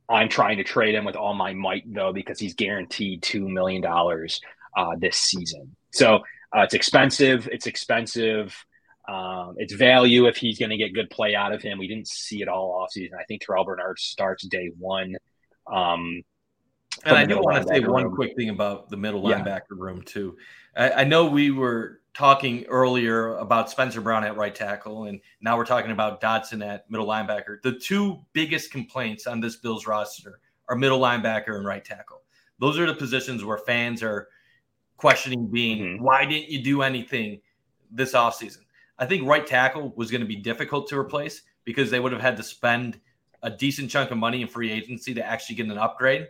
I'm 0.09 0.29
trying 0.29 0.57
to 0.57 0.65
trade 0.65 0.97
him 0.97 1.05
with 1.05 1.15
all 1.15 1.35
my 1.35 1.55
might, 1.55 1.85
though, 1.87 2.13
because 2.13 2.41
he's 2.41 2.55
guaranteed 2.55 3.23
$2 3.23 3.47
million 3.47 3.85
uh, 4.77 4.97
this 4.99 5.17
season. 5.17 5.77
So 5.93 6.17
uh, 6.57 6.63
it's 6.63 6.75
expensive. 6.75 7.49
It's 7.51 7.67
expensive. 7.67 8.55
Um, 9.09 9.55
it's 9.57 9.73
value 9.73 10.27
if 10.27 10.37
he's 10.37 10.59
going 10.59 10.71
to 10.71 10.77
get 10.77 10.95
good 10.95 11.11
play 11.11 11.35
out 11.35 11.53
of 11.53 11.63
him. 11.63 11.79
We 11.79 11.89
didn't 11.89 12.09
see 12.09 12.43
it 12.43 12.49
all 12.49 12.73
off 12.73 12.93
season. 12.93 13.19
I 13.21 13.25
think 13.25 13.43
Terrel 13.43 13.65
Bernard 13.65 13.99
starts 13.99 14.47
day 14.47 14.71
one. 14.79 15.17
Um, 15.71 16.23
and 17.05 17.17
I 17.17 17.25
do 17.25 17.39
want 17.39 17.63
to 17.63 17.69
say 17.69 17.81
one 17.81 18.05
room. 18.05 18.15
quick 18.15 18.37
thing 18.37 18.51
about 18.51 18.89
the 18.89 18.97
middle 18.97 19.29
yeah. 19.29 19.41
linebacker 19.41 19.79
room 19.79 20.03
too. 20.03 20.37
I, 20.77 20.91
I, 20.91 21.05
know 21.05 21.27
we 21.27 21.51
were 21.51 22.01
talking 22.15 22.65
earlier 22.67 23.37
about 23.37 23.71
Spencer 23.71 24.01
Brown 24.01 24.25
at 24.25 24.37
right 24.37 24.55
tackle, 24.55 25.05
and 25.05 25.21
now 25.41 25.57
we're 25.57 25.65
talking 25.65 25.93
about 25.93 26.21
Dodson 26.21 26.63
at 26.63 26.91
middle 26.91 27.07
linebacker. 27.07 27.63
The 27.63 27.79
two 27.79 28.21
biggest 28.33 28.71
complaints 28.71 29.27
on 29.27 29.41
this 29.41 29.57
Bills 29.57 29.87
roster 29.87 30.41
are 30.69 30.77
middle 30.77 31.01
linebacker 31.01 31.57
and 31.57 31.65
right 31.65 31.85
tackle. 31.85 32.23
Those 32.59 32.79
are 32.79 32.87
the 32.87 32.95
positions 32.95 33.45
where 33.45 33.59
fans 33.59 34.03
are 34.03 34.29
questioning 35.01 35.47
being 35.47 35.79
mm-hmm. 35.79 36.05
why 36.05 36.25
didn't 36.25 36.49
you 36.51 36.63
do 36.63 36.83
anything 36.83 37.41
this 37.91 38.13
offseason? 38.13 38.61
I 38.99 39.07
think 39.07 39.27
right 39.27 39.47
tackle 39.47 39.93
was 39.97 40.11
going 40.11 40.21
to 40.21 40.27
be 40.27 40.37
difficult 40.37 40.89
to 40.89 40.99
replace 40.99 41.43
because 41.65 41.91
they 41.91 42.01
would 42.01 42.13
have 42.13 42.21
had 42.21 42.37
to 42.37 42.43
spend 42.43 43.01
a 43.43 43.51
decent 43.51 43.91
chunk 43.91 44.11
of 44.11 44.19
money 44.19 44.43
in 44.43 44.49
free 44.49 44.71
agency 44.71 45.15
to 45.15 45.25
actually 45.25 45.57
get 45.57 45.67
an 45.67 45.79
upgrade 45.79 46.29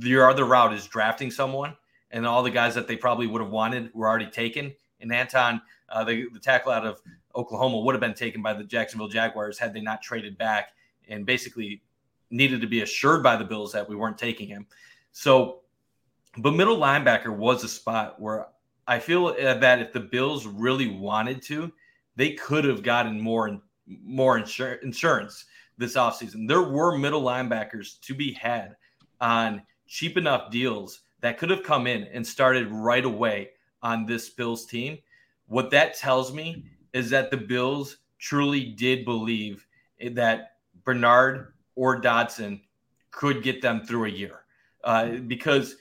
your 0.00 0.30
other 0.30 0.44
route 0.44 0.72
is 0.72 0.86
drafting 0.86 1.30
someone, 1.30 1.76
and 2.10 2.26
all 2.26 2.42
the 2.42 2.50
guys 2.50 2.74
that 2.74 2.86
they 2.86 2.96
probably 2.96 3.26
would 3.26 3.40
have 3.40 3.50
wanted 3.50 3.92
were 3.94 4.08
already 4.08 4.26
taken. 4.26 4.74
And 5.00 5.12
Anton, 5.12 5.60
uh, 5.88 6.04
the, 6.04 6.28
the 6.32 6.38
tackle 6.38 6.72
out 6.72 6.86
of 6.86 7.00
Oklahoma, 7.34 7.80
would 7.80 7.94
have 7.94 8.00
been 8.00 8.14
taken 8.14 8.42
by 8.42 8.52
the 8.52 8.64
Jacksonville 8.64 9.08
Jaguars 9.08 9.58
had 9.58 9.74
they 9.74 9.80
not 9.80 10.02
traded 10.02 10.38
back 10.38 10.72
and 11.08 11.26
basically 11.26 11.82
needed 12.30 12.60
to 12.60 12.66
be 12.66 12.82
assured 12.82 13.22
by 13.22 13.36
the 13.36 13.44
Bills 13.44 13.72
that 13.72 13.88
we 13.88 13.96
weren't 13.96 14.18
taking 14.18 14.48
him. 14.48 14.66
So, 15.12 15.60
but 16.38 16.52
middle 16.52 16.78
linebacker 16.78 17.34
was 17.34 17.62
a 17.62 17.68
spot 17.68 18.20
where 18.20 18.46
I 18.86 18.98
feel 18.98 19.26
uh, 19.26 19.54
that 19.54 19.80
if 19.80 19.92
the 19.92 20.00
Bills 20.00 20.46
really 20.46 20.88
wanted 20.88 21.42
to, 21.42 21.72
they 22.16 22.32
could 22.32 22.64
have 22.64 22.82
gotten 22.82 23.20
more 23.20 23.48
and 23.48 23.60
more 23.86 24.38
insur- 24.38 24.82
insurance 24.82 25.44
this 25.78 25.94
offseason. 25.94 26.48
There 26.48 26.62
were 26.62 26.96
middle 26.96 27.22
linebackers 27.22 28.00
to 28.00 28.14
be 28.14 28.32
had 28.32 28.76
on 29.20 29.62
cheap 29.86 30.16
enough 30.16 30.50
deals 30.50 31.00
that 31.20 31.38
could 31.38 31.50
have 31.50 31.62
come 31.62 31.86
in 31.86 32.04
and 32.04 32.26
started 32.26 32.70
right 32.70 33.04
away 33.04 33.50
on 33.82 34.06
this 34.06 34.30
Bills 34.30 34.66
team. 34.66 34.98
What 35.46 35.70
that 35.70 35.96
tells 35.96 36.32
me 36.32 36.64
is 36.92 37.10
that 37.10 37.30
the 37.30 37.36
Bills 37.36 37.98
truly 38.18 38.64
did 38.64 39.04
believe 39.04 39.66
that 40.12 40.56
Bernard 40.84 41.54
or 41.74 41.98
Dodson 42.00 42.60
could 43.10 43.42
get 43.42 43.62
them 43.62 43.84
through 43.84 44.06
a 44.06 44.10
year 44.10 44.40
uh, 44.84 45.06
because 45.26 45.76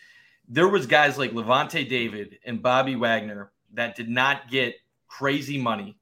there 0.47 0.67
was 0.67 0.85
guys 0.85 1.17
like 1.17 1.31
Lavonte 1.31 1.87
David 1.87 2.39
and 2.45 2.61
Bobby 2.61 2.95
Wagner 2.95 3.51
that 3.73 3.95
did 3.95 4.09
not 4.09 4.49
get 4.49 4.75
crazy 5.07 5.57
money 5.57 5.97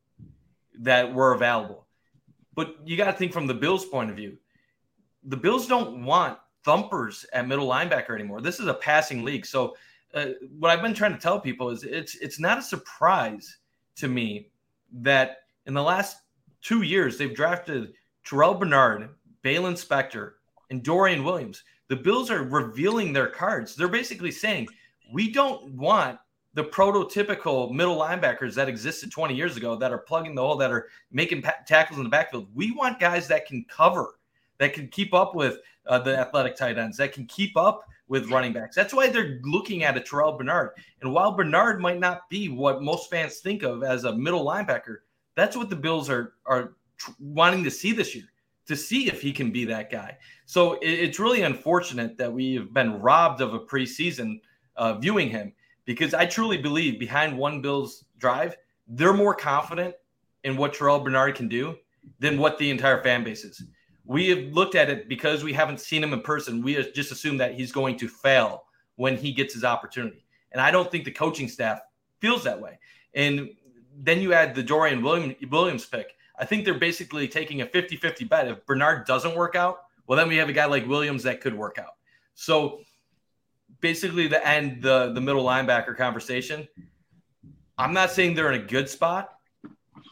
that 0.79 1.13
were 1.13 1.33
available. 1.33 1.85
But 2.55 2.75
you 2.83 2.97
got 2.97 3.05
to 3.05 3.13
think 3.17 3.31
from 3.31 3.47
the 3.47 3.53
Bills' 3.53 3.85
point 3.85 4.09
of 4.09 4.15
view. 4.15 4.37
The 5.23 5.37
Bills 5.37 5.67
don't 5.67 6.03
want 6.03 6.37
thumpers 6.63 7.25
at 7.33 7.47
middle 7.47 7.67
linebacker 7.67 8.15
anymore. 8.15 8.41
This 8.41 8.59
is 8.59 8.67
a 8.67 8.73
passing 8.73 9.23
league. 9.23 9.45
So 9.45 9.75
uh, 10.13 10.27
what 10.57 10.71
I've 10.71 10.81
been 10.81 10.93
trying 10.93 11.13
to 11.13 11.19
tell 11.19 11.39
people 11.39 11.69
is 11.69 11.83
it's 11.83 12.15
it's 12.15 12.39
not 12.39 12.57
a 12.57 12.61
surprise 12.61 13.57
to 13.97 14.07
me 14.07 14.49
that 15.01 15.37
in 15.65 15.73
the 15.73 15.83
last 15.83 16.17
two 16.61 16.81
years 16.81 17.17
they've 17.17 17.35
drafted 17.35 17.93
Terrel 18.25 18.59
Bernard, 18.59 19.09
Baylon 19.43 19.73
Spector, 19.73 20.33
and 20.69 20.83
Dorian 20.83 21.23
Williams. 21.23 21.63
The 21.89 21.95
Bills 21.95 22.29
are 22.29 22.43
revealing 22.43 23.11
their 23.11 23.27
cards. 23.27 23.75
They're 23.75 23.87
basically 23.87 24.31
saying 24.31 24.67
we 25.11 25.31
don't 25.31 25.73
want 25.73 26.19
the 26.53 26.63
prototypical 26.63 27.71
middle 27.71 27.97
linebackers 27.97 28.53
that 28.55 28.69
existed 28.69 29.11
20 29.11 29.35
years 29.35 29.57
ago 29.57 29.75
that 29.75 29.91
are 29.91 29.97
plugging 29.97 30.35
the 30.35 30.41
hole, 30.41 30.55
that 30.57 30.71
are 30.71 30.87
making 31.11 31.41
pa- 31.41 31.55
tackles 31.65 31.97
in 31.97 32.03
the 32.03 32.09
backfield. 32.09 32.47
We 32.53 32.71
want 32.71 32.99
guys 32.99 33.27
that 33.29 33.47
can 33.47 33.65
cover, 33.67 34.19
that 34.59 34.73
can 34.73 34.87
keep 34.87 35.15
up 35.15 35.33
with 35.33 35.57
uh, 35.87 35.97
the 35.97 36.17
athletic 36.17 36.55
tight 36.55 36.77
ends, 36.77 36.97
that 36.97 37.11
can 37.11 37.25
keep 37.25 37.57
up 37.57 37.85
with 38.07 38.29
running 38.29 38.53
backs. 38.53 38.75
That's 38.75 38.93
why 38.93 39.09
they're 39.09 39.39
looking 39.43 39.83
at 39.83 39.97
a 39.97 40.01
Terrel 40.01 40.37
Bernard. 40.37 40.71
And 41.01 41.11
while 41.11 41.31
Bernard 41.31 41.79
might 41.79 41.99
not 41.99 42.29
be 42.29 42.49
what 42.49 42.83
most 42.83 43.09
fans 43.09 43.37
think 43.37 43.63
of 43.63 43.83
as 43.83 44.03
a 44.03 44.15
middle 44.15 44.45
linebacker, 44.45 44.97
that's 45.35 45.57
what 45.57 45.69
the 45.69 45.75
Bills 45.75 46.09
are 46.09 46.33
are 46.45 46.73
tr- 46.97 47.11
wanting 47.19 47.63
to 47.63 47.71
see 47.71 47.93
this 47.93 48.15
year 48.15 48.25
to 48.69 48.75
see 48.75 49.07
if 49.07 49.21
he 49.21 49.33
can 49.33 49.51
be 49.51 49.65
that 49.65 49.91
guy. 49.91 50.17
So 50.45 50.73
it, 50.75 50.87
it's 50.87 51.19
really 51.19 51.41
unfortunate 51.41 52.17
that 52.17 52.31
we've 52.31 52.73
been 52.73 53.01
robbed 53.01 53.41
of 53.41 53.53
a 53.53 53.59
preseason 53.59 54.39
uh, 54.77 54.93
viewing 54.95 55.29
him 55.29 55.53
because 55.85 56.13
I 56.13 56.25
truly 56.25 56.57
believe 56.57 56.99
behind 56.99 57.37
one 57.37 57.61
Bills 57.61 58.05
drive, 58.17 58.55
they're 58.87 59.13
more 59.13 59.35
confident 59.35 59.95
in 60.43 60.55
what 60.55 60.73
Terrel 60.73 61.03
Bernard 61.03 61.35
can 61.35 61.49
do 61.49 61.75
than 62.19 62.39
what 62.39 62.57
the 62.57 62.69
entire 62.69 63.03
fan 63.03 63.23
base 63.23 63.43
is 63.43 63.61
we 64.09 64.27
have 64.29 64.39
looked 64.53 64.73
at 64.73 64.89
it 64.89 65.07
because 65.07 65.43
we 65.43 65.53
haven't 65.53 65.79
seen 65.79 66.03
him 66.03 66.13
in 66.13 66.21
person. 66.21 66.63
We 66.63 66.73
just 66.93 67.11
assume 67.11 67.37
that 67.37 67.53
he's 67.53 67.71
going 67.71 67.95
to 67.97 68.07
fail 68.07 68.63
when 68.95 69.15
he 69.15 69.31
gets 69.31 69.53
his 69.53 69.63
opportunity. 69.63 70.25
And 70.51 70.59
I 70.59 70.71
don't 70.71 70.89
think 70.89 71.05
the 71.05 71.11
coaching 71.11 71.47
staff 71.47 71.79
feels 72.19 72.43
that 72.43 72.59
way. 72.59 72.79
And 73.13 73.51
then 73.95 74.19
you 74.19 74.33
add 74.33 74.55
the 74.55 74.63
Dorian 74.63 75.03
Williams 75.03 75.85
pick. 75.85 76.15
I 76.39 76.45
think 76.45 76.65
they're 76.65 76.73
basically 76.73 77.27
taking 77.27 77.61
a 77.61 77.65
50 77.65 77.97
50 77.97 78.25
bet. 78.25 78.47
If 78.47 78.65
Bernard 78.65 79.05
doesn't 79.05 79.35
work 79.35 79.55
out, 79.55 79.81
well, 80.07 80.17
then 80.17 80.27
we 80.27 80.37
have 80.37 80.49
a 80.49 80.53
guy 80.53 80.65
like 80.65 80.87
Williams 80.87 81.23
that 81.23 81.41
could 81.41 81.53
work 81.53 81.77
out. 81.77 81.93
So 82.35 82.79
basically, 83.81 84.27
the 84.27 84.45
end, 84.45 84.81
the, 84.81 85.11
the 85.13 85.21
middle 85.21 85.43
linebacker 85.43 85.95
conversation, 85.95 86.67
I'm 87.77 87.93
not 87.93 88.11
saying 88.11 88.33
they're 88.33 88.51
in 88.51 88.61
a 88.61 88.65
good 88.65 88.89
spot, 88.89 89.29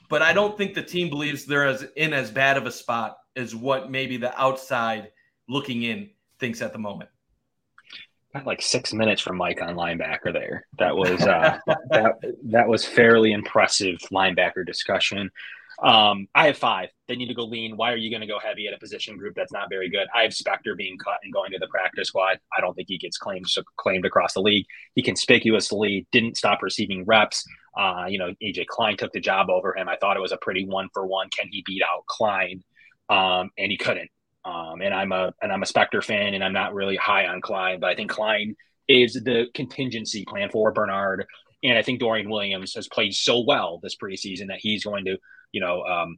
but 0.09 0.21
I 0.21 0.33
don't 0.33 0.57
think 0.57 0.73
the 0.73 0.83
team 0.83 1.09
believes 1.09 1.45
they're 1.45 1.67
as 1.67 1.83
in 1.95 2.13
as 2.13 2.31
bad 2.31 2.57
of 2.57 2.65
a 2.65 2.71
spot 2.71 3.17
as 3.35 3.55
what 3.55 3.89
maybe 3.89 4.17
the 4.17 4.37
outside 4.39 5.11
looking 5.47 5.83
in 5.83 6.09
thinks 6.39 6.61
at 6.61 6.73
the 6.73 6.79
moment. 6.79 7.09
Got 8.33 8.45
like 8.45 8.61
six 8.61 8.93
minutes 8.93 9.21
from 9.21 9.37
Mike 9.37 9.61
on 9.61 9.75
linebacker 9.75 10.33
there. 10.33 10.67
That 10.79 10.95
was 10.95 11.21
uh, 11.21 11.59
that 11.89 12.15
that 12.43 12.67
was 12.67 12.85
fairly 12.85 13.31
impressive 13.31 13.97
linebacker 14.11 14.65
discussion. 14.65 15.31
Um, 15.83 16.27
I 16.33 16.47
have 16.47 16.57
five. 16.57 16.89
They 17.07 17.15
need 17.15 17.27
to 17.27 17.35
go 17.35 17.45
lean. 17.45 17.77
Why 17.77 17.91
are 17.93 17.97
you 17.97 18.09
going 18.09 18.21
to 18.21 18.27
go 18.27 18.39
heavy 18.39 18.67
at 18.67 18.73
a 18.73 18.79
position 18.79 19.15
group 19.17 19.35
that's 19.35 19.51
not 19.51 19.69
very 19.69 19.89
good? 19.89 20.07
I 20.15 20.23
have 20.23 20.31
Spector 20.31 20.75
being 20.75 20.97
cut 20.97 21.19
and 21.23 21.31
going 21.31 21.51
to 21.51 21.59
the 21.59 21.67
practice 21.67 22.07
squad. 22.07 22.39
I 22.57 22.61
don't 22.61 22.73
think 22.73 22.87
he 22.89 22.97
gets 22.97 23.17
claimed 23.17 23.45
claimed 23.77 24.05
across 24.05 24.33
the 24.33 24.41
league. 24.41 24.65
He 24.95 25.03
conspicuously 25.03 26.07
didn't 26.11 26.37
stop 26.37 26.63
receiving 26.63 27.05
reps. 27.05 27.45
Uh, 27.77 28.05
you 28.07 28.17
know, 28.17 28.33
AJ 28.43 28.67
Klein 28.67 28.97
took 28.97 29.13
the 29.13 29.19
job 29.19 29.49
over 29.49 29.75
him. 29.77 29.87
I 29.87 29.97
thought 29.97 30.17
it 30.17 30.21
was 30.21 30.31
a 30.31 30.37
pretty 30.37 30.65
one 30.65 30.89
for 30.93 31.05
one. 31.05 31.29
Can 31.29 31.47
he 31.51 31.63
beat 31.65 31.83
out 31.83 32.05
Klein? 32.07 32.63
um, 33.09 33.51
and 33.57 33.71
he 33.71 33.77
couldn't. 33.77 34.09
Um, 34.45 34.81
and 34.81 34.93
I'm 34.93 35.11
a 35.11 35.33
and 35.41 35.51
I'm 35.51 35.63
a 35.63 35.65
Spector 35.65 36.03
fan, 36.03 36.33
and 36.33 36.43
I'm 36.43 36.53
not 36.53 36.73
really 36.73 36.95
high 36.95 37.27
on 37.27 37.41
Klein, 37.41 37.79
but 37.79 37.89
I 37.89 37.95
think 37.95 38.11
Klein 38.11 38.55
is 38.87 39.13
the 39.13 39.47
contingency 39.53 40.23
plan 40.25 40.49
for 40.49 40.71
Bernard, 40.71 41.25
and 41.63 41.77
I 41.77 41.81
think 41.81 41.99
Dorian 41.99 42.29
Williams 42.29 42.73
has 42.75 42.87
played 42.87 43.13
so 43.13 43.41
well 43.41 43.79
this 43.81 43.95
preseason 43.95 44.47
that 44.47 44.59
he's 44.59 44.83
going 44.83 45.05
to, 45.05 45.17
you 45.51 45.61
know, 45.61 45.83
um, 45.83 46.17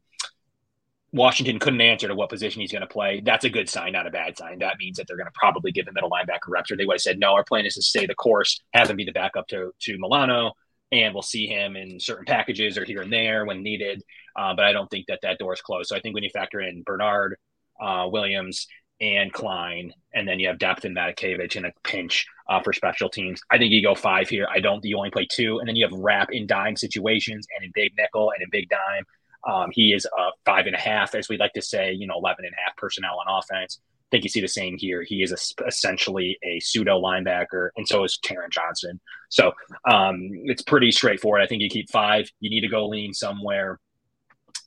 Washington 1.12 1.58
couldn't 1.58 1.82
answer 1.82 2.08
to 2.08 2.14
what 2.14 2.30
position 2.30 2.62
he's 2.62 2.72
going 2.72 2.82
to 2.82 2.88
play. 2.88 3.22
That's 3.26 3.46
a 3.46 3.50
good 3.50 3.68
sign, 3.68 3.94
not 3.94 4.06
a 4.06 4.12
bad 4.12 4.38
sign. 4.38 4.60
That 4.60 4.78
means 4.78 4.98
that 4.98 5.08
they're 5.08 5.18
going 5.18 5.28
to 5.28 5.34
probably 5.34 5.72
give 5.72 5.88
him 5.88 5.94
the 5.94 6.02
middle 6.02 6.10
linebacker 6.10 6.50
reps, 6.50 6.72
they 6.76 6.86
would 6.86 6.96
have 6.96 7.02
said, 7.02 7.20
no, 7.20 7.34
our 7.34 7.44
plan 7.44 7.66
is 7.66 7.76
to 7.76 7.82
stay 7.82 8.06
the 8.06 8.16
course, 8.16 8.62
have 8.74 8.90
him 8.90 8.98
be 8.98 9.06
the 9.06 9.12
backup 9.12 9.48
to 9.48 9.72
to 9.80 9.98
Milano, 9.98 10.54
and 10.92 11.14
we'll 11.14 11.24
see 11.24 11.48
him 11.48 11.76
in 11.76 12.00
certain 12.00 12.26
packages 12.26 12.78
or 12.78 12.86
here 12.86 13.02
and 13.02 13.12
there 13.12 13.46
when 13.46 13.64
needed. 13.64 14.04
Uh, 14.36 14.54
but 14.56 14.66
I 14.66 14.72
don't 14.72 14.90
think 14.90 15.08
that 15.08 15.20
that 15.24 15.40
door 15.40 15.54
is 15.54 15.62
closed. 15.62 15.90
So 15.90 15.96
I 15.96 16.00
think 16.00 16.14
when 16.14 16.24
you 16.24 16.30
factor 16.30 16.62
in 16.62 16.84
Bernard, 16.84 17.38
uh, 17.82 18.08
Williams, 18.12 18.68
and 19.02 19.32
Klein, 19.32 19.93
and 20.14 20.28
then 20.28 20.39
you 20.39 20.47
have 20.47 20.60
depth 20.60 20.86
in 20.86 20.93
Matakevich 20.93 21.56
in 21.56 21.66
a 21.66 21.72
pinch 21.84 22.26
uh, 22.50 22.62
for 22.62 22.74
special 22.74 23.10
teams. 23.10 23.41
I 23.50 23.58
think 23.58 23.72
you 23.72 23.82
go 23.82 23.95
five 23.95 24.30
here. 24.30 24.47
I 24.52 24.60
don't. 24.60 24.84
You 24.84 24.97
only 24.97 25.12
play 25.12 25.28
two, 25.30 25.60
and 25.60 25.68
then 25.68 25.76
you 25.76 25.88
have 25.88 25.97
Rapp 25.97 26.32
in 26.32 26.47
dime 26.47 26.76
situations 26.76 27.47
and 27.56 27.66
in 27.66 27.72
big 27.74 27.93
nickel 27.97 28.32
and 28.32 28.43
in 28.43 28.50
big 28.50 28.70
dime. 28.70 29.06
Um, 29.47 29.70
he 29.72 29.93
is 29.93 30.06
a 30.06 30.30
five 30.45 30.66
and 30.66 30.76
a 30.76 30.80
half, 30.80 31.16
as 31.16 31.30
we 31.30 31.38
like 31.38 31.54
to 31.54 31.62
say, 31.62 31.93
you 31.93 32.06
know, 32.08 32.18
11 32.18 32.43
and 32.43 32.54
a 32.54 32.62
half 32.66 32.76
personnel 32.76 33.18
on 33.26 33.39
offense 33.39 33.80
I 34.10 34.16
think 34.16 34.24
you 34.24 34.30
see 34.32 34.41
the 34.41 34.47
same 34.47 34.76
here. 34.76 35.04
He 35.04 35.22
is 35.22 35.32
a, 35.32 35.68
essentially 35.68 36.39
a 36.41 36.60
pseudo 36.62 37.00
linebacker, 37.00 37.70
and 37.78 37.88
so 37.88 38.04
is 38.04 38.18
Taron 38.26 38.50
Johnson. 38.50 39.00
So 39.30 39.52
um, 39.88 40.18
it's 40.45 40.64
pretty 40.64 40.91
straightforward. 40.91 41.43
I 41.43 41.45
think 41.45 41.62
you 41.62 41.70
keep 41.70 41.91
five. 41.91 42.28
You 42.39 42.50
need 42.50 42.62
to 42.62 42.68
go 42.68 42.88
lean 42.88 43.14
somewhere. 43.14 43.80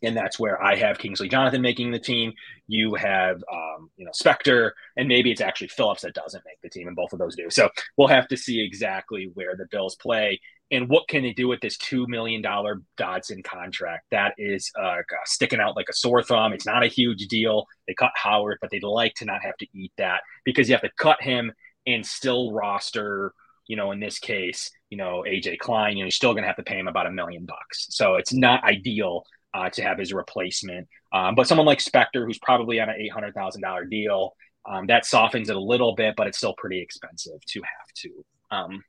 And 0.02 0.16
that's 0.16 0.38
where 0.38 0.62
I 0.62 0.76
have 0.76 0.98
Kingsley 0.98 1.28
Jonathan 1.28 1.62
making 1.62 1.90
the 1.92 1.98
team. 1.98 2.32
You 2.66 2.94
have, 2.94 3.36
um, 3.52 3.90
you 3.96 4.04
know, 4.04 4.10
Spector, 4.10 4.72
and 4.96 5.08
maybe 5.08 5.30
it's 5.30 5.40
actually 5.40 5.68
Phillips 5.68 6.02
that 6.02 6.14
doesn't 6.14 6.44
make 6.44 6.60
the 6.62 6.68
team, 6.68 6.88
and 6.88 6.96
both 6.96 7.12
of 7.12 7.18
those 7.18 7.36
do. 7.36 7.50
So 7.50 7.68
we'll 7.96 8.08
have 8.08 8.28
to 8.28 8.36
see 8.36 8.60
exactly 8.60 9.30
where 9.34 9.54
the 9.56 9.66
Bills 9.70 9.96
play 9.96 10.40
and 10.72 10.88
what 10.88 11.06
can 11.06 11.22
they 11.22 11.34
do 11.34 11.48
with 11.48 11.60
this 11.60 11.76
$2 11.76 12.08
million 12.08 12.42
Dodson 12.96 13.42
contract? 13.42 14.06
That 14.10 14.32
is 14.38 14.72
uh, 14.80 14.96
sticking 15.26 15.60
out 15.60 15.76
like 15.76 15.90
a 15.90 15.94
sore 15.94 16.22
thumb. 16.22 16.54
It's 16.54 16.64
not 16.64 16.82
a 16.82 16.88
huge 16.88 17.26
deal. 17.28 17.66
They 17.86 17.92
cut 17.92 18.12
Howard, 18.14 18.56
but 18.60 18.70
they'd 18.70 18.82
like 18.82 19.12
to 19.16 19.26
not 19.26 19.42
have 19.42 19.56
to 19.58 19.66
eat 19.74 19.92
that 19.98 20.22
because 20.44 20.68
you 20.68 20.74
have 20.74 20.82
to 20.82 20.90
cut 20.98 21.22
him 21.22 21.52
and 21.86 22.04
still 22.06 22.52
roster, 22.52 23.34
you 23.66 23.76
know, 23.76 23.90
in 23.90 24.00
this 24.00 24.18
case, 24.18 24.70
you 24.88 24.96
know, 24.96 25.24
AJ 25.28 25.58
Klein, 25.58 25.98
you 25.98 26.04
know, 26.04 26.06
you're 26.06 26.10
still 26.10 26.32
going 26.32 26.42
to 26.42 26.48
have 26.48 26.56
to 26.56 26.62
pay 26.62 26.78
him 26.78 26.88
about 26.88 27.06
a 27.06 27.12
million 27.12 27.44
bucks. 27.44 27.88
So 27.90 28.14
it's 28.14 28.32
not 28.32 28.64
ideal 28.64 29.26
uh, 29.54 29.70
to 29.70 29.82
have 29.82 29.98
his 29.98 30.12
replacement. 30.12 30.88
Um, 31.12 31.34
but 31.34 31.46
someone 31.46 31.66
like 31.66 31.78
Spector, 31.78 32.24
who's 32.24 32.38
probably 32.38 32.80
on 32.80 32.88
an 32.88 32.96
$800,000 33.14 33.90
deal, 33.90 34.34
um, 34.64 34.86
that 34.86 35.04
softens 35.04 35.50
it 35.50 35.56
a 35.56 35.60
little 35.60 35.94
bit, 35.94 36.14
but 36.16 36.26
it's 36.26 36.38
still 36.38 36.54
pretty 36.56 36.80
expensive 36.80 37.44
to 37.48 37.60
have 37.60 37.92
to. 37.96 38.24
Um, 38.50 38.84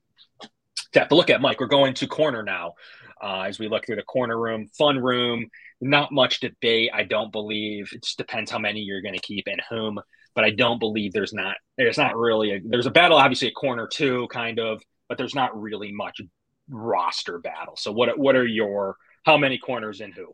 to 0.94 1.00
have 1.00 1.10
to 1.10 1.16
look 1.16 1.30
at. 1.30 1.42
Mike, 1.42 1.60
we're 1.60 1.68
going 1.68 1.94
to 1.96 2.08
corner 2.08 2.44
now 2.44 2.74
uh, 3.22 3.42
as 3.42 3.60
we 3.60 3.68
look 3.68 3.86
through 3.86 3.96
the 3.98 4.04
corner 4.04 4.40
room, 4.40 4.68
fun 4.78 5.00
room. 5.00 5.50
Not 5.82 6.12
much 6.12 6.40
debate, 6.40 6.92
I 6.94 7.04
don't 7.04 7.32
believe. 7.32 7.90
It 7.94 8.04
just 8.04 8.18
depends 8.18 8.52
how 8.52 8.60
many 8.60 8.82
you're 8.82 9.02
going 9.02 9.16
to 9.16 9.22
keep 9.22 9.48
and 9.48 9.62
whom. 9.70 10.00
But 10.36 10.46
I 10.46 10.52
don't 10.52 10.80
believe 10.80 11.14
there's 11.14 11.34
not 11.34 11.56
there's 11.78 11.98
not 11.98 12.16
really 12.16 12.52
a, 12.56 12.60
there's 12.64 12.88
a 12.88 12.92
battle 12.92 13.18
obviously 13.18 13.50
at 13.50 13.56
corner 13.56 13.88
two 13.88 14.28
kind 14.32 14.60
of, 14.60 14.82
but 15.08 15.18
there's 15.18 15.36
not 15.36 15.60
really 15.60 15.92
much 15.92 16.22
roster 16.70 17.38
battle. 17.40 17.76
So 17.76 17.92
what 17.92 18.18
what 18.18 18.36
are 18.36 18.48
your 18.48 18.98
how 19.26 19.38
many 19.38 19.58
corners 19.58 20.02
and 20.02 20.14
who? 20.14 20.34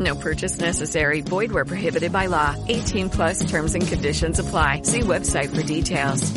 No 0.00 0.14
purchase 0.14 0.58
necessary. 0.58 1.20
Void 1.20 1.52
where 1.52 1.64
prohibited 1.64 2.12
by 2.12 2.26
law. 2.26 2.56
18 2.68 3.10
plus 3.10 3.48
terms 3.50 3.74
and 3.74 3.86
conditions 3.86 4.38
apply. 4.38 4.82
See 4.82 5.00
website 5.00 5.54
for 5.54 5.62
details. 5.62 6.32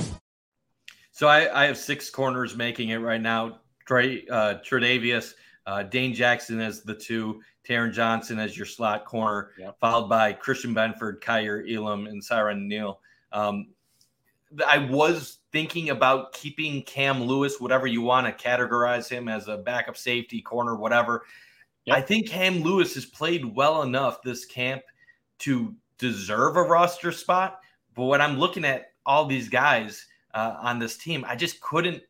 So 1.11 1.27
I, 1.27 1.63
I 1.63 1.65
have 1.65 1.77
six 1.77 2.09
corners 2.11 2.55
making 2.55 2.89
it 2.89 2.97
right 2.97 3.19
now. 3.19 3.61
Trey, 3.87 4.27
uh, 4.29 4.55
Tre'Davious, 4.63 5.33
uh, 5.65 5.83
Dane 5.83 6.13
Jackson 6.13 6.59
as 6.59 6.83
the 6.83 6.93
two, 6.93 7.41
Taron 7.67 7.91
Johnson 7.91 8.37
as 8.37 8.55
your 8.55 8.65
slot 8.65 9.05
corner, 9.05 9.51
yep. 9.57 9.77
followed 9.79 10.09
by 10.09 10.33
Christian 10.33 10.75
Benford, 10.75 11.21
Kaiir 11.21 11.65
Elam, 11.67 12.05
and 12.05 12.21
Siran 12.21 12.67
Neal. 12.67 12.99
Um, 13.31 13.69
I 14.65 14.77
was 14.77 15.39
thinking 15.51 15.89
about 15.89 16.33
keeping 16.33 16.83
Cam 16.83 17.23
Lewis, 17.23 17.59
whatever 17.59 17.87
you 17.87 18.01
want 18.01 18.27
to 18.27 18.47
categorize 18.47 19.09
him 19.09 19.27
as 19.27 19.47
a 19.47 19.57
backup 19.57 19.97
safety, 19.97 20.41
corner, 20.41 20.75
whatever. 20.75 21.23
Yep. 21.87 21.97
I 21.97 22.01
think 22.01 22.27
Cam 22.27 22.61
Lewis 22.63 22.93
has 22.95 23.05
played 23.05 23.45
well 23.45 23.81
enough 23.81 24.21
this 24.21 24.43
camp 24.43 24.83
to 25.39 25.73
deserve 25.97 26.57
a 26.57 26.61
roster 26.61 27.13
spot. 27.13 27.61
But 27.95 28.05
when 28.05 28.21
I'm 28.21 28.37
looking 28.37 28.65
at 28.65 28.91
all 29.05 29.25
these 29.25 29.47
guys 29.47 30.05
uh, 30.33 30.57
on 30.59 30.79
this 30.79 30.97
team, 30.97 31.25
I 31.27 31.37
just 31.37 31.61
couldn't, 31.61 32.03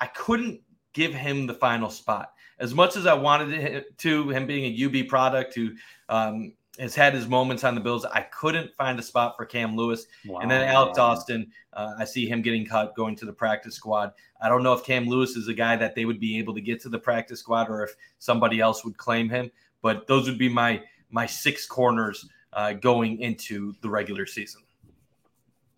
I 0.00 0.06
couldn't 0.06 0.62
give 0.94 1.12
him 1.12 1.46
the 1.46 1.52
final 1.52 1.90
spot. 1.90 2.32
As 2.58 2.74
much 2.74 2.96
as 2.96 3.06
I 3.06 3.12
wanted 3.12 3.84
to, 3.98 4.28
him 4.30 4.46
being 4.46 4.64
a 4.64 5.02
UB 5.02 5.08
product 5.08 5.54
who 5.54 5.72
um, 6.08 6.54
has 6.78 6.94
had 6.94 7.14
his 7.14 7.28
moments 7.28 7.64
on 7.64 7.74
the 7.74 7.80
Bills, 7.80 8.04
I 8.04 8.22
couldn't 8.22 8.74
find 8.74 8.98
a 8.98 9.02
spot 9.02 9.36
for 9.36 9.44
Cam 9.44 9.76
Lewis. 9.76 10.06
Wow. 10.26 10.38
And 10.38 10.50
then 10.50 10.66
Alex 10.66 10.98
Austin, 10.98 11.52
uh, 11.74 11.94
I 11.98 12.04
see 12.04 12.26
him 12.26 12.40
getting 12.40 12.64
cut, 12.64 12.96
going 12.96 13.14
to 13.16 13.26
the 13.26 13.32
practice 13.32 13.74
squad. 13.74 14.12
I 14.40 14.48
don't 14.48 14.62
know 14.62 14.72
if 14.72 14.84
Cam 14.84 15.06
Lewis 15.06 15.36
is 15.36 15.48
a 15.48 15.54
guy 15.54 15.76
that 15.76 15.94
they 15.94 16.04
would 16.04 16.18
be 16.18 16.38
able 16.38 16.54
to 16.54 16.60
get 16.60 16.80
to 16.82 16.88
the 16.88 16.98
practice 16.98 17.40
squad 17.40 17.68
or 17.68 17.84
if 17.84 17.94
somebody 18.18 18.60
else 18.60 18.84
would 18.84 18.96
claim 18.96 19.28
him. 19.28 19.50
But 19.82 20.06
those 20.06 20.26
would 20.28 20.38
be 20.38 20.48
my 20.48 20.82
my 21.10 21.26
six 21.26 21.66
corners 21.66 22.26
uh, 22.52 22.72
going 22.72 23.20
into 23.20 23.74
the 23.82 23.90
regular 23.90 24.26
season. 24.26 24.62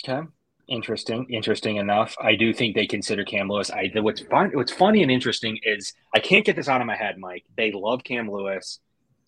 Okay. 0.07 0.27
Interesting, 0.67 1.27
interesting 1.29 1.77
enough. 1.77 2.17
I 2.23 2.37
do 2.37 2.55
think 2.55 2.75
they 2.75 2.87
consider 2.87 3.23
Cam 3.23 3.49
Lewis. 3.49 3.71
I 3.71 3.91
what's 3.97 4.23
fun, 4.23 4.51
what's 4.55 4.73
funny 4.73 5.03
and 5.03 5.11
interesting 5.11 5.59
is 5.63 5.93
I 6.15 6.21
can't 6.21 6.45
get 6.45 6.57
this 6.57 6.69
out 6.69 6.81
of 6.81 6.87
my 6.87 6.97
head, 6.97 7.19
Mike. 7.19 7.45
They 7.57 7.71
love 7.73 8.03
Cam 8.03 8.31
Lewis. 8.31 8.81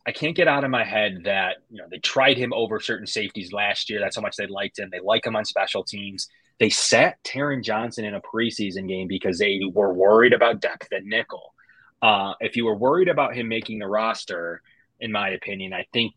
I 0.06 0.12
can't 0.12 0.36
get 0.36 0.46
out 0.46 0.64
of 0.64 0.70
my 0.70 0.84
head 0.84 1.22
that 1.24 1.56
you 1.70 1.78
know 1.78 1.86
they 1.90 1.98
tried 1.98 2.38
him 2.38 2.52
over 2.52 2.78
certain 2.80 3.06
safeties 3.06 3.52
last 3.52 3.90
year. 3.90 4.00
That's 4.00 4.16
how 4.16 4.22
much 4.22 4.36
they 4.36 4.46
liked 4.46 4.78
him. 4.78 4.88
They 4.90 5.00
like 5.00 5.26
him 5.26 5.36
on 5.36 5.44
special 5.44 5.82
teams. 5.82 6.28
They 6.60 6.70
sat 6.70 7.22
Taron 7.24 7.62
Johnson 7.62 8.04
in 8.04 8.14
a 8.14 8.20
preseason 8.20 8.88
game 8.88 9.08
because 9.08 9.38
they 9.38 9.60
were 9.72 9.92
worried 9.92 10.32
about 10.32 10.60
depth 10.60 10.92
at 10.92 11.04
nickel. 11.04 11.52
Uh, 12.00 12.34
if 12.40 12.56
you 12.56 12.64
were 12.64 12.76
worried 12.76 13.08
about 13.08 13.34
him 13.34 13.48
making 13.48 13.78
the 13.78 13.86
roster, 13.86 14.62
in 15.00 15.10
my 15.10 15.30
opinion, 15.30 15.72
I 15.72 15.86
think 15.92 16.14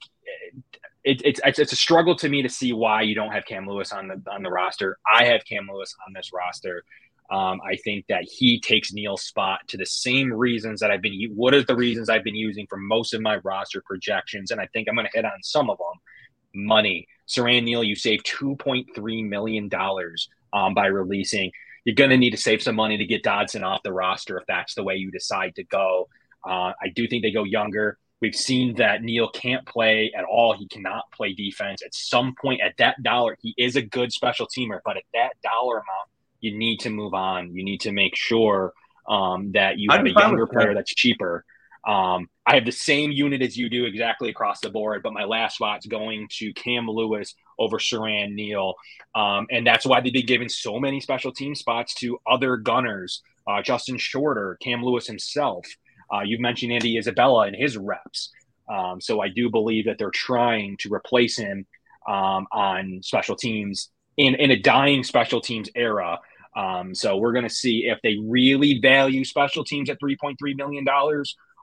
it, 1.03 1.21
it's, 1.25 1.41
it's 1.43 1.59
it's 1.59 1.73
a 1.73 1.77
struggle 1.77 2.15
to 2.17 2.29
me 2.29 2.43
to 2.43 2.49
see 2.49 2.73
why 2.73 3.01
you 3.01 3.15
don't 3.15 3.31
have 3.31 3.45
Cam 3.45 3.67
Lewis 3.67 3.91
on 3.91 4.07
the 4.07 4.21
on 4.31 4.43
the 4.43 4.51
roster. 4.51 4.97
I 5.11 5.25
have 5.25 5.45
Cam 5.45 5.67
Lewis 5.71 5.95
on 6.07 6.13
this 6.13 6.31
roster. 6.33 6.83
Um, 7.31 7.61
I 7.63 7.75
think 7.75 8.05
that 8.09 8.23
he 8.23 8.59
takes 8.59 8.91
Neal's 8.91 9.21
spot 9.21 9.59
to 9.67 9.77
the 9.77 9.85
same 9.85 10.33
reasons 10.33 10.79
that 10.79 10.89
I've 10.89 11.01
been. 11.01 11.31
What 11.35 11.53
are 11.53 11.61
the 11.61 11.75
reasons 11.75 12.09
I've 12.09 12.23
been 12.23 12.35
using 12.35 12.65
for 12.67 12.77
most 12.77 13.13
of 13.13 13.21
my 13.21 13.37
roster 13.37 13.83
projections? 13.85 14.49
And 14.49 14.59
I 14.59 14.67
think 14.73 14.87
I'm 14.87 14.95
going 14.95 15.05
to 15.05 15.15
hit 15.15 15.25
on 15.25 15.43
some 15.43 15.69
of 15.69 15.77
them. 15.77 16.65
Money, 16.65 17.07
Siran 17.27 17.63
Neal, 17.63 17.83
you 17.83 17.95
save 17.95 18.23
2.3 18.23 19.27
million 19.27 19.69
dollars 19.69 20.27
um, 20.53 20.73
by 20.73 20.87
releasing. 20.87 21.51
You're 21.85 21.95
going 21.95 22.09
to 22.09 22.17
need 22.17 22.31
to 22.31 22.37
save 22.37 22.63
some 22.63 22.75
money 22.75 22.97
to 22.97 23.05
get 23.05 23.23
Dodson 23.23 23.63
off 23.63 23.83
the 23.83 23.93
roster 23.93 24.37
if 24.37 24.45
that's 24.47 24.73
the 24.73 24.83
way 24.83 24.95
you 24.95 25.11
decide 25.11 25.55
to 25.55 25.63
go. 25.63 26.07
Uh, 26.43 26.73
I 26.81 26.89
do 26.95 27.07
think 27.07 27.23
they 27.23 27.31
go 27.31 27.43
younger. 27.43 27.97
We've 28.21 28.35
seen 28.35 28.75
that 28.75 29.01
Neal 29.01 29.29
can't 29.29 29.65
play 29.65 30.11
at 30.17 30.25
all. 30.25 30.53
He 30.53 30.67
cannot 30.67 31.03
play 31.13 31.33
defense. 31.33 31.81
At 31.83 31.93
some 31.93 32.35
point, 32.41 32.61
at 32.61 32.75
that 32.77 33.01
dollar, 33.01 33.37
he 33.41 33.53
is 33.57 33.75
a 33.75 33.81
good 33.81 34.11
special 34.11 34.45
teamer, 34.47 34.79
but 34.83 34.97
at 34.97 35.03
that 35.13 35.33
dollar 35.41 35.75
amount, 35.75 36.09
you 36.39 36.57
need 36.57 36.77
to 36.81 36.89
move 36.89 37.13
on. 37.13 37.55
You 37.55 37.63
need 37.63 37.81
to 37.81 37.91
make 37.91 38.15
sure 38.15 38.73
um, 39.07 39.51
that 39.53 39.77
you 39.79 39.89
have 39.91 40.05
a 40.05 40.11
younger 40.11 40.47
player 40.47 40.73
that's 40.73 40.93
cheaper. 40.93 41.43
Um, 41.87 42.29
I 42.45 42.55
have 42.55 42.65
the 42.65 42.71
same 42.71 43.11
unit 43.11 43.41
as 43.41 43.57
you 43.57 43.69
do 43.69 43.85
exactly 43.85 44.29
across 44.29 44.59
the 44.59 44.69
board, 44.69 45.01
but 45.01 45.13
my 45.13 45.23
last 45.23 45.55
spot's 45.55 45.85
going 45.85 46.27
to 46.37 46.53
Cam 46.53 46.87
Lewis 46.87 47.33
over 47.57 47.77
Siran 47.77 48.33
Neal. 48.33 48.75
Um, 49.15 49.47
and 49.49 49.65
that's 49.65 49.85
why 49.85 50.01
they've 50.01 50.13
been 50.13 50.25
giving 50.25 50.49
so 50.49 50.79
many 50.79 50.99
special 50.99 51.31
team 51.31 51.55
spots 51.55 51.93
to 51.95 52.19
other 52.27 52.57
gunners, 52.57 53.21
uh, 53.47 53.61
Justin 53.61 53.97
Shorter, 53.97 54.57
Cam 54.61 54.83
Lewis 54.83 55.07
himself. 55.07 55.65
Uh, 56.13 56.21
you've 56.21 56.41
mentioned 56.41 56.71
Andy 56.71 56.97
Isabella 56.97 57.47
and 57.47 57.55
his 57.55 57.77
reps. 57.77 58.31
Um, 58.69 59.01
so 59.01 59.21
I 59.21 59.29
do 59.29 59.49
believe 59.49 59.85
that 59.85 59.97
they're 59.97 60.11
trying 60.11 60.77
to 60.77 60.93
replace 60.93 61.37
him 61.37 61.65
um, 62.07 62.45
on 62.51 62.99
special 63.03 63.35
teams 63.35 63.89
in, 64.17 64.35
in 64.35 64.51
a 64.51 64.59
dying 64.59 65.03
special 65.03 65.41
teams 65.41 65.69
era. 65.75 66.19
Um, 66.55 66.95
so 66.95 67.17
we're 67.17 67.31
going 67.33 67.47
to 67.47 67.53
see 67.53 67.85
if 67.85 67.99
they 68.01 68.17
really 68.21 68.79
value 68.79 69.23
special 69.23 69.63
teams 69.63 69.89
at 69.89 69.99
$3.3 70.01 70.35
million 70.55 70.85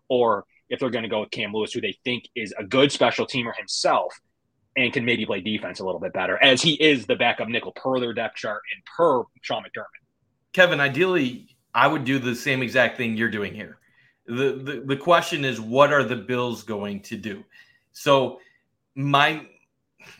or 0.09 0.45
if 0.69 0.81
they're 0.81 0.91
going 0.91 1.03
to 1.03 1.09
go 1.09 1.21
with 1.21 1.31
Cam 1.31 1.53
Lewis, 1.53 1.73
who 1.73 1.81
they 1.81 1.97
think 2.05 2.29
is 2.35 2.55
a 2.59 2.65
good 2.65 2.93
special 2.93 3.27
teamer 3.27 3.55
himself 3.57 4.19
and 4.77 4.93
can 4.93 5.05
maybe 5.05 5.25
play 5.25 5.41
defense 5.41 5.81
a 5.81 5.85
little 5.85 6.01
bit 6.01 6.13
better, 6.13 6.43
as 6.43 6.61
he 6.61 6.75
is 6.75 7.07
the 7.07 7.17
backup 7.17 7.49
nickel 7.49 7.73
per 7.73 7.99
their 7.99 8.13
depth 8.13 8.37
chart 8.37 8.63
and 8.75 8.83
per 8.85 9.23
Sean 9.41 9.63
McDermott. 9.63 9.85
Kevin, 10.53 10.81
ideally, 10.81 11.49
I 11.75 11.87
would 11.87 12.05
do 12.05 12.19
the 12.19 12.35
same 12.35 12.63
exact 12.63 12.97
thing 12.97 13.17
you're 13.17 13.31
doing 13.31 13.55
here. 13.55 13.79
The, 14.27 14.53
the 14.55 14.83
the 14.87 14.97
question 14.97 15.45
is 15.45 15.61
what 15.61 15.93
are 15.93 16.03
the 16.03 16.17
Bills 16.17 16.63
going 16.65 17.01
to 17.03 17.17
do? 17.17 17.45
So 17.93 18.41
my 18.97 19.47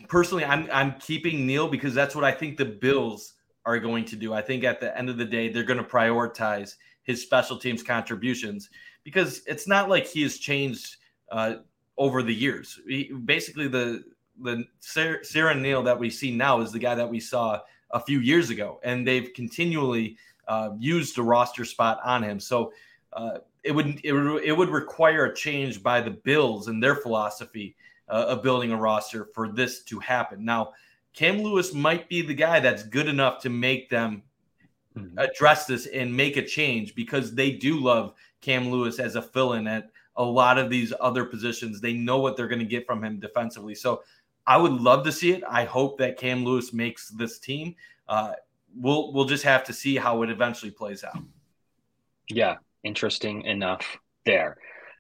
personally 0.09 0.45
I'm 0.45 0.69
I'm 0.73 0.93
keeping 1.01 1.45
Neal 1.45 1.69
because 1.69 1.93
that's 1.93 2.15
what 2.15 2.23
I 2.23 2.31
think 2.31 2.57
the 2.57 2.67
Bills 2.67 3.35
are 3.67 3.79
going 3.79 4.05
to 4.07 4.17
do. 4.17 4.33
I 4.33 4.41
think 4.41 4.65
at 4.65 4.81
the 4.81 4.97
end 4.97 5.11
of 5.11 5.19
the 5.19 5.25
day 5.25 5.49
they're 5.49 5.65
going 5.65 5.83
to 5.83 5.85
prioritize 5.85 6.77
his 7.03 7.21
special 7.21 7.59
teams 7.59 7.83
contributions 7.83 8.71
because 9.05 9.43
it's 9.47 9.69
not 9.69 9.89
like 9.89 10.07
he 10.07 10.23
has 10.23 10.39
changed 10.39 10.97
uh, 11.31 11.57
over 11.99 12.23
the 12.23 12.35
years. 12.35 12.81
He, 12.89 13.13
basically 13.13 13.69
the 13.69 14.05
the 14.43 14.65
Siran 14.83 15.61
Neal 15.61 15.83
that 15.83 15.99
we 15.99 16.11
see 16.11 16.35
now 16.35 16.61
is 16.61 16.71
the 16.71 16.79
guy 16.79 16.95
that 16.95 17.09
we 17.09 17.21
saw 17.21 17.61
a 17.91 18.01
few 18.01 18.21
years 18.21 18.51
ago, 18.51 18.81
and 18.83 19.07
they've 19.07 19.33
continually 19.35 20.17
uh, 20.47 20.71
used 20.79 21.19
a 21.19 21.23
roster 21.23 21.65
spot 21.65 22.01
on 22.05 22.23
him. 22.23 22.39
So 22.39 22.73
uh, 23.15 23.39
it 23.65 23.73
would 23.73 24.01
it 24.05 24.13
would 24.13 24.45
it 24.45 24.53
would 24.53 24.69
require 24.69 25.27
a 25.27 25.35
change 25.35 25.83
by 25.83 26.01
the 26.01 26.11
Bills 26.11 26.69
and 26.69 26.83
their 26.83 26.97
philosophy 26.97 27.77
uh, 28.09 28.27
of 28.29 28.43
building 28.43 28.73
a 28.73 28.77
roster 28.77 29.29
for 29.35 29.49
this 29.49 29.83
to 29.85 29.99
happen. 29.99 30.45
Now, 30.45 30.73
Cam 31.17 31.39
Lewis 31.43 31.73
might 31.73 32.09
be 32.09 32.23
the 32.23 32.35
guy 32.35 32.61
that's 32.61 32.85
good 32.85 33.09
enough 33.09 33.43
to 33.43 33.51
make 33.51 33.89
them 33.89 34.23
mm-hmm. 34.97 35.19
address 35.19 35.67
this 35.67 35.87
and 35.87 36.15
make 36.15 36.37
a 36.37 36.43
change 36.43 36.95
because 36.95 37.35
they 37.35 37.51
do 37.51 37.81
love 37.81 38.13
Cam 38.43 38.71
Lewis 38.71 39.01
as 39.01 39.17
a 39.17 39.23
fill-in 39.23 39.67
at 39.67 39.91
a 40.17 40.25
lot 40.25 40.59
of 40.59 40.71
these 40.71 40.93
other 41.01 41.25
positions. 41.25 41.81
They 41.81 41.95
know 41.95 42.19
what 42.19 42.37
they're 42.37 42.49
going 42.49 42.61
to 42.61 42.67
get 42.67 42.87
from 42.87 43.03
him 43.03 43.19
defensively. 43.19 43.75
So 43.75 44.03
I 44.47 44.59
would 44.59 44.73
love 44.73 45.05
to 45.05 45.13
see 45.13 45.33
it. 45.33 45.43
I 45.49 45.65
hope 45.65 45.99
that 45.99 46.19
Cam 46.19 46.45
Lewis 46.45 46.73
makes 46.73 47.09
this 47.09 47.39
team. 47.39 47.75
Uh, 48.09 48.35
we'll 48.77 49.13
we'll 49.13 49.25
just 49.25 49.43
have 49.45 49.65
to 49.65 49.73
see 49.73 49.97
how 49.97 50.23
it 50.23 50.31
eventually 50.31 50.71
plays 50.71 51.03
out. 51.03 51.19
Yeah, 52.29 52.57
interesting 52.85 53.43
enough 53.43 53.99
there. 54.25 54.59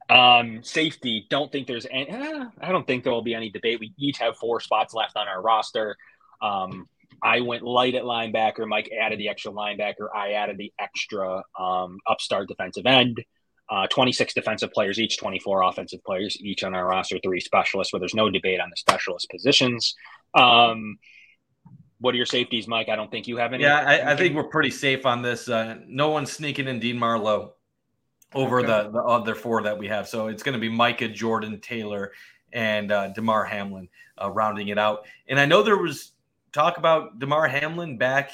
Um, 0.08 0.62
safety, 0.62 1.26
don't 1.30 1.50
think 1.50 1.66
there's 1.66 1.86
any, 1.90 2.08
eh, 2.08 2.44
I 2.60 2.70
don't 2.70 2.86
think 2.86 3.02
there 3.02 3.12
will 3.12 3.22
be 3.22 3.34
any 3.34 3.50
debate. 3.50 3.80
We 3.80 3.92
each 3.98 4.18
have 4.18 4.36
four 4.36 4.60
spots 4.60 4.94
left 4.94 5.16
on 5.16 5.26
our 5.26 5.42
roster. 5.42 5.96
Um, 6.40 6.88
I 7.22 7.40
went 7.40 7.62
light 7.62 7.94
at 7.94 8.04
linebacker. 8.04 8.68
Mike 8.68 8.90
added 8.98 9.18
the 9.18 9.28
extra 9.28 9.50
linebacker. 9.50 10.08
I 10.14 10.32
added 10.32 10.58
the 10.58 10.72
extra 10.78 11.42
um, 11.58 11.98
upstart 12.06 12.48
defensive 12.48 12.86
end. 12.86 13.24
Uh, 13.68 13.88
26 13.88 14.32
defensive 14.32 14.70
players 14.72 15.00
each, 15.00 15.18
24 15.18 15.62
offensive 15.62 16.04
players 16.04 16.36
each 16.40 16.62
on 16.62 16.72
our 16.72 16.86
roster, 16.86 17.18
three 17.20 17.40
specialists, 17.40 17.92
where 17.92 17.98
there's 17.98 18.14
no 18.14 18.30
debate 18.30 18.60
on 18.60 18.70
the 18.70 18.76
specialist 18.76 19.28
positions. 19.28 19.96
Um, 20.34 20.98
what 21.98 22.14
are 22.14 22.16
your 22.16 22.26
safeties, 22.26 22.68
Mike? 22.68 22.88
I 22.88 22.94
don't 22.94 23.10
think 23.10 23.26
you 23.26 23.38
have 23.38 23.52
any. 23.52 23.64
Yeah, 23.64 23.80
I, 23.80 24.12
I 24.12 24.16
think 24.16 24.36
we're 24.36 24.44
pretty 24.44 24.70
safe 24.70 25.04
on 25.04 25.22
this. 25.22 25.48
Uh, 25.48 25.78
no 25.88 26.10
one's 26.10 26.30
sneaking 26.30 26.68
in 26.68 26.78
Dean 26.78 26.96
Marlowe 26.96 27.55
over 28.34 28.60
okay. 28.60 28.66
the, 28.66 28.90
the 28.90 29.02
other 29.02 29.34
four 29.34 29.62
that 29.62 29.76
we 29.76 29.86
have. 29.88 30.08
So 30.08 30.28
it's 30.28 30.42
going 30.42 30.54
to 30.54 30.60
be 30.60 30.68
Micah, 30.68 31.08
Jordan, 31.08 31.60
Taylor, 31.60 32.12
and 32.52 32.90
uh, 32.92 33.08
Damar 33.08 33.44
Hamlin 33.44 33.88
uh, 34.22 34.30
rounding 34.30 34.68
it 34.68 34.78
out. 34.78 35.06
And 35.28 35.38
I 35.38 35.46
know 35.46 35.62
there 35.62 35.76
was 35.76 36.12
talk 36.52 36.78
about 36.78 37.18
Damar 37.18 37.48
Hamlin 37.48 37.98
back 37.98 38.30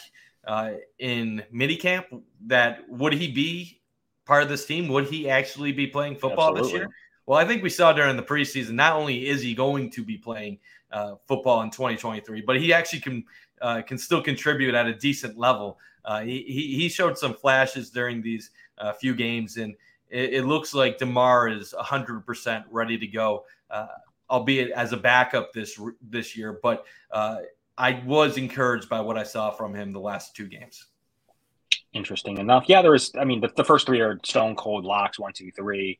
uh, 0.47 0.73
in 0.99 1.43
minicamp 1.53 2.23
that 2.47 2.89
would 2.89 3.13
he 3.13 3.31
be 3.31 3.81
part 4.25 4.43
of 4.43 4.49
this 4.49 4.65
team? 4.67 4.89
Would 4.89 5.07
he 5.07 5.29
actually 5.29 5.73
be 5.73 5.87
playing 5.87 6.17
football 6.17 6.51
Absolutely. 6.51 6.73
this 6.73 6.73
year? 6.73 6.91
Well, 7.27 7.39
I 7.39 7.45
think 7.45 7.63
we 7.63 7.71
saw 7.71 7.93
during 7.93 8.17
the 8.17 8.23
preseason. 8.23 8.73
Not 8.73 8.95
only 8.95 9.29
is 9.29 9.43
he 9.43 9.55
going 9.55 9.91
to 9.91 10.05
be 10.05 10.17
playing 10.17 10.59
uh, 10.91 11.15
football 11.27 11.63
in 11.63 11.71
2023, 11.71 12.43
but 12.43 12.61
he 12.61 12.73
actually 12.73 13.01
can 13.01 13.25
uh, 13.61 13.81
can 13.83 13.97
still 13.97 14.21
contribute 14.21 14.75
at 14.75 14.87
a 14.87 14.95
decent 14.95 15.39
level. 15.39 15.79
Uh, 16.05 16.23
he, 16.23 16.43
he 16.43 16.77
he 16.77 16.89
showed 16.89 17.17
some 17.17 17.33
flashes 17.33 17.91
during 17.91 18.21
these 18.21 18.51
uh, 18.79 18.93
few 18.93 19.15
games, 19.15 19.57
and 19.57 19.75
it, 20.11 20.35
it, 20.35 20.45
looks 20.45 20.75
like 20.75 20.99
Damar 20.99 21.49
is 21.49 21.75
100% 21.79 22.65
ready 22.71 22.99
to 22.99 23.07
go, 23.07 23.45
uh, 23.71 23.87
albeit 24.31 24.71
as 24.73 24.93
a 24.93 24.97
backup 24.97 25.53
this 25.53 25.81
this 26.03 26.37
year. 26.37 26.59
But 26.63 26.85
uh, 27.11 27.39
I 27.79 28.03
was 28.05 28.37
encouraged 28.37 28.89
by 28.89 29.01
what 29.01 29.17
I 29.17 29.23
saw 29.23 29.51
from 29.51 29.75
him 29.75 29.93
the 29.93 30.01
last 30.01 30.37
two 30.37 30.47
games. 30.47 30.87
Interesting 31.93 32.39
enough, 32.39 32.65
yeah. 32.69 32.83
There 32.83 32.93
was, 32.93 33.13
I 33.19 33.25
mean, 33.25 33.41
the, 33.41 33.51
the 33.55 33.65
first 33.65 33.87
three 33.87 34.01
are 34.01 34.19
stone 34.25 34.57
cold 34.57 34.85
locks. 34.85 35.19
One, 35.19 35.33
two, 35.35 35.51
three 35.51 35.99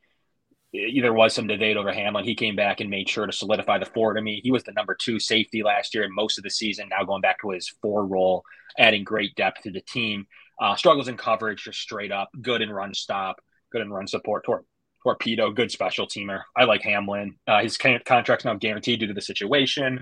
there 0.73 1.13
was 1.13 1.35
some 1.35 1.47
debate 1.47 1.77
over 1.77 1.93
Hamlin. 1.93 2.25
He 2.25 2.35
came 2.35 2.57
back 2.57 2.81
and 2.81 2.89
made 2.89 3.09
sure 3.09 3.27
to 3.27 3.33
solidify 3.33 3.79
the 3.79 3.87
four 3.87 4.15
to 4.15 4.23
me. 4.23 4.41
He 4.43 4.51
was 4.51 4.65
the 4.65 4.73
number 4.73 4.97
two 4.99 5.21
safety 5.21 5.63
last 5.63 5.95
year 5.95 6.05
and 6.05 6.15
most 6.15 6.39
of 6.39 6.45
the 6.45 6.51
season. 6.51 6.89
Now 6.89 7.05
going 7.05 7.21
back 7.21 7.41
to 7.43 7.51
his 7.51 7.69
four 7.69 8.07
role, 8.07 8.43
adding 8.79 9.05
great 9.05 9.35
depth 9.35 9.63
to 9.63 9.71
the 9.71 9.83
team. 9.83 10.27
Uh, 10.63 10.77
struggles 10.77 11.09
in 11.09 11.17
coverage, 11.17 11.65
just 11.65 11.81
straight 11.81 12.13
up. 12.13 12.29
Good 12.41 12.63
in 12.63 12.71
run 12.71 12.95
stop, 12.95 13.41
good 13.73 13.83
in 13.83 13.91
run 13.91 14.07
support. 14.07 14.45
Tor- 14.45 14.65
torpedo, 15.03 15.51
good 15.51 15.73
special 15.73 16.07
teamer. 16.07 16.43
I 16.57 16.65
like 16.65 16.83
Hamlin. 16.83 17.35
Uh, 17.49 17.63
his 17.63 17.77
contract's 17.77 18.45
not 18.45 18.61
guaranteed 18.61 19.01
due 19.01 19.09
to 19.09 19.13
the 19.13 19.21
situation. 19.21 20.01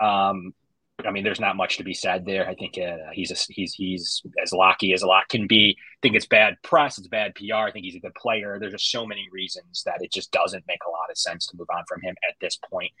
Um, 0.00 0.52
I 1.02 1.10
mean, 1.12 1.24
there's 1.24 1.40
not 1.40 1.56
much 1.56 1.78
to 1.78 1.84
be 1.84 1.94
said 1.94 2.26
there. 2.26 2.46
I 2.46 2.54
think 2.54 2.76
uh, 2.76 3.10
he's 3.12 3.30
a, 3.30 3.52
he's 3.52 3.72
he's 3.72 4.22
as 4.42 4.52
lucky 4.52 4.92
as 4.92 5.00
a 5.00 5.06
lot 5.06 5.30
can 5.30 5.46
be. 5.46 5.76
I 5.78 5.98
think 6.02 6.14
it's 6.14 6.26
bad 6.26 6.56
press, 6.62 6.98
it's 6.98 7.08
bad 7.08 7.34
PR. 7.34 7.54
I 7.54 7.72
think 7.72 7.86
he's 7.86 7.96
a 7.96 8.00
good 8.00 8.14
player. 8.14 8.58
There's 8.60 8.72
just 8.72 8.90
so 8.90 9.06
many 9.06 9.26
reasons 9.32 9.82
that 9.86 10.02
it 10.02 10.12
just 10.12 10.30
doesn't 10.30 10.66
make 10.68 10.84
a 10.86 10.90
lot 10.90 11.10
of 11.10 11.16
sense 11.16 11.46
to 11.46 11.56
move 11.56 11.68
on 11.74 11.84
from 11.88 12.02
him 12.02 12.14
at 12.28 12.36
this 12.40 12.58
point. 12.70 12.92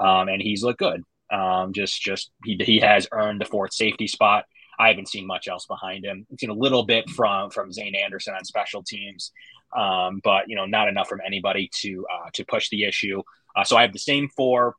Um, 0.00 0.28
and 0.28 0.42
he's 0.42 0.64
looked 0.64 0.80
good. 0.80 1.02
Um, 1.30 1.72
just 1.72 2.02
just 2.02 2.32
he 2.44 2.56
he 2.60 2.80
has 2.80 3.06
earned 3.12 3.40
the 3.40 3.46
fourth 3.46 3.72
safety 3.72 4.08
spot. 4.08 4.44
I 4.78 4.88
haven't 4.88 5.08
seen 5.08 5.26
much 5.26 5.48
else 5.48 5.66
behind 5.66 6.04
him. 6.04 6.26
I've 6.30 6.38
seen 6.38 6.50
a 6.50 6.54
little 6.54 6.84
bit 6.84 7.08
from 7.10 7.50
from 7.50 7.72
Zayne 7.72 7.94
Anderson 7.94 8.34
on 8.34 8.44
special 8.44 8.82
teams, 8.82 9.32
um, 9.76 10.20
but 10.22 10.44
you 10.48 10.56
know 10.56 10.66
not 10.66 10.88
enough 10.88 11.08
from 11.08 11.20
anybody 11.26 11.70
to 11.82 12.06
uh, 12.12 12.30
to 12.34 12.44
push 12.44 12.68
the 12.70 12.84
issue. 12.84 13.22
Uh, 13.54 13.64
so 13.64 13.76
I 13.76 13.82
have 13.82 13.92
the 13.92 13.98
same 13.98 14.28
four 14.36 14.74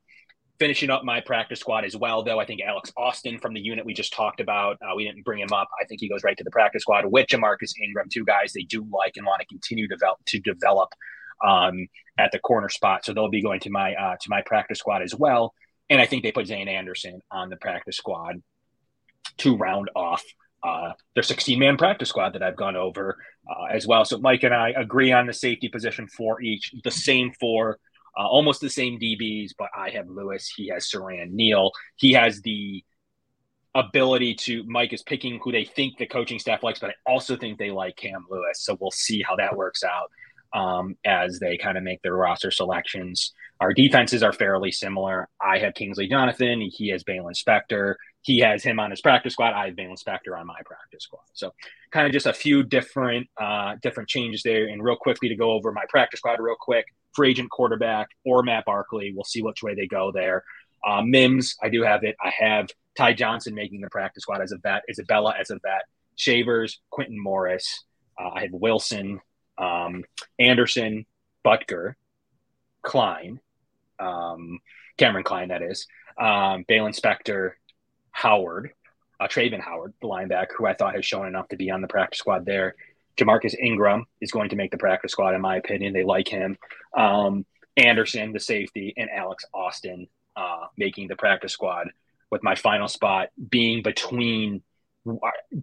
finishing 0.59 0.89
up 0.89 1.03
my 1.03 1.21
practice 1.21 1.59
squad 1.59 1.85
as 1.85 1.95
well, 1.95 2.23
though. 2.23 2.39
I 2.39 2.45
think 2.45 2.61
Alex 2.61 2.91
Austin 2.97 3.39
from 3.39 3.53
the 3.53 3.59
unit 3.59 3.85
we 3.85 3.93
just 3.93 4.13
talked 4.13 4.39
about, 4.39 4.77
uh, 4.81 4.95
we 4.95 5.05
didn't 5.05 5.23
bring 5.23 5.39
him 5.39 5.53
up. 5.53 5.67
I 5.79 5.85
think 5.85 6.01
he 6.01 6.09
goes 6.09 6.23
right 6.23 6.37
to 6.37 6.43
the 6.43 6.51
practice 6.51 6.81
squad. 6.81 7.05
Which 7.05 7.35
Marcus 7.37 7.73
Ingram, 7.83 8.07
two 8.11 8.25
guys 8.25 8.53
they 8.53 8.63
do 8.63 8.85
like 8.91 9.13
and 9.15 9.25
want 9.25 9.41
to 9.41 9.47
continue 9.47 9.87
develop 9.87 10.17
to 10.27 10.39
develop 10.39 10.89
um, 11.45 11.87
at 12.17 12.31
the 12.31 12.39
corner 12.39 12.69
spot. 12.69 13.05
So 13.05 13.13
they'll 13.13 13.29
be 13.29 13.41
going 13.41 13.59
to 13.61 13.69
my 13.69 13.93
uh, 13.93 14.15
to 14.21 14.29
my 14.29 14.41
practice 14.45 14.79
squad 14.79 15.01
as 15.01 15.15
well. 15.15 15.53
And 15.89 16.01
I 16.01 16.05
think 16.05 16.23
they 16.23 16.31
put 16.31 16.47
Zayne 16.47 16.67
Anderson 16.67 17.21
on 17.31 17.49
the 17.49 17.57
practice 17.57 17.97
squad 17.97 18.41
to 19.39 19.55
round 19.55 19.89
off 19.95 20.23
uh, 20.63 20.91
their 21.13 21.23
16 21.23 21.57
man 21.59 21.77
practice 21.77 22.09
squad 22.09 22.33
that 22.33 22.43
I've 22.43 22.55
gone 22.55 22.75
over 22.75 23.17
uh, 23.49 23.65
as 23.65 23.87
well. 23.87 24.05
So 24.05 24.17
Mike 24.17 24.43
and 24.43 24.53
I 24.53 24.69
agree 24.69 25.11
on 25.11 25.27
the 25.27 25.33
safety 25.33 25.69
position 25.69 26.07
for 26.07 26.41
each, 26.41 26.73
the 26.83 26.91
same 26.91 27.31
for 27.39 27.79
uh, 28.17 28.25
almost 28.27 28.61
the 28.61 28.69
same 28.69 28.99
DBs, 28.99 29.51
but 29.57 29.69
I 29.77 29.91
have 29.91 30.07
Lewis. 30.07 30.51
He 30.55 30.69
has 30.69 30.89
Siran 30.89 31.31
Neal. 31.31 31.71
He 31.95 32.13
has 32.13 32.41
the 32.41 32.83
ability 33.75 34.33
to 34.33 34.63
Mike 34.65 34.91
is 34.91 35.03
picking 35.03 35.39
who 35.43 35.51
they 35.51 35.63
think 35.63 35.97
the 35.97 36.07
coaching 36.07 36.39
staff 36.39 36.63
likes, 36.63 36.79
but 36.79 36.89
I 36.89 36.93
also 37.05 37.37
think 37.37 37.59
they 37.59 37.69
like 37.69 37.95
Cam 37.95 38.25
Lewis. 38.29 38.63
So 38.63 38.75
we'll 38.79 38.91
see 38.91 39.21
how 39.21 39.35
that 39.35 39.55
works 39.55 39.83
out 39.83 40.09
um, 40.59 40.95
as 41.05 41.39
they 41.39 41.57
kind 41.57 41.77
of 41.77 41.83
make 41.83 42.01
their 42.01 42.15
roster 42.15 42.49
selections. 42.49 43.33
Our 43.59 43.73
defenses 43.73 44.23
are 44.23 44.33
fairly 44.33 44.71
similar. 44.71 45.29
I 45.41 45.59
have 45.59 45.75
Kingsley 45.75 46.07
Jonathan. 46.07 46.61
He 46.61 46.89
has 46.89 47.03
Baylon 47.03 47.33
Spector. 47.35 47.95
He 48.27 48.39
has 48.39 48.61
him 48.61 48.77
on 48.77 48.91
his 48.91 48.99
practice 48.99 49.31
squad. 49.31 49.53
I 49.53 49.67
have 49.67 49.75
Baylon 49.75 49.95
Spector 49.97 50.37
on 50.37 50.45
my 50.45 50.59
practice 50.65 51.03
squad. 51.03 51.21
So 51.31 51.53
kind 51.91 52.05
of 52.05 52.11
just 52.11 52.25
a 52.25 52.33
few 52.33 52.61
different 52.61 53.29
uh, 53.39 53.75
different 53.81 54.09
changes 54.09 54.43
there. 54.43 54.67
And 54.67 54.83
real 54.83 54.97
quickly 54.97 55.29
to 55.29 55.35
go 55.37 55.51
over 55.51 55.71
my 55.71 55.85
practice 55.87 56.19
squad 56.19 56.37
real 56.41 56.57
quick 56.59 56.87
free 57.13 57.29
agent 57.29 57.49
quarterback 57.49 58.09
or 58.25 58.43
Matt 58.43 58.65
Barkley. 58.65 59.13
We'll 59.15 59.23
see 59.23 59.41
which 59.41 59.63
way 59.63 59.75
they 59.75 59.87
go 59.87 60.11
there. 60.11 60.43
Uh, 60.85 61.03
Mims, 61.03 61.55
I 61.63 61.69
do 61.69 61.83
have 61.83 62.03
it. 62.03 62.17
I 62.21 62.33
have 62.37 62.67
Ty 62.97 63.13
Johnson 63.13 63.55
making 63.55 63.79
the 63.79 63.89
practice 63.89 64.23
squad 64.23 64.41
as 64.41 64.51
a 64.51 64.57
vet, 64.57 64.83
Isabella 64.89 65.33
as 65.39 65.49
a 65.49 65.59
vet, 65.63 65.85
Shavers, 66.17 66.81
Quintin 66.89 67.17
Morris. 67.17 67.85
Uh, 68.19 68.31
I 68.35 68.41
have 68.41 68.51
Wilson, 68.51 69.21
um, 69.57 70.03
Anderson, 70.37 71.05
Butker, 71.45 71.93
Cline, 72.81 73.39
um, 73.99 74.59
Kameron 74.97 75.23
Cline, 75.23 75.47
that 75.47 75.61
is, 75.61 75.87
um, 76.19 76.65
Baylon 76.69 76.93
Spector, 76.93 77.53
Howard, 78.17 78.71
uh, 79.19 79.27
Travin 79.27 79.61
Howard, 79.61 79.93
the 80.01 80.07
linebacker, 80.07 80.53
who 80.57 80.65
I 80.65 80.73
thought 80.73 80.95
has 80.95 81.05
shown 81.05 81.27
enough 81.27 81.47
to 81.49 81.55
be 81.55 81.69
on 81.69 81.81
the 81.81 81.87
practice 81.87 82.19
squad 82.19 82.45
there. 82.45 82.75
Jamarcus 83.15 83.55
Ingram 83.59 84.05
is 84.21 84.31
going 84.31 84.49
to 84.49 84.55
make 84.55 84.71
the 84.71 84.77
practice 84.77 85.11
squad, 85.11 85.35
in 85.35 85.41
my 85.41 85.57
opinion. 85.57 85.93
They 85.93 86.03
like 86.03 86.27
him. 86.27 86.57
Um, 86.95 87.45
Anderson, 87.75 88.33
the 88.33 88.39
safety, 88.39 88.93
and 88.97 89.09
Alex 89.09 89.45
Austin 89.53 90.07
uh, 90.35 90.65
making 90.77 91.07
the 91.07 91.15
practice 91.15 91.53
squad, 91.53 91.89
with 92.31 92.43
my 92.43 92.55
final 92.55 92.87
spot 92.87 93.29
being 93.49 93.83
between 93.83 94.61
uh, 95.07 95.13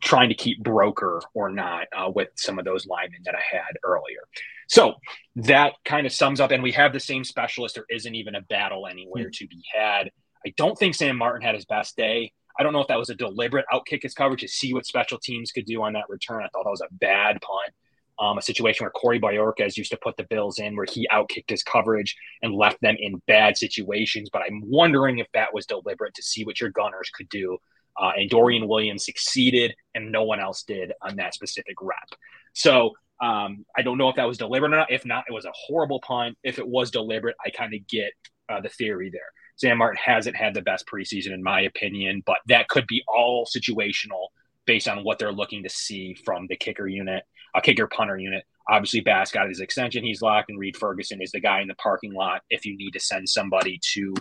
trying 0.00 0.28
to 0.28 0.34
keep 0.34 0.62
Broeker 0.62 1.20
or 1.34 1.50
not 1.50 1.88
uh, 1.94 2.10
with 2.14 2.28
some 2.36 2.58
of 2.58 2.64
those 2.64 2.86
linemen 2.86 3.22
that 3.24 3.34
I 3.34 3.56
had 3.56 3.76
earlier. 3.82 4.22
So 4.68 4.94
that 5.36 5.72
kind 5.84 6.06
of 6.06 6.12
sums 6.12 6.40
up, 6.40 6.52
and 6.52 6.62
we 6.62 6.72
have 6.72 6.92
the 6.92 7.00
same 7.00 7.24
specialist. 7.24 7.74
There 7.74 7.84
isn't 7.90 8.14
even 8.14 8.36
a 8.36 8.40
battle 8.42 8.86
anywhere 8.86 9.24
mm-hmm. 9.24 9.44
to 9.44 9.46
be 9.48 9.62
had. 9.74 10.10
I 10.46 10.54
don't 10.56 10.78
think 10.78 10.94
Sam 10.94 11.16
Martin 11.16 11.42
had 11.42 11.54
his 11.54 11.64
best 11.64 11.96
day. 11.96 12.32
I 12.58 12.62
don't 12.62 12.72
know 12.72 12.80
if 12.80 12.88
that 12.88 12.98
was 12.98 13.10
a 13.10 13.14
deliberate 13.14 13.66
outkick 13.72 14.02
his 14.02 14.14
coverage 14.14 14.42
to 14.42 14.48
see 14.48 14.72
what 14.72 14.86
special 14.86 15.18
teams 15.18 15.50
could 15.50 15.66
do 15.66 15.82
on 15.82 15.92
that 15.94 16.04
return. 16.08 16.42
I 16.42 16.48
thought 16.48 16.64
that 16.64 16.70
was 16.70 16.82
a 16.82 16.92
bad 16.94 17.40
punt. 17.40 17.74
Um, 18.20 18.38
a 18.38 18.42
situation 18.42 18.84
where 18.84 18.92
Corey 18.92 19.18
Bojorquez 19.18 19.76
used 19.76 19.90
to 19.90 19.98
put 20.00 20.16
the 20.16 20.22
Bills 20.30 20.60
in, 20.60 20.76
where 20.76 20.86
he 20.88 21.08
outkicked 21.12 21.50
his 21.50 21.64
coverage 21.64 22.14
and 22.42 22.54
left 22.54 22.80
them 22.80 22.94
in 22.96 23.20
bad 23.26 23.56
situations. 23.56 24.30
But 24.32 24.42
I'm 24.42 24.62
wondering 24.64 25.18
if 25.18 25.26
that 25.34 25.52
was 25.52 25.66
deliberate 25.66 26.14
to 26.14 26.22
see 26.22 26.44
what 26.44 26.60
your 26.60 26.70
gunners 26.70 27.10
could 27.12 27.28
do. 27.28 27.58
Uh, 28.00 28.12
and 28.16 28.30
Dorian 28.30 28.68
Williams 28.68 29.04
succeeded, 29.04 29.74
and 29.96 30.12
no 30.12 30.22
one 30.22 30.38
else 30.38 30.62
did 30.62 30.92
on 31.02 31.16
that 31.16 31.34
specific 31.34 31.74
rep. 31.80 32.08
So 32.52 32.92
um, 33.20 33.64
I 33.76 33.82
don't 33.82 33.98
know 33.98 34.08
if 34.08 34.16
that 34.16 34.28
was 34.28 34.38
deliberate 34.38 34.72
or 34.72 34.76
not. 34.76 34.92
If 34.92 35.04
not, 35.04 35.24
it 35.28 35.32
was 35.32 35.44
a 35.44 35.52
horrible 35.52 36.00
punt. 36.00 36.36
If 36.42 36.58
it 36.58 36.66
was 36.66 36.90
deliberate, 36.90 37.36
I 37.44 37.50
kind 37.50 37.74
of 37.74 37.86
get 37.88 38.12
uh, 38.48 38.60
the 38.60 38.68
theory 38.68 39.10
there. 39.10 39.32
Sam 39.56 39.78
Martin 39.78 40.00
hasn't 40.04 40.36
had 40.36 40.54
the 40.54 40.62
best 40.62 40.86
preseason, 40.86 41.32
in 41.32 41.42
my 41.42 41.60
opinion, 41.62 42.22
but 42.26 42.38
that 42.48 42.68
could 42.68 42.86
be 42.86 43.02
all 43.06 43.46
situational 43.46 44.28
based 44.66 44.88
on 44.88 45.04
what 45.04 45.18
they're 45.18 45.32
looking 45.32 45.62
to 45.62 45.68
see 45.68 46.14
from 46.24 46.46
the 46.48 46.56
kicker 46.56 46.86
unit, 46.86 47.22
a 47.54 47.60
kicker 47.60 47.86
punter 47.86 48.18
unit. 48.18 48.44
Obviously, 48.68 49.00
Bass 49.00 49.30
got 49.30 49.48
his 49.48 49.60
extension. 49.60 50.02
He's 50.02 50.22
locked, 50.22 50.48
and 50.48 50.58
Reid 50.58 50.76
Ferguson 50.76 51.20
is 51.20 51.32
the 51.32 51.40
guy 51.40 51.60
in 51.60 51.68
the 51.68 51.74
parking 51.74 52.14
lot 52.14 52.42
if 52.50 52.64
you 52.64 52.76
need 52.76 52.92
to 52.92 53.00
send 53.00 53.28
somebody 53.28 53.78
to 53.92 54.14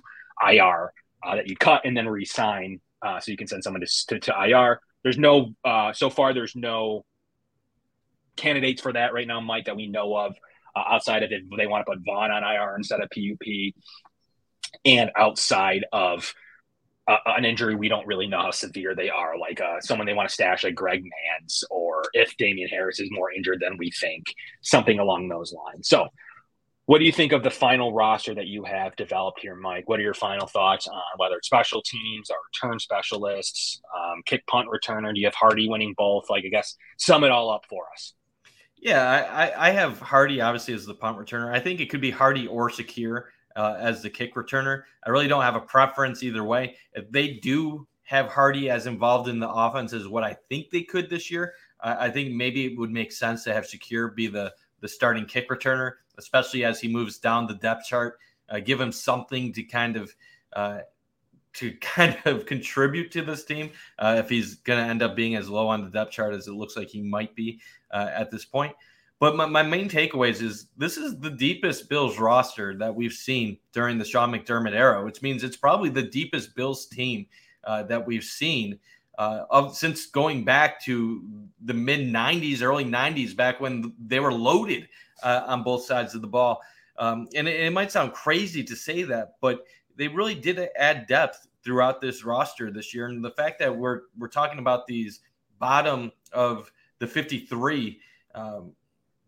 IR 0.46 0.94
uh, 1.24 1.36
that 1.36 1.48
you 1.48 1.56
cut 1.56 1.82
and 1.86 1.96
then 1.96 2.08
resign 2.08 2.82
uh, 3.02 3.20
so 3.20 3.32
you 3.32 3.38
can 3.38 3.48
send 3.48 3.64
someone 3.64 3.82
to, 3.82 4.08
to, 4.08 4.20
to 4.20 4.48
IR. 4.48 4.80
There's 5.04 5.18
no, 5.18 5.54
uh, 5.64 5.94
so 5.94 6.10
far, 6.10 6.34
there's 6.34 6.56
no 6.56 7.06
candidates 8.36 8.82
for 8.82 8.94
that 8.94 9.14
right 9.14 9.28
now, 9.28 9.40
Mike, 9.40 9.66
that 9.66 9.76
we 9.76 9.88
know 9.88 10.16
of. 10.16 10.36
Uh, 10.76 10.84
outside 10.90 11.24
of 11.24 11.32
it, 11.32 11.44
they 11.56 11.68
want 11.68 11.86
to 11.86 11.92
put 11.92 12.04
Von 12.04 12.32
on 12.32 12.44
IR 12.44 12.76
instead 12.76 13.00
of 13.00 13.10
PUP 13.10 13.74
and 14.86 15.12
outside 15.16 15.86
of 15.92 16.34
uh, 17.08 17.18
an 17.26 17.46
injury 17.46 17.76
we 17.76 17.90
don't 17.90 18.08
really 18.08 18.28
know 18.28 18.40
how 18.40 18.52
severe 18.52 18.96
they 18.96 19.10
are, 19.10 19.38
like 19.38 19.60
uh, 19.60 19.80
someone 19.82 20.08
they 20.08 20.14
want 20.14 20.28
to 20.30 20.34
stash 20.34 20.64
like 20.64 20.76
Greg 20.76 21.04
Mans, 21.04 21.64
or 21.70 22.04
if 22.14 22.36
Damien 22.38 22.70
Harris 22.70 23.00
is 23.00 23.10
more 23.12 23.32
injured 23.32 23.60
than 23.62 23.78
we 23.78 23.92
think, 23.92 24.24
something 24.62 25.00
along 25.00 25.28
those 25.28 25.54
lines. 25.54 25.90
So, 25.90 26.08
what 26.86 27.00
do 27.00 27.06
you 27.06 27.14
think 27.14 27.32
of 27.32 27.44
the 27.44 27.50
final 27.50 27.94
roster 27.94 28.36
that 28.36 28.48
you 28.48 28.66
have 28.66 28.96
developed 28.98 29.40
here, 29.40 29.56
Mike? 29.56 29.88
What 29.88 30.00
are 30.00 30.04
your 30.04 30.14
final 30.14 30.48
thoughts 30.48 30.88
on 30.88 31.02
whether 31.16 31.36
it's 31.36 31.48
special 31.48 31.82
teams 31.82 32.30
or 32.30 32.36
return 32.54 32.78
specialists, 32.78 33.82
um, 33.96 34.22
kick 34.26 34.46
punt 34.48 34.68
returner? 34.68 35.14
Do 35.14 35.20
you 35.20 35.28
have 35.28 35.36
Harty 35.36 35.70
winning 35.70 35.94
both? 35.98 36.30
Like, 36.30 36.44
I 36.46 36.50
guess 36.50 36.76
sum 36.98 37.24
it 37.24 37.32
all 37.32 37.50
up 37.50 37.66
for 37.70 37.86
us. 37.94 38.14
Yeah, 38.78 39.02
I, 39.32 39.70
I 39.70 39.72
have 39.72 40.00
Harty 40.00 40.42
obviously 40.42 40.74
as 40.74 40.86
the 40.86 40.94
punt 40.94 41.18
returner. 41.18 41.54
I 41.54 41.62
think 41.62 41.80
it 41.80 41.90
could 41.90 42.02
be 42.02 42.12
Harty 42.12 42.48
or 42.48 42.70
Shakir 42.70 43.28
uh, 43.56 43.76
as 43.80 44.02
the 44.02 44.10
kick 44.10 44.36
returner. 44.36 44.84
I 45.06 45.10
really 45.10 45.28
don't 45.28 45.44
have 45.44 45.56
a 45.56 45.62
preference 45.62 46.24
either 46.24 46.44
way. 46.44 46.76
If 46.94 47.12
they 47.12 47.34
do 47.34 47.88
have 48.04 48.28
Harty 48.28 48.70
as 48.70 48.86
involved 48.88 49.30
in 49.30 49.40
the 49.40 49.50
offense 49.50 49.94
as 49.94 50.08
what 50.08 50.24
I 50.24 50.36
think 50.50 50.70
they 50.70 50.84
could 50.84 51.10
this 51.10 51.32
year, 51.32 51.54
I, 51.80 52.08
I 52.08 52.10
think 52.12 52.34
maybe 52.34 52.66
it 52.66 52.78
would 52.78 52.92
make 52.92 53.12
sense 53.12 53.44
to 53.46 53.54
have 53.54 53.66
Shakir 53.66 54.16
be 54.16 54.28
the 54.28 54.54
the 54.82 54.88
starting 54.90 55.26
kick 55.26 55.50
returner, 55.50 55.94
especially 56.18 56.66
as 56.66 56.80
he 56.80 56.90
moves 56.90 57.18
down 57.18 57.48
the 57.48 57.56
depth 57.56 57.86
chart. 57.86 58.20
Uh, 58.50 58.60
give 58.60 58.80
him 58.80 58.92
something 58.92 59.54
to 59.54 59.64
kind 59.64 59.96
of 59.96 60.14
uh, 60.54 60.80
to 61.54 61.72
kind 61.82 62.18
of 62.26 62.46
contribute 62.46 63.12
to 63.12 63.22
this 63.22 63.46
team 63.46 63.72
uh, 64.00 64.16
if 64.18 64.30
he's 64.30 64.56
going 64.56 64.84
to 64.84 64.90
end 64.90 65.02
up 65.02 65.16
being 65.16 65.36
as 65.36 65.50
low 65.50 65.68
on 65.68 65.84
the 65.84 65.90
depth 65.90 66.12
chart 66.12 66.34
as 66.34 66.48
it 66.48 66.54
looks 66.54 66.76
like 66.76 66.90
he 66.90 67.02
might 67.02 67.34
be 67.36 67.60
uh, 67.92 68.10
at 68.14 68.32
this 68.32 68.46
point. 68.46 68.76
But 69.24 69.38
my, 69.38 69.46
my 69.46 69.64
main 69.64 69.88
takeaways 69.88 70.42
is 70.42 70.68
this 70.76 70.98
is 70.98 71.18
the 71.18 71.30
deepest 71.30 71.88
Bills 71.88 72.20
roster 72.20 72.76
that 72.76 72.94
we've 72.94 73.14
seen 73.14 73.58
during 73.72 73.98
the 73.98 74.04
Sean 74.04 74.34
McDermott 74.34 74.74
era, 74.74 75.02
which 75.02 75.22
means 75.22 75.46
it's 75.46 75.56
probably 75.56 75.90
the 75.90 76.04
deepest 76.04 76.58
Bills 76.58 76.88
team 76.88 77.28
uh, 77.64 77.84
that 77.84 78.06
we've 78.06 78.26
seen 78.26 78.78
uh, 79.18 79.46
of 79.50 79.78
since 79.78 80.08
going 80.08 80.44
back 80.44 80.84
to 80.84 81.24
the 81.64 81.74
mid 81.74 82.02
90s, 82.02 82.62
early 82.62 82.84
90s, 82.84 83.34
back 83.34 83.62
when 83.62 83.94
they 83.98 84.20
were 84.20 84.34
loaded 84.34 84.90
uh, 85.24 85.44
on 85.48 85.64
both 85.64 85.86
sides 85.86 86.14
of 86.16 86.20
the 86.20 86.28
ball. 86.28 86.62
Um, 86.98 87.30
and 87.34 87.48
it, 87.48 87.62
it, 87.62 87.72
might 87.72 87.94
sound 87.94 88.12
crazy 88.12 88.62
to 88.62 88.76
say 88.76 89.04
that, 89.04 89.36
but 89.40 89.66
they 89.96 90.10
really 90.10 90.36
did 90.36 90.60
add 90.76 91.08
depth 91.08 91.48
throughout 91.64 92.02
this 92.02 92.26
roster 92.26 92.72
this 92.72 92.94
year. 92.94 93.08
And 93.08 93.24
the 93.24 93.32
fact 93.32 93.58
that 93.60 93.74
we're 93.74 94.02
we're 94.18 94.28
talking 94.28 94.60
about 94.60 94.86
these 94.86 95.22
bottom 95.60 96.12
of 96.34 96.70
the 97.00 97.08
53 97.08 98.02
um, 98.36 98.74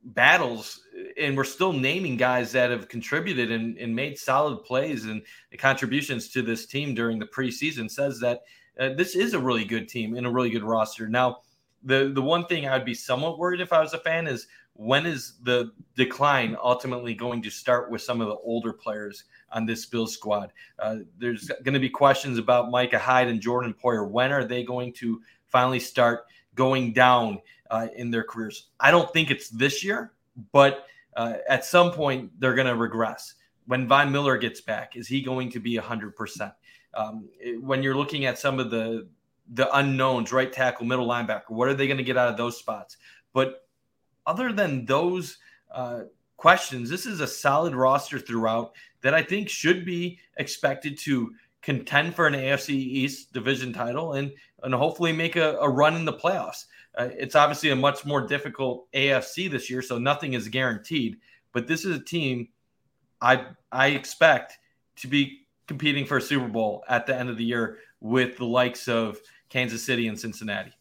battles, 0.06 0.82
and 1.18 1.36
we're 1.36 1.44
still 1.44 1.74
naming 1.74 2.16
guys 2.16 2.52
that 2.52 2.70
have 2.70 2.88
contributed 2.88 3.52
and, 3.52 3.78
and 3.78 3.96
made 3.96 4.18
solid 4.18 4.64
plays 4.64 5.06
and 5.06 5.22
contributions 5.58 6.30
to 6.30 6.42
this 6.42 6.66
team 6.66 6.94
during 6.94 7.20
the 7.20 7.26
preseason 7.26 7.90
says 7.90 8.20
that 8.20 8.42
uh, 8.80 8.90
this 8.90 9.16
is 9.16 9.34
a 9.34 9.40
really 9.40 9.66
good 9.66 9.88
team 9.88 10.16
and 10.16 10.28
a 10.28 10.30
really 10.30 10.50
good 10.50 10.64
roster. 10.64 11.08
Now, 11.08 11.40
the 11.84 12.12
the 12.14 12.22
one 12.22 12.46
thing 12.46 12.68
I'd 12.68 12.86
be 12.86 12.94
somewhat 12.94 13.38
worried 13.38 13.62
if 13.62 13.74
I 13.74 13.82
was 13.82 13.94
a 13.94 14.00
fan 14.00 14.28
is 14.28 14.48
when 14.74 15.06
is 15.06 15.36
the 15.44 15.72
decline 15.96 16.58
ultimately 16.62 17.14
going 17.14 17.42
to 17.42 17.50
start 17.50 17.90
with 17.90 18.02
some 18.02 18.20
of 18.20 18.28
the 18.28 18.36
older 18.36 18.74
players 18.74 19.24
on 19.52 19.66
this 19.66 19.86
Bills 19.86 20.14
squad? 20.14 20.52
Uh, 20.80 20.98
there's 21.18 21.48
going 21.64 21.74
to 21.74 21.80
be 21.80 21.90
questions 21.90 22.38
about 22.38 22.72
Micah 22.72 23.00
Hyde 23.00 23.30
and 23.30 23.40
Jordan 23.40 23.74
Poyer. 23.74 24.10
When 24.10 24.34
are 24.34 24.44
they 24.44 24.64
going 24.64 24.92
to 24.94 25.22
finally 25.48 25.80
start 25.80 26.26
going 26.56 26.92
down 26.92 27.40
uh, 27.70 27.88
in 27.96 28.12
their 28.12 28.24
careers? 28.24 28.70
I 28.80 28.92
don't 28.92 29.12
think 29.14 29.32
it's 29.32 29.50
this 29.50 29.84
year, 29.84 30.14
but 30.52 30.86
uh, 31.16 31.36
at 31.50 31.66
some 31.66 31.92
point 31.92 32.32
they're 32.40 32.56
going 32.56 32.68
to 32.68 32.76
regress. 32.76 33.36
When 33.68 33.88
Von 33.88 34.12
Miller 34.12 34.38
gets 34.38 34.62
back, 34.62 34.96
is 34.96 35.08
he 35.08 35.22
going 35.22 35.50
to 35.52 35.60
be 35.60 35.78
100%? 35.78 36.54
Um, 36.94 37.28
when 37.62 37.84
you're 37.84 37.96
looking 37.96 38.26
at 38.26 38.40
some 38.40 38.60
of 38.60 38.72
the 38.72 39.08
the 39.54 39.72
unknowns, 39.78 40.34
right 40.34 40.52
tackle, 40.52 40.88
middle 40.88 41.08
linebacker, 41.08 41.50
what 41.50 41.68
are 41.68 41.76
they 41.76 41.86
going 41.86 41.98
to 41.98 42.04
get 42.04 42.18
out 42.18 42.30
of 42.30 42.38
those 42.38 42.58
spots? 42.58 42.98
But 43.32 43.68
other 44.26 44.52
than 44.52 44.86
those 44.86 45.38
uh, 45.72 46.04
questions, 46.38 46.90
this 46.90 47.06
is 47.06 47.20
a 47.20 47.28
solid 47.28 47.76
roster 47.76 48.18
throughout 48.18 48.74
that 49.02 49.14
I 49.14 49.22
think 49.22 49.50
should 49.50 49.86
be 49.86 50.20
expected 50.38 50.98
to 51.00 51.34
contend 51.62 52.16
for 52.16 52.28
an 52.28 52.34
AFC 52.34 52.70
East 52.70 53.34
division 53.34 53.74
title 53.74 54.14
and 54.14 54.32
and 54.64 54.74
hopefully 54.74 55.12
make 55.12 55.36
a, 55.36 55.58
a 55.58 55.70
run 55.70 55.96
in 55.96 56.06
the 56.06 56.14
playoffs. 56.14 56.66
Uh, 56.98 57.10
it's 57.18 57.36
obviously 57.36 57.70
a 57.72 57.76
much 57.76 58.06
more 58.06 58.22
difficult 58.26 58.92
AFC 58.94 59.50
this 59.50 59.70
year, 59.70 59.82
so 59.82 59.98
nothing 59.98 60.34
is 60.34 60.48
guaranteed. 60.48 61.18
But 61.52 61.68
this 61.68 61.86
is 61.86 61.98
a 61.98 62.04
team 62.04 62.50
I 63.22 63.48
I 63.72 63.88
expect 63.88 64.58
to 64.98 65.08
be 65.08 65.48
competing 65.68 66.06
for 66.06 66.18
a 66.18 66.22
Super 66.22 66.48
Bowl 66.48 66.84
at 66.88 67.06
the 67.06 67.16
end 67.16 67.30
of 67.30 67.38
the 67.38 67.44
year 67.44 67.80
with 68.00 68.38
the 68.38 68.46
likes 68.46 68.88
of 68.88 69.20
Kansas 69.50 69.84
City 69.86 70.08
and 70.08 70.20
Cincinnati. 70.20 70.72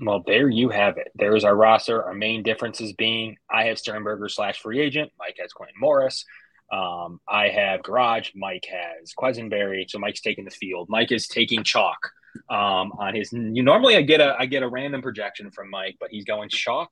Well, 0.00 0.22
there 0.24 0.48
you 0.48 0.68
have 0.68 0.96
it. 0.96 1.10
There 1.16 1.34
is 1.34 1.44
our 1.44 1.56
roster. 1.56 2.04
Our 2.04 2.14
main 2.14 2.42
differences 2.42 2.92
being 2.92 3.36
I 3.50 3.64
have 3.64 3.78
Sternberger 3.78 4.28
slash 4.28 4.60
free 4.60 4.80
agent. 4.80 5.10
Mike 5.18 5.36
has 5.40 5.52
Quintin 5.52 5.74
Morris. 5.80 6.24
Um, 6.70 7.20
I 7.26 7.48
have 7.48 7.80
Gouraige. 7.80 8.36
Mike 8.36 8.66
has 8.70 9.12
Quessenberry. 9.14 9.88
So 9.88 9.98
Mike's 9.98 10.20
taking 10.20 10.44
the 10.44 10.50
field. 10.50 10.88
Mike 10.88 11.10
is 11.10 11.26
taking 11.26 11.64
chalk 11.64 12.12
um, 12.50 12.92
on 12.98 13.14
his. 13.14 13.32
You 13.32 13.62
normally 13.62 13.96
I 13.96 14.02
get 14.02 14.20
a 14.20 14.36
I 14.38 14.46
get 14.46 14.62
a 14.62 14.68
random 14.68 15.02
projection 15.02 15.50
from 15.50 15.70
Mike, 15.70 15.96
but 16.00 16.10
he's 16.10 16.24
going 16.24 16.48
chalk. 16.48 16.90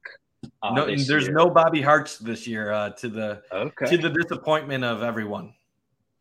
Uh, 0.63 0.73
no, 0.73 0.87
there's 0.87 1.09
year. 1.09 1.33
no 1.33 1.51
Bobby 1.51 1.83
Harts 1.83 2.19
this 2.19 2.47
year 2.47 2.73
uh, 2.73 2.91
to 2.91 3.09
the 3.09 3.43
okay. 3.53 3.87
to 3.87 3.99
the 3.99 4.11
disappointment 4.11 4.85
of 4.85 5.03
everyone. 5.03 5.55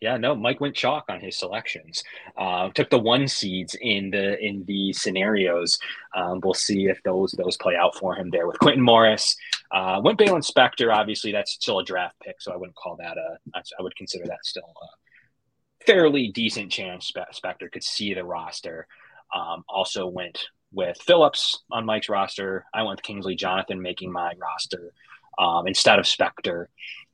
Yeah, 0.02 0.18
no, 0.18 0.36
Mike 0.36 0.60
went 0.60 0.76
chalk 0.76 1.06
on 1.10 1.20
his 1.20 1.40
selections. 1.40 2.04
Uh, 2.38 2.70
took 2.70 2.90
the 2.90 3.00
one 3.00 3.28
seeds 3.28 3.76
in 3.80 4.12
the 4.12 4.38
in 4.40 4.64
the 4.66 4.94
scenarios. 4.94 5.80
Um, 6.16 6.42
we'll 6.44 6.54
see 6.54 6.88
if 6.88 7.02
those 7.04 7.32
those 7.32 7.58
play 7.58 7.76
out 7.76 7.96
for 7.96 8.16
him 8.16 8.30
there 8.30 8.46
with 8.46 8.60
Quintin 8.60 8.84
Morris. 8.84 9.36
Uh, 9.72 10.02
went 10.04 10.20
Baylon 10.20 10.46
Spector. 10.46 10.94
Obviously, 10.94 11.32
that's 11.32 11.54
still 11.54 11.80
a 11.80 11.84
draft 11.84 12.16
pick, 12.24 12.36
so 12.40 12.52
I 12.54 12.58
wouldn't 12.58 12.76
call 12.76 12.98
that 12.98 13.18
a. 13.18 13.38
I 13.56 13.82
would 13.82 13.96
consider 13.96 14.26
that 14.26 14.44
still 14.44 14.64
a 14.64 15.86
fairly 15.86 16.30
decent 16.30 16.72
chance. 16.72 17.12
Spector 17.12 17.72
could 17.72 17.84
see 17.84 18.14
the 18.14 18.24
roster. 18.24 18.88
Um, 19.34 19.64
also 19.68 20.08
went 20.08 20.48
with 20.72 20.98
Phillips 21.02 21.64
on 21.72 21.86
Mike's 21.86 22.10
roster. 22.10 22.66
I 22.74 22.84
went 22.84 22.98
with 22.98 23.04
Kingsley 23.04 23.36
Jonathan 23.36 23.82
making 23.82 24.12
my 24.12 24.34
roster 24.38 24.92
um, 25.38 25.68
instead 25.68 26.00
of 26.00 26.06
Spector 26.06 26.68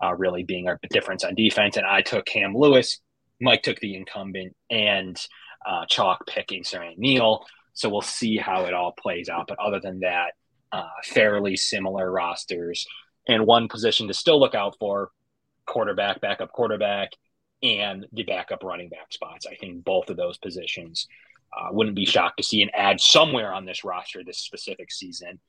uh, 0.03 0.13
really 0.15 0.43
being 0.43 0.67
our 0.67 0.79
difference 0.89 1.23
on 1.23 1.35
defense. 1.35 1.77
And 1.77 1.85
I 1.85 2.01
took 2.01 2.25
Cam 2.25 2.55
Lewis. 2.55 2.99
Mike 3.39 3.63
took 3.63 3.79
the 3.79 3.95
incumbent 3.95 4.55
and 4.69 5.19
uh, 5.65 5.85
chalk 5.87 6.25
picking 6.27 6.63
Siran 6.63 6.97
Neal. 6.97 7.45
So 7.73 7.89
we'll 7.89 8.01
see 8.01 8.37
how 8.37 8.65
it 8.65 8.73
all 8.73 8.91
plays 8.91 9.29
out. 9.29 9.47
But 9.47 9.59
other 9.59 9.79
than 9.79 9.99
that, 10.01 10.33
uh, 10.71 10.87
fairly 11.03 11.55
similar 11.55 12.11
rosters. 12.11 12.85
And 13.27 13.45
one 13.45 13.67
position 13.67 14.07
to 14.07 14.13
still 14.13 14.39
look 14.39 14.55
out 14.55 14.75
for 14.79 15.11
quarterback, 15.65 16.21
backup 16.21 16.51
quarterback, 16.51 17.11
and 17.63 18.05
the 18.11 18.23
backup 18.23 18.63
running 18.63 18.89
back 18.89 19.11
spots. 19.11 19.45
I 19.45 19.55
think 19.55 19.83
both 19.83 20.09
of 20.09 20.17
those 20.17 20.37
positions 20.37 21.07
uh, 21.53 21.69
wouldn't 21.71 21.95
be 21.95 22.05
shocked 22.05 22.37
to 22.37 22.43
see 22.43 22.61
an 22.61 22.69
ad 22.73 22.99
somewhere 22.99 23.53
on 23.53 23.65
this 23.65 23.83
roster 23.83 24.23
this 24.23 24.39
specific 24.39 24.91
season. 24.91 25.39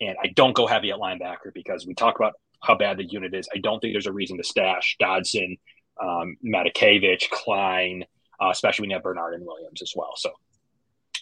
And 0.00 0.16
I 0.22 0.28
don't 0.28 0.54
go 0.54 0.66
heavy 0.66 0.90
at 0.90 0.98
linebacker 0.98 1.54
because 1.54 1.86
we 1.86 1.94
talk 1.94 2.16
about 2.16 2.34
how 2.62 2.76
bad 2.76 2.96
the 2.96 3.04
unit 3.04 3.34
is. 3.34 3.48
I 3.54 3.58
don't 3.58 3.80
think 3.80 3.94
there's 3.94 4.06
a 4.06 4.12
reason 4.12 4.36
to 4.38 4.44
stash 4.44 4.96
Dodson, 4.98 5.56
um, 6.00 6.36
Matakevich, 6.44 7.30
Cline, 7.30 8.04
uh, 8.40 8.50
especially 8.50 8.84
when 8.84 8.90
you 8.90 8.96
have 8.96 9.02
Bernard 9.02 9.34
and 9.34 9.46
Williams 9.46 9.82
as 9.82 9.92
well. 9.94 10.12
So 10.16 10.30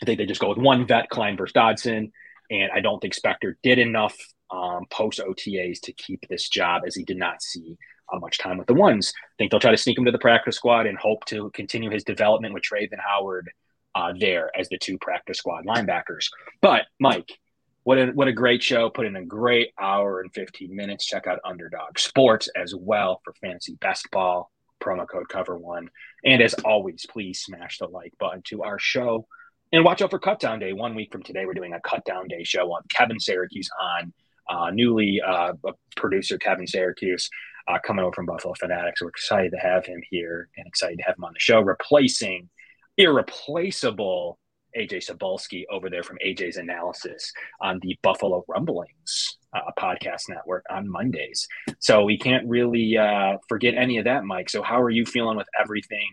I 0.03 0.07
think 0.07 0.19
they 0.19 0.27
just 0.27 0.41
go 0.41 0.49
with 0.49 0.59
one 0.59 0.87
vet, 0.87 1.11
Cline 1.11 1.37
versus 1.37 1.53
Dodson. 1.53 2.13
And 2.51 2.71
I 2.73 2.81
don't 2.81 3.01
think 3.01 3.15
Spector 3.15 3.55
did 3.63 3.79
enough 3.79 4.17
um, 4.51 4.87
post 4.91 5.21
OTAs 5.21 5.81
to 5.83 5.93
keep 5.93 6.27
this 6.29 6.49
job 6.49 6.83
as 6.87 6.95
he 6.95 7.05
did 7.05 7.17
not 7.17 7.43
see 7.43 7.77
uh, 8.13 8.19
much 8.19 8.39
time 8.39 8.59
with 8.59 8.67
the 8.67 8.75
ones. 8.75 9.13
I 9.17 9.35
think 9.39 9.51
they'll 9.51 9.61
try 9.61 9.71
to 9.71 9.77
sneak 9.77 9.99
him 9.99 10.05
to 10.07 10.11
the 10.11 10.19
practice 10.19 10.57
squad 10.57 10.87
and 10.87 10.99
hope 10.99 11.25
to 11.27 11.51
continue 11.51 11.91
his 11.91 12.05
development 12.05 12.55
with 12.55 12.65
Travin 12.65 12.99
Howard 12.99 13.51
uh, 13.95 14.13
there 14.19 14.51
as 14.59 14.69
the 14.69 14.79
two 14.79 14.99
practice 14.99 15.39
squad 15.39 15.65
linebackers. 15.67 16.27
But 16.61 16.87
Mike, 16.99 17.39
what 17.85 17.99
a 17.99 18.07
what 18.07 18.29
a 18.29 18.33
great 18.33 18.63
show! 18.63 18.91
Put 18.91 19.07
in 19.07 19.17
a 19.17 19.25
great 19.25 19.73
hour 19.81 20.21
and 20.21 20.33
fifteen 20.33 20.75
minutes. 20.75 21.07
Check 21.07 21.27
out 21.27 21.41
Underdog 21.45 21.99
Sports 21.99 22.49
as 22.57 22.75
well 22.75 23.21
for 23.25 23.33
fantasy 23.35 23.77
best 23.81 24.11
ball. 24.11 24.51
Promo 24.83 25.07
code 25.09 25.29
Cover 25.29 25.59
One, 25.59 25.91
and 26.25 26.41
as 26.43 26.55
always, 26.65 27.05
please 27.11 27.41
smash 27.41 27.79
the 27.79 27.87
like 27.87 28.15
button 28.19 28.43
to 28.47 28.63
our 28.63 28.79
show, 28.79 29.27
and 29.73 29.85
watch 29.85 30.03
out 30.03 30.11
for 30.11 30.19
Cut 30.19 30.41
Down 30.41 30.59
Day. 30.59 30.73
One 30.73 30.95
week 30.95 31.13
from 31.13 31.23
today, 31.23 31.45
we're 31.45 31.55
doing 31.55 31.75
a 31.75 31.81
Cut 31.81 32.05
Down 32.05 32.29
Day 32.29 32.45
show 32.45 32.73
on 32.73 32.83
Kevin 32.95 33.21
Syracuse 33.21 33.69
on 33.81 34.13
uh, 34.49 34.71
newly 34.71 35.21
uh, 35.21 35.53
producer 35.97 36.39
Kevin 36.39 36.67
Syracuse. 36.67 37.29
Uh, 37.69 37.79
coming 37.85 38.05
over 38.05 38.13
from 38.13 38.27
Buffalo 38.27 38.55
Fanatics. 38.59 39.01
We're 39.01 39.11
excited 39.11 39.53
to 39.53 39.59
have 39.59 39.85
him 39.85 40.03
here 40.11 40.49
and 40.57 40.67
excited 40.67 40.99
to 40.99 41.05
have 41.05 41.17
him 41.17 41.25
on 41.25 41.35
the 41.35 41.39
show, 41.39 41.61
replacing 41.61 42.49
irreplaceable 42.97 44.39
AJ 44.77 45.09
Sabolsky 45.09 45.65
over 45.71 45.91
there 45.91 46.03
from 46.03 46.19
AJ's 46.25 46.57
Analysis 46.57 47.33
on 47.61 47.79
the 47.81 47.97
Buffalo 48.03 48.45
Rumblings 48.49 49.39
uh, 49.53 49.71
podcast 49.79 50.29
network 50.29 50.65
on 50.71 50.89
Mondays. 50.89 51.49
So 51.79 52.05
we 52.05 52.19
can't 52.19 52.47
really 52.47 52.97
uh, 52.97 53.39
forget 53.49 53.75
any 53.75 53.99
of 53.99 54.05
that, 54.05 54.25
Mike. 54.25 54.51
So 54.51 54.63
how 54.63 54.81
are 54.81 54.91
you 54.91 55.05
feeling 55.05 55.37
with 55.37 55.49
everything 55.59 56.09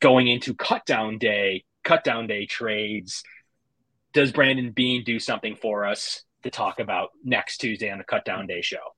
going 0.00 0.28
into 0.28 0.54
cut 0.54 0.84
down 0.86 1.18
day, 1.18 1.64
cut 1.84 2.04
down 2.04 2.26
day 2.26 2.46
trades? 2.46 3.22
Does 4.12 4.32
Brandon 4.32 4.72
Beane 4.72 5.04
do 5.04 5.18
something 5.20 5.56
for 5.56 5.86
us 5.86 6.22
to 6.42 6.50
talk 6.50 6.80
about 6.80 7.10
next 7.24 7.58
Tuesday 7.58 7.90
on 7.90 7.98
the 7.98 8.04
cut 8.04 8.24
down 8.24 8.46
day 8.46 8.62
show? 8.62 8.95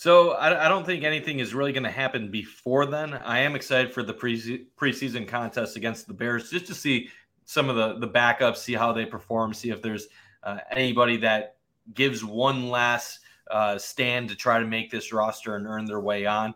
So 0.00 0.30
I, 0.30 0.64
I, 0.64 0.68
don't 0.70 0.86
think 0.86 1.04
anything 1.04 1.40
is 1.40 1.52
really 1.52 1.74
going 1.74 1.82
to 1.82 1.90
happen 1.90 2.30
before 2.30 2.86
then. 2.86 3.12
I 3.12 3.40
am 3.40 3.54
excited 3.54 3.92
for 3.92 4.02
the 4.02 4.14
pre- 4.14 4.66
preseason 4.74 5.28
contest 5.28 5.76
against 5.76 6.06
the 6.06 6.14
Bears 6.14 6.48
just 6.48 6.66
to 6.68 6.74
see 6.74 7.10
some 7.44 7.68
of 7.68 7.76
the 7.76 7.98
the 7.98 8.10
backups, 8.10 8.56
see 8.56 8.72
how 8.72 8.94
they 8.94 9.04
perform, 9.04 9.52
see 9.52 9.68
if 9.68 9.82
there's 9.82 10.08
uh, 10.42 10.60
anybody 10.70 11.18
that 11.18 11.56
gives 11.92 12.24
one 12.24 12.70
last 12.70 13.18
uh, 13.50 13.76
stand 13.76 14.30
to 14.30 14.34
try 14.34 14.58
to 14.58 14.66
make 14.66 14.90
this 14.90 15.12
roster 15.12 15.56
and 15.56 15.66
earn 15.66 15.84
their 15.84 16.00
way 16.00 16.24
on. 16.24 16.54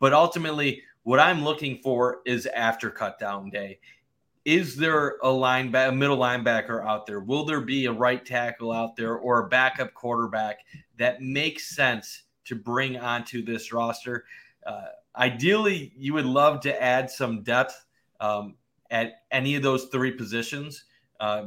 But 0.00 0.14
ultimately, 0.14 0.82
what 1.02 1.20
I'm 1.20 1.44
looking 1.44 1.80
for 1.82 2.22
is 2.24 2.46
after 2.46 2.88
cut 2.88 3.18
down 3.18 3.50
day. 3.50 3.78
Is 4.46 4.74
there 4.74 5.18
a 5.22 5.28
linebacker, 5.28 5.90
a 5.90 5.92
middle 5.92 6.16
linebacker 6.16 6.82
out 6.82 7.04
there? 7.04 7.20
Will 7.20 7.44
there 7.44 7.60
be 7.60 7.84
a 7.84 7.92
right 7.92 8.24
tackle 8.24 8.72
out 8.72 8.96
there 8.96 9.16
or 9.16 9.40
a 9.40 9.48
backup 9.50 9.92
quarterback 9.92 10.60
that 10.96 11.20
makes 11.20 11.76
sense 11.76 12.22
to 12.46 12.54
bring 12.54 12.96
onto 12.96 13.44
this 13.44 13.72
roster? 13.72 14.24
Uh, 14.66 14.86
ideally, 15.16 15.92
you 15.96 16.14
would 16.14 16.26
love 16.26 16.60
to 16.60 16.82
add 16.82 17.10
some 17.10 17.42
depth. 17.42 17.84
Um, 18.20 18.54
at 18.90 19.22
any 19.30 19.54
of 19.54 19.62
those 19.62 19.86
three 19.86 20.12
positions, 20.12 20.84
uh, 21.20 21.46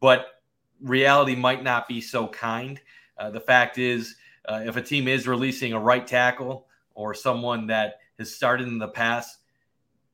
but 0.00 0.26
reality 0.80 1.34
might 1.34 1.62
not 1.62 1.88
be 1.88 2.00
so 2.00 2.26
kind. 2.28 2.80
Uh, 3.16 3.30
the 3.30 3.40
fact 3.40 3.78
is, 3.78 4.16
uh, 4.46 4.62
if 4.64 4.76
a 4.76 4.82
team 4.82 5.08
is 5.08 5.26
releasing 5.26 5.72
a 5.72 5.80
right 5.80 6.06
tackle 6.06 6.66
or 6.94 7.14
someone 7.14 7.66
that 7.66 8.00
has 8.18 8.34
started 8.34 8.68
in 8.68 8.78
the 8.78 8.88
past, 8.88 9.38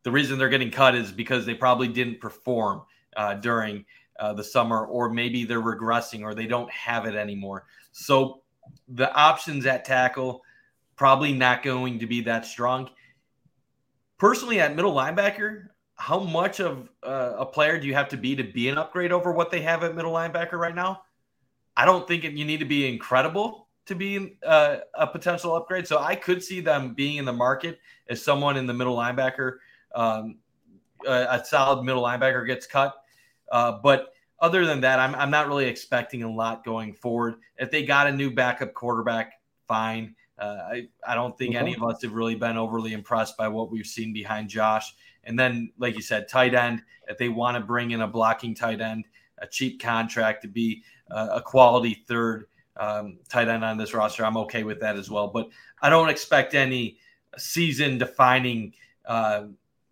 the 0.02 0.10
reason 0.10 0.38
they're 0.38 0.48
getting 0.48 0.70
cut 0.70 0.94
is 0.94 1.12
because 1.12 1.44
they 1.44 1.54
probably 1.54 1.88
didn't 1.88 2.20
perform 2.20 2.82
uh, 3.16 3.34
during 3.34 3.84
uh, 4.18 4.32
the 4.32 4.44
summer, 4.44 4.86
or 4.86 5.10
maybe 5.10 5.44
they're 5.44 5.60
regressing 5.60 6.22
or 6.22 6.34
they 6.34 6.46
don't 6.46 6.70
have 6.70 7.06
it 7.06 7.14
anymore. 7.14 7.66
So 7.92 8.39
the 8.88 9.12
options 9.14 9.66
at 9.66 9.84
tackle 9.84 10.42
probably 10.96 11.32
not 11.32 11.62
going 11.62 11.98
to 11.98 12.06
be 12.06 12.20
that 12.22 12.44
strong. 12.44 12.90
Personally, 14.18 14.60
at 14.60 14.76
middle 14.76 14.92
linebacker, 14.92 15.68
how 15.94 16.20
much 16.20 16.60
of 16.60 16.88
uh, 17.02 17.34
a 17.38 17.46
player 17.46 17.78
do 17.78 17.86
you 17.86 17.94
have 17.94 18.08
to 18.08 18.16
be 18.16 18.36
to 18.36 18.44
be 18.44 18.68
an 18.68 18.78
upgrade 18.78 19.12
over 19.12 19.32
what 19.32 19.50
they 19.50 19.62
have 19.62 19.82
at 19.82 19.94
middle 19.94 20.12
linebacker 20.12 20.52
right 20.52 20.74
now? 20.74 21.02
I 21.76 21.84
don't 21.84 22.06
think 22.06 22.24
you 22.24 22.44
need 22.44 22.60
to 22.60 22.66
be 22.66 22.88
incredible 22.88 23.68
to 23.86 23.94
be 23.94 24.36
uh, 24.46 24.78
a 24.94 25.06
potential 25.06 25.54
upgrade. 25.54 25.86
So 25.86 25.98
I 25.98 26.14
could 26.14 26.42
see 26.42 26.60
them 26.60 26.94
being 26.94 27.16
in 27.16 27.24
the 27.24 27.32
market 27.32 27.78
as 28.08 28.22
someone 28.22 28.56
in 28.56 28.66
the 28.66 28.74
middle 28.74 28.96
linebacker, 28.96 29.56
um, 29.94 30.38
a, 31.06 31.26
a, 31.30 31.44
solid 31.44 31.82
middle 31.82 32.02
linebacker 32.02 32.46
gets 32.46 32.66
cut. 32.66 32.94
Uh, 33.50 33.78
but 33.82 34.12
other 34.40 34.64
than 34.64 34.80
that, 34.80 34.98
I'm, 34.98 35.14
I'm 35.14 35.30
not 35.30 35.48
really 35.48 35.66
expecting 35.66 36.22
a 36.22 36.30
lot 36.30 36.64
going 36.64 36.94
forward. 36.94 37.36
If 37.58 37.70
they 37.70 37.84
got 37.84 38.06
a 38.06 38.12
new 38.12 38.30
backup 38.30 38.74
quarterback, 38.74 39.34
fine. 39.68 40.14
Uh, 40.38 40.58
I, 40.72 40.88
I 41.06 41.14
don't 41.14 41.36
think 41.36 41.54
any 41.54 41.74
of 41.74 41.82
us 41.82 42.00
have 42.02 42.14
really 42.14 42.34
been 42.34 42.56
overly 42.56 42.94
impressed 42.94 43.36
by 43.36 43.48
what 43.48 43.70
we've 43.70 43.86
seen 43.86 44.14
behind 44.14 44.48
Josh. 44.48 44.94
And 45.24 45.38
then, 45.38 45.70
like 45.78 45.94
you 45.94 46.00
said, 46.00 46.28
tight 46.28 46.54
end, 46.54 46.82
if 47.08 47.18
they 47.18 47.28
want 47.28 47.56
to 47.56 47.62
bring 47.62 47.90
in 47.90 48.00
a 48.00 48.08
blocking 48.08 48.54
tight 48.54 48.80
end, 48.80 49.04
a 49.38 49.46
cheap 49.46 49.82
contract 49.82 50.42
to 50.42 50.48
be 50.48 50.82
uh, 51.10 51.28
a 51.32 51.42
quality 51.42 52.04
third 52.08 52.46
um, 52.78 53.18
tight 53.28 53.48
end 53.48 53.62
on 53.64 53.76
this 53.76 53.92
roster, 53.92 54.24
I'm 54.24 54.38
okay 54.38 54.64
with 54.64 54.80
that 54.80 54.96
as 54.96 55.10
well. 55.10 55.28
But 55.28 55.50
I 55.82 55.90
don't 55.90 56.08
expect 56.08 56.54
any 56.54 56.96
season 57.36 57.98
defining 57.98 58.72
uh, 59.04 59.44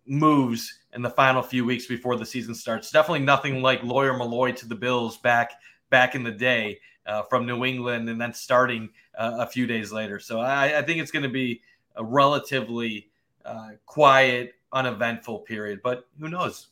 moves 0.07 0.78
in 0.93 1.01
the 1.01 1.09
final 1.09 1.41
few 1.41 1.65
weeks 1.65 1.85
before 1.85 2.15
the 2.15 2.25
season 2.25 2.55
starts. 2.55 2.91
Definitely 2.91 3.25
nothing 3.25 3.61
like 3.61 3.83
Lawyer 3.83 4.13
Milloy 4.13 4.55
to 4.55 4.67
the 4.67 4.75
Bills 4.75 5.17
back 5.17 5.51
back 5.89 6.15
in 6.15 6.23
the 6.23 6.31
day 6.31 6.79
uh, 7.05 7.23
from 7.23 7.45
New 7.45 7.65
England, 7.65 8.09
and 8.09 8.19
then 8.19 8.33
starting 8.33 8.89
uh, 9.17 9.37
a 9.39 9.47
few 9.47 9.65
days 9.65 9.91
later. 9.91 10.19
So 10.19 10.39
I, 10.39 10.79
I 10.79 10.81
think 10.81 11.01
it's 11.01 11.11
going 11.11 11.23
to 11.23 11.29
be 11.29 11.61
a 11.95 12.03
relatively 12.03 13.09
uh, 13.45 13.71
quiet, 13.85 14.53
uneventful 14.71 15.39
period. 15.39 15.81
But 15.83 16.07
who 16.19 16.29
knows? 16.29 16.67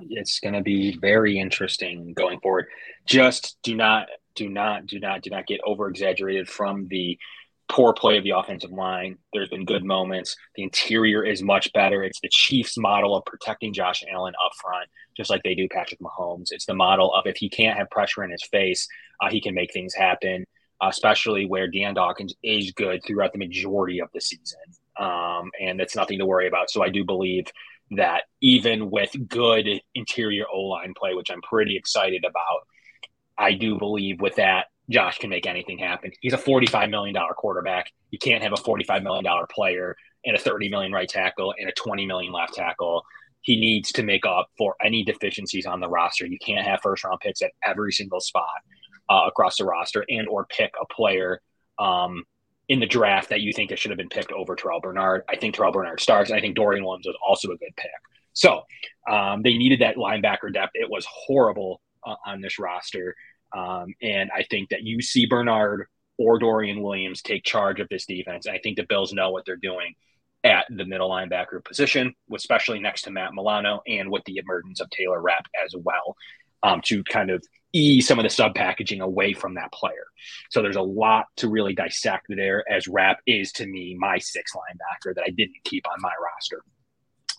It's 0.00 0.40
going 0.40 0.54
to 0.54 0.60
be 0.60 0.96
very 0.98 1.38
interesting 1.38 2.12
going 2.14 2.40
forward. 2.40 2.66
Just 3.06 3.58
do 3.62 3.76
not, 3.76 4.08
do 4.34 4.48
not, 4.48 4.86
do 4.86 4.98
not, 4.98 5.22
do 5.22 5.30
not 5.30 5.46
get 5.46 5.60
over 5.64 5.88
exaggerated 5.88 6.48
from 6.48 6.88
the 6.88 7.16
poor 7.68 7.92
play 7.92 8.18
of 8.18 8.24
the 8.24 8.30
offensive 8.30 8.70
line. 8.70 9.18
There's 9.32 9.48
been 9.48 9.64
good 9.64 9.84
moments. 9.84 10.36
The 10.54 10.62
interior 10.62 11.24
is 11.24 11.42
much 11.42 11.72
better. 11.72 12.02
It's 12.02 12.20
the 12.20 12.28
Chiefs' 12.30 12.76
model 12.76 13.16
of 13.16 13.24
protecting 13.24 13.72
Josh 13.72 14.02
Allen 14.10 14.34
up 14.44 14.52
front, 14.60 14.88
just 15.16 15.30
like 15.30 15.42
they 15.42 15.54
do 15.54 15.68
Patrick 15.70 16.00
Mahomes. 16.00 16.48
It's 16.50 16.66
the 16.66 16.74
model 16.74 17.12
of 17.14 17.26
if 17.26 17.36
he 17.36 17.48
can't 17.48 17.78
have 17.78 17.90
pressure 17.90 18.22
in 18.22 18.30
his 18.30 18.44
face, 18.44 18.86
uh, 19.20 19.30
he 19.30 19.40
can 19.40 19.54
make 19.54 19.72
things 19.72 19.94
happen, 19.94 20.44
especially 20.82 21.46
where 21.46 21.66
Dion 21.66 21.94
Dawkins 21.94 22.34
is 22.42 22.72
good 22.72 23.00
throughout 23.06 23.32
the 23.32 23.38
majority 23.38 24.00
of 24.00 24.08
the 24.12 24.20
season. 24.20 24.60
Um, 24.98 25.50
and 25.60 25.80
that's 25.80 25.96
nothing 25.96 26.18
to 26.18 26.26
worry 26.26 26.46
about. 26.46 26.70
So 26.70 26.82
I 26.82 26.90
do 26.90 27.04
believe 27.04 27.46
that 27.92 28.24
even 28.40 28.90
with 28.90 29.10
good 29.28 29.66
interior 29.94 30.44
O 30.52 30.60
line 30.60 30.94
play, 30.96 31.14
which 31.14 31.30
I'm 31.30 31.42
pretty 31.42 31.76
excited 31.76 32.24
about, 32.24 32.66
I 33.36 33.54
do 33.54 33.78
believe 33.78 34.20
with 34.20 34.36
that 34.36 34.66
Josh 34.90 35.18
can 35.18 35.30
make 35.30 35.46
anything 35.46 35.78
happen. 35.78 36.12
He's 36.20 36.34
a 36.34 36.38
$45 36.38 36.90
million 36.90 37.16
quarterback. 37.36 37.90
You 38.10 38.18
can't 38.18 38.42
have 38.42 38.52
a 38.52 38.56
$45 38.56 39.02
million 39.02 39.24
player 39.50 39.96
and 40.24 40.36
a 40.36 40.38
30 40.38 40.68
million 40.68 40.92
right 40.92 41.08
tackle 41.08 41.54
and 41.58 41.68
a 41.68 41.72
20 41.72 42.06
million 42.06 42.32
left 42.32 42.54
tackle. 42.54 43.04
He 43.40 43.58
needs 43.60 43.92
to 43.92 44.02
make 44.02 44.24
up 44.24 44.48
for 44.56 44.74
any 44.82 45.04
deficiencies 45.04 45.66
on 45.66 45.80
the 45.80 45.88
roster. 45.88 46.26
You 46.26 46.38
can't 46.38 46.66
have 46.66 46.80
first 46.82 47.04
round 47.04 47.20
picks 47.20 47.42
at 47.42 47.52
every 47.64 47.92
single 47.92 48.20
spot 48.20 48.48
uh, 49.10 49.22
across 49.26 49.56
the 49.58 49.64
roster 49.64 50.04
and 50.08 50.28
or 50.28 50.46
pick 50.46 50.72
a 50.80 50.86
player 50.92 51.40
um, 51.78 52.24
in 52.68 52.80
the 52.80 52.86
draft 52.86 53.28
that 53.28 53.42
you 53.42 53.52
think 53.52 53.70
it 53.70 53.78
should 53.78 53.90
have 53.90 53.98
been 53.98 54.08
picked 54.08 54.32
over 54.32 54.56
Terrel 54.56 54.80
Bernard. 54.80 55.22
I 55.28 55.36
think 55.36 55.54
Terrel 55.54 55.72
Bernard 55.72 56.00
starts, 56.00 56.30
and 56.30 56.38
I 56.38 56.40
think 56.40 56.56
Dorian 56.56 56.84
Williams 56.84 57.06
was 57.06 57.16
also 57.26 57.50
a 57.50 57.56
good 57.56 57.74
pick. 57.76 57.90
So 58.32 58.62
um, 59.10 59.42
they 59.42 59.56
needed 59.56 59.80
that 59.80 59.96
linebacker 59.96 60.52
depth. 60.52 60.72
It 60.74 60.90
was 60.90 61.06
horrible 61.08 61.80
uh, 62.04 62.16
on 62.26 62.40
this 62.40 62.58
roster. 62.58 63.14
Um, 63.54 63.94
and 64.02 64.30
I 64.34 64.44
think 64.50 64.70
that 64.70 64.82
you 64.82 65.00
see 65.00 65.26
Bernard 65.26 65.86
or 66.18 66.38
Dorian 66.38 66.82
Williams 66.82 67.22
take 67.22 67.44
charge 67.44 67.80
of 67.80 67.88
this 67.88 68.06
defense. 68.06 68.46
And 68.46 68.54
I 68.54 68.58
think 68.58 68.76
the 68.76 68.86
Bills 68.88 69.12
know 69.12 69.30
what 69.30 69.44
they're 69.46 69.56
doing 69.56 69.94
at 70.44 70.66
the 70.68 70.84
middle 70.84 71.10
linebacker 71.10 71.64
position, 71.64 72.14
especially 72.34 72.78
next 72.78 73.02
to 73.02 73.10
Matt 73.10 73.32
Milano 73.32 73.80
and 73.86 74.10
with 74.10 74.22
the 74.24 74.36
emergence 74.36 74.80
of 74.80 74.90
Taylor 74.90 75.20
Rapp 75.20 75.46
as 75.64 75.74
well, 75.74 76.16
um, 76.62 76.80
to 76.84 77.02
kind 77.04 77.30
of 77.30 77.42
ease 77.72 78.06
some 78.06 78.18
of 78.18 78.22
the 78.22 78.30
sub 78.30 78.54
packaging 78.54 79.00
away 79.00 79.32
from 79.32 79.54
that 79.54 79.72
player. 79.72 80.06
So 80.50 80.62
there's 80.62 80.76
a 80.76 80.82
lot 80.82 81.26
to 81.38 81.48
really 81.48 81.74
dissect 81.74 82.26
there, 82.28 82.64
as 82.70 82.86
Rapp 82.86 83.18
is 83.26 83.52
to 83.52 83.66
me 83.66 83.96
my 83.98 84.18
sixth 84.18 84.54
linebacker 84.54 85.14
that 85.14 85.24
I 85.26 85.30
didn't 85.30 85.56
keep 85.64 85.88
on 85.88 86.00
my 86.00 86.12
roster. 86.22 86.62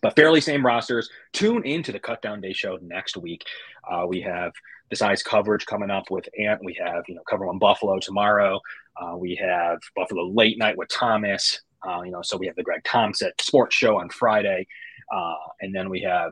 But 0.01 0.15
fairly 0.15 0.41
same 0.41 0.65
rosters. 0.65 1.09
Tune 1.31 1.65
into 1.65 1.91
the 1.91 1.99
Cut 1.99 2.21
Down 2.21 2.41
Day 2.41 2.53
show 2.53 2.77
next 2.81 3.17
week. 3.17 3.43
Uh, 3.89 4.05
we 4.07 4.21
have 4.21 4.51
size 4.93 5.23
coverage 5.23 5.65
coming 5.65 5.89
up 5.89 6.11
with 6.11 6.27
Ant. 6.39 6.63
We 6.63 6.77
have, 6.83 7.03
you 7.07 7.15
know, 7.15 7.23
cover 7.29 7.47
on 7.47 7.57
Buffalo 7.57 7.99
tomorrow. 7.99 8.59
Uh, 8.95 9.17
we 9.17 9.35
have 9.35 9.79
Buffalo 9.95 10.27
late 10.27 10.57
night 10.57 10.77
with 10.77 10.89
Thomas. 10.89 11.61
Uh, 11.87 12.01
you 12.01 12.11
know, 12.11 12.21
so 12.21 12.37
we 12.37 12.47
have 12.47 12.55
the 12.55 12.63
Greg 12.63 12.83
Thompson 12.83 13.31
sports 13.39 13.75
show 13.75 13.99
on 13.99 14.09
Friday. 14.09 14.67
Uh, 15.13 15.35
and 15.61 15.73
then 15.73 15.89
we 15.89 16.01
have 16.01 16.31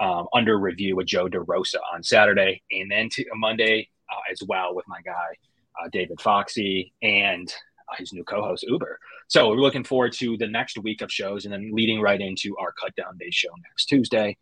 um, 0.00 0.26
under 0.34 0.58
review 0.58 0.96
with 0.96 1.06
Joe 1.06 1.28
DeRosa 1.28 1.78
on 1.92 2.02
Saturday. 2.02 2.62
And 2.70 2.90
then 2.90 3.08
to 3.10 3.24
Monday 3.34 3.88
uh, 4.10 4.20
as 4.30 4.42
well 4.46 4.74
with 4.74 4.86
my 4.88 5.00
guy, 5.02 5.36
uh, 5.80 5.88
David 5.92 6.20
Foxy, 6.20 6.92
and 7.02 7.52
uh, 7.88 7.94
his 7.98 8.12
new 8.12 8.24
co 8.24 8.42
host, 8.42 8.64
Uber. 8.64 8.98
So 9.28 9.48
we're 9.48 9.56
looking 9.56 9.84
forward 9.84 10.12
to 10.14 10.36
the 10.36 10.46
next 10.46 10.78
week 10.78 11.02
of 11.02 11.10
shows 11.10 11.44
and 11.44 11.52
then 11.52 11.70
leading 11.72 12.00
right 12.00 12.20
into 12.20 12.56
our 12.58 12.72
cut 12.72 12.94
down 12.96 13.16
day 13.18 13.30
show 13.30 13.50
next 13.62 13.86
Tuesday. 13.86 14.36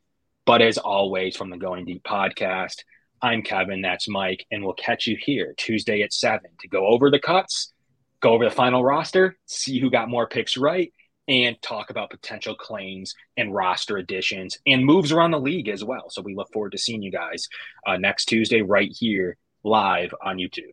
But 0.47 0.63
as 0.63 0.79
always, 0.79 1.37
from 1.37 1.51
the 1.51 1.57
Going 1.57 1.85
Deep 1.85 2.03
podcast, 2.03 2.77
I'm 3.23 3.43
Kevin, 3.43 3.83
that's 3.83 4.09
Mike, 4.09 4.47
and 4.51 4.65
we'll 4.65 4.73
catch 4.75 5.07
you 5.07 5.17
here 5.21 5.55
Tuesday 5.59 6.01
at 6.01 6.13
7 6.13 6.41
to 6.61 6.69
go 6.69 6.87
over 6.87 7.11
the 7.11 7.19
cuts, 7.19 7.73
go 8.21 8.33
over 8.33 8.45
the 8.45 8.51
final 8.51 8.83
roster, 8.83 9.37
see 9.45 9.79
who 9.79 9.91
got 9.91 10.09
more 10.09 10.27
picks 10.27 10.57
right, 10.57 10.91
and 11.29 11.61
talk 11.61 11.91
about 11.91 12.11
potential 12.11 12.55
claims 12.55 13.15
and 13.37 13.55
roster 13.55 13.99
additions 13.99 14.59
and 14.67 14.87
moves 14.87 15.13
around 15.13 15.33
the 15.33 15.39
league 15.39 15.69
as 15.69 15.85
well. 15.85 16.09
So 16.09 16.23
we 16.23 16.35
look 16.35 16.51
forward 16.53 16.73
to 16.73 16.79
seeing 16.79 17.03
you 17.03 17.13
guys 17.13 17.47
uh, 17.87 17.99
next 17.99 18.25
Tuesday 18.25 18.63
right 18.63 18.91
here 18.91 19.37
live 19.65 20.15
on 20.25 20.39
YouTube. 20.39 20.73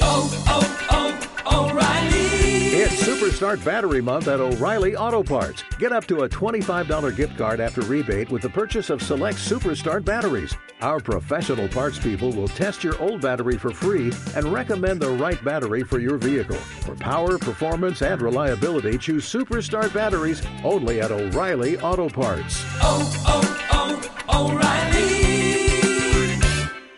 Oh, 0.00 0.44
oh, 0.48 0.86
oh. 0.90 1.32
O'Reilly. 1.44 2.68
It's 2.74 3.02
Superstart 3.02 3.64
Battery 3.64 4.00
Month 4.00 4.28
at 4.28 4.40
O'Reilly 4.40 4.96
Auto 4.96 5.22
Parts. 5.22 5.64
Get 5.78 5.92
up 5.92 6.06
to 6.06 6.22
a 6.22 6.28
$25 6.28 7.16
gift 7.16 7.36
card 7.36 7.60
after 7.60 7.80
rebate 7.82 8.30
with 8.30 8.42
the 8.42 8.48
purchase 8.48 8.90
of 8.90 9.02
select 9.02 9.38
Superstart 9.38 10.04
batteries. 10.04 10.54
Our 10.80 11.00
professional 11.00 11.68
parts 11.68 11.98
people 11.98 12.32
will 12.32 12.48
test 12.48 12.82
your 12.82 13.00
old 13.00 13.20
battery 13.20 13.58
for 13.58 13.70
free 13.70 14.12
and 14.34 14.52
recommend 14.52 15.00
the 15.00 15.10
right 15.10 15.42
battery 15.44 15.82
for 15.82 15.98
your 15.98 16.16
vehicle. 16.16 16.56
For 16.56 16.94
power, 16.94 17.38
performance, 17.38 18.02
and 18.02 18.22
reliability, 18.22 18.98
choose 18.98 19.30
Superstart 19.30 19.92
batteries 19.92 20.42
only 20.64 21.00
at 21.00 21.10
O'Reilly 21.10 21.78
Auto 21.80 22.08
Parts. 22.08 22.64
Oh, 22.80 23.24
oh, 23.26 24.08
oh, 24.28 24.48
O'Reilly 24.48 25.10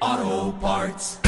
Auto 0.00 0.52
Parts. 0.58 1.23